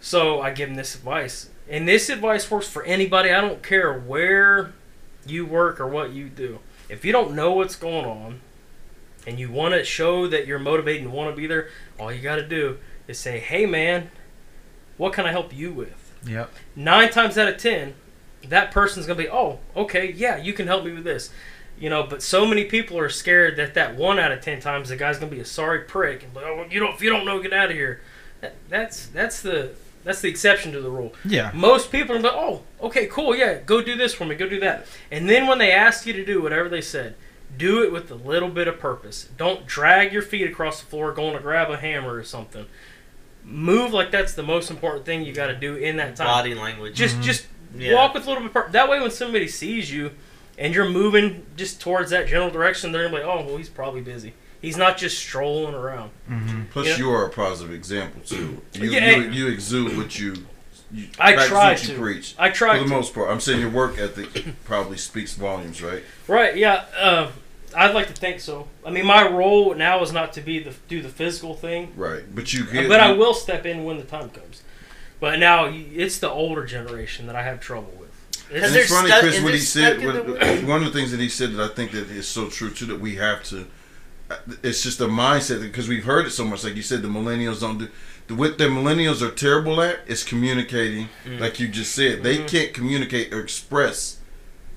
[0.00, 3.30] So I give them this advice, and this advice works for anybody.
[3.30, 4.72] I don't care where
[5.26, 6.60] you work or what you do.
[6.88, 8.40] If you don't know what's going on,
[9.26, 12.22] and you want to show that you're motivated and want to be there, all you
[12.22, 14.10] got to do is say, "Hey, man,
[14.96, 15.96] what can I help you with?"
[16.26, 16.50] Yep.
[16.76, 17.94] nine times out of ten,
[18.48, 21.30] that person's gonna be, oh, okay, yeah, you can help me with this,
[21.80, 22.04] you know.
[22.04, 25.18] But so many people are scared that that one out of ten times the guy's
[25.18, 27.52] gonna be a sorry prick and like, oh, you don't, if you don't know, get
[27.52, 28.00] out of here.
[28.40, 29.72] That, that's that's the
[30.04, 31.12] that's the exception to the rule.
[31.24, 31.50] Yeah.
[31.54, 34.60] Most people are like, oh, okay, cool, yeah, go do this for me, go do
[34.60, 34.86] that.
[35.10, 37.16] And then when they ask you to do whatever they said,
[37.58, 39.28] do it with a little bit of purpose.
[39.36, 42.64] Don't drag your feet across the floor going to grab a hammer or something.
[43.44, 46.26] Move like that's the most important thing you got to do in that time.
[46.26, 46.94] Body language.
[46.94, 47.22] Just Mhm.
[47.22, 47.94] just Yeah.
[47.94, 48.52] walk with a little bit.
[48.52, 50.12] Pur- that way, when somebody sees you
[50.60, 53.68] and you're moving just towards that general direction, they're gonna be like, "Oh, well, he's
[53.68, 54.34] probably busy.
[54.62, 56.96] He's not just strolling around." hmm Plus, Yeah.
[56.98, 58.60] you are a positive example too.
[58.74, 59.16] You, Yeah.
[59.16, 60.44] you, you exude what you.
[60.92, 62.00] you I practice try what you to.
[62.00, 62.34] preach.
[62.38, 62.94] I try For the to.
[62.96, 66.02] most part, I'm saying your work ethic probably speaks volumes, right?
[66.28, 66.56] Right?
[66.56, 66.84] Yeah.
[66.96, 67.28] Uh,
[67.74, 68.66] I'd like to think so.
[68.84, 72.24] I mean, my role now is not to be the do the physical thing, Right,
[72.34, 72.64] but you.
[72.88, 74.62] but I will step in when the time comes.
[75.20, 77.99] But now it's the older generation that I have trouble with.
[78.52, 80.04] And It's, funny, stuck- Chris, what he said.
[80.04, 80.26] What,
[80.64, 82.86] one of the things that he said that I think that is so true too.
[82.86, 83.66] That we have to.
[84.62, 86.62] It's just a mindset because we've heard it so much.
[86.64, 87.88] Like you said, the millennials don't do.
[88.28, 91.08] The, what the millennials are terrible at is communicating.
[91.38, 92.48] Like you just said, they Mhm.
[92.48, 94.18] can't communicate or express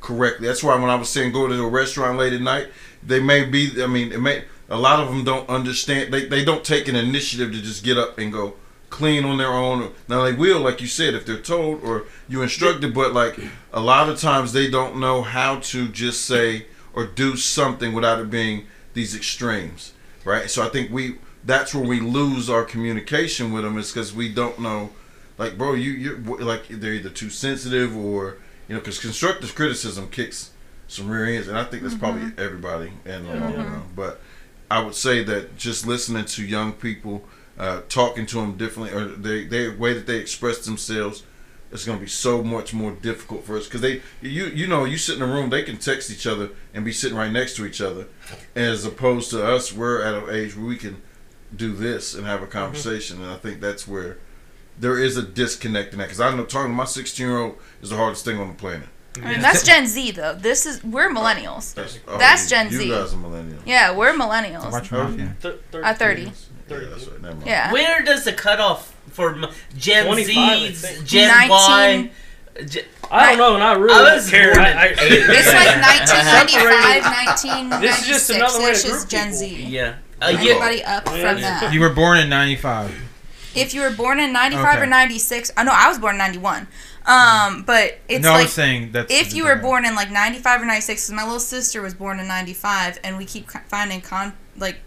[0.01, 0.47] correctly.
[0.47, 2.69] That's why when I was saying go to a restaurant late at night,
[3.03, 3.81] they may be.
[3.81, 4.43] I mean, it may.
[4.69, 6.11] A lot of them don't understand.
[6.13, 8.55] They they don't take an initiative to just get up and go
[8.93, 9.91] clean on their own.
[10.07, 12.93] Now they will, like you said, if they're told or you instructed.
[12.93, 13.39] But like
[13.73, 18.19] a lot of times they don't know how to just say or do something without
[18.19, 20.47] it being these extremes, right?
[20.47, 24.29] So I think we that's where we lose our communication with them is because we
[24.29, 24.91] don't know.
[25.39, 30.07] Like, bro, you you're like they're either too sensitive or you know, because constructive criticism
[30.09, 30.51] kicks
[30.87, 32.39] some rear ends, and I think that's probably mm-hmm.
[32.39, 33.83] everybody in the long run.
[33.95, 34.21] But
[34.69, 37.23] I would say that just listening to young people,
[37.57, 41.23] uh, talking to them differently, or they they way that they express themselves,
[41.71, 44.85] it's going to be so much more difficult for us because they you you know
[44.85, 47.55] you sit in a room they can text each other and be sitting right next
[47.57, 48.07] to each other,
[48.55, 51.01] as opposed to us we're at an age where we can
[51.55, 54.17] do this and have a conversation, and I think that's where
[54.79, 57.57] there is a disconnect in that because I know talking to my 16 year old
[57.83, 58.87] is the hardest thing on the planet.
[59.21, 60.33] I mean, that's Gen Z though.
[60.33, 61.75] This is we're millennials.
[61.75, 62.89] That's, oh, That's you- Gen you Z.
[62.89, 63.61] guys are millennials.
[63.67, 64.71] Yeah, we're millennials.
[64.71, 65.35] Watch Mafia.
[65.39, 66.31] Th- At 30.
[66.69, 67.21] Yeah, that's right.
[67.21, 67.47] Never mind.
[67.47, 67.71] Yeah.
[67.71, 69.45] Where does the cutoff for m-
[69.77, 71.05] Gen 25, I Z, think.
[71.07, 72.11] Gen 19 Y?
[72.65, 74.53] Gen- I don't know, and I really I don't was care.
[74.53, 78.85] born I, in I, It's like 1995, This is just 1996 another way to ish
[78.85, 79.37] is group Gen people.
[79.37, 79.65] Z.
[79.67, 79.95] yeah.
[80.21, 80.37] Uh, yeah.
[80.51, 81.33] Everybody up Yeah.
[81.33, 81.73] from that.
[81.73, 82.95] You were born in '95.
[83.55, 84.89] If you were born in 95 or Okay.
[84.89, 86.67] 96, I know I was born in 91.
[87.05, 89.11] Um, but it's no, I like was saying that's.
[89.13, 92.19] if you were born in like 95 or 96 because my little sister was born
[92.19, 94.77] in 95 and we keep co- finding con like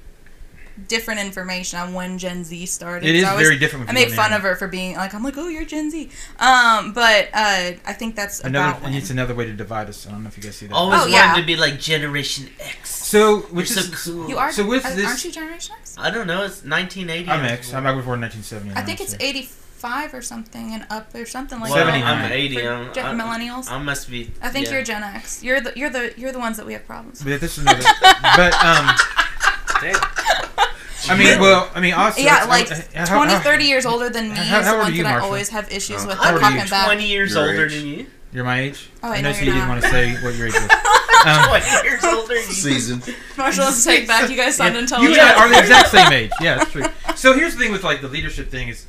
[0.88, 3.88] different information on when gen z started it is So I always- very different.
[3.88, 6.10] i with make fun of her for being like i'm like oh you're gen z
[6.38, 8.92] um but uh i think that's Another, about when.
[8.92, 10.06] and it's another way to divide us.
[10.06, 10.74] I don't know if you guys see that.
[10.74, 11.34] Always Oh, wanted yeah.
[11.36, 12.90] to be like Generation X.
[13.06, 14.28] So, Which which so is cool.
[14.28, 16.44] you are So with uh, this- aren't you generation x I don't know.
[16.44, 17.28] It's 1980.
[17.30, 17.70] I'm I was X.
[17.70, 17.86] born.
[17.86, 18.78] I'm, I was born in 1970.
[18.78, 22.24] i think it's 85 or something and up or something like Well, that 79.
[22.24, 22.54] I'm 80.
[22.56, 24.30] For I'm, gen- I'm, millennials I must be.
[24.42, 24.72] i think yeah.
[24.74, 27.34] you're gen x you're the you're the you're the ones that we have problems with.
[27.34, 27.82] But this is another.
[28.36, 28.86] but um,
[29.80, 30.00] Damn.
[31.08, 34.30] I mean, well, I mean, also, yeah like I- I- 20 30 years older than
[34.30, 36.08] me How- is how the old are ones you, that i always have issues Uh,
[36.08, 36.56] with how I'm old they're are you?
[36.58, 37.72] talking back 20 years Your older age.
[37.74, 38.06] than you.
[38.32, 38.90] You're my age.
[39.02, 40.52] Oh, I I know know, so you're you didn't want to say what your age
[40.54, 40.70] was.
[41.26, 42.52] Um, 20 years older than you.
[42.52, 43.02] Season.
[43.36, 44.30] Marshall wants to take back.
[44.30, 45.18] You guys sound you intelligent.
[45.18, 46.30] and I are the exact same age.
[46.40, 46.84] Yeah, that's true.
[47.16, 48.86] So here's the thing with like the leadership thing is,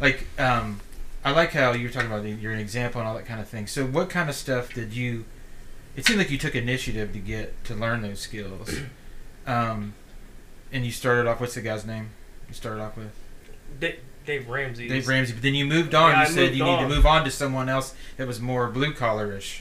[0.00, 0.80] like, um,
[1.26, 3.48] I like how you were talking about you're an example and all that kind of
[3.48, 3.66] thing.
[3.66, 5.26] So what kind of stuff did you?
[5.94, 8.80] It seemed like you took initiative to get to learn those skills,
[9.46, 9.92] um,
[10.74, 11.40] and you started off.
[11.40, 12.10] What's the guy's name?
[12.48, 13.10] You started off with
[13.80, 14.88] Dave, Dave Ramsey.
[14.88, 16.10] Dave Ramsey, but then you moved on.
[16.10, 18.40] Yeah, I you said moved you need to move on to someone else that was
[18.40, 19.60] more blue collarish.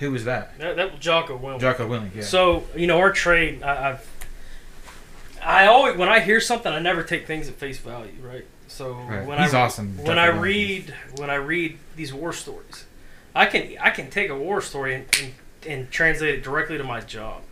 [0.00, 0.58] Who was that?
[0.58, 1.60] That, that was Jocko Willink.
[1.60, 2.14] Jocko Willink.
[2.14, 2.22] Yeah.
[2.22, 3.62] So you know our trade.
[3.62, 4.10] I, I've.
[5.42, 8.44] I always when I hear something, I never take things at face value, right?
[8.68, 9.26] So Right.
[9.26, 12.84] when He's I awesome, when I read when I read these war stories,
[13.34, 15.32] I can I can take a war story and, and,
[15.66, 17.42] and translate it directly to my job,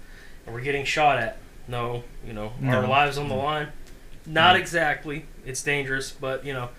[0.47, 1.39] and we're getting shot at.
[1.69, 3.69] No, you know our lives on the line.
[4.27, 4.61] Not No.
[4.61, 5.27] exactly.
[5.47, 6.71] It's dangerous, but you know.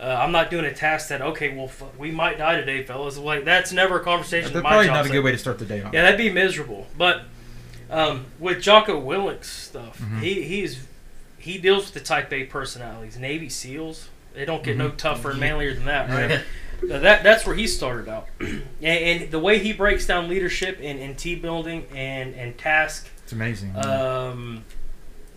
[0.00, 3.16] Uh, I'm not doing a task that okay, well, f- we might die today, fellas.
[3.16, 4.52] Like that's never a conversation.
[4.52, 5.94] That's probably not a good way to start the day off.
[5.94, 6.88] Yeah, that'd be miserable.
[6.98, 7.22] But
[7.90, 10.20] um, with Jocko Willink's stuff, Mhm.
[10.20, 10.84] he he's
[11.38, 13.16] he deals with the Type A personalities.
[13.18, 14.96] Navy SEAls, they don't get no Mhm.
[14.96, 16.40] tougher and manlier than that, right?
[16.88, 20.98] That that's where he started out, and, and the way he breaks down leadership and,
[20.98, 23.74] and team building and and task, It's amazing.
[23.76, 24.64] um,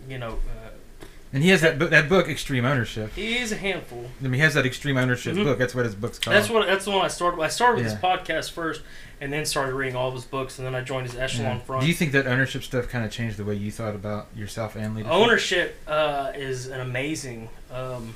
[0.08, 3.12] you know, uh, and he has that book, that book, Extreme Ownership.
[3.14, 4.10] he is a handful.
[4.20, 5.44] I mean, he has that Extreme Ownership Mhm.
[5.44, 5.58] book.
[5.58, 6.34] That's what his book's called.
[6.36, 7.36] That's what that's the one I started.
[7.38, 7.46] with.
[7.46, 7.90] I started with Yeah.
[7.92, 8.80] his podcast first,
[9.20, 11.62] and then started reading all of his books, and then I joined his Echelon Yeah.
[11.64, 11.82] Front.
[11.82, 14.74] Do you think that ownership stuff kind of changed the way you thought about yourself
[14.76, 15.12] and leadership?
[15.14, 18.14] ownership uh, is an amazing um,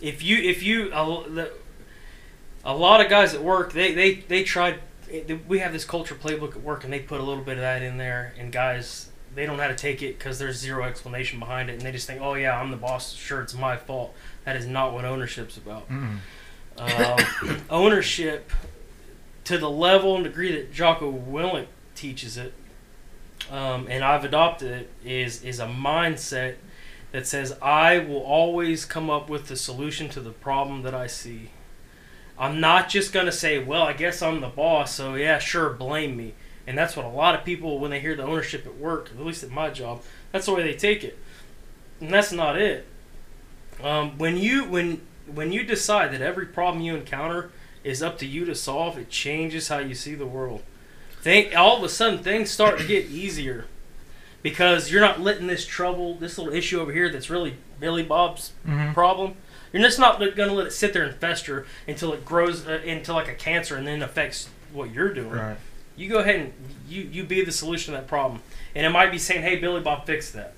[0.00, 1.50] if you if you a, the-
[2.64, 6.14] a lot of guys at work they they they tried it, we have this culture
[6.14, 9.10] playbook at work, and they put a little bit of that in there, and guys
[9.34, 11.92] they don't know how to take it because there's zero explanation behind it, and they
[11.92, 13.14] just think, oh yeah, I'm the boss.
[13.14, 14.14] Sure, it's my fault.
[14.44, 15.88] That is not what ownership's about.
[15.88, 16.18] Mm.
[16.78, 18.50] Um, ownership,
[19.44, 22.54] to the level and degree that Jocko Willink teaches it,
[23.50, 26.56] um, and I've adopted it, is is a mindset
[27.12, 31.06] that says I will always come up with the solution to the problem that I
[31.06, 31.50] see.
[32.38, 36.16] I'm not just gonna say, well, I guess I'm the boss, so yeah, sure, blame
[36.16, 36.34] me.
[36.66, 39.24] And that's what a lot of people, when they hear the ownership at work, at
[39.24, 41.18] least at my job, that's the way they take it.
[42.00, 42.86] And that's not it.
[43.82, 47.50] Um, when you when when you decide that every problem you encounter
[47.82, 50.62] is up to you to solve, it changes how you see the world.
[51.20, 53.66] Think all of a sudden things start to get easier
[54.42, 58.52] because you're not letting this trouble, this little issue over here that's really Billy Bob's
[58.64, 59.36] hmm problem.
[59.74, 62.80] You're just not going to let it sit there and fester until it grows uh,
[62.84, 65.30] into like a cancer and then affects what you're doing.
[65.30, 65.56] Right.
[65.96, 66.52] You go ahead and
[66.88, 68.40] you, you be the solution to that problem.
[68.74, 70.54] And it might be saying, "Hey, Billy Bob, fix that."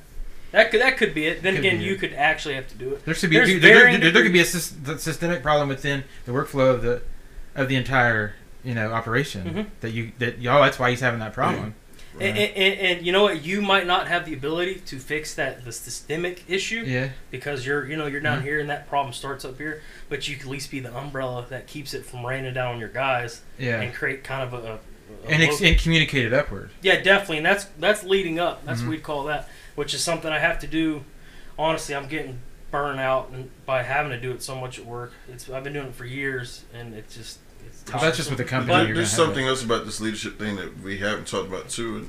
[0.53, 1.43] That could that could be it.
[1.43, 3.05] Then Could again, be you could actually have to do it.
[3.05, 4.73] There should be there, there, there, there could be a degrees.
[4.73, 7.03] sys- the systemic problem within the workflow of the
[7.55, 9.67] of the entire you know operation Mhm.
[9.81, 10.63] that you that y'all.
[10.63, 11.75] that's why he's having that problem.
[12.21, 13.45] And, and, and, and you know what?
[13.45, 17.11] You might not have the ability to fix that the systemic issue Yeah.
[17.31, 18.45] because you're you know you're down Mhm.
[18.45, 19.83] here and that problem starts up here.
[20.09, 22.81] But you could at least be the umbrella that keeps it from raining down on
[22.81, 23.81] your guys Yeah.
[23.81, 24.79] and create kind of a, a,
[25.31, 26.71] And, ex- and communicate it upward.
[26.83, 28.65] Yeah, definitely, and that's that's leading up.
[28.65, 28.85] That's Mhm.
[28.85, 31.05] what we call that, which is something I have to do.
[31.59, 33.33] Honestly, I'm getting burned out
[33.65, 35.13] by having to do it so much at work.
[35.31, 37.39] It's I've been doing it for years, and it's just
[37.87, 38.73] That's just with the company.
[38.73, 42.09] But there's have something else about this leadership thing that we haven't talked about too,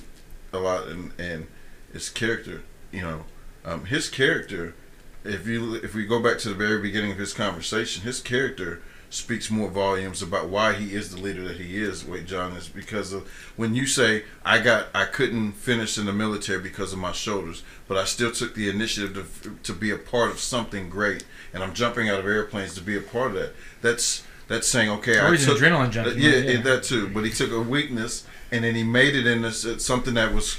[0.51, 1.47] a lot, and and
[1.93, 2.63] it's character.
[2.91, 3.25] You know,
[3.65, 4.75] um, his character.
[5.23, 8.81] If you if we go back to the very beginning of his conversation, his character
[9.09, 12.05] speaks more volumes about why he is the leader that he is.
[12.05, 16.13] Wait, John is because of when you say I got I couldn't finish in the
[16.13, 19.97] military because of my shoulders, but I still took the initiative to, to be a
[19.97, 23.37] part of something great, and I'm jumping out of airplanes to be a part of
[23.37, 23.53] that.
[23.81, 25.17] That's that's saying okay.
[25.17, 26.21] Or I he's an adrenaline junkie.
[26.21, 26.61] yeah, yeah.
[26.61, 27.07] that too.
[27.09, 30.57] But he took a weakness and then he made it into something that was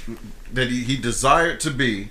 [0.53, 2.09] that he, he desired to be,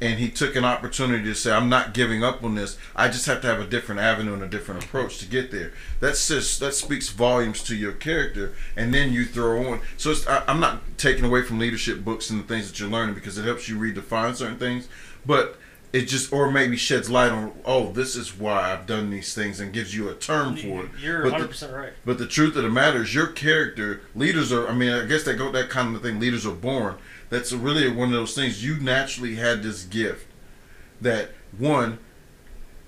[0.00, 2.78] and he took an opportunity to say, "I'm not giving up on this.
[2.94, 5.72] I just have to have a different avenue and a different approach to get there."
[6.00, 9.80] That's just that speaks volumes to your character, and then you throw on.
[9.96, 12.88] So it's, I, I'm not taking away from leadership books and the things that you're
[12.88, 14.88] learning because it helps you redefine certain things,
[15.26, 15.58] but.
[15.92, 19.60] It just, or maybe sheds light on, oh, this is why I've done these things,
[19.60, 20.90] and gives you a term for it.
[20.98, 21.92] You're But the- 100 percent right.
[22.06, 24.66] but the truth of the matter is, your character, leaders are.
[24.68, 26.18] I mean, I guess that go that kind of thing.
[26.18, 26.94] Leaders are born.
[27.28, 28.64] That's really one of those things.
[28.64, 30.26] You naturally had this gift.
[31.00, 31.98] That one,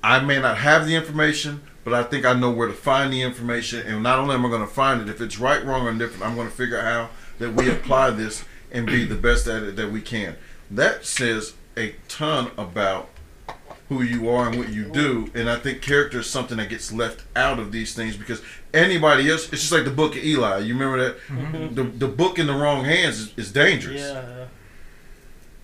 [0.02, 3.20] I may not have the information, but I think I know where to find the
[3.23, 3.86] information.
[3.86, 6.24] And not only am I going to find it, if it's right, wrong, or different
[6.24, 9.62] I'm going to figure out how that we apply this and be the best at
[9.62, 10.36] it that we can.
[10.70, 13.11] That says a ton about
[13.89, 15.31] who you are and what you do.
[15.35, 18.41] And I think character is something that gets left out of these things because
[18.73, 20.61] anybody else, it's just like the book of Eli.
[20.61, 21.19] You remember that?
[21.28, 21.75] Mhm.
[21.75, 24.01] The, the book in the wrong hands is, is dangerous.
[24.01, 24.47] Yeah.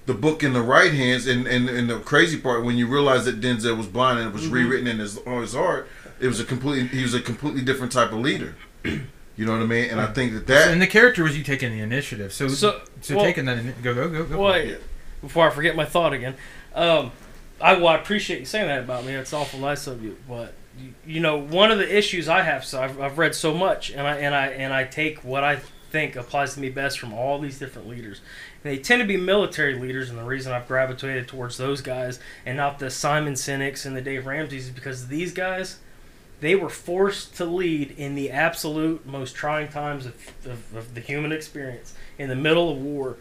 [0.07, 3.25] The book in the right hands, and, and, and the crazy part, when you realize
[3.27, 4.53] that Denzel was blind and it was Mhm.
[4.53, 5.89] rewritten in his, on his heart,
[6.21, 8.55] it was a completely, he was a completely different type of leader.
[9.37, 9.89] You know what I mean?
[9.89, 12.31] And I think that that, and the character was you taking the initiative.
[12.31, 14.43] So so, So, well, taking that go go go go.
[14.51, 14.77] Wait,
[15.21, 16.37] before I forget my thought again,
[16.75, 17.13] um,
[17.61, 19.13] I well, I appreciate you saying that about me.
[19.13, 22.65] It's awful nice of you, but you, you know, one of the issues I have,
[22.65, 25.61] so I've, I've read so much, and I and I and I take what I
[25.91, 28.21] think applies to me best from all these different leaders.
[28.63, 32.21] And they tend to be military leaders, and the reason I've gravitated towards those guys
[32.47, 35.79] and not the Simon Sinek's and the Dave Ramseys is because these guys,
[36.41, 40.15] they were forced to lead in the absolute most trying times of,
[40.47, 43.17] of, of the human experience in the middle of war.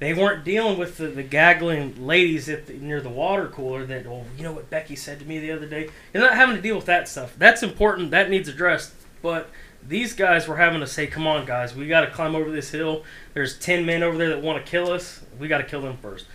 [0.00, 4.06] They weren't dealing with the, the gaggling ladies at the, near the water cooler that,
[4.06, 5.88] oh, you know what Becky said to me the other day?
[6.12, 7.34] You're not having to deal with that stuff.
[7.38, 8.10] That's important.
[8.10, 8.92] That needs addressed.
[9.22, 9.50] But
[9.86, 12.70] these guys were having to say, come on, guys, we got to climb over this
[12.70, 13.04] hill.
[13.34, 15.22] There's 10 men over there that want to kill us.
[15.38, 16.26] We got to kill them first.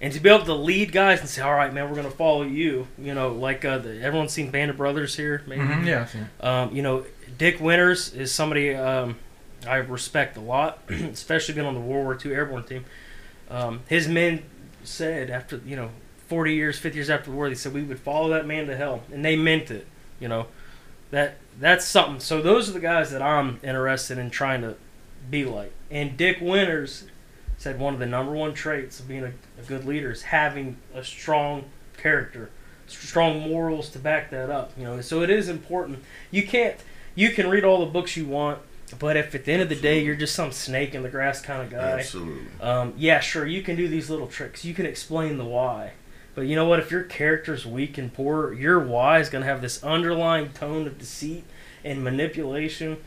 [0.00, 2.16] And to be able to lead guys and say, all right, man, we're going to
[2.16, 2.86] follow you.
[2.98, 5.62] You know, like uh, the, everyone's seen Band of Brothers here, maybe.
[5.62, 6.00] Mhm, yeah.
[6.02, 6.44] I've seen it.
[6.44, 7.06] Um, you know,
[7.38, 9.16] Dick Winters is somebody um,
[9.66, 12.84] I respect a lot, especially being on the World War II airborne team.
[13.50, 14.42] Um, his men
[14.84, 15.90] said after you know
[16.28, 18.76] 40 years, 50 years after the war, they said we would follow that man to
[18.76, 19.86] hell, and they meant it.
[20.20, 20.46] You know,
[21.10, 22.20] that that's something.
[22.20, 24.76] So those are the guys that I'm interested in trying to
[25.30, 25.72] be like.
[25.90, 27.04] And Dick Winters
[27.58, 30.76] said one of the number one traits of being a, a good leader is having
[30.94, 31.64] a strong
[31.96, 32.50] character,
[32.86, 34.72] strong morals to back that up.
[34.76, 36.00] You know, so it is important.
[36.30, 36.76] You can't.
[37.14, 38.60] You can read all the books you want.
[38.98, 41.40] But if at the end of the day you're just some snake in the grass
[41.40, 42.44] kind of guy, Absolutely.
[42.60, 44.64] um, yeah, sure, you can do these little tricks.
[44.64, 45.92] You can explain the why.
[46.36, 46.78] But you know what?
[46.78, 50.86] If your character's weak and poor, your why is going to have this underlying tone
[50.86, 51.44] of deceit
[51.84, 52.98] and manipulation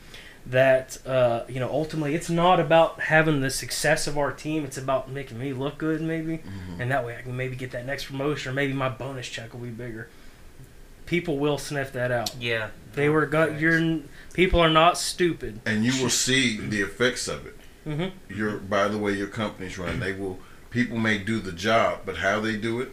[0.46, 4.66] that, uh, you know, ultimately it's not about having the success of our team.
[4.66, 6.40] It's about making me look good, maybe.
[6.40, 6.80] Mhm.
[6.80, 9.54] And that way I can maybe get that next promotion or maybe my bonus check
[9.54, 10.08] will be bigger.
[11.06, 12.32] People will sniff that out.
[12.40, 12.70] Yeah.
[12.96, 14.00] They were got you're
[14.40, 15.60] people are not stupid.
[15.66, 17.58] And you will see the effects of it.
[17.86, 18.38] Mm-hmm.
[18.38, 20.40] Your by the way your company's run, they will.
[20.70, 22.92] People may do the job, but how they do it,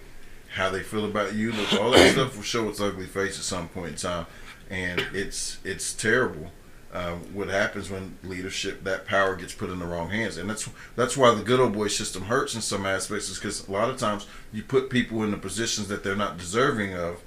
[0.55, 3.45] how they feel about you, look, all that stuff will show its ugly face at
[3.45, 4.27] some point in time,
[4.71, 6.51] and it's it's terrible.
[6.93, 10.69] Um, what happens when leadership, that power gets put in the wrong hands, and that's
[10.97, 13.91] that's why the good old boy system hurts in some aspects, is because a lot
[13.91, 17.23] of times you put people in the positions that they're not deserving of,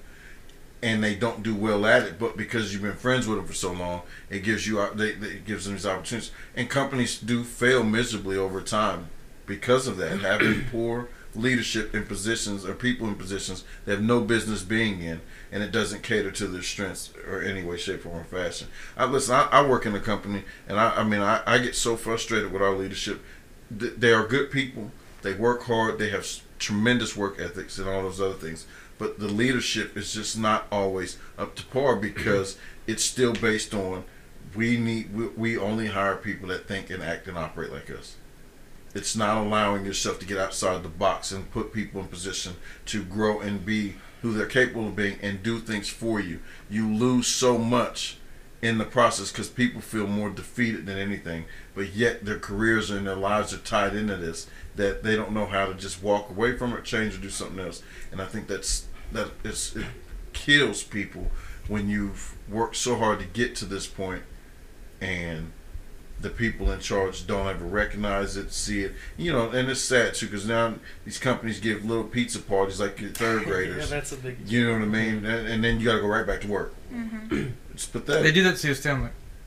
[0.82, 2.20] and they don't do well at it.
[2.20, 5.14] But because you've been friends with them for so long, it gives you uh, they,
[5.14, 6.32] they it gives them these opportunities.
[6.56, 9.10] And companies do fail miserably over time
[9.46, 14.20] because of that, having poor leadership in positions or people in positions they have no
[14.22, 18.20] business being in, and it doesn't cater to their strengths or any way, shape, form,
[18.20, 18.68] or fashion.
[18.98, 19.36] I listen.
[19.36, 22.52] I, I work in a company, and I, I mean, I, I get so frustrated
[22.52, 23.22] with our leadership.
[23.72, 24.92] They are good people.
[25.22, 26.00] They work hard.
[26.00, 26.26] They have
[26.58, 28.66] tremendous work ethics and all those other things.
[29.00, 34.04] But the leadership is just not always up to par because it's still based on
[34.56, 38.18] we need we, we only hire people that think and act and operate like us.
[38.94, 42.56] It's not allowing yourself to get outside the box and put people in position
[42.88, 46.40] to grow and be who they're capable of being and do things for you.
[46.70, 48.18] You lose so much
[48.62, 51.46] in the process because people feel more defeated than anything,
[51.76, 55.46] but yet their careers and their lives are tied into this that they don't know
[55.46, 57.82] how to just walk away from it, change, or do something else.
[58.12, 59.86] And I think that's that it's, it
[60.34, 61.32] kills people
[61.68, 64.24] when you've worked so hard to get to this point
[65.02, 65.52] and
[66.22, 68.94] the people in charge don't ever recognize it, see it.
[69.18, 73.00] You know, and it's sad too because now these companies give little pizza parties like
[73.00, 73.90] your third yeah, graders.
[73.90, 74.38] that's a big.
[74.46, 75.26] you know what I mean?
[75.26, 76.74] And, and then you got to go right back to work.
[76.92, 77.48] Mm-hmm.
[77.80, 78.68] It's They do that to see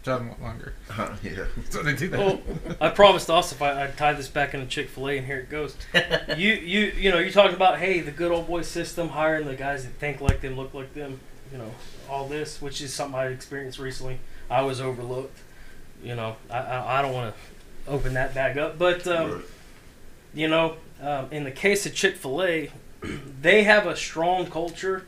[0.03, 0.73] us down job longer.
[0.89, 1.45] Huh, yeah.
[1.71, 2.19] So they do that.
[2.21, 2.41] Well,
[2.81, 5.39] I promised us if I, I tie this back into Chick Fil A, and here
[5.39, 5.75] it goes.
[6.37, 9.55] you you you know you talking about hey the good old boy system hiring the
[9.55, 11.71] guys that think like them, look like them, you know
[12.11, 14.19] all this, which is something I experienced recently.
[14.51, 15.39] I was overlooked.
[16.05, 19.45] You know I I, I don't want to open that bag up, but um, Right.
[20.35, 22.71] you know um, in the case of Chick Fil A,
[23.41, 25.05] they have a strong culture,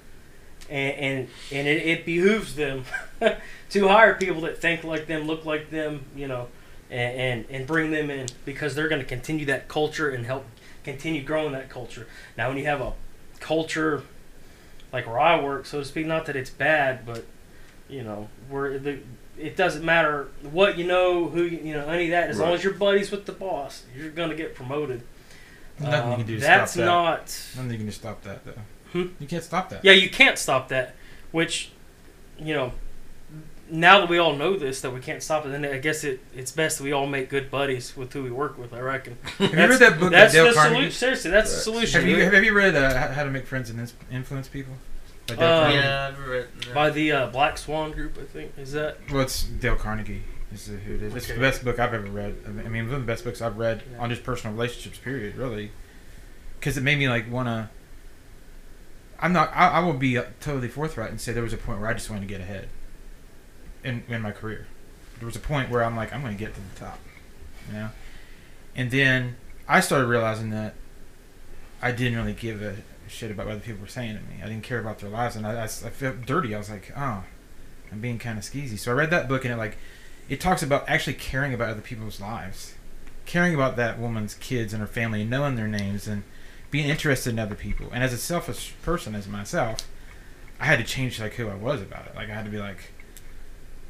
[0.70, 2.84] and and, and it, it behooves them
[3.70, 6.48] to hire people that think like them, look like them, you know,
[6.90, 10.44] and and, and bring them in because they're going to continue that culture and help
[10.84, 12.06] continue growing that culture.
[12.36, 12.92] Now, when you have a
[13.40, 14.02] culture
[14.92, 17.24] like where I work, so to speak, not that it's bad, but
[17.88, 18.98] you know, where the
[19.36, 22.30] it doesn't matter what you know, who you, you know, any of that.
[22.30, 25.02] As long as you're buddies with the boss, you're going to get promoted.
[25.80, 26.86] Nothing you Um, can do to that's stop that.
[26.86, 27.40] not.
[27.56, 28.52] Nothing you can do to stop that though.
[28.92, 29.06] Hmm?
[29.18, 29.84] You can't stop that.
[29.84, 30.94] Yeah, you can't stop that.
[31.32, 31.72] Which,
[32.38, 32.72] you know,
[33.74, 36.20] now that we all know this, that we can't stop it, then I guess it,
[36.34, 38.72] it's best that we all make good buddies with who we work with.
[38.72, 39.18] I reckon.
[39.38, 40.74] Have you read that book by That's Dale the Carnegie?
[40.74, 40.92] solution.
[40.92, 42.00] Seriously, that's the solution.
[42.00, 44.74] Have you have you read uh, How- How to Make Friends and Influence People?
[45.26, 45.78] By Dale Uh, Carnegie?
[45.78, 46.74] Yeah, I've read that.
[46.74, 48.52] By the uh, Black Swan Group, I think.
[48.58, 48.98] Is that?
[49.10, 50.22] Well, it's Dale Carnegie.
[50.52, 51.14] Is who it is.
[51.16, 52.36] It's the best book I've ever read.
[52.46, 53.98] I mean, I one of the best books I've read Yeah.
[53.98, 54.98] on just personal relationships.
[54.98, 55.34] Period.
[55.34, 55.72] Really,
[56.60, 57.70] because it made me like wanna.
[59.18, 59.50] I'm not.
[59.54, 61.94] I, I will be uh, totally forthright and say there was a point where I
[61.94, 62.68] just wanted to get ahead.
[63.84, 64.66] In in my career,
[65.18, 66.98] there was a point where I'm like, I'm going to get to the top,
[67.68, 67.90] you know.
[68.74, 69.36] And then
[69.68, 70.74] I started realizing that
[71.80, 72.76] I didn't really give a
[73.08, 74.42] shit about what other people were saying to me.
[74.42, 76.54] I didn't care about their lives, and I, I, I felt dirty.
[76.54, 77.24] I was like, oh,
[77.92, 78.78] I'm being kind of skeezy.
[78.78, 79.76] So I read that book, and it like,
[80.28, 82.74] it talks about actually caring about other people's lives,
[83.26, 86.24] caring about that woman's kids and her family, and knowing their names, and
[86.70, 87.88] being interested in other people.
[87.92, 89.78] And as a selfish person, as myself,
[90.58, 92.16] I had to change like who I was about it.
[92.16, 92.93] Like I had to be like,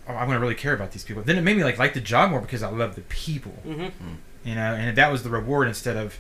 [0.09, 1.23] oh, I'm gonna really care about these people.
[1.23, 3.89] Then it made me like like the job more because I love the people Mm-hmm.
[4.45, 6.19] you know, and that was the reward instead of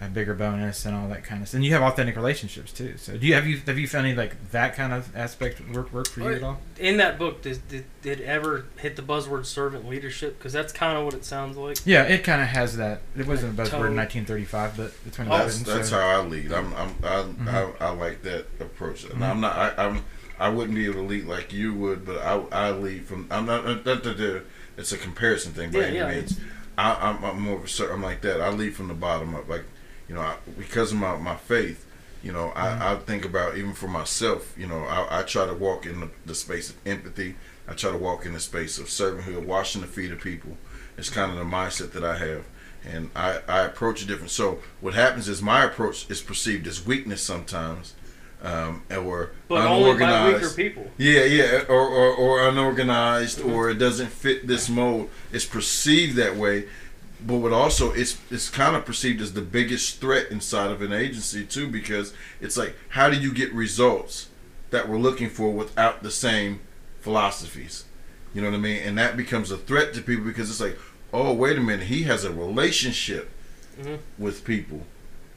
[0.00, 1.56] a bigger bonus and all that kind of stuff.
[1.58, 2.96] And you have authentic relationships too.
[2.98, 5.92] So do you have you have you found any like that kind of aspect work
[5.92, 6.60] work for you at all?
[6.78, 10.38] In that book, did, did, did it ever hit the buzzword servant leadership?
[10.38, 11.78] Because that's kind of what it sounds like.
[11.84, 13.00] Yeah, it kind of has that.
[13.16, 13.86] It wasn't a buzzword Tone.
[13.86, 15.64] in 1935, but it's when it That's was.
[15.64, 15.98] that's so.
[15.98, 16.52] how I lead.
[16.52, 17.48] I'm, I'm I, Mhm.
[17.80, 19.02] I, I like that approach.
[19.02, 19.28] And Mhm.
[19.28, 19.56] I'm not.
[19.56, 20.04] I, I'm.
[20.38, 23.26] I wouldn't be able to lead like you would, but I, I lead from.
[23.30, 23.64] I'm not.
[23.64, 24.44] Not that
[24.76, 26.40] it's a comparison thing by Yeah, any yeah, means.
[26.76, 27.68] I, I'm, I'm more of a.
[27.68, 28.40] cer- I'm like that.
[28.40, 29.48] I lead from the bottom up.
[29.48, 29.64] Like,
[30.08, 31.84] you know, I, because of my, my faith.
[32.22, 32.56] You know, Mhm.
[32.56, 34.52] I, I think about even for myself.
[34.58, 37.36] You know, I, I try to walk in the, the space of empathy.
[37.68, 40.56] I try to walk in the space of servanthood, washing the feet of people.
[40.96, 42.44] It's kind of the mindset that I have.
[42.84, 44.30] And I, I approach it different.
[44.30, 47.94] So what happens is my approach is perceived as weakness sometimes,
[48.42, 50.42] um, or But unorganized.
[50.42, 50.90] weaker people.
[50.96, 55.10] Yeah, yeah, or, or, or unorganized, or it doesn't fit this mold.
[55.32, 56.66] It's perceived that way,
[57.26, 60.92] but what also it's it's kind of perceived as the biggest threat inside of an
[60.92, 64.28] agency too, because it's like how do you get results
[64.70, 66.60] that we're looking for without the same
[67.00, 67.84] philosophies?
[68.34, 68.82] You know what I mean?
[68.82, 70.78] And that becomes a threat to people because it's like,
[71.12, 73.30] oh, wait a minute, he has a relationship
[73.80, 73.98] Mhm.
[74.18, 74.86] with people.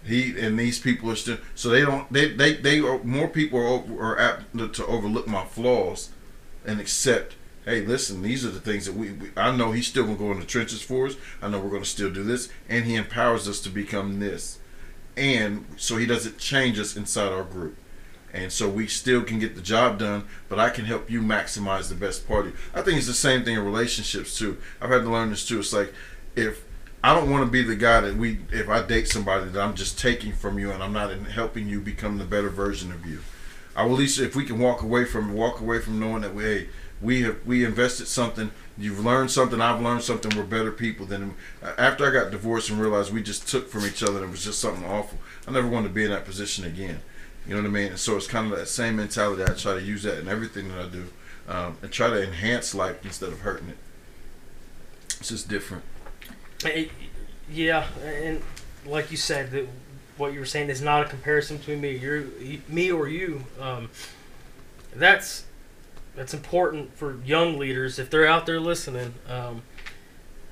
[0.03, 3.59] He and these people are still so they don't they they they are more people
[3.59, 6.09] are, are apt to- to overlook my flaws
[6.65, 7.35] and accept.
[7.65, 9.29] Hey, listen, these are the things that we, we.
[9.37, 11.15] I know he's still gonna go in the trenches for us.
[11.41, 14.57] I know we're gonna still do this, and he empowers us to become this,
[15.15, 17.77] and so he doesn't change us inside our group,
[18.33, 20.23] and so we still can get the job done.
[20.49, 22.57] But I can help you maximize the best part of you.
[22.73, 24.57] I think it's the same thing in relationships too.
[24.81, 25.59] I've had to learn this too.
[25.59, 25.93] It's like
[26.35, 26.63] if
[27.03, 29.73] I don't want to be the guy that we, if I date somebody that I'm
[29.73, 33.05] just taking from you and I'm not in helping you become the better version of
[33.07, 33.21] you.
[33.75, 36.35] I will at least, if we can walk away from, walk away from knowing that
[36.35, 36.69] we, hey,
[37.01, 41.33] we have, we invested something, you've learned something, I've learned something, we're better people than,
[41.63, 44.43] after I got divorced and realized we just took from each other and it was
[44.43, 47.01] just something awful, I never wanted to be in that position again.
[47.47, 47.87] You know what I mean?
[47.87, 49.41] And so it's kind of that same mentality.
[49.41, 51.07] I try to use that in everything that I do
[51.47, 53.77] um, and try to enhance life instead of hurting it.
[55.19, 55.83] It's just different.
[57.49, 58.41] Yeah, and
[58.85, 59.67] like you said, that
[60.17, 62.25] what you were saying is not a comparison between me, you're,
[62.67, 63.43] me or you.
[63.59, 63.89] Um,
[64.95, 65.45] that's
[66.15, 69.13] that's important for young leaders if they're out there listening.
[69.27, 69.63] Um,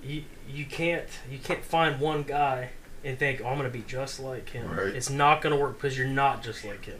[0.04, 2.70] you you can't you can't find one guy
[3.04, 4.70] and think oh, I'm gonna be just like him.
[4.72, 4.88] Right.
[4.88, 7.00] It's not gonna work because you're not just like him.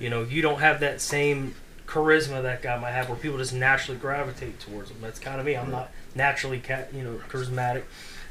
[0.00, 1.54] You know, you don't have that same
[1.86, 4.96] charisma that guy might have, where people just naturally gravitate towards him.
[5.00, 5.56] That's kind of me.
[5.56, 7.84] I'm not naturally, ca- you know, charismatic.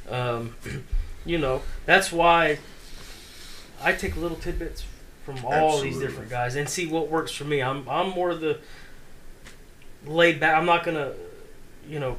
[0.10, 0.56] Um,
[1.26, 2.60] you know, that's why
[3.82, 4.86] I take little tidbits
[5.26, 7.62] from all these different guys and see what works for me.
[7.62, 8.60] I'm I'm more the
[10.06, 10.56] laid back.
[10.58, 11.14] I'm not gonna,
[11.88, 12.18] you know,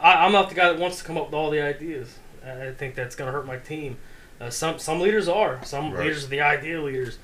[0.00, 2.18] I, I'm not the guy that wants to come up with all the ideas.
[2.44, 3.96] I think that's gonna hurt my team.
[4.40, 5.64] Uh, some some leaders are.
[5.64, 6.06] Some Right.
[6.06, 7.18] leaders are the idea leaders.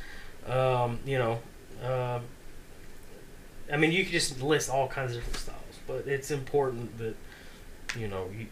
[0.46, 1.40] Um, you know,
[1.82, 2.22] um,
[3.70, 7.16] I mean, you could just list all kinds of different styles, but it's important that
[7.98, 8.46] you know you,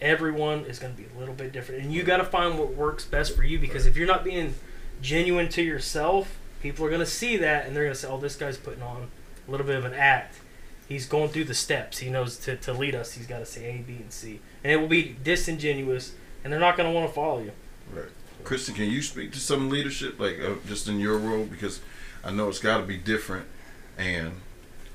[0.00, 2.74] everyone is going to be a little bit different, and you got to find what
[2.74, 3.58] works best for you.
[3.58, 4.54] Because if you're not being
[5.02, 8.18] genuine to yourself, people are going to see that, and they're going to say, "Oh,
[8.18, 9.08] this guy's putting on
[9.46, 10.40] a little bit of an act.
[10.88, 11.98] He's going through the steps.
[11.98, 13.12] He knows to, to lead us.
[13.12, 16.60] He's got to say A, B, and C, and it will be disingenuous, and they're
[16.60, 17.52] not going to want to follow you."
[17.92, 18.06] Right.
[18.44, 21.44] Kristen, can you speak to some leadership, like uh, just in your role?
[21.44, 21.80] Because
[22.24, 23.46] I know it's got to be different,
[23.96, 24.32] and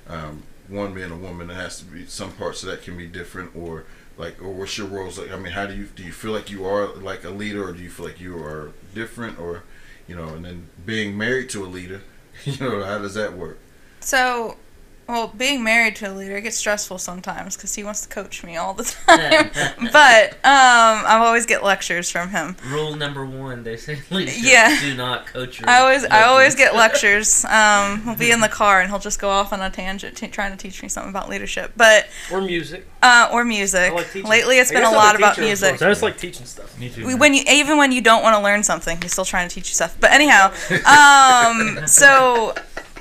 [0.07, 3.07] um, one being a woman, it has to be some parts of that can be
[3.07, 3.85] different, or
[4.17, 5.31] like, or what's your roles like?
[5.31, 7.73] I mean, how do you do you feel like you are like a leader, or
[7.73, 9.63] do you feel like you are different, or
[10.07, 12.01] you know, and then being married to a leader,
[12.45, 13.59] you know, how does that work?
[13.99, 14.57] So,
[15.07, 18.55] well, being married to a leader gets stressful sometimes because he wants to coach me
[18.57, 19.49] all the time.
[19.91, 22.55] but um, I always get lectures from him.
[22.67, 24.41] Rule number one: They say leadership.
[24.43, 24.79] Yeah.
[24.79, 25.69] Do not coach your.
[25.69, 27.45] I always, I always get lectures.
[27.53, 30.27] Um, we'll be in the car and he'll just go off on a tangent, t-
[30.27, 32.87] trying to teach me something about leadership, but Or music.
[33.03, 33.91] uh, or music.
[33.91, 34.15] I like.
[34.15, 35.69] Lately, it's I been a a I'm lot about music.
[35.69, 35.81] sorts.
[35.83, 36.77] I just like teaching stuff.
[36.79, 37.05] Me too.
[37.05, 37.19] Man.
[37.19, 39.69] when you even when you don't want to learn something, he's still trying to teach
[39.69, 39.95] you stuff.
[39.99, 40.51] But anyhow,
[40.85, 42.55] um, so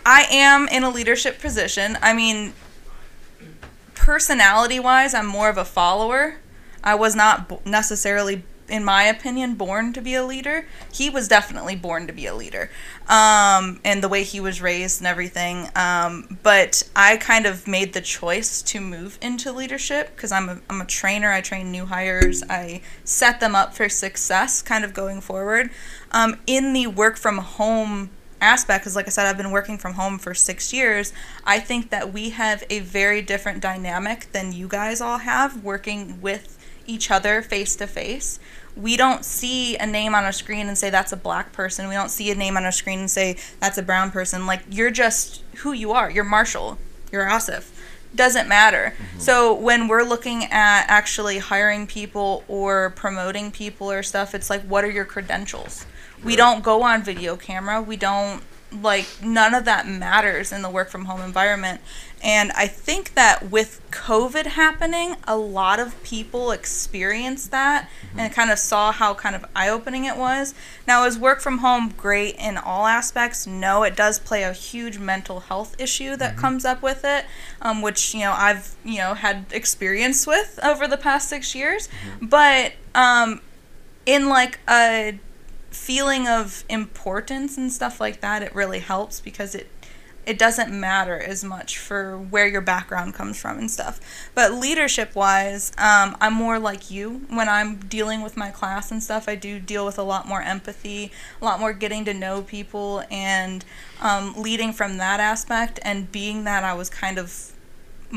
[0.04, 1.96] I am in a leadership position.
[2.02, 2.54] I mean,
[3.94, 6.36] personality wise, I'm more of a follower.
[6.82, 10.66] I was not necessarily, in my opinion, born to be a leader.
[10.92, 12.68] He was definitely born to be a leader,
[13.08, 15.68] um, and the way he was raised and everything.
[15.76, 20.60] Um, but I kind of made the choice to move into leadership because I'm a,
[20.68, 21.30] I'm a trainer.
[21.30, 22.42] I train new hires.
[22.50, 25.70] I set them up for success, kind of going forward.
[26.10, 28.10] Um, in the work from home
[28.42, 31.12] aspect because like i said i've been working from home for six years
[31.44, 36.20] i think that we have a very different dynamic than you guys all have working
[36.20, 38.40] with each other face to face
[38.76, 41.88] we don't see a name on a screen and say that's a black person.
[41.88, 44.46] We don't see a name on a screen and say that's a brown person.
[44.46, 46.10] Like you're just who you are.
[46.10, 46.78] You're marshall.
[47.10, 47.70] You're asif.
[48.14, 48.94] Doesn't matter.
[48.96, 49.20] Mm-hmm.
[49.20, 54.62] So when we're looking at actually hiring people or promoting people or stuff, it's like
[54.62, 55.86] what are your credentials?
[56.24, 57.82] We don't go on video camera.
[57.82, 58.42] We don't
[58.80, 61.80] like none of that matters in the work from home environment.
[62.22, 68.50] and I think that with COVID happening, a lot of people experienced that and kind
[68.52, 70.54] of saw how kind of eye opening it was.
[70.86, 73.44] Now, is work from home great in all aspects?
[73.44, 77.26] No, it does play a huge mental health issue that comes up with it,
[77.60, 81.88] um, which, you know, I've, you know, had experience with over the past six years.
[82.20, 83.40] But um,
[84.06, 85.18] in like a
[85.72, 89.68] feeling of importance and stuff like that, it really helps because it
[90.24, 94.00] it doesn't matter as much for where your background comes from and stuff.
[94.34, 99.02] But leadership wise, um, I'm more like you when I'm dealing with my class and
[99.02, 99.28] stuff.
[99.28, 101.10] I do deal with a lot more empathy,
[101.40, 103.64] a lot more getting to know people, and
[104.00, 105.80] um, leading from that aspect.
[105.82, 107.52] And being that I was kind of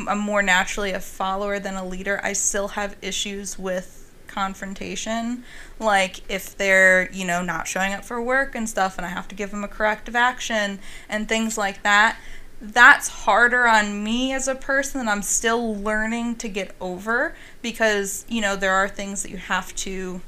[0.07, 4.04] I'm more naturally a follower than a leader, I still have issues with
[4.35, 5.45] confrontation
[5.79, 9.29] like if they're you know not showing up for work and stuff and i have
[9.29, 12.17] to give them a corrective action and things like that
[12.61, 18.25] that's harder on me as a person and i'm still learning to get over because
[18.27, 20.19] you know there are things that you have to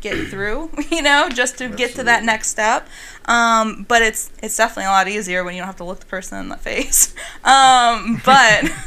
[0.00, 2.88] get through you know just to get to that next step
[3.26, 6.06] um, but it's it's definitely a lot easier when you don't have to look the
[6.06, 8.64] person in the face um, but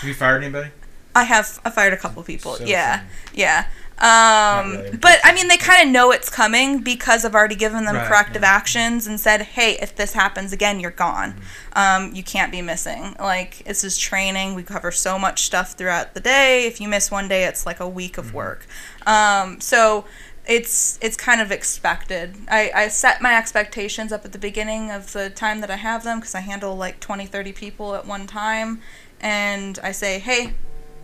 [0.00, 0.70] Have you fired anybody?
[1.14, 2.54] I have I fired a couple people.
[2.54, 3.10] So yeah, funny.
[3.34, 3.66] yeah.
[4.00, 4.96] Um, really.
[4.96, 8.06] but I mean, they kind of know it's coming because I've already given them Right,
[8.08, 8.48] corrective yeah.
[8.56, 11.32] actions and said, "Hey, if this happens again, you're gone.
[11.74, 11.78] Mm-hmm.
[12.06, 13.14] Um, you can't be missing.
[13.20, 14.54] Like this is training.
[14.54, 16.66] We cover so much stuff throughout the day.
[16.66, 18.28] If you miss one day, it's like a week Mm-hmm.
[18.28, 18.66] of work.
[19.06, 20.04] Um, so."
[20.46, 22.34] It's it's kind of expected.
[22.48, 26.02] I, I set my expectations up at the beginning of the time that I have
[26.02, 28.80] them because I handle like 20, 30 people at one time.
[29.20, 30.54] And I say, hey,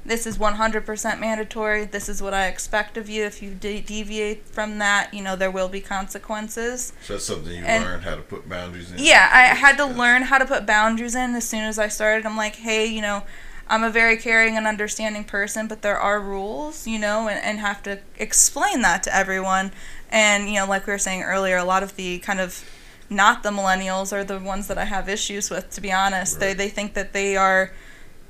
[0.07, 1.85] this is 100% mandatory.
[1.85, 3.25] This is what I expect of you.
[3.25, 6.93] If you de- deviate from that, you know, there will be consequences.
[7.03, 8.99] So that's something you And- learned how to put boundaries in.
[8.99, 12.25] Yeah, I had to learn how to put boundaries in as soon as I started.
[12.27, 13.25] I'm like, hey, you know,
[13.69, 17.59] I'm a very caring and understanding person, but there are rules, you know, and, and
[17.59, 19.73] have to explain that to everyone.
[20.09, 22.65] And, you know, like we were saying earlier, a lot of the kind of
[23.11, 26.39] not the millennials are the ones that I have issues with, to be honest.
[26.39, 27.73] They, they think that they are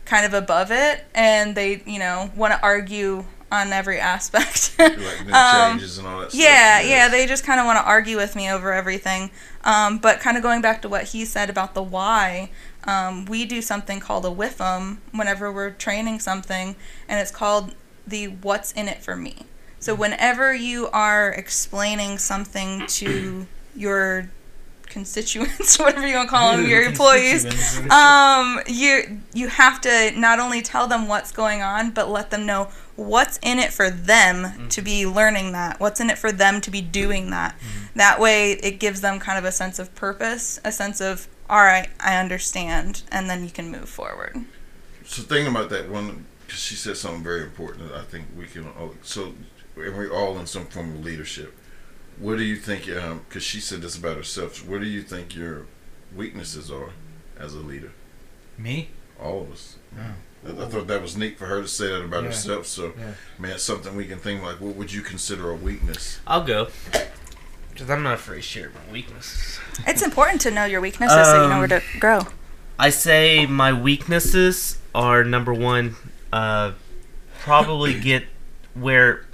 [0.06, 4.74] kind of above it and they, you know, want to argue on every aspect.
[4.78, 6.40] Like new Um, changes and all that stuff.
[6.40, 6.88] yeah, Yes.
[6.88, 9.30] yeah, they just kind of want to argue with me over everything.
[9.64, 12.50] Um, but kind of going back to what he said about the why,
[12.84, 16.76] um, we do something called a WIFM whenever we're training something,
[17.08, 17.74] and it's called
[18.06, 19.46] the What's in It for Me.
[19.80, 24.30] So whenever you are explaining something to your
[24.97, 27.44] constituents, whatever you want to call them, your employees,
[27.91, 32.47] um, you you have to not only tell them what's going on, but let them
[32.47, 35.78] know what's in it for them to be learning that.
[35.81, 37.55] What's in it for them to be doing that.
[37.94, 41.62] That way, it gives them kind of a sense of purpose, a sense of all
[41.62, 44.47] right, I understand, and then you can move forward.
[45.05, 48.47] So thinking about that one, because she said something very important that I think we
[48.47, 48.66] can.
[48.78, 49.34] all So,
[49.76, 51.55] and we're all in some form of leadership.
[52.18, 52.86] What do you think?
[52.86, 54.66] Because she said this about herself.
[54.66, 55.66] What do you think your
[56.14, 56.90] weaknesses are
[57.38, 57.92] as a leader?
[58.56, 58.88] Me?
[59.20, 59.76] All of us.
[59.98, 60.00] Oh.
[60.46, 62.28] I, I thought that was neat for her to say that about Yeah.
[62.30, 62.66] herself.
[62.66, 63.12] So, Yeah.
[63.38, 64.60] man, it's something we can think like.
[64.60, 66.20] What would you consider a weakness?
[66.26, 66.68] I'll go.
[67.70, 69.58] Because I'm not afraid to share my weaknesses.
[69.86, 72.20] It's important to know your weaknesses so you know where to grow.
[72.78, 75.96] I say my weaknesses are number one,
[76.32, 76.72] uh,
[77.40, 78.24] probably get
[78.74, 79.26] where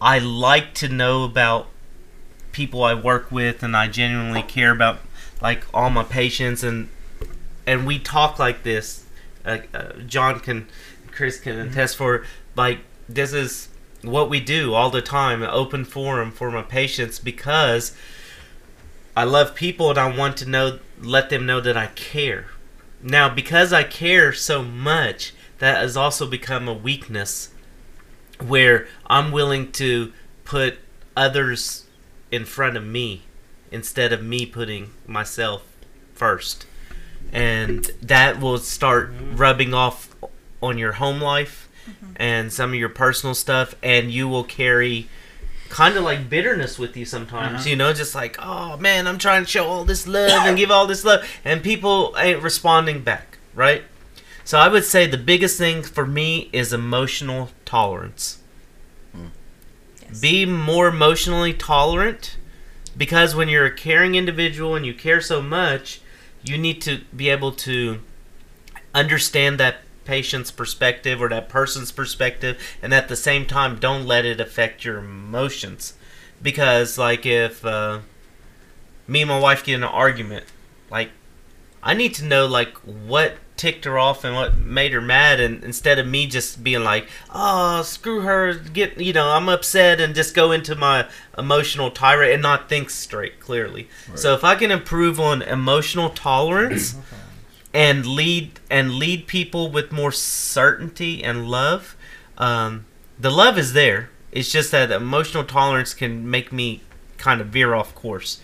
[0.00, 1.68] I like to know about
[2.54, 5.00] people I work with, and I genuinely care about
[5.42, 6.88] like all my patients, and
[7.66, 9.04] and we talk like this.
[9.44, 10.68] Uh, uh, John can,
[11.12, 12.24] Chris can attest for
[12.56, 13.68] like this is
[14.00, 17.94] what we do all the time, an open forum for my patients because
[19.16, 22.46] I love people and I want to know, let them know that I care.
[23.02, 27.50] Now, because I care so much, that has also become a weakness
[28.40, 30.12] where I'm willing to
[30.44, 30.78] put
[31.16, 31.83] others
[32.34, 33.22] in front of me
[33.70, 35.62] instead of me putting myself
[36.12, 36.66] first.
[37.32, 40.14] And that will start rubbing off
[40.62, 41.68] on your home life
[42.16, 45.08] and some of your personal stuff, and you will carry
[45.68, 47.60] kind of like bitterness with you sometimes.
[47.60, 47.70] Uh-huh.
[47.70, 50.70] You know, just like, oh man, I'm trying to show all this love and give
[50.70, 53.82] all this love, and people ain't responding back, right?
[54.44, 58.38] So I would say the biggest thing for me is emotional tolerance.
[60.20, 62.36] Be more emotionally tolerant
[62.96, 66.00] because when you're a caring individual and you care so much,
[66.42, 68.00] you need to be able to
[68.94, 74.24] understand that patient's perspective or that person's perspective and at the same time don't let
[74.24, 75.94] it affect your emotions.
[76.42, 78.00] Because like if uh,
[79.06, 80.46] me and my wife get in an argument
[80.90, 81.10] like
[81.82, 85.62] i need to know like what ticked her off and what made her mad and
[85.62, 90.14] instead of me just being like oh screw her get you know i'm upset and
[90.14, 91.06] just go into my
[91.38, 93.88] emotional tirade and not think straight clearly.
[94.14, 96.96] So if i can improve on emotional tolerance
[97.74, 101.96] and lead and lead people with more certainty and love
[102.38, 102.86] um,
[103.18, 104.10] the love is there.
[104.32, 106.82] It's just that emotional tolerance can make me
[107.16, 108.40] kind of veer off course.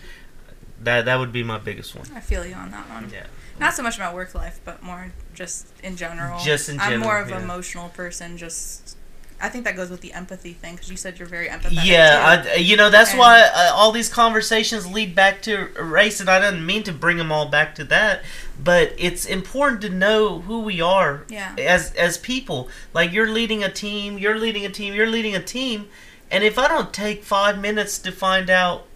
[0.81, 2.07] That that would be my biggest one.
[2.15, 3.09] I feel you on that one.
[3.11, 3.25] yeah
[3.61, 6.39] Not so much about work life, but more just in general.
[6.39, 6.93] Just in general.
[6.95, 7.37] I'm more of yeah.
[7.37, 8.35] an emotional person.
[8.37, 8.97] Just,
[9.39, 11.85] I think that goes with the empathy thing because you said you're very empathetic.
[11.85, 12.43] Yeah.
[12.49, 16.27] I, you know that's And- why uh, all these conversations lead back to race, and
[16.29, 18.23] I didn't mean to bring them all back to that,
[18.61, 21.53] but it's important to know who we are Yeah.
[21.59, 22.67] as as people.
[22.93, 25.87] Like you're leading a team, you're leading a team, you're leading a team,
[26.31, 28.87] and if I don't take five minutes to find out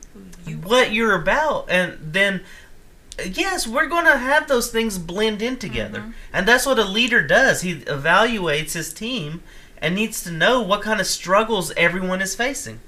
[0.47, 2.41] You- what you're about, and then
[3.23, 6.11] yes, we're going to have those things blend in together, Mm-hmm.
[6.33, 7.61] and that's what a leader does.
[7.61, 9.41] He evaluates his team
[9.77, 12.79] and needs to know what kind of struggles everyone is facing.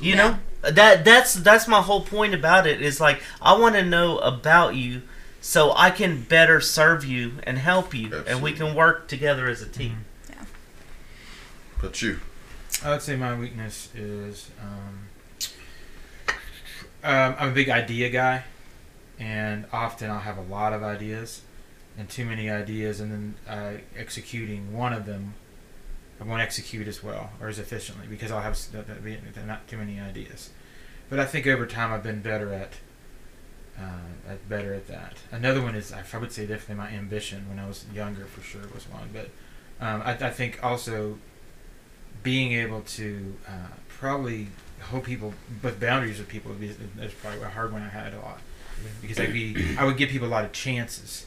[0.00, 2.80] You know that that's that's my whole point about it.
[2.80, 5.02] Is like I want to know about you,
[5.40, 9.60] so I can better serve you and help you, and we can work together as
[9.60, 10.04] a team.
[10.30, 10.44] Yeah.
[11.80, 12.20] But you,
[12.82, 15.08] I would say my weakness is um,
[17.04, 18.44] um, I'm a big idea guy,
[19.22, 21.42] and often I'll have a lot of ideas
[21.96, 25.34] and too many ideas, and then uh, executing one of them,
[26.20, 28.58] I won't execute as well or as efficiently because I'll have
[29.46, 30.50] not too many ideas.
[31.08, 32.74] But I think over time I've been better at.
[33.78, 35.16] Uh, at better at that.
[35.32, 38.60] Another one is I would say definitely my ambition when I was younger for sure
[38.74, 39.30] was one, but
[39.80, 41.16] um, I, I think also
[42.22, 46.76] being able to uh, probably hold people with boundaries with people is,
[47.14, 48.40] probably a hard one I had a lot
[49.00, 51.26] because I'd be I would give people a lot of chances,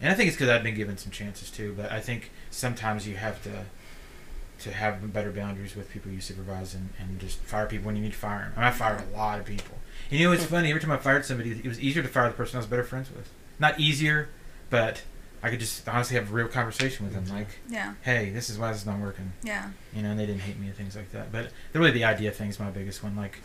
[0.00, 1.74] and I think it's because I've been given some chances too.
[1.76, 3.64] But I think sometimes you have to
[4.60, 8.02] to have better boundaries with people you supervise and, and just fire people when you
[8.02, 8.52] need to fire them.
[8.56, 9.76] And I fired a lot of people.
[10.08, 10.68] And you know what's funny?
[10.68, 12.84] Every time I fired somebody, it was easier to fire the person I was better
[12.84, 13.28] friends with.
[13.58, 14.28] Not easier,
[14.70, 15.02] but
[15.42, 17.24] I could just honestly have a real conversation with them.
[17.36, 17.94] Like, Yeah.
[18.02, 19.70] hey, this is why this is not working Yeah.
[19.92, 21.32] you know, and they didn't hate me and things like that.
[21.32, 23.16] But really, the idea thing is my biggest one.
[23.16, 23.38] Like,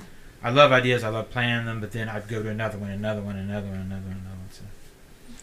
[0.43, 3.21] I love ideas, I love planning them, but then I'd go to another one, another
[3.21, 4.49] one, another one, another one, another one.
[4.51, 4.63] So.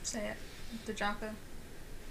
[0.02, 0.36] Say it.
[0.86, 1.31] The Jocko.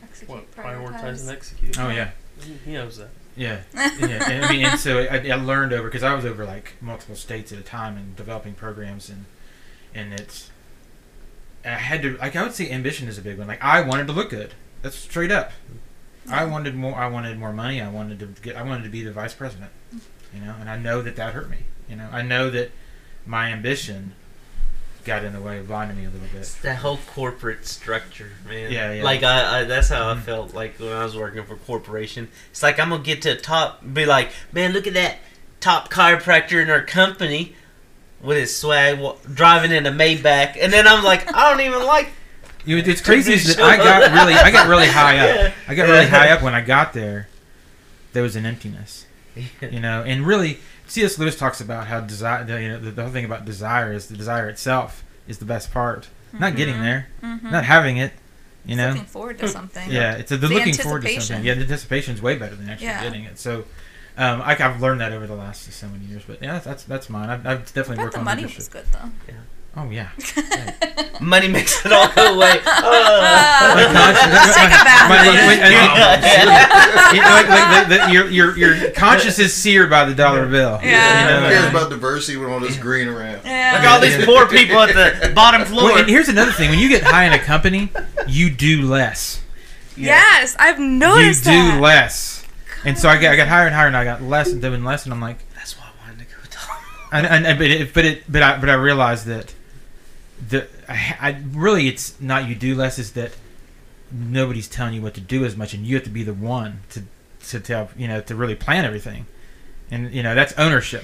[0.03, 0.29] Execute.
[0.29, 1.21] What prioritize prioritize.
[1.21, 1.79] and execute?
[1.79, 3.09] Oh yeah, He- He knows that.
[3.37, 4.29] yeah, yeah.
[4.29, 7.15] And, I mean, and so I, I learned over because I was over like multiple
[7.15, 9.25] states at a time and developing programs, and
[9.95, 10.49] and it's
[11.63, 13.47] I had to like I would say ambition is a big one.
[13.47, 14.53] Like I wanted to look good.
[14.81, 15.51] That's straight up.
[16.29, 16.95] I wanted more.
[16.95, 17.81] I wanted more money.
[17.81, 18.57] I wanted to get.
[18.57, 19.71] I wanted to be the vice president.
[20.33, 21.59] You know, and I know that that hurt me.
[21.89, 22.71] You know, I know that
[23.25, 24.13] my ambition
[25.05, 26.55] got in the way, blinded me a little bit.
[26.61, 28.71] That whole corporate structure, man.
[28.71, 29.03] Yeah, yeah.
[29.03, 30.21] Like I, I that's how I Mhm.
[30.23, 32.29] felt like when I was working for a corporation.
[32.51, 35.17] It's like I'm gonna get to the top, be like, man, look at that
[35.59, 37.55] top chiropractor in our company
[38.21, 41.85] with his swag, wa- driving in a Maybach, and then I'm like, I don't even
[41.85, 42.09] like.
[42.65, 45.53] You it's crazy that I got really, I got really high up.
[45.67, 47.27] I got really high up when I got there.
[48.13, 49.05] There was an emptiness,
[49.61, 51.17] you know, and really, C.S.
[51.17, 54.07] Lewis talks about how desire, the, you know, the, the whole thing about desire is
[54.07, 56.09] the desire itself is the best part.
[56.33, 57.51] Not getting there, Mhm.
[57.51, 58.11] not having it,
[58.65, 58.89] you It's know.
[58.89, 59.89] Looking forward to something.
[59.91, 61.45] Yeah, it's a, the The looking forward to something.
[61.45, 63.03] Yeah, the anticipation is way better than actually Yeah.
[63.03, 63.37] getting it.
[63.37, 63.65] So,
[64.17, 66.23] um, I, I've learned that over the last so many years.
[66.25, 67.29] But yeah, that's that's mine.
[67.29, 68.57] I've, I've I definitely bet worked the on money leadership.
[68.57, 69.33] was good though.
[69.75, 70.09] Oh yeah.
[71.19, 72.59] Money makes it all go away.
[72.85, 73.75] Oh.
[73.75, 75.09] My conscience- Let's take a bath.
[75.09, 77.13] my- my- Yeah.
[77.13, 80.45] you know, like, like the, the, your, your, your conscience is seared by the dollar
[80.47, 80.79] bill.
[80.83, 81.21] Yeah.
[81.21, 83.41] You know, who cares about diversity when all this green around?
[83.45, 83.71] Yeah.
[83.73, 85.85] Look at all these poor people at the bottom floor.
[85.85, 87.89] Well, and here's another thing: when you get high in a company,
[88.27, 89.41] you do less.
[89.95, 91.81] Yes, I've noticed you do that.
[91.81, 92.45] less.
[92.85, 94.83] And so I got, I got higher and higher, and I got less and doing
[94.83, 96.69] less, and I'm like, That's why I wanted to go top.
[97.11, 99.53] and, and, and but it, but it, but I, but I realized that
[100.49, 103.31] the I, I really it's not you do less is that
[104.11, 106.81] nobody's telling you what to do as much, and you have to be the one
[106.91, 107.03] to
[107.49, 109.25] to tell you know to really plan everything,
[109.91, 111.03] and you know that's ownership.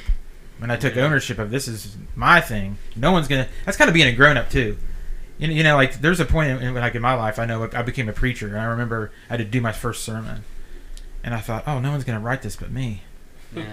[0.60, 1.04] When I took Yeah.
[1.04, 3.48] ownership of this is my thing, no one's gonna.
[3.66, 4.78] That's kind of being a grown up too.
[5.38, 7.40] You know, you know, like there's a point in, like in my life.
[7.40, 10.04] I know I became a preacher, and I remember I had to do my first
[10.04, 10.44] sermon,
[11.24, 13.04] and I thought, oh, no one's gonna write this but me.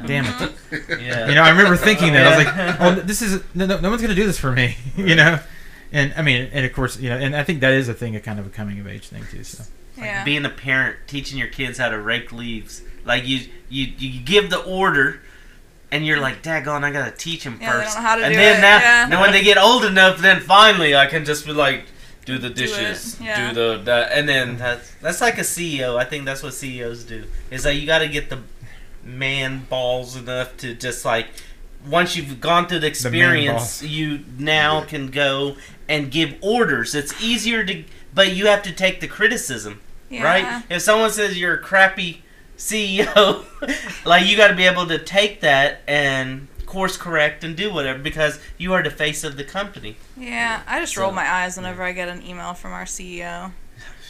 [0.06, 0.52] Damn it.
[1.00, 1.28] Yeah.
[1.28, 2.26] You know, I remember thinking that.
[2.26, 4.76] I was like, "Oh, this is no, no, no one's gonna do this for me."
[4.96, 5.38] you know,
[5.92, 8.16] and I mean, and of course, you know, and I think that is a thing,
[8.16, 9.44] a kind of a coming of age thing too.
[9.44, 9.64] So
[9.96, 10.24] Yeah.
[10.24, 12.82] being a parent, teaching your kids how to rake leaves.
[13.04, 15.20] Like you, you, you give the order,
[15.92, 17.94] and you're like, "Daggone, I gotta teach them Yeah, they first.
[17.94, 19.06] don't know how to and do then it, now, yeah.
[19.08, 21.84] now when they get old enough, then finally I can just be like,
[22.24, 23.50] do the Do dishes, yeah.
[23.50, 25.96] do the that, and then That's that's like a CEO.
[25.96, 27.24] I think that's what CEOs do.
[27.52, 28.40] Is that you got to get the
[29.04, 31.28] man balls enough to just like
[31.88, 33.82] once you've gone through the experience, balls.
[33.82, 35.56] you now can go
[35.88, 36.94] and give orders.
[36.94, 37.84] It's easier to,
[38.14, 40.24] but you have to take the criticism, Yeah.
[40.24, 40.64] right?
[40.68, 42.22] If someone says you're a crappy
[42.56, 43.44] CEO,
[44.04, 47.98] like you got to be able to take that and course correct and do whatever
[48.00, 49.96] because you are the face of the company.
[50.16, 53.52] Yeah, I just So- roll my eyes whenever I get an email from our CEO.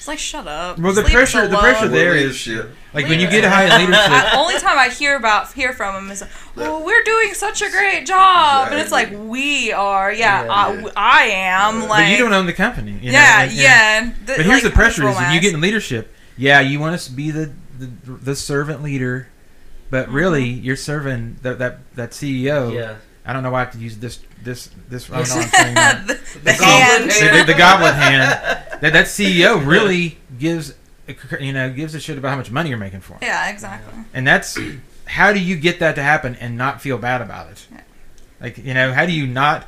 [0.07, 0.79] It's like, shut up.
[0.79, 1.63] Well, the Just leave us pressure- the alone.
[1.63, 2.77] pressure there is- Leadership.
[2.95, 5.97] Like when you get high in I, leadership, only time I hear about hear from
[5.97, 6.23] him is,
[6.57, 10.75] "Oh, we're doing such a great job," and it's like, "We are, yeah, Yeah, I,
[10.79, 10.89] yeah.
[10.95, 12.93] I am." But Like, but you don't own the company.
[12.93, 13.19] You know?
[13.19, 13.99] yeah, and- yeah.
[14.03, 16.95] and But here's the pressure: is that if you get in leadership, yeah, you want
[16.95, 19.27] us to be the the, the servant leader,
[19.91, 20.15] but mm-hmm.
[20.15, 22.73] really you're serving that that that CEO.
[22.73, 22.95] Yeah.
[23.27, 25.11] I don't know why I have to use this this this.
[25.11, 25.35] I don't know.
[25.35, 25.75] why I'm saying
[26.07, 27.49] the, The the goblet hand.
[27.49, 28.81] the, goblet hand.
[28.83, 30.75] That that CEO really gives
[31.09, 33.21] a you know gives a shit about how much money you're making for him.
[33.23, 33.93] Yeah, exactly.
[34.15, 34.59] And that's
[35.07, 37.67] how do you get that to happen and not feel bad about it?
[37.73, 37.81] Yeah.
[38.41, 39.67] Like you know, how do you not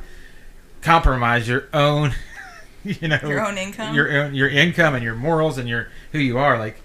[0.81, 2.13] compromise your own,
[2.83, 3.93] you know, Your own income.
[3.95, 6.81] your own, your income and your morals and your who you are like,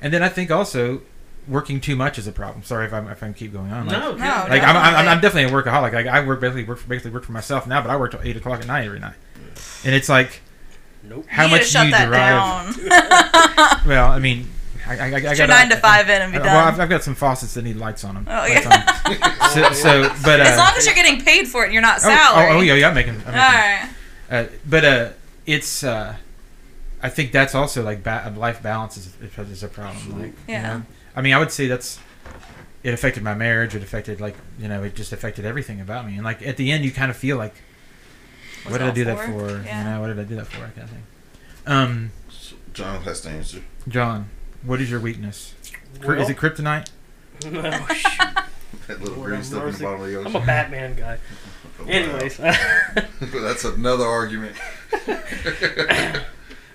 [0.00, 1.02] and then I think also
[1.48, 2.62] working too much is a problem.
[2.64, 3.86] Sorry if I'm if I keep going on.
[3.86, 5.42] Like, No, No, like I'm, I'm, I'm definitely.
[5.44, 5.92] definitely a workaholic.
[5.92, 8.20] Like I work basically work for, basically work for myself now, but I work till
[8.22, 9.14] eight o'clock at night every night,
[9.84, 10.40] and it's like
[11.02, 11.26] Nope.
[11.28, 12.88] how you need much to shut you that derive.
[12.88, 13.78] down.
[13.86, 14.48] Well, I mean,
[14.86, 16.74] I, I, I, I got your nine to five in and be Well, done.
[16.74, 18.26] I've, I've got some faucets that need lights on them.
[18.28, 18.60] Oh, yeah.
[19.06, 19.22] on 'em.
[19.50, 21.96] so, so, but uh, as long as you're getting paid for it, and you're not
[21.96, 22.50] oh, salary.
[22.52, 23.14] oh, oh, yeah, yeah, I'm making.
[23.14, 23.88] I'm making All right.
[24.30, 25.08] uh, but uh,
[25.46, 25.82] it's.
[25.84, 26.14] Uh,
[27.02, 30.20] I think that's also like ba- life balance is, is a problem.
[30.20, 30.62] Like, you Yeah.
[30.78, 30.82] know?
[31.14, 31.98] I mean, I would say that's.
[32.82, 33.74] It affected my marriage.
[33.76, 34.82] It affected like you know.
[34.82, 36.14] It just affected everything about me.
[36.16, 37.54] And like at the end, you kind of feel like,
[38.64, 39.24] What's what did I all do that for?
[39.48, 39.62] for?
[39.64, 39.78] Yeah.
[39.84, 40.58] You know, what did I do that for?
[40.60, 41.02] Kind of thing.
[41.66, 43.62] Um, So John has to answer.
[43.86, 44.30] John,
[44.64, 45.54] what is your weakness?
[46.04, 46.88] Well, is it kryptonite?
[47.44, 48.18] no, shoot.
[48.88, 50.36] That little green stuff in the bottom of the ocean.
[50.36, 51.18] I'm a Batman guy.
[51.80, 51.90] Oh, wow.
[51.90, 54.54] Anyways, that's another argument.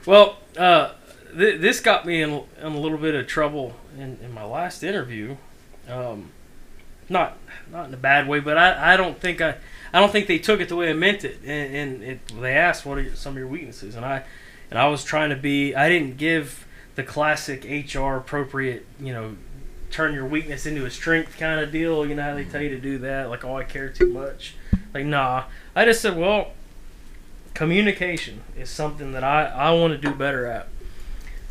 [0.06, 0.92] well, uh,
[1.38, 2.44] th- this got me in, in
[2.74, 5.38] a little bit of trouble in, in my last interview.
[5.88, 6.32] Um,
[7.10, 7.38] not
[7.72, 9.56] not in a bad way, but I, I don't think I
[9.94, 11.40] I don't think they took it the way I meant it.
[11.44, 14.24] And, and it, they asked what are some of your weaknesses, and I
[14.70, 15.76] and I was trying to be.
[15.76, 19.38] I didn't give the classic HR appropriate, you know,
[19.92, 22.06] turn your weakness into a strength kind of deal.
[22.06, 24.56] You know how they tell you to do that, like oh I care too much.
[24.94, 25.46] Like nah,
[25.76, 26.52] I just said well,
[27.54, 30.68] communication is something that I I want to do better at.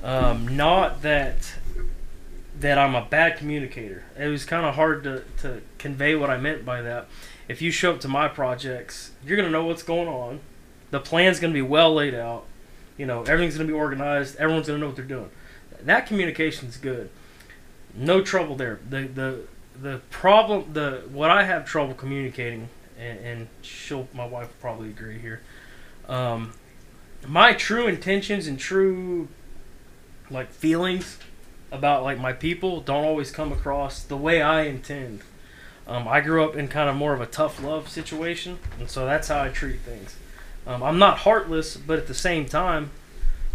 [0.03, 1.55] Um, not that
[2.61, 4.05] that I'm a bad communicator.
[4.19, 7.09] It was kind of hard to, to convey what I meant by that.
[7.49, 10.41] If you show up to my projects, you're gonna know what's going on.
[10.91, 12.45] The plan's gonna be well laid out.
[12.97, 14.37] You know, everything's gonna be organized.
[14.37, 15.31] Everyone's gonna know what they're doing.
[15.83, 17.11] That communication's good.
[17.95, 18.81] No trouble there.
[18.89, 19.41] The the
[19.81, 22.69] the problem the what I have trouble communicating,
[22.99, 25.43] and, and she'll my wife will probably agree here.
[26.09, 26.53] Um,
[27.27, 29.29] my true intentions and true
[30.31, 31.19] like feelings
[31.71, 35.23] about like my people don't always come across the way I intend.
[35.87, 39.07] Um, I grew up in kind of more of a tough love situation, and so
[39.07, 40.17] that's how I treat things.
[40.67, 42.91] Um, I'm not heartless, but at the same time,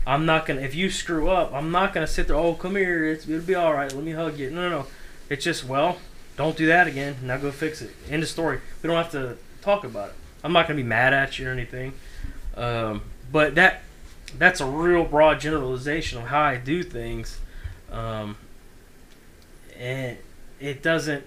[0.08, 0.62] I'm not gonna.
[0.62, 2.38] If you screw up, I'm not gonna sit there.
[2.38, 3.06] Oh, come here.
[3.06, 3.92] It's, it'll be all right.
[3.94, 4.50] Let me hug you.
[4.50, 4.88] No, no, no.
[5.30, 5.98] It's just well,
[6.38, 7.18] don't do that again.
[7.22, 7.92] Now go fix it.
[8.10, 8.62] End of story.
[8.82, 10.16] We don't have to talk about it.
[10.44, 11.94] I'm not gonna be mad at you or anything.
[12.56, 13.82] Um, but that
[14.38, 17.40] that's a real broad generalization of how I do things.
[17.92, 18.38] Um,
[19.78, 20.18] and
[20.60, 21.24] it doesn't.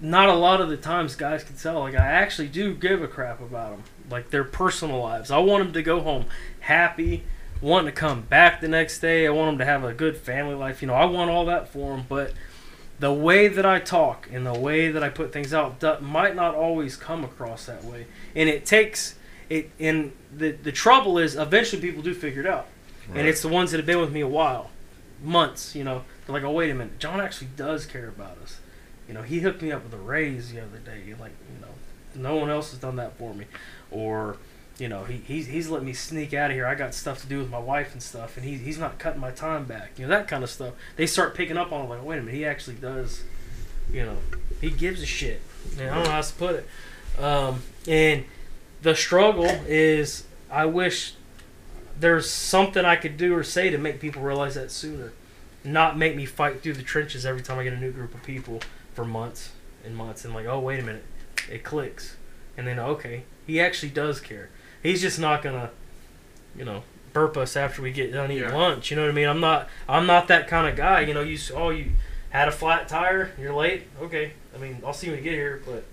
[0.00, 1.80] Not a lot of the times guys can tell.
[1.80, 5.30] Like I actually do give a crap about them, like their personal lives.
[5.30, 6.24] I want them to go home
[6.60, 7.24] happy,
[7.60, 9.26] wanting to come back the next day.
[9.26, 10.80] I want them to have a good family life.
[10.80, 12.06] You know, I want all that for them.
[12.08, 12.32] But
[12.98, 16.54] the way that I talk and the way that I put things out might not
[16.54, 19.16] always come across that way, and it takes
[19.50, 19.70] it.
[19.78, 22.66] And the the trouble is, eventually people do figure it out
[23.14, 24.70] and it's the ones that have been with me a while,
[25.22, 25.74] months.
[25.74, 28.60] You know, they're like, oh wait a minute, John actually does care about us.
[29.08, 31.14] You know, he hooked me up with a raise the other day.
[31.18, 31.74] Like, you know,
[32.14, 33.46] no one else has done that for me,
[33.90, 34.36] or
[34.78, 36.66] you know, he, he's he's let me sneak out of here.
[36.66, 39.20] I got stuff to do with my wife and stuff, and he, he's not cutting
[39.20, 39.98] my time back.
[39.98, 40.74] You know, that kind of stuff.
[40.96, 41.88] They start picking up on it.
[41.88, 43.22] Like, wait a minute, he actually does.
[43.92, 44.16] You know,
[44.60, 45.42] he gives a shit.
[45.78, 47.22] And I don't know how to put it.
[47.22, 48.24] Um, and
[48.82, 51.14] the struggle is, I wish
[52.00, 55.12] there's something I could do or say to make people realize that sooner.
[55.62, 58.22] Not make me fight through the trenches every time I get a new group of
[58.22, 58.60] people
[58.94, 59.52] for months
[59.84, 61.04] and months and like, oh wait a minute,
[61.50, 62.16] it clicks.
[62.56, 64.48] And then okay, he actually does care.
[64.82, 65.70] he's just not gonna,
[66.56, 68.56] you know, burp us after we get done eating Yeah.
[68.56, 68.90] lunch.
[68.90, 69.28] You know what I mean?
[69.28, 71.00] I'm not I'm not that kind of guy.
[71.00, 71.92] You know, you oh you
[72.30, 73.84] had a flat tire, you're late.
[74.00, 75.84] Okay, I mean I'll see you when you get here, but.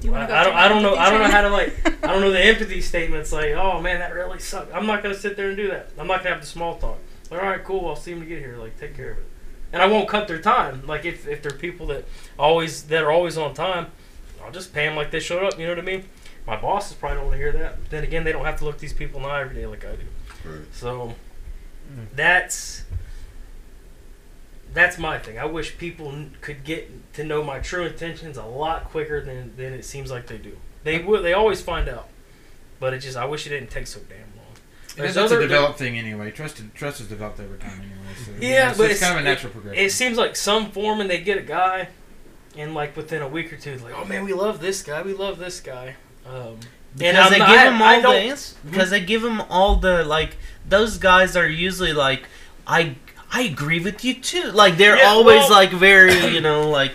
[0.00, 0.52] Do you wanna I, go I don't.
[0.52, 0.96] through I don't know.
[0.96, 1.86] I don't know how to like.
[2.04, 3.32] I don't know the empathy statements.
[3.32, 4.74] Like, oh man, that really sucked.
[4.74, 5.90] I'm not gonna sit there and do that.
[5.98, 6.98] I'm not gonna have the small talk.
[7.30, 7.88] Like, All right, cool.
[7.88, 8.56] I'll see them to get here.
[8.56, 9.26] Like, take care of it.
[9.72, 10.86] And I won't cut their time.
[10.86, 12.04] Like, if if they're people that
[12.38, 13.88] always that are always on time,
[14.44, 15.58] I'll just pay them like they showed up.
[15.58, 16.04] You know what I mean?
[16.46, 17.78] My bosses probably don't want to hear that.
[17.80, 19.66] But then again, they don't have to look these people in the eye every day
[19.66, 20.48] like I do.
[20.48, 20.60] Right.
[20.72, 21.14] So
[21.92, 22.06] mm.
[22.14, 22.84] that's
[24.78, 25.38] that's my thing.
[25.38, 29.72] I wish people could get to know my true intentions a lot quicker than, than
[29.72, 30.56] it seems like they do.
[30.84, 31.22] They will.
[31.22, 32.08] They always find out,
[32.80, 34.46] but it just I wish it didn't take so damn long.
[34.86, 36.30] It's There's a other- developed thing anyway.
[36.30, 38.14] Trust trust is developed over time anyway.
[38.24, 39.84] So, you Yeah, know, so but it's, it's- kind of a it- natural progression.
[39.84, 41.88] It seems like some foreman they get a guy,
[42.56, 45.12] and like within a week or two, like oh man, we love this guy, we
[45.14, 45.96] love this guy.
[46.26, 46.58] Um,
[46.96, 49.76] Because I'm they not- give I- them all don't- the because they give them all
[49.76, 50.36] the like
[50.68, 52.24] those guys are usually like
[52.66, 52.96] I
[53.30, 54.50] I agree with you too.
[54.52, 56.92] Like they're Yeah, always well- like very you know like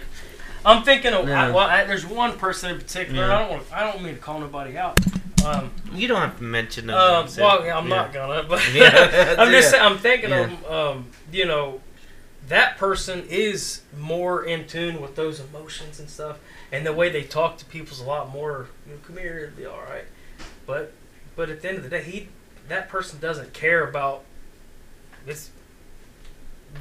[0.66, 1.48] I'm thinking of Yeah.
[1.48, 3.28] I, well, I, there's one person in particular.
[3.28, 3.36] Yeah.
[3.36, 5.00] I don't want I don't mean to call nobody out.
[5.46, 6.96] Um, you don't have to mention them.
[6.96, 11.46] Um, well, yeah, I'm not gonna, but I'm just saying, I'm thinking of, um, you
[11.46, 11.82] know,
[12.48, 16.40] that person is more in tune with those emotions and stuff,
[16.72, 18.68] and the way they talk to people's a lot more.
[18.88, 20.06] You know, come here, it'll be all right.
[20.66, 20.94] But,
[21.36, 22.30] but at the end of the day, he,
[22.70, 24.24] that person doesn't care about
[25.26, 25.50] this.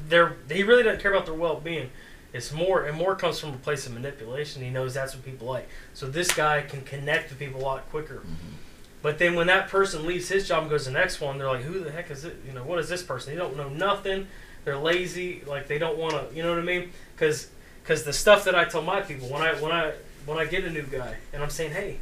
[0.08, 1.90] Their, he really doesn't care about their well-being.
[2.32, 4.62] It's more, and more comes from a place of manipulation.
[4.62, 5.68] He knows that's what people like.
[5.92, 8.16] So this guy can connect with people a lot quicker.
[8.16, 8.56] Mm-hmm.
[9.02, 11.48] But then when that person leaves his job and goes to the next one, they're
[11.48, 12.36] like, "Who the heck is it?
[12.46, 13.34] You know, what is this person?
[13.34, 14.28] They don't know nothing.
[14.64, 15.42] They're lazy.
[15.44, 16.34] Like they don't want to.
[16.34, 16.92] You know what I mean?
[17.14, 17.50] Because
[17.82, 19.92] because the stuff that I tell my people when I when I
[20.24, 21.98] when I get a new guy and I'm saying, hey,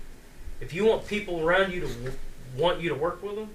[0.61, 2.13] if you want people around you to w-
[2.57, 3.49] want you to work with them,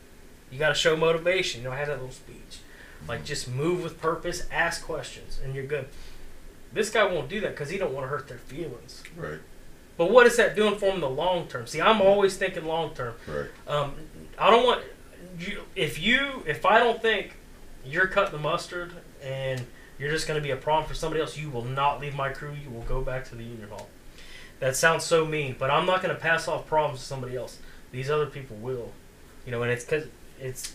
[0.51, 1.61] you got to show motivation.
[1.61, 2.59] You know, I have that little speech,
[3.07, 5.87] like just move with purpose, ask questions, and you're good.
[6.73, 9.03] This guy won't do that because he don't want to hurt their feelings.
[9.15, 9.39] Right.
[9.97, 11.67] But what is that doing for him in the long term?
[11.67, 13.13] See, I'm always thinking long term.
[13.27, 13.47] Right.
[13.67, 13.93] Um,
[14.37, 14.83] I don't want
[15.39, 15.61] you.
[15.75, 17.35] If you, if I don't think
[17.85, 18.93] you're cutting the mustard
[19.23, 19.65] and
[19.97, 22.29] you're just going to be a problem for somebody else, you will not leave my
[22.29, 22.53] crew.
[22.61, 23.87] You will go back to the union hall.
[24.59, 27.59] That sounds so mean, but I'm not going to pass off problems to somebody else.
[27.91, 28.91] These other people will,
[29.45, 30.07] you know, and it's because
[30.39, 30.73] it's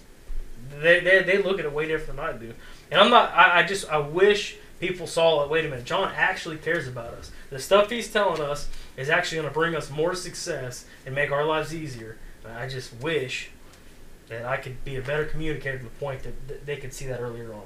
[0.81, 2.55] they, they they look at it way different than I do.
[2.91, 3.33] And I'm not.
[3.33, 5.51] I, I just I wish people saw it.
[5.51, 7.31] Wait a minute, John actually cares about us.
[7.51, 11.31] The stuff he's telling us is actually going to bring us more success and make
[11.31, 12.17] our lives easier.
[12.45, 13.51] And I just wish
[14.29, 17.21] that I could be a better communicator to the point that, they could see that
[17.21, 17.63] earlier on.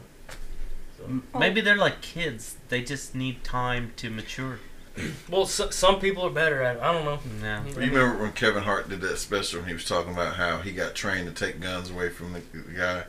[0.99, 2.57] So, Maybe they're like kids.
[2.69, 4.61] They just need time to mature.
[5.31, 6.83] well, so, some people are better at it.
[6.83, 7.19] I don't know.
[7.41, 7.63] No.
[7.81, 10.73] You remember when Kevin Hart did that special and he was talking about how he
[10.73, 13.05] got trained to take guns away from the, the guy,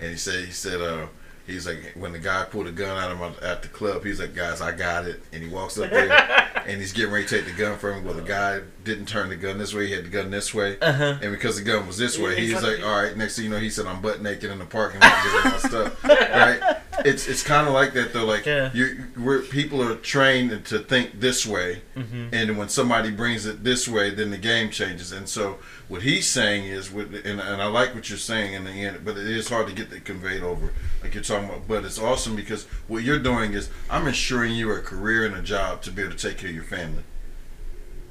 [0.00, 1.06] and he said he said uh
[1.46, 4.20] he's like when the guy pulled a gun out of my, at the club, he's
[4.20, 6.10] like guys I got it, and he walks up there
[6.66, 8.04] and he's getting ready to take the gun from him.
[8.04, 10.78] Well, the guy didn't turn the gun this way; he had the gun this way.
[10.80, 11.18] Uh huh.
[11.22, 13.44] And because the gun was this way, Yeah, he was like, "All right." Next thing
[13.46, 16.76] you know, he said, "I'm butt naked in the parking lot getting my stuff." Right?
[17.04, 18.24] It's it's kind of like that though.
[18.26, 18.70] Like Yeah.
[18.74, 23.64] you, we're people are trained to think this way, hmm and when somebody brings it
[23.64, 25.10] this way, then the game changes.
[25.12, 25.58] And so
[25.92, 29.04] what he's saying is, with and, and I like what you're saying in the end,
[29.04, 30.72] but it is hard to get that conveyed over,
[31.02, 31.68] like you're talking about.
[31.68, 35.42] But it's awesome because what you're doing is, I'm ensuring you a career and a
[35.42, 37.02] job to be able to take care of your family.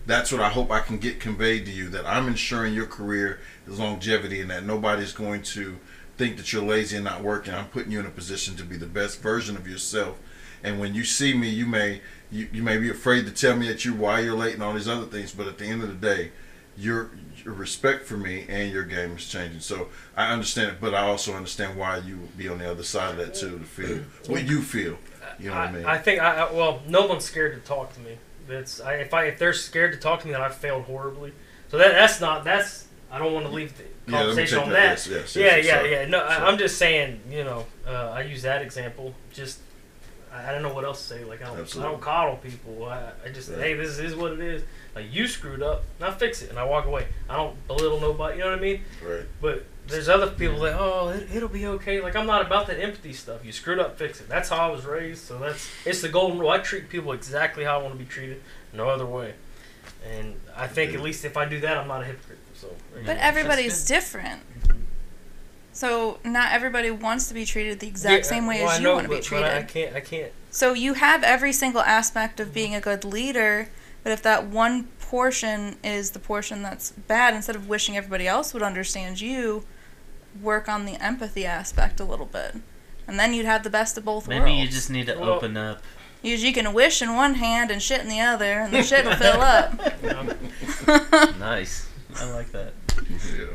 [0.05, 1.89] That's what I hope I can get conveyed to you.
[1.89, 5.79] That I'm ensuring your career is longevity, and that nobody's going to
[6.19, 7.55] think that you're lazy and not working.
[7.55, 10.19] I'm putting you in a position to be the best version of yourself.
[10.63, 13.67] And when you see me, you may you, you may be afraid to tell me
[13.69, 15.87] that you why you're late and all these other things, but at the end of
[15.87, 16.31] the day,
[16.77, 17.09] your
[17.43, 19.59] your respect for me and your game is changing.
[19.59, 22.83] So I understand it, but I also understand why you would be on the other
[22.83, 24.97] side of that too to feel what you feel.
[25.39, 25.85] You know what I mean?
[25.85, 28.17] I think I, I well, no one's scared to talk to me.
[28.47, 31.33] That's I, if I if they're scared to talk to me, then I failed horribly.
[31.69, 34.73] So that that's not that's I don't want to leave the yeah, conversation take on
[34.73, 34.97] that.
[34.97, 35.09] that.
[35.09, 35.91] Yes, yes, yeah, yes, yeah, sorry.
[35.91, 36.05] yeah.
[36.05, 37.21] No, I, I'm just saying.
[37.29, 39.13] You know, uh, I use that example.
[39.33, 39.59] Just
[40.33, 41.23] I, I don't know what else to say.
[41.23, 42.85] Like I don't, I don't coddle people.
[42.85, 43.59] I, I just Right.
[43.59, 44.63] hey, this is what it is.
[44.95, 47.07] Like you screwed up, now fix it, and I walk away.
[47.29, 48.37] I don't belittle nobody.
[48.37, 48.81] You know what I mean?
[49.03, 49.23] Right.
[49.41, 52.01] But there's other people that oh it, it'll be okay.
[52.01, 53.43] Like I'm not about that empathy stuff.
[53.45, 54.29] You screwed up, fix it.
[54.29, 55.23] That's how I was raised.
[55.23, 56.49] So that's it's the golden rule.
[56.49, 58.41] I treat people exactly how I want to be treated,
[58.73, 59.33] no other way.
[60.09, 62.39] And I think at least if I do that, I'm not a hypocrite.
[62.53, 63.15] So But go.
[63.19, 64.41] everybody's different.
[65.73, 68.83] So not everybody wants to be treated the exact Yeah, same way well, as you
[68.85, 69.67] know, want to be but- but I treated.
[69.69, 69.95] can't.
[69.95, 70.31] I can't.
[70.51, 73.69] So you have every single aspect of being a good leader,
[74.03, 78.53] but if that one portion is the portion that's bad instead of wishing everybody else
[78.53, 79.63] would understand you
[80.41, 82.55] work on the empathy aspect a little bit
[83.07, 85.15] and then you'd have the best of both Maybe worlds Maybe you just need to
[85.19, 85.81] Well- open up.
[86.21, 89.03] you, you can wish in one hand and shit in the other and the shit
[89.03, 89.73] will fill up
[91.39, 91.87] Nice.
[92.17, 92.73] I like that.
[93.09, 93.45] Yeah,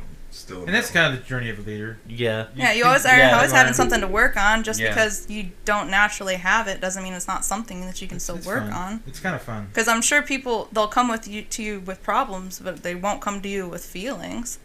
[0.46, 0.64] still.
[0.64, 1.98] And that's kind of the journey of a leader.
[2.08, 2.46] Yeah.
[2.54, 4.88] yeah you always are Yeah, always having something to work on just Yeah.
[4.90, 8.36] because you don't naturally have it doesn't mean it's not something that you can still
[8.36, 8.72] It's work fun.
[8.72, 9.66] on It's kind of fun.
[9.66, 13.20] because i'm sure people they'll come with you to you with problems but they won't
[13.20, 14.58] come to you with feelings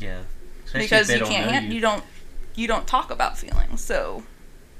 [0.00, 0.22] Yeah.
[0.64, 1.80] Especially because you can't know han- you.
[1.80, 2.02] don't
[2.56, 4.24] you don't talk about feelings so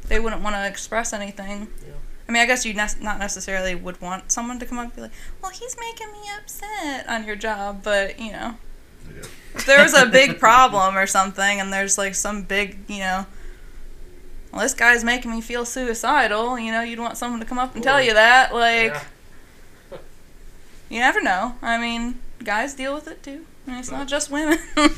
[0.09, 1.93] they wouldn't want to express anything Yeah.
[2.29, 4.95] i mean i guess you ne- not necessarily would want someone to come up and
[4.97, 8.55] be like well he's making me upset on your job but you know Yeah.
[9.55, 13.26] if there was a big problem or something and there's like some big you know
[14.52, 17.74] well this guy's making me feel suicidal you know you'd want someone to come up
[17.74, 18.92] and tell you that like
[19.91, 19.99] Yeah.
[20.89, 24.31] you never know i mean guys deal with it too I mean, it's not just
[24.31, 24.89] women Yeah.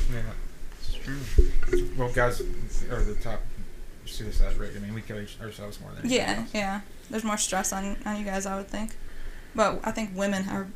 [0.79, 1.89] It's true.
[1.97, 2.41] Well, guys
[2.91, 3.39] are the top
[4.05, 4.71] suicide rate.
[4.75, 6.49] I mean, we kill ourselves more than anything Yeah, else.
[6.53, 6.81] yeah.
[7.09, 8.91] There's more stress on on you guys, I would think.
[9.55, 10.67] But I think women are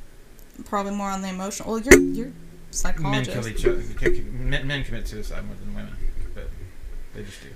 [0.65, 1.71] probably more on the emotional.
[1.73, 2.31] Well, you're you're
[2.99, 3.83] Men kill each other.
[4.31, 5.95] Men, men commit suicide more than women,
[6.33, 6.49] but
[7.13, 7.49] they just do.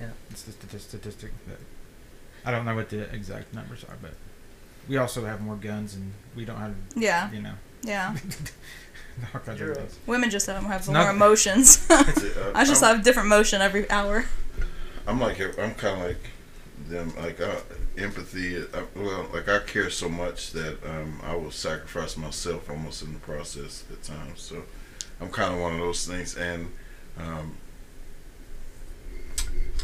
[0.00, 0.08] Yeah.
[0.30, 1.58] It's the stati- statistic that
[2.44, 4.12] I don't know what the exact numbers are, but
[4.88, 8.14] we also have more guns and we don't have, Yeah, you know, yeah.
[9.34, 9.98] all kinds of right.
[10.06, 11.84] Women just have, have It's more not- emotions.
[11.90, 12.04] Uh,
[12.54, 14.24] I just I'm- have different motion every hour.
[15.06, 16.20] I'm like I'm kind of like
[16.86, 17.12] them.
[17.16, 17.56] Like uh,
[17.96, 18.56] empathy.
[18.58, 23.12] Uh, well, like I care so much that um, I will sacrifice myself almost in
[23.12, 24.40] the process at times.
[24.40, 24.62] So
[25.20, 26.36] I'm kind of one of those things.
[26.36, 26.72] And
[27.18, 27.56] um,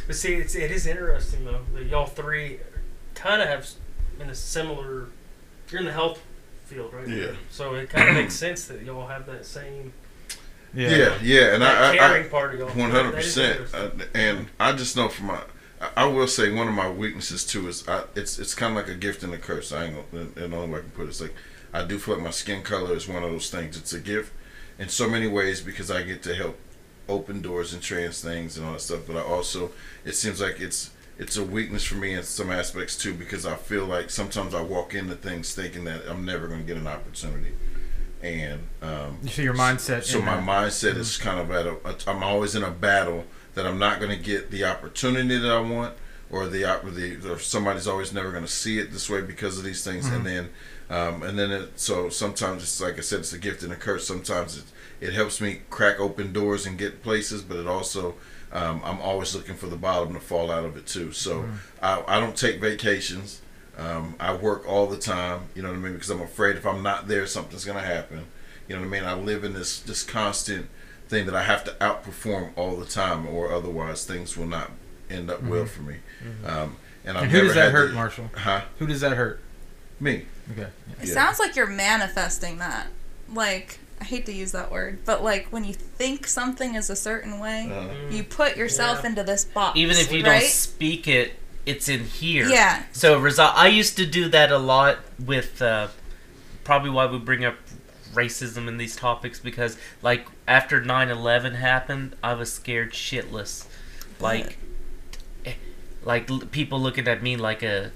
[0.06, 2.60] But see, it's, it is interesting though that y'all three
[3.14, 3.68] kind of have
[4.20, 5.08] in a similar.
[5.70, 6.20] You're in the health
[6.66, 7.08] field, right?
[7.08, 7.32] Yeah.
[7.50, 9.92] So it kind of makes sense that y'all have that same
[10.74, 12.68] yeah, yeah, and that I, I, I part of y'all.
[12.70, 14.00] One hundred That is percent, interesting.
[14.00, 15.40] Uh, and I just know from my,
[15.96, 18.94] I- will say one of my weaknesses too is I, it's it's kind of like
[18.94, 19.72] a gift and a curse.
[19.72, 21.34] I ain't gonna, and the only way I can put it is like
[21.72, 23.76] I do feel like my skin color is one of those things.
[23.76, 24.32] It's a gift
[24.78, 26.58] in so many ways because I get to help
[27.08, 29.00] open doors and trans things and all that stuff.
[29.06, 29.72] But I also,
[30.04, 33.54] it seems like it's it's a weakness for me in some aspects too because I
[33.56, 36.86] feel like sometimes I walk into things thinking that I'm never going to get an
[36.88, 37.52] opportunity,
[38.22, 40.04] and um, So your mindset.
[40.04, 41.76] so my that- mindset is kind of at a.
[42.10, 43.24] I'm always in a battle
[43.54, 45.94] that I'm not going to get the opportunity that I want,
[46.30, 49.58] or the op- the or somebody's always never going to see it this way because
[49.58, 50.50] of these things, and then,
[50.90, 53.76] um, and then it, so sometimes it's like I said, it's a gift and a
[53.76, 54.06] curse.
[54.06, 54.64] Sometimes it
[55.00, 58.14] it helps me crack open doors and get places, but it also
[58.52, 61.12] um, I'm always looking for the bottom to fall out of it too.
[61.12, 61.44] So
[61.82, 63.40] I, I don't take vacations.
[63.76, 66.64] Um, I work all the time, you know what I mean, because I'm afraid if
[66.64, 68.26] I'm not there, something's gonna happen.
[68.68, 69.04] You know what I mean?
[69.04, 70.68] I live in this this constant
[71.14, 74.70] thing that I have to outperform all the time, or otherwise things will not
[75.08, 75.96] end up well for me.
[76.44, 78.30] Um, and I've And who never does that hurt, the- Marshall?
[78.34, 78.62] Huh?
[78.80, 79.40] Who does that hurt?
[80.00, 80.26] Me?
[80.52, 80.62] Okay.
[81.00, 81.14] It Yeah.
[81.14, 82.88] sounds like you're manifesting that.
[83.32, 86.96] Like I hate to use that word, but like when you think something is a
[86.96, 89.10] certain way, Uh, you put yourself Yeah.
[89.10, 89.78] into this box.
[89.78, 90.40] Even if you right?
[90.40, 91.34] don't speak it,
[91.64, 92.46] it's in here.
[92.48, 92.82] Yeah.
[92.92, 93.52] So result.
[93.56, 95.62] I used to do that a lot with.
[95.62, 95.88] Uh,
[96.64, 97.54] probably why we bring up
[98.14, 103.66] racism in these topics because, like, after 9/11 happened, I was scared shitless.
[104.20, 104.58] Like,
[105.44, 105.52] eh,
[106.04, 107.90] like people looking at me like a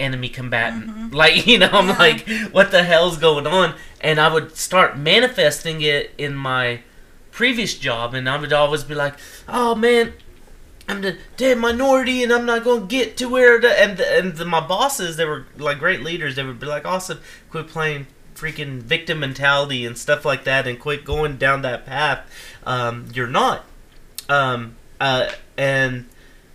[0.00, 1.12] enemy combatant.
[1.14, 1.98] Like, you know, I'm Yeah.
[1.98, 3.74] like, what the hell's going on?
[4.00, 6.80] And I would start manifesting it in my
[7.30, 9.14] previous job, and I would always be like,
[9.48, 10.14] oh man,
[10.88, 14.34] I'm the dead minority, and I'm not gonna get to where the and the, and
[14.36, 16.34] the, my bosses, they were like great leaders.
[16.36, 18.06] They would be like, "Awesome, quit playing
[18.42, 22.28] freaking victim mentality and stuff like that, and quit going down that path.
[22.64, 23.64] Um, you're not."
[24.28, 26.06] Um, uh, and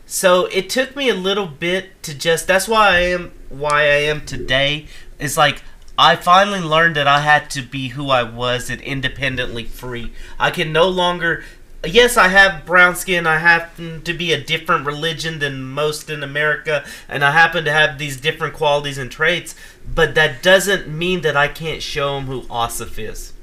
[0.06, 2.48] so it took me a little bit to just.
[2.48, 4.88] That's why I am why I am today.
[5.18, 5.64] Is like
[5.98, 10.14] I finally learned that I had to be who I was and independently free.
[10.40, 11.44] I can no longer.
[11.86, 13.28] Yes, I have brown skin.
[13.28, 17.72] I happen to be a different religion than most in America, and I happen to
[17.72, 19.56] have these different qualities and traits.
[19.94, 23.34] But that doesn't mean that I can't show them who Asif is.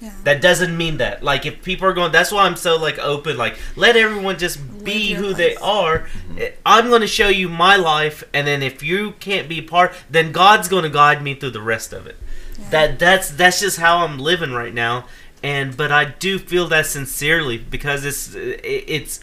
[0.00, 0.12] Yeah.
[0.24, 1.22] That doesn't mean that.
[1.22, 3.36] Like, if people are going, that's why I'm so like open.
[3.36, 5.62] Like, let everyone just be who they life.
[5.62, 6.06] are.
[6.36, 9.94] Eh, I'm going to show you my life, and then if you can't be part,
[10.10, 12.16] then God's going to guide me through the rest of it.
[12.58, 12.70] Yeah.
[12.70, 15.06] That that's that's just how I'm living right now.
[15.42, 19.20] And but I do feel that sincerely because it's it, it's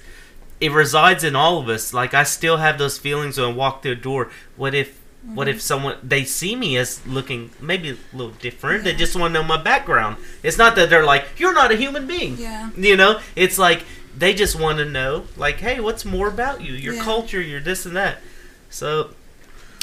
[0.60, 1.94] it resides in all of us.
[1.94, 4.30] Like I still have those feelings when I walk through a door.
[4.58, 5.56] What if What Mm-hmm.
[5.58, 8.84] if someone they see me as looking maybe a little different?
[8.86, 10.16] They just want to know my background.
[10.44, 12.70] It's not that they're like, "You're not a human being." Yeah.
[12.78, 13.84] You know, it's like
[14.18, 16.74] they just want to know, like, "Hey, what's more about you?
[16.74, 17.04] Your Yeah.
[17.04, 18.20] culture, your this and that."
[18.70, 19.10] So,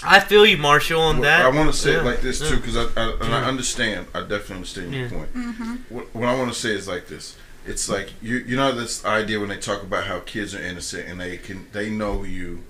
[0.05, 1.45] I feel you, Marshall, on Well, that.
[1.45, 4.07] I want to say Yeah, it like this too, because I, I and I understand.
[4.15, 5.11] I definitely understand your Yeah.
[5.11, 5.35] point.
[5.35, 5.75] Mm-hmm.
[5.89, 7.37] What, what I want to say is like this.
[7.67, 11.09] It's like you you know this idea when they talk about how kids are innocent
[11.09, 12.63] and they can they know you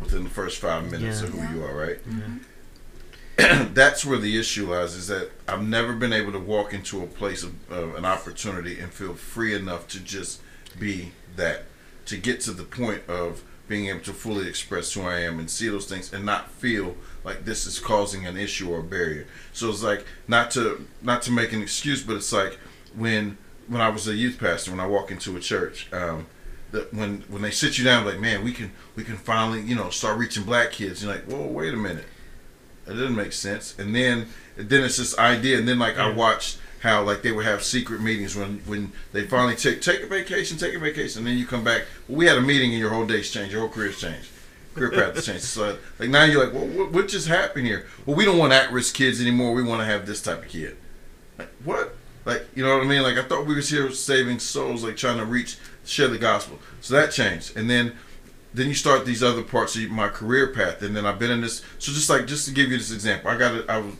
[0.00, 1.28] within the first five minutes Yeah.
[1.28, 1.54] of who Yeah.
[1.54, 1.98] you are, right?
[2.08, 2.36] Mm-hmm.
[3.74, 4.94] That's where the issue lies.
[4.94, 8.78] Is that I've never been able to walk into a place of, of an opportunity
[8.78, 10.40] and feel free enough to just
[10.78, 11.64] be that,
[12.06, 15.48] to get to the point of being able to fully express who I am and
[15.48, 19.26] see those things and not feel like this is causing an issue or a barrier.
[19.52, 22.58] So it's like not to not to make an excuse, but it's like
[22.96, 26.26] when when I was a youth pastor, when I walk into a church, um,
[26.72, 29.74] that when when they sit you down, like man, we can we can finally you
[29.74, 31.02] know start reaching black kids.
[31.02, 32.06] You're like, whoa, wait a minute,
[32.84, 33.78] that doesn't make sense.
[33.78, 34.26] And then
[34.56, 38.00] then it's this idea, and then like I watched how like they would have secret
[38.00, 41.46] meetings when when they finally take take a vacation, take a vacation, and then you
[41.46, 41.84] come back.
[42.08, 44.28] Well, we had a meeting and your whole day's changed, your whole career's changed.
[44.74, 45.44] Career path has changed.
[45.44, 47.86] So like now you're like, well, what, what just happened here?
[48.04, 49.52] Well, we don't want at-risk kids anymore.
[49.52, 50.76] We want to have this type of kid.
[51.38, 51.94] Like what?
[52.24, 53.02] Like you know what I mean?
[53.02, 56.58] Like I thought we was here saving souls, like trying to reach, share the gospel.
[56.80, 57.96] So that changed, and then
[58.54, 61.42] then you start these other parts of my career path, and then I've been in
[61.42, 61.62] this.
[61.78, 63.68] So just like just to give you this example, I got it.
[63.68, 63.94] I was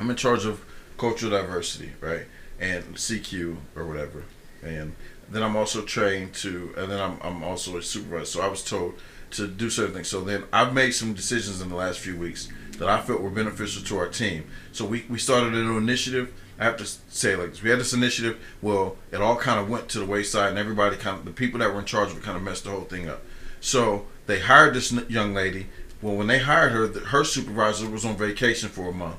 [0.00, 0.62] I'm in charge of
[0.98, 2.26] cultural diversity, right,
[2.60, 4.24] and CQ or whatever,
[4.62, 4.94] and
[5.30, 8.26] then I'm also trained to, and then I'm I'm also a supervisor.
[8.26, 8.94] So I was told
[9.32, 10.08] to do certain things.
[10.08, 13.30] So then I've made some decisions in the last few weeks that I felt were
[13.30, 14.44] beneficial to our team.
[14.72, 16.32] So we, we started a new initiative.
[16.58, 17.62] I have to say like.
[17.62, 18.38] We had this initiative.
[18.62, 21.60] Well, it all kind of went to the wayside, and everybody kind of the people
[21.60, 23.22] that were in charge of it kind of messed the whole thing up.
[23.60, 25.66] So they hired this young lady.
[26.00, 29.18] Well, when they hired her, her supervisor was on vacation for a month,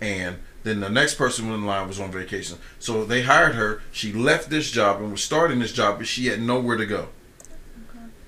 [0.00, 2.58] and then the next person in line was on vacation.
[2.78, 3.82] So they hired her.
[3.92, 7.08] She left this job and was starting this job, but she had nowhere to go,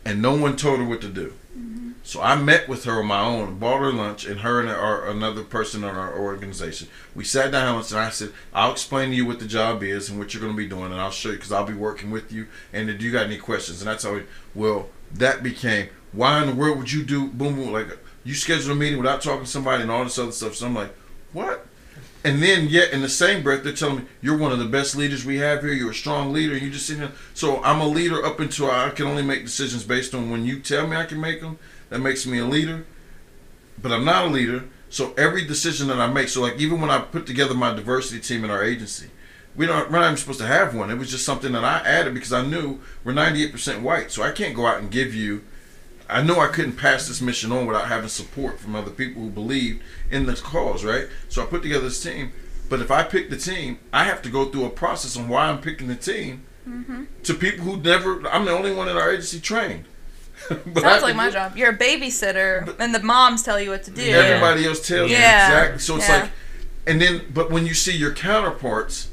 [0.05, 1.35] and no one told her what to do.
[1.57, 1.93] Mm-hmm.
[2.03, 5.09] So I met with her on my own, bought her lunch, and her and our,
[5.09, 6.89] another person in our organization.
[7.15, 10.19] We sat down and I said, "I'll explain to you what the job is and
[10.19, 12.33] what you're going to be doing, and I'll show you because I'll be working with
[12.33, 12.47] you.
[12.73, 14.23] And if you got any questions, and that's how we.
[14.55, 18.73] Well, that became why in the world would you do boom boom like you schedule
[18.73, 20.55] a meeting without talking to somebody and all this other stuff.
[20.55, 20.95] So I'm like,
[21.33, 21.67] what?
[22.23, 24.95] And then yet in the same breath they're telling me you're one of the best
[24.95, 25.73] leaders we have here.
[25.73, 26.57] You're a strong leader.
[26.57, 27.13] You just sitting here.
[27.33, 30.61] So I'm a leader up until I can only make decisions based on when you
[30.61, 31.59] tell me I can make them.
[31.89, 32.85] That makes me a leader.
[33.81, 34.65] But I'm not a leader.
[34.91, 36.29] So every decision that I make.
[36.29, 39.09] So like even when I put together my diversity team in our agency,
[39.57, 40.91] we don't we're not even supposed to have one.
[40.91, 44.13] It was just something that I added because I knew we're 98% white.
[44.13, 45.43] So I can't go out and give you.
[46.11, 49.31] I know I couldn't pass this mission on without having support from other people who
[49.31, 51.09] believed in this cause, right?
[51.29, 52.33] So I put together this team.
[52.69, 55.47] But if I pick the team, I have to go through a process on why
[55.47, 57.05] I'm picking the team mm-hmm.
[57.25, 58.27] to people who never.
[58.29, 59.85] I'm the only one in our agency trained.
[60.51, 61.57] I Sounds to like my job.
[61.57, 64.03] You're a babysitter, and the moms tell you what to do.
[64.03, 65.47] Everybody else tells you Yeah.
[65.47, 65.79] exactly.
[65.81, 66.21] So it's Yeah.
[66.21, 66.31] like,
[66.87, 69.09] and then, but when you see your counterparts,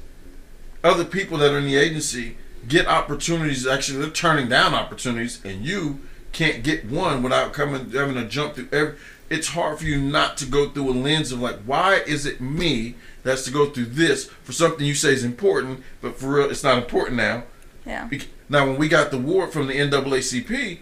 [0.84, 3.66] other people that are in the agency get opportunities.
[3.66, 6.00] Actually, they're turning down opportunities, and you
[6.32, 8.96] can't get one without coming having to jump through every.
[9.30, 12.40] It's hard for you not to go through a lens of like, why is it
[12.40, 16.50] me that's to go through this for something you say is important, but for real,
[16.50, 17.44] it's not important now.
[17.86, 18.08] Yeah.
[18.50, 20.80] Now, when we got the award from the NAACP,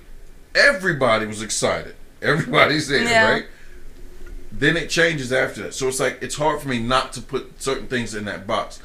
[0.54, 1.96] everybody was excited.
[2.22, 3.32] Everybody's there, Yeah.
[3.32, 3.46] right?
[4.52, 5.74] Then it changes after that.
[5.74, 8.80] So it's like it's hard for me not to put certain things in that box.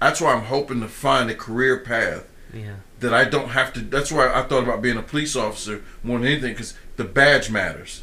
[0.00, 2.74] That's why I'm hoping to find a career path Yeah.
[3.00, 3.80] That I don't have to.
[3.80, 7.50] That's why I thought about being a police officer more than anything because the badge
[7.50, 8.02] matters,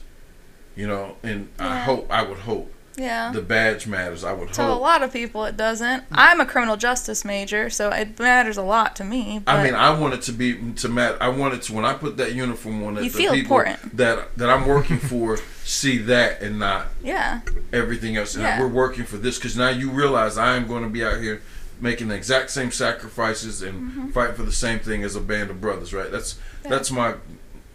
[0.75, 1.17] you know.
[1.23, 3.31] And I hope I would hope Yeah.
[3.33, 4.23] the badge matters.
[4.23, 6.03] I would To a lot of people, it doesn't.
[6.11, 9.41] I'm a criminal justice major, so it matters a lot to me.
[9.43, 11.19] But I mean, I want it to be to Matt.
[11.19, 12.93] I want it to when I put that uniform on.
[12.95, 13.97] That You the feel people important.
[13.97, 17.39] that that I'm working for see that and not yeah,
[17.72, 18.35] everything else.
[18.35, 18.59] And Yeah.
[18.59, 21.41] we're working for this because now you realize I am going to be out here
[21.81, 24.09] making the exact same sacrifices and Mm-hmm.
[24.11, 25.93] fighting for the same thing as a band of brothers.
[25.93, 26.11] Right?
[26.11, 27.15] That's that's my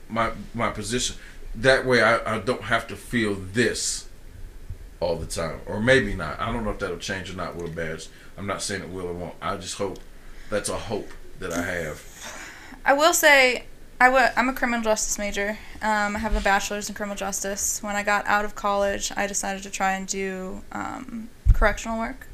[0.08, 1.16] my my position.
[1.54, 4.06] That way, I, I don't have to feel this
[5.00, 6.38] all the time, or maybe not.
[6.38, 8.08] I don't know if that'll change or not with a badge.
[8.36, 9.34] I'm not saying it will or won't.
[9.42, 9.98] I just hope
[10.50, 11.10] that's a hope
[11.40, 12.04] that I have.
[12.84, 13.64] I will say
[14.00, 15.58] I w- I'm a criminal justice major.
[15.82, 17.82] Um, I have a bachelor's in criminal justice.
[17.82, 22.27] When I got out of college, I decided to try and do um, correctional work.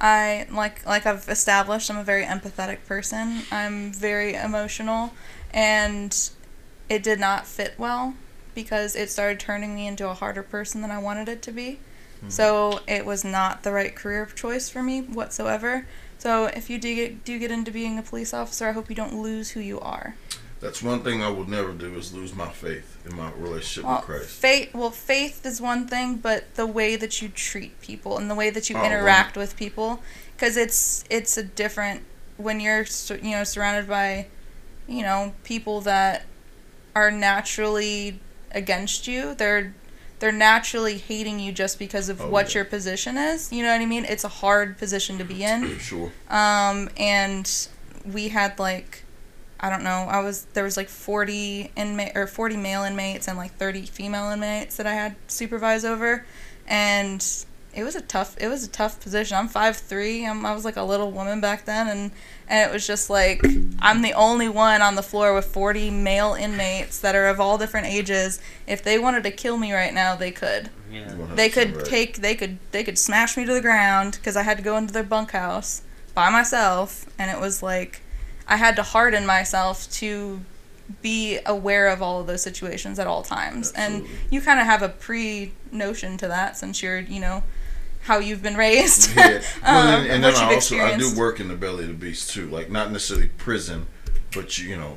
[0.00, 1.90] I like like I've established.
[1.90, 3.42] I'm a very empathetic person.
[3.50, 5.12] I'm very emotional,
[5.52, 6.16] and
[6.88, 8.14] it did not fit well
[8.54, 11.78] because it started turning me into a harder person than I wanted it to be.
[12.20, 12.30] Hmm.
[12.30, 15.86] So it was not the right career choice for me whatsoever.
[16.18, 18.96] So if you do get, do get into being a police officer, I hope you
[18.96, 20.16] don't lose who you are.
[20.60, 23.96] That's one thing I will never do is lose my faith in my relationship Well,
[23.98, 24.28] with Christ.
[24.30, 28.34] faith, well, faith is one thing, but the way that you treat people and the
[28.34, 30.00] way that you Oh, interact with people,
[30.36, 32.02] because it's it's a different
[32.38, 32.84] when you're
[33.22, 34.26] you know surrounded by,
[34.88, 36.26] you know, people that
[36.96, 38.18] are naturally
[38.50, 39.34] against you.
[39.34, 39.74] They're
[40.18, 42.58] they're naturally hating you just because of Oh, what yeah.
[42.60, 43.52] your position is.
[43.52, 44.04] You know what I mean?
[44.04, 45.78] It's a hard position to be in.
[45.78, 46.10] Sure.
[46.28, 47.68] Um, and
[48.04, 49.04] we had like,
[49.60, 53.36] I don't know, I was there was like forty inmate or forty male inmates and
[53.36, 56.24] like thirty female inmates that I had supervise over,
[56.66, 57.24] and
[57.74, 59.36] it was a tough it was a tough position.
[59.36, 60.24] I'm five three.
[60.26, 62.10] I'm, I was like a little woman back then, and
[62.48, 63.42] and it was just like
[63.80, 67.58] I'm the only one on the floor with forty male inmates that are of all
[67.58, 68.40] different ages.
[68.66, 71.12] If they wanted to kill me right now, they could Yeah.
[71.34, 71.84] they could right.
[71.84, 74.76] take they could they could smash me to the ground because I had to go
[74.76, 75.82] into their bunkhouse
[76.14, 78.00] by myself and it was like
[78.48, 80.40] I had to harden myself to
[81.02, 84.80] be aware of all of those situations at all times and you kind of have
[84.82, 87.42] a pre notion to that since you're you know
[88.04, 89.42] how you've been raised Yeah.
[89.62, 91.94] Well, um, and, and then I also I do work in the belly of the
[91.94, 92.48] beast too.
[92.48, 93.86] Like not necessarily prison,
[94.34, 94.96] but you, you know,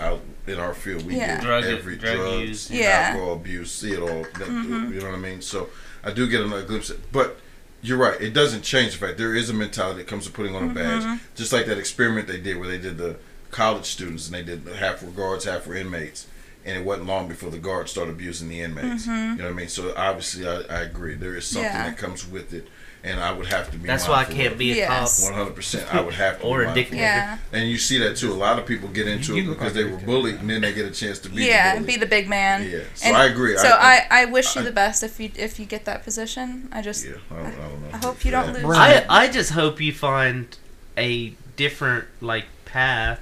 [0.00, 1.36] out in our field we Yeah.
[1.36, 2.70] get Drug- every drug drugs, use.
[2.72, 3.10] Yeah.
[3.12, 4.08] alcohol abuse, see it all.
[4.24, 4.92] That, Mhm.
[4.92, 5.40] You know what I mean?
[5.40, 5.68] So
[6.02, 6.90] I do get another glimpse.
[6.90, 7.38] Of, but
[7.84, 8.20] you're right.
[8.20, 10.74] It doesn't change the fact there is a mentality that comes to putting on a
[10.74, 11.02] badge.
[11.02, 11.16] Mm-hmm.
[11.36, 13.16] Just like that experiment they did where they did the
[13.50, 16.26] college students and they did half were guards, half were inmates.
[16.64, 19.06] And it wasn't long before the guards started abusing the inmates.
[19.06, 19.68] You know what I mean?
[19.68, 21.14] So obviously, I, I agree.
[21.14, 21.78] There is something Mm-hmm.
[21.78, 21.90] Yeah.
[21.90, 22.68] that comes with it,
[23.06, 23.86] and I would have to be.
[23.86, 25.08] That's why I can't be a cop.
[25.22, 25.94] One hundred percent.
[25.94, 26.46] I would have to.
[26.46, 26.82] Or be a mindful.
[26.82, 27.02] dictator.
[27.02, 28.32] yeah And you see that too.
[28.32, 30.72] A lot of people get into You it because they were bullied, and then they
[30.72, 31.44] get a chance to be.
[31.44, 31.92] yeah the bully.
[31.92, 32.80] be the big man Yeah.
[32.94, 33.56] So And I agree.
[33.58, 36.02] so I, I, I, wish you I- the best if you if you get that
[36.02, 37.12] position I just yeah.
[37.30, 37.88] I don't, I don't know.
[37.92, 38.52] I hope you don't Yeah.
[38.54, 39.04] lose Bring I.
[39.08, 40.56] I just hope you find
[40.96, 43.20] a different like path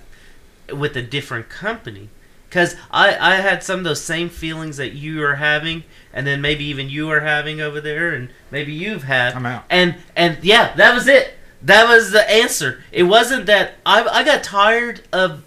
[0.72, 2.08] with a different company.
[2.52, 6.42] Cause I, I had some of those same feelings that you are having, and then
[6.42, 9.34] maybe even you are having over there, and maybe you've had.
[9.34, 9.64] I'm out.
[9.70, 11.34] And and yeah, that was it.
[11.62, 12.84] That was the answer.
[12.92, 15.44] It wasn't that I I got tired of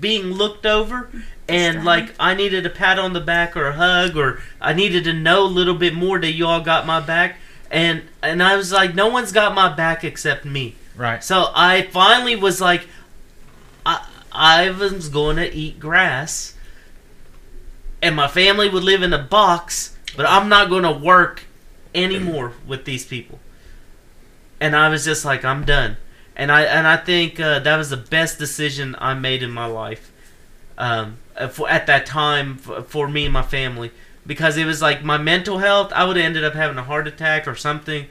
[0.00, 1.10] being looked over
[1.48, 5.04] and like I needed a pat on the back or a hug or I needed
[5.04, 7.38] to know a little bit more that you all got my back
[7.70, 10.76] and and I was like no one's got my back except me.
[10.96, 11.22] Right.
[11.22, 12.86] So I finally was like
[14.38, 16.54] I I was going to eat grass
[18.00, 21.44] and my family would live in a box, but I'm not going to work
[21.94, 23.40] anymore with these people.
[24.60, 25.96] And I was just like, I'm done.
[26.36, 29.66] And I and I think uh, that was the best decision I made in my
[29.66, 30.12] life.
[30.76, 33.90] Um, uh, for, at that time for, for me and my family
[34.24, 35.92] because it was like my mental health.
[35.92, 38.06] I would have ended up having a heart attack or something,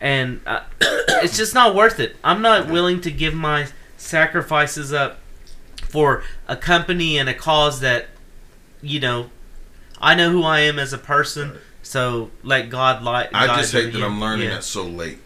[0.00, 2.14] and uh, it's just not worth it.
[2.22, 5.18] I'm not willing to give my sacrifices up
[5.92, 8.06] for a company and a cause that,
[8.80, 9.28] you know,
[10.00, 11.50] I know who I am as a person.
[11.50, 11.58] Right.
[11.82, 13.28] So let God light.
[13.34, 14.04] I guide just hate that you.
[14.04, 14.54] I'm learning Yeah.
[14.54, 15.18] that so late.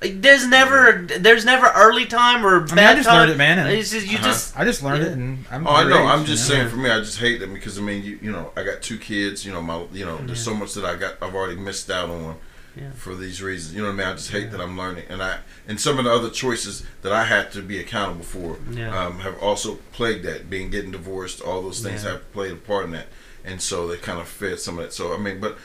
[0.00, 3.18] There's never, there's never early time or bad I mean, I just time.
[3.18, 3.58] learned it, man.
[3.58, 4.26] And It's just, you Uh-huh.
[4.26, 5.66] just I just learned it, and I'm.
[5.66, 5.98] Oh, I know.
[5.98, 6.60] your I'm just you know?
[6.62, 6.70] saying.
[6.70, 8.96] For me, I just hate them because I mean, you you know, I got two
[8.98, 9.44] kids.
[9.46, 11.14] You know, my you know, there's so much that I got.
[11.22, 12.36] I've already missed out on
[12.78, 12.90] Yeah.
[12.92, 13.74] for these reasons.
[13.74, 14.06] You know what I mean?
[14.08, 17.12] I just hate that I'm learning, and I and some of the other choices that
[17.12, 18.96] I had to be accountable for Yeah.
[19.06, 20.48] um, have also plagued that.
[20.48, 22.12] Being getting divorced, all those things Yeah.
[22.12, 23.08] have played a part in that,
[23.44, 24.92] and so they kind of fed some of that.
[24.92, 25.58] So I mean, but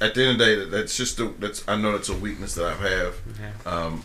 [0.00, 2.14] at the end of the day, that- that's just a, that's I know that's a
[2.14, 3.14] weakness that I have.
[3.40, 3.72] Yeah.
[3.72, 4.04] Um,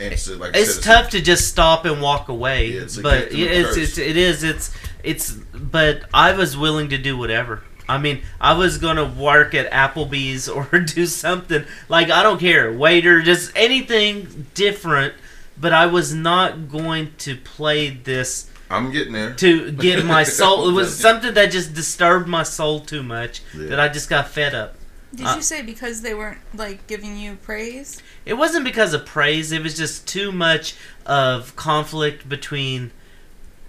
[0.00, 2.72] and so, like it's said, tough to just stop and walk away.
[2.72, 4.72] Yeah, it's but gift it's, it's it is it's
[5.04, 7.62] it's but I was willing to do whatever.
[7.92, 12.72] I mean, I was gonna work at Applebee's or do something like I don't care,
[12.72, 15.14] waiter, just anything different.
[15.60, 19.34] But I was not going to play this I'm getting there.
[19.34, 20.68] to get my soul.
[20.68, 23.66] It was something that just disturbed my soul too much Yeah.
[23.68, 24.76] that I just got fed up.
[25.14, 28.00] Did Uh, you say because they weren't like giving you praise?
[28.24, 29.52] It wasn't because of praise.
[29.52, 32.90] It was just too much of conflict between.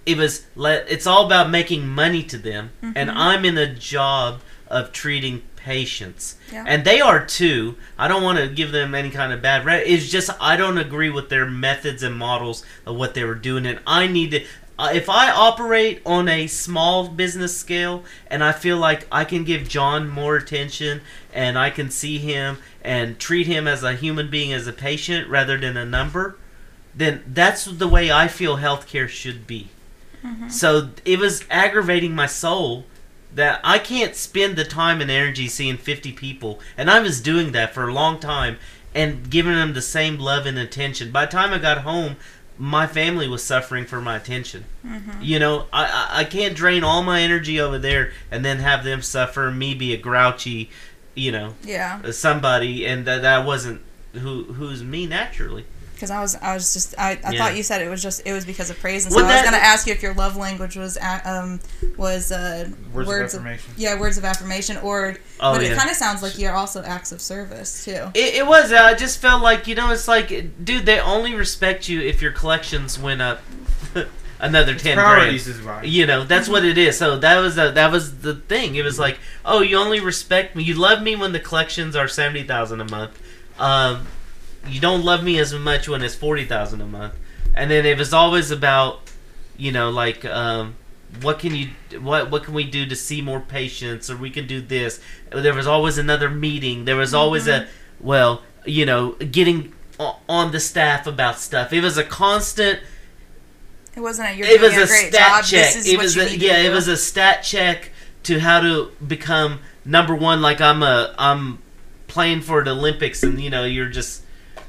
[0.06, 0.44] It was.
[0.56, 3.16] It's all about making money to them, and Mhm.
[3.16, 6.64] I'm in a job of treating patients, Yeah.
[6.66, 7.76] and they are too.
[7.98, 9.64] I don't want to give them any kind of bad.
[9.64, 13.34] Re- it's just I don't agree with their methods and models of what they were
[13.34, 14.44] doing, and I need to.
[14.76, 19.44] Uh, if I operate on a small business scale and I feel like I can
[19.44, 21.00] give John more attention
[21.32, 25.28] and I can see him and treat him as a human being, as a patient
[25.28, 26.36] rather than a number,
[26.92, 29.68] then that's the way I feel healthcare should be.
[30.24, 30.50] Mhm.
[30.50, 32.86] So it was aggravating my soul
[33.34, 37.52] that I can't spend the time and energy seeing 50 people, and I was doing
[37.52, 38.58] that for a long time
[38.94, 41.10] and giving them the same love and attention.
[41.10, 42.14] By the time I got home,
[42.56, 44.64] my family was suffering for my attention.
[45.20, 49.02] You know, I, I can't drain all my energy over there and then have them
[49.02, 49.50] suffer.
[49.50, 50.70] Me be a grouchy,
[51.16, 52.10] you know, Yeah.
[52.12, 53.80] somebody, and that that wasn't
[54.12, 55.64] who who's me naturally.
[56.04, 57.38] Because I was, I was just, I, I Yeah.
[57.38, 59.32] thought you said it was just, it was because of praise, and so Well, I
[59.36, 61.60] was gonna ask you if your love language was, um,
[61.96, 63.72] was uh, Words, words of affirmation.
[63.78, 65.68] yeah, words of affirmation, or, Oh but yeah.
[65.72, 68.10] it kind of sounds like you're also acts of service too.
[68.14, 68.70] It, it was.
[68.70, 70.28] I just felt like you know, it's like,
[70.62, 73.40] dude, they only respect you if your collections went up
[74.40, 75.06] another ten grand.
[75.16, 75.82] Priorities is why.
[75.84, 76.98] You know, that's what it is.
[76.98, 78.74] So that was the, that was the thing.
[78.76, 80.64] It was like, oh, you only respect me.
[80.64, 83.18] You love me when the collections are seventy thousand a month.
[83.58, 84.06] Um,
[84.68, 87.14] you don't love me as much when it's forty thousand a month.
[87.54, 89.00] And then it was always about,
[89.56, 90.74] you know, like, um,
[91.22, 91.68] what can you,
[92.00, 95.00] what what can we do to see more patients, or we can do this.
[95.30, 96.84] There was always another meeting.
[96.84, 97.68] There was always a,
[98.00, 99.72] well, you know, getting
[100.28, 101.72] on the staff about stuff.
[101.72, 102.80] It was a constant
[103.94, 105.44] It wasn't a you're it was a, a great stat job.
[105.44, 105.74] check.
[105.74, 107.92] This is It what was you a, need to yeah, it was a stat check
[108.24, 110.42] to how to become number one.
[110.42, 111.58] Like I'm a I'm
[112.08, 114.23] playing for the Olympics, and you know you're just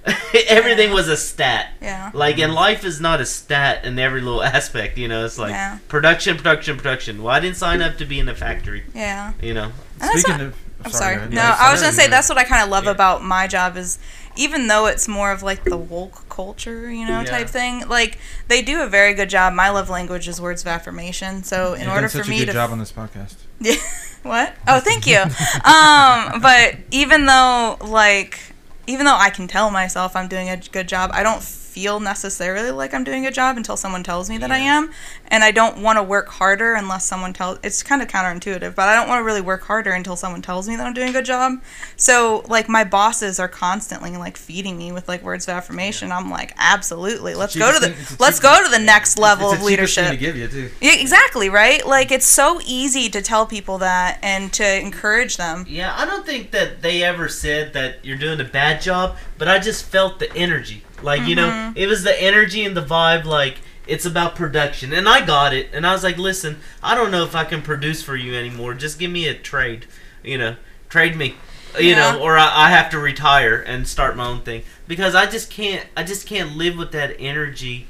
[0.47, 1.71] everything was a stat.
[1.81, 2.11] yeah.
[2.13, 4.97] Like and life is not a stat in every little aspect.
[4.97, 5.79] You know, it's like Yeah.
[5.87, 7.23] production, production, production.
[7.23, 8.83] Well, I didn't sign up to be in a factory.
[8.93, 9.33] Yeah.
[9.41, 11.15] You know, And Speaking not- of, I'm sorry.
[11.15, 11.33] go ahead.
[11.33, 12.91] No, Yeah, I was gonna say that's what I kind of love Yeah.
[12.91, 13.97] about my job is,
[14.35, 17.25] even though it's more of like the woke culture, you know, Yeah.
[17.25, 17.87] type thing.
[17.87, 19.53] Like they do a very good job.
[19.53, 21.43] My love language is words of affirmation.
[21.43, 23.35] So in You've order done for such me a good to job on this podcast.
[23.59, 23.75] Yeah.
[24.23, 24.53] What?
[24.67, 25.19] Oh, thank you.
[25.63, 28.39] um, but even though like
[28.87, 31.41] even though I can tell myself I'm doing a good job, I don't
[31.75, 34.91] feel necessarily like I'm doing a job until someone tells me that I am,
[35.27, 37.59] and I don't want to work harder unless someone tells.
[37.63, 40.69] It's kind of counterintuitive, but I don't want to really work harder until someone tells
[40.69, 41.61] me that I'm doing a good job.
[41.97, 46.13] So like my bosses are constantly like feeding me with like words of affirmation.
[46.13, 49.59] I'm like, absolutely, let's go to the thing- let's go to the next level of
[49.61, 50.11] the cheapest thing leadership.
[50.11, 50.71] to give you too.
[50.79, 51.85] Yeah, exactly, right?
[51.85, 55.65] Like it's so easy to tell people that and to encourage them.
[55.67, 59.49] Yeah, I don't think that they ever said that you're doing a bad job, but
[59.49, 60.83] I just felt the energy.
[61.01, 61.77] Like, you know, mm-hmm.
[61.77, 63.57] it was the energy and the vibe like
[63.87, 64.93] it's about production.
[64.93, 65.69] And I got it.
[65.73, 68.73] And I was like, "Listen, I don't know if I can produce for you anymore.
[68.73, 69.85] Just give me a trade,
[70.23, 70.55] you know.
[70.89, 71.35] Trade me,
[71.77, 72.13] you Yeah.
[72.13, 75.49] know, or I, I have to retire and start my own thing because I just
[75.49, 77.87] can't I just can't live with that energy.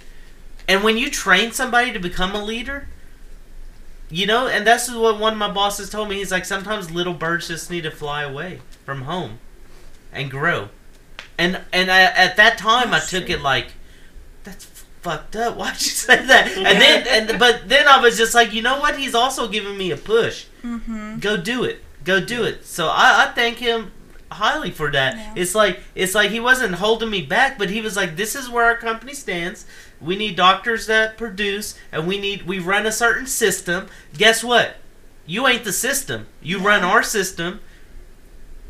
[0.67, 2.87] And when you train somebody to become a leader,
[4.09, 6.15] you know, and that's what one of my bosses told me.
[6.15, 9.39] He's like, sometimes little birds just need to fly away from home
[10.11, 10.69] and grow.
[11.37, 13.67] And and I, at that time, I took it like,
[14.43, 14.65] that's
[15.01, 15.55] fucked up.
[15.57, 16.47] Why'd you say that?
[16.57, 18.97] And then and but then I was just like, you know what?
[18.97, 20.45] He's also giving me a push.
[20.63, 21.19] Mm-hmm.
[21.19, 21.81] Go do it.
[22.03, 22.65] Go do it.
[22.65, 23.91] So I, I thank him
[24.31, 25.15] highly for that.
[25.15, 25.33] Yeah.
[25.35, 28.49] It's like it's like he wasn't holding me back, but he was like, this is
[28.49, 29.65] where our company stands.
[30.01, 33.87] We need doctors that produce, and we need we run a certain system.
[34.17, 34.75] Guess what?
[35.25, 36.27] You ain't the system.
[36.41, 37.61] You run our system.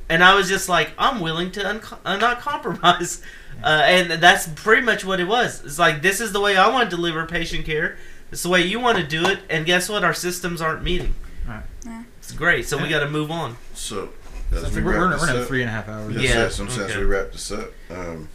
[0.10, 3.22] And I was just like, I'm willing to un- uh, not compromise.
[3.64, 5.64] Uh, and that's pretty much what it was.
[5.64, 7.98] It's like, this is the way I want to deliver patient care.
[8.32, 9.40] It's the way you want to do it.
[9.50, 10.04] And guess what?
[10.04, 11.16] Our systems aren't meeting.
[11.48, 11.64] Right.
[11.86, 12.04] Yeah.
[12.18, 12.68] It's great.
[12.68, 13.56] So we got to move on.
[13.74, 14.10] So,
[14.52, 16.14] So we we're, wrap we're, this we're in three and a half hours.
[16.16, 17.00] yes, Yeah, yes, some sense okay.
[17.00, 17.70] we wrap this up.
[17.90, 18.28] Um,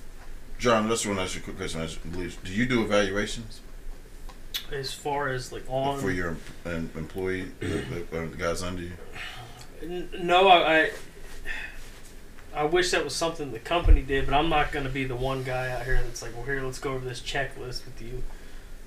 [0.58, 1.80] John, I just want ask you a quick question.
[1.82, 3.60] I believe, do you do evaluations
[4.72, 7.66] As far as like on for your um, employee, the,
[8.10, 8.92] the, uh, guys under you?
[10.18, 10.90] No, I, I
[12.54, 15.14] I wish that was something the company did, but I'm not going to be the
[15.16, 18.22] one guy out here that's like, well, here, let's go over this checklist with you.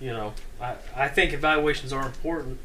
[0.02, 2.60] You know, I, I think evaluations are important.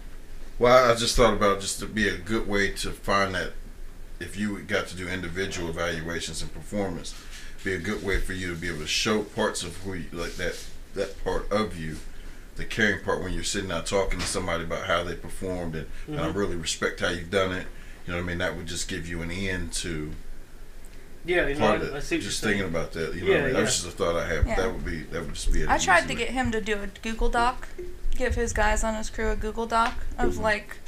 [0.59, 3.53] Well, I just thought about just to be a good way to find that
[4.19, 7.15] if you got to do individual evaluations and performance,
[7.63, 10.07] be a good way for you to be able to show parts of who you,
[10.13, 11.97] like that that part of you,
[12.57, 15.87] the caring part when you're sitting out talking to somebody about how they performed and,
[16.09, 16.35] and I Mhm.
[16.35, 17.67] really respect how you've done it.
[18.07, 18.39] You know what I mean?
[18.39, 20.11] That would just give you an end to
[21.25, 22.03] Yeah, you know, part I, of I it.
[22.03, 22.75] see what Just you're thinking saying.
[22.75, 23.15] about that.
[23.15, 23.55] You know what I Yeah, mean?
[23.55, 23.61] yeah.
[23.61, 24.47] That's just a thought I have.
[24.47, 24.55] Yeah.
[24.57, 26.15] That would be that would just be an I tried to way.
[26.15, 27.69] get him to do a Google Doc,
[28.17, 30.79] give his guys on his crew a Google Doc of like,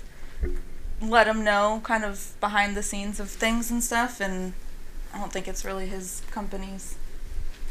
[1.02, 4.52] let him know kind of behind the scenes of things and stuff, and
[5.15, 6.97] I don't think it's really his company's.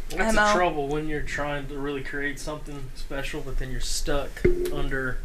[0.09, 0.45] That's MO.
[0.47, 4.29] the trouble when you're trying to really create something special, but then you're stuck
[4.73, 5.19] under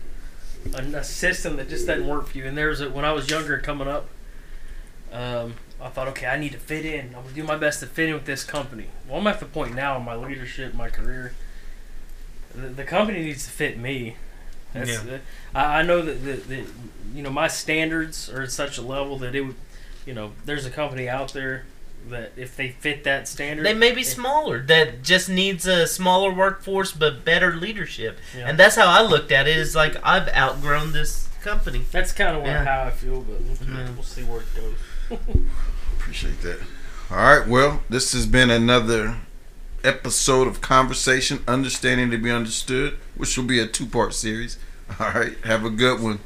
[0.75, 2.45] a, a system that just doesn't work for you.
[2.45, 4.09] And there's a, when I was younger and coming up,
[5.11, 5.55] um,
[5.85, 7.09] I thought, okay, I need to fit in.
[7.15, 8.87] I'm gonna do my best to fit in with this company.
[9.07, 11.35] Well, I'm at the point now in my leadership, my career.
[12.55, 14.17] The, the company needs to fit me.
[14.73, 15.19] That's, Yeah.
[15.55, 16.65] uh, I, I know that, that, that
[17.15, 19.57] you know my standards are at such a level that it would,
[20.07, 21.67] you know, there's a company out there
[22.09, 24.61] that if they fit that standard, They may be it- smaller.
[24.63, 28.19] That just needs a smaller workforce but better leadership.
[28.37, 28.49] Yeah.
[28.49, 29.57] And that's how I looked at it.
[29.57, 31.85] Is like I've outgrown this company.
[31.93, 32.65] That's kind of Yeah.
[32.65, 34.77] how I feel, but we'll, we'll see where it goes.
[36.15, 36.61] Appreciate that.
[37.11, 37.49] All right.
[37.49, 39.17] Well, this has been another
[39.83, 44.57] episode of Conversation Understanding to be Understood, which will be a two part series.
[45.01, 45.37] All right.
[45.39, 46.21] Have a good one.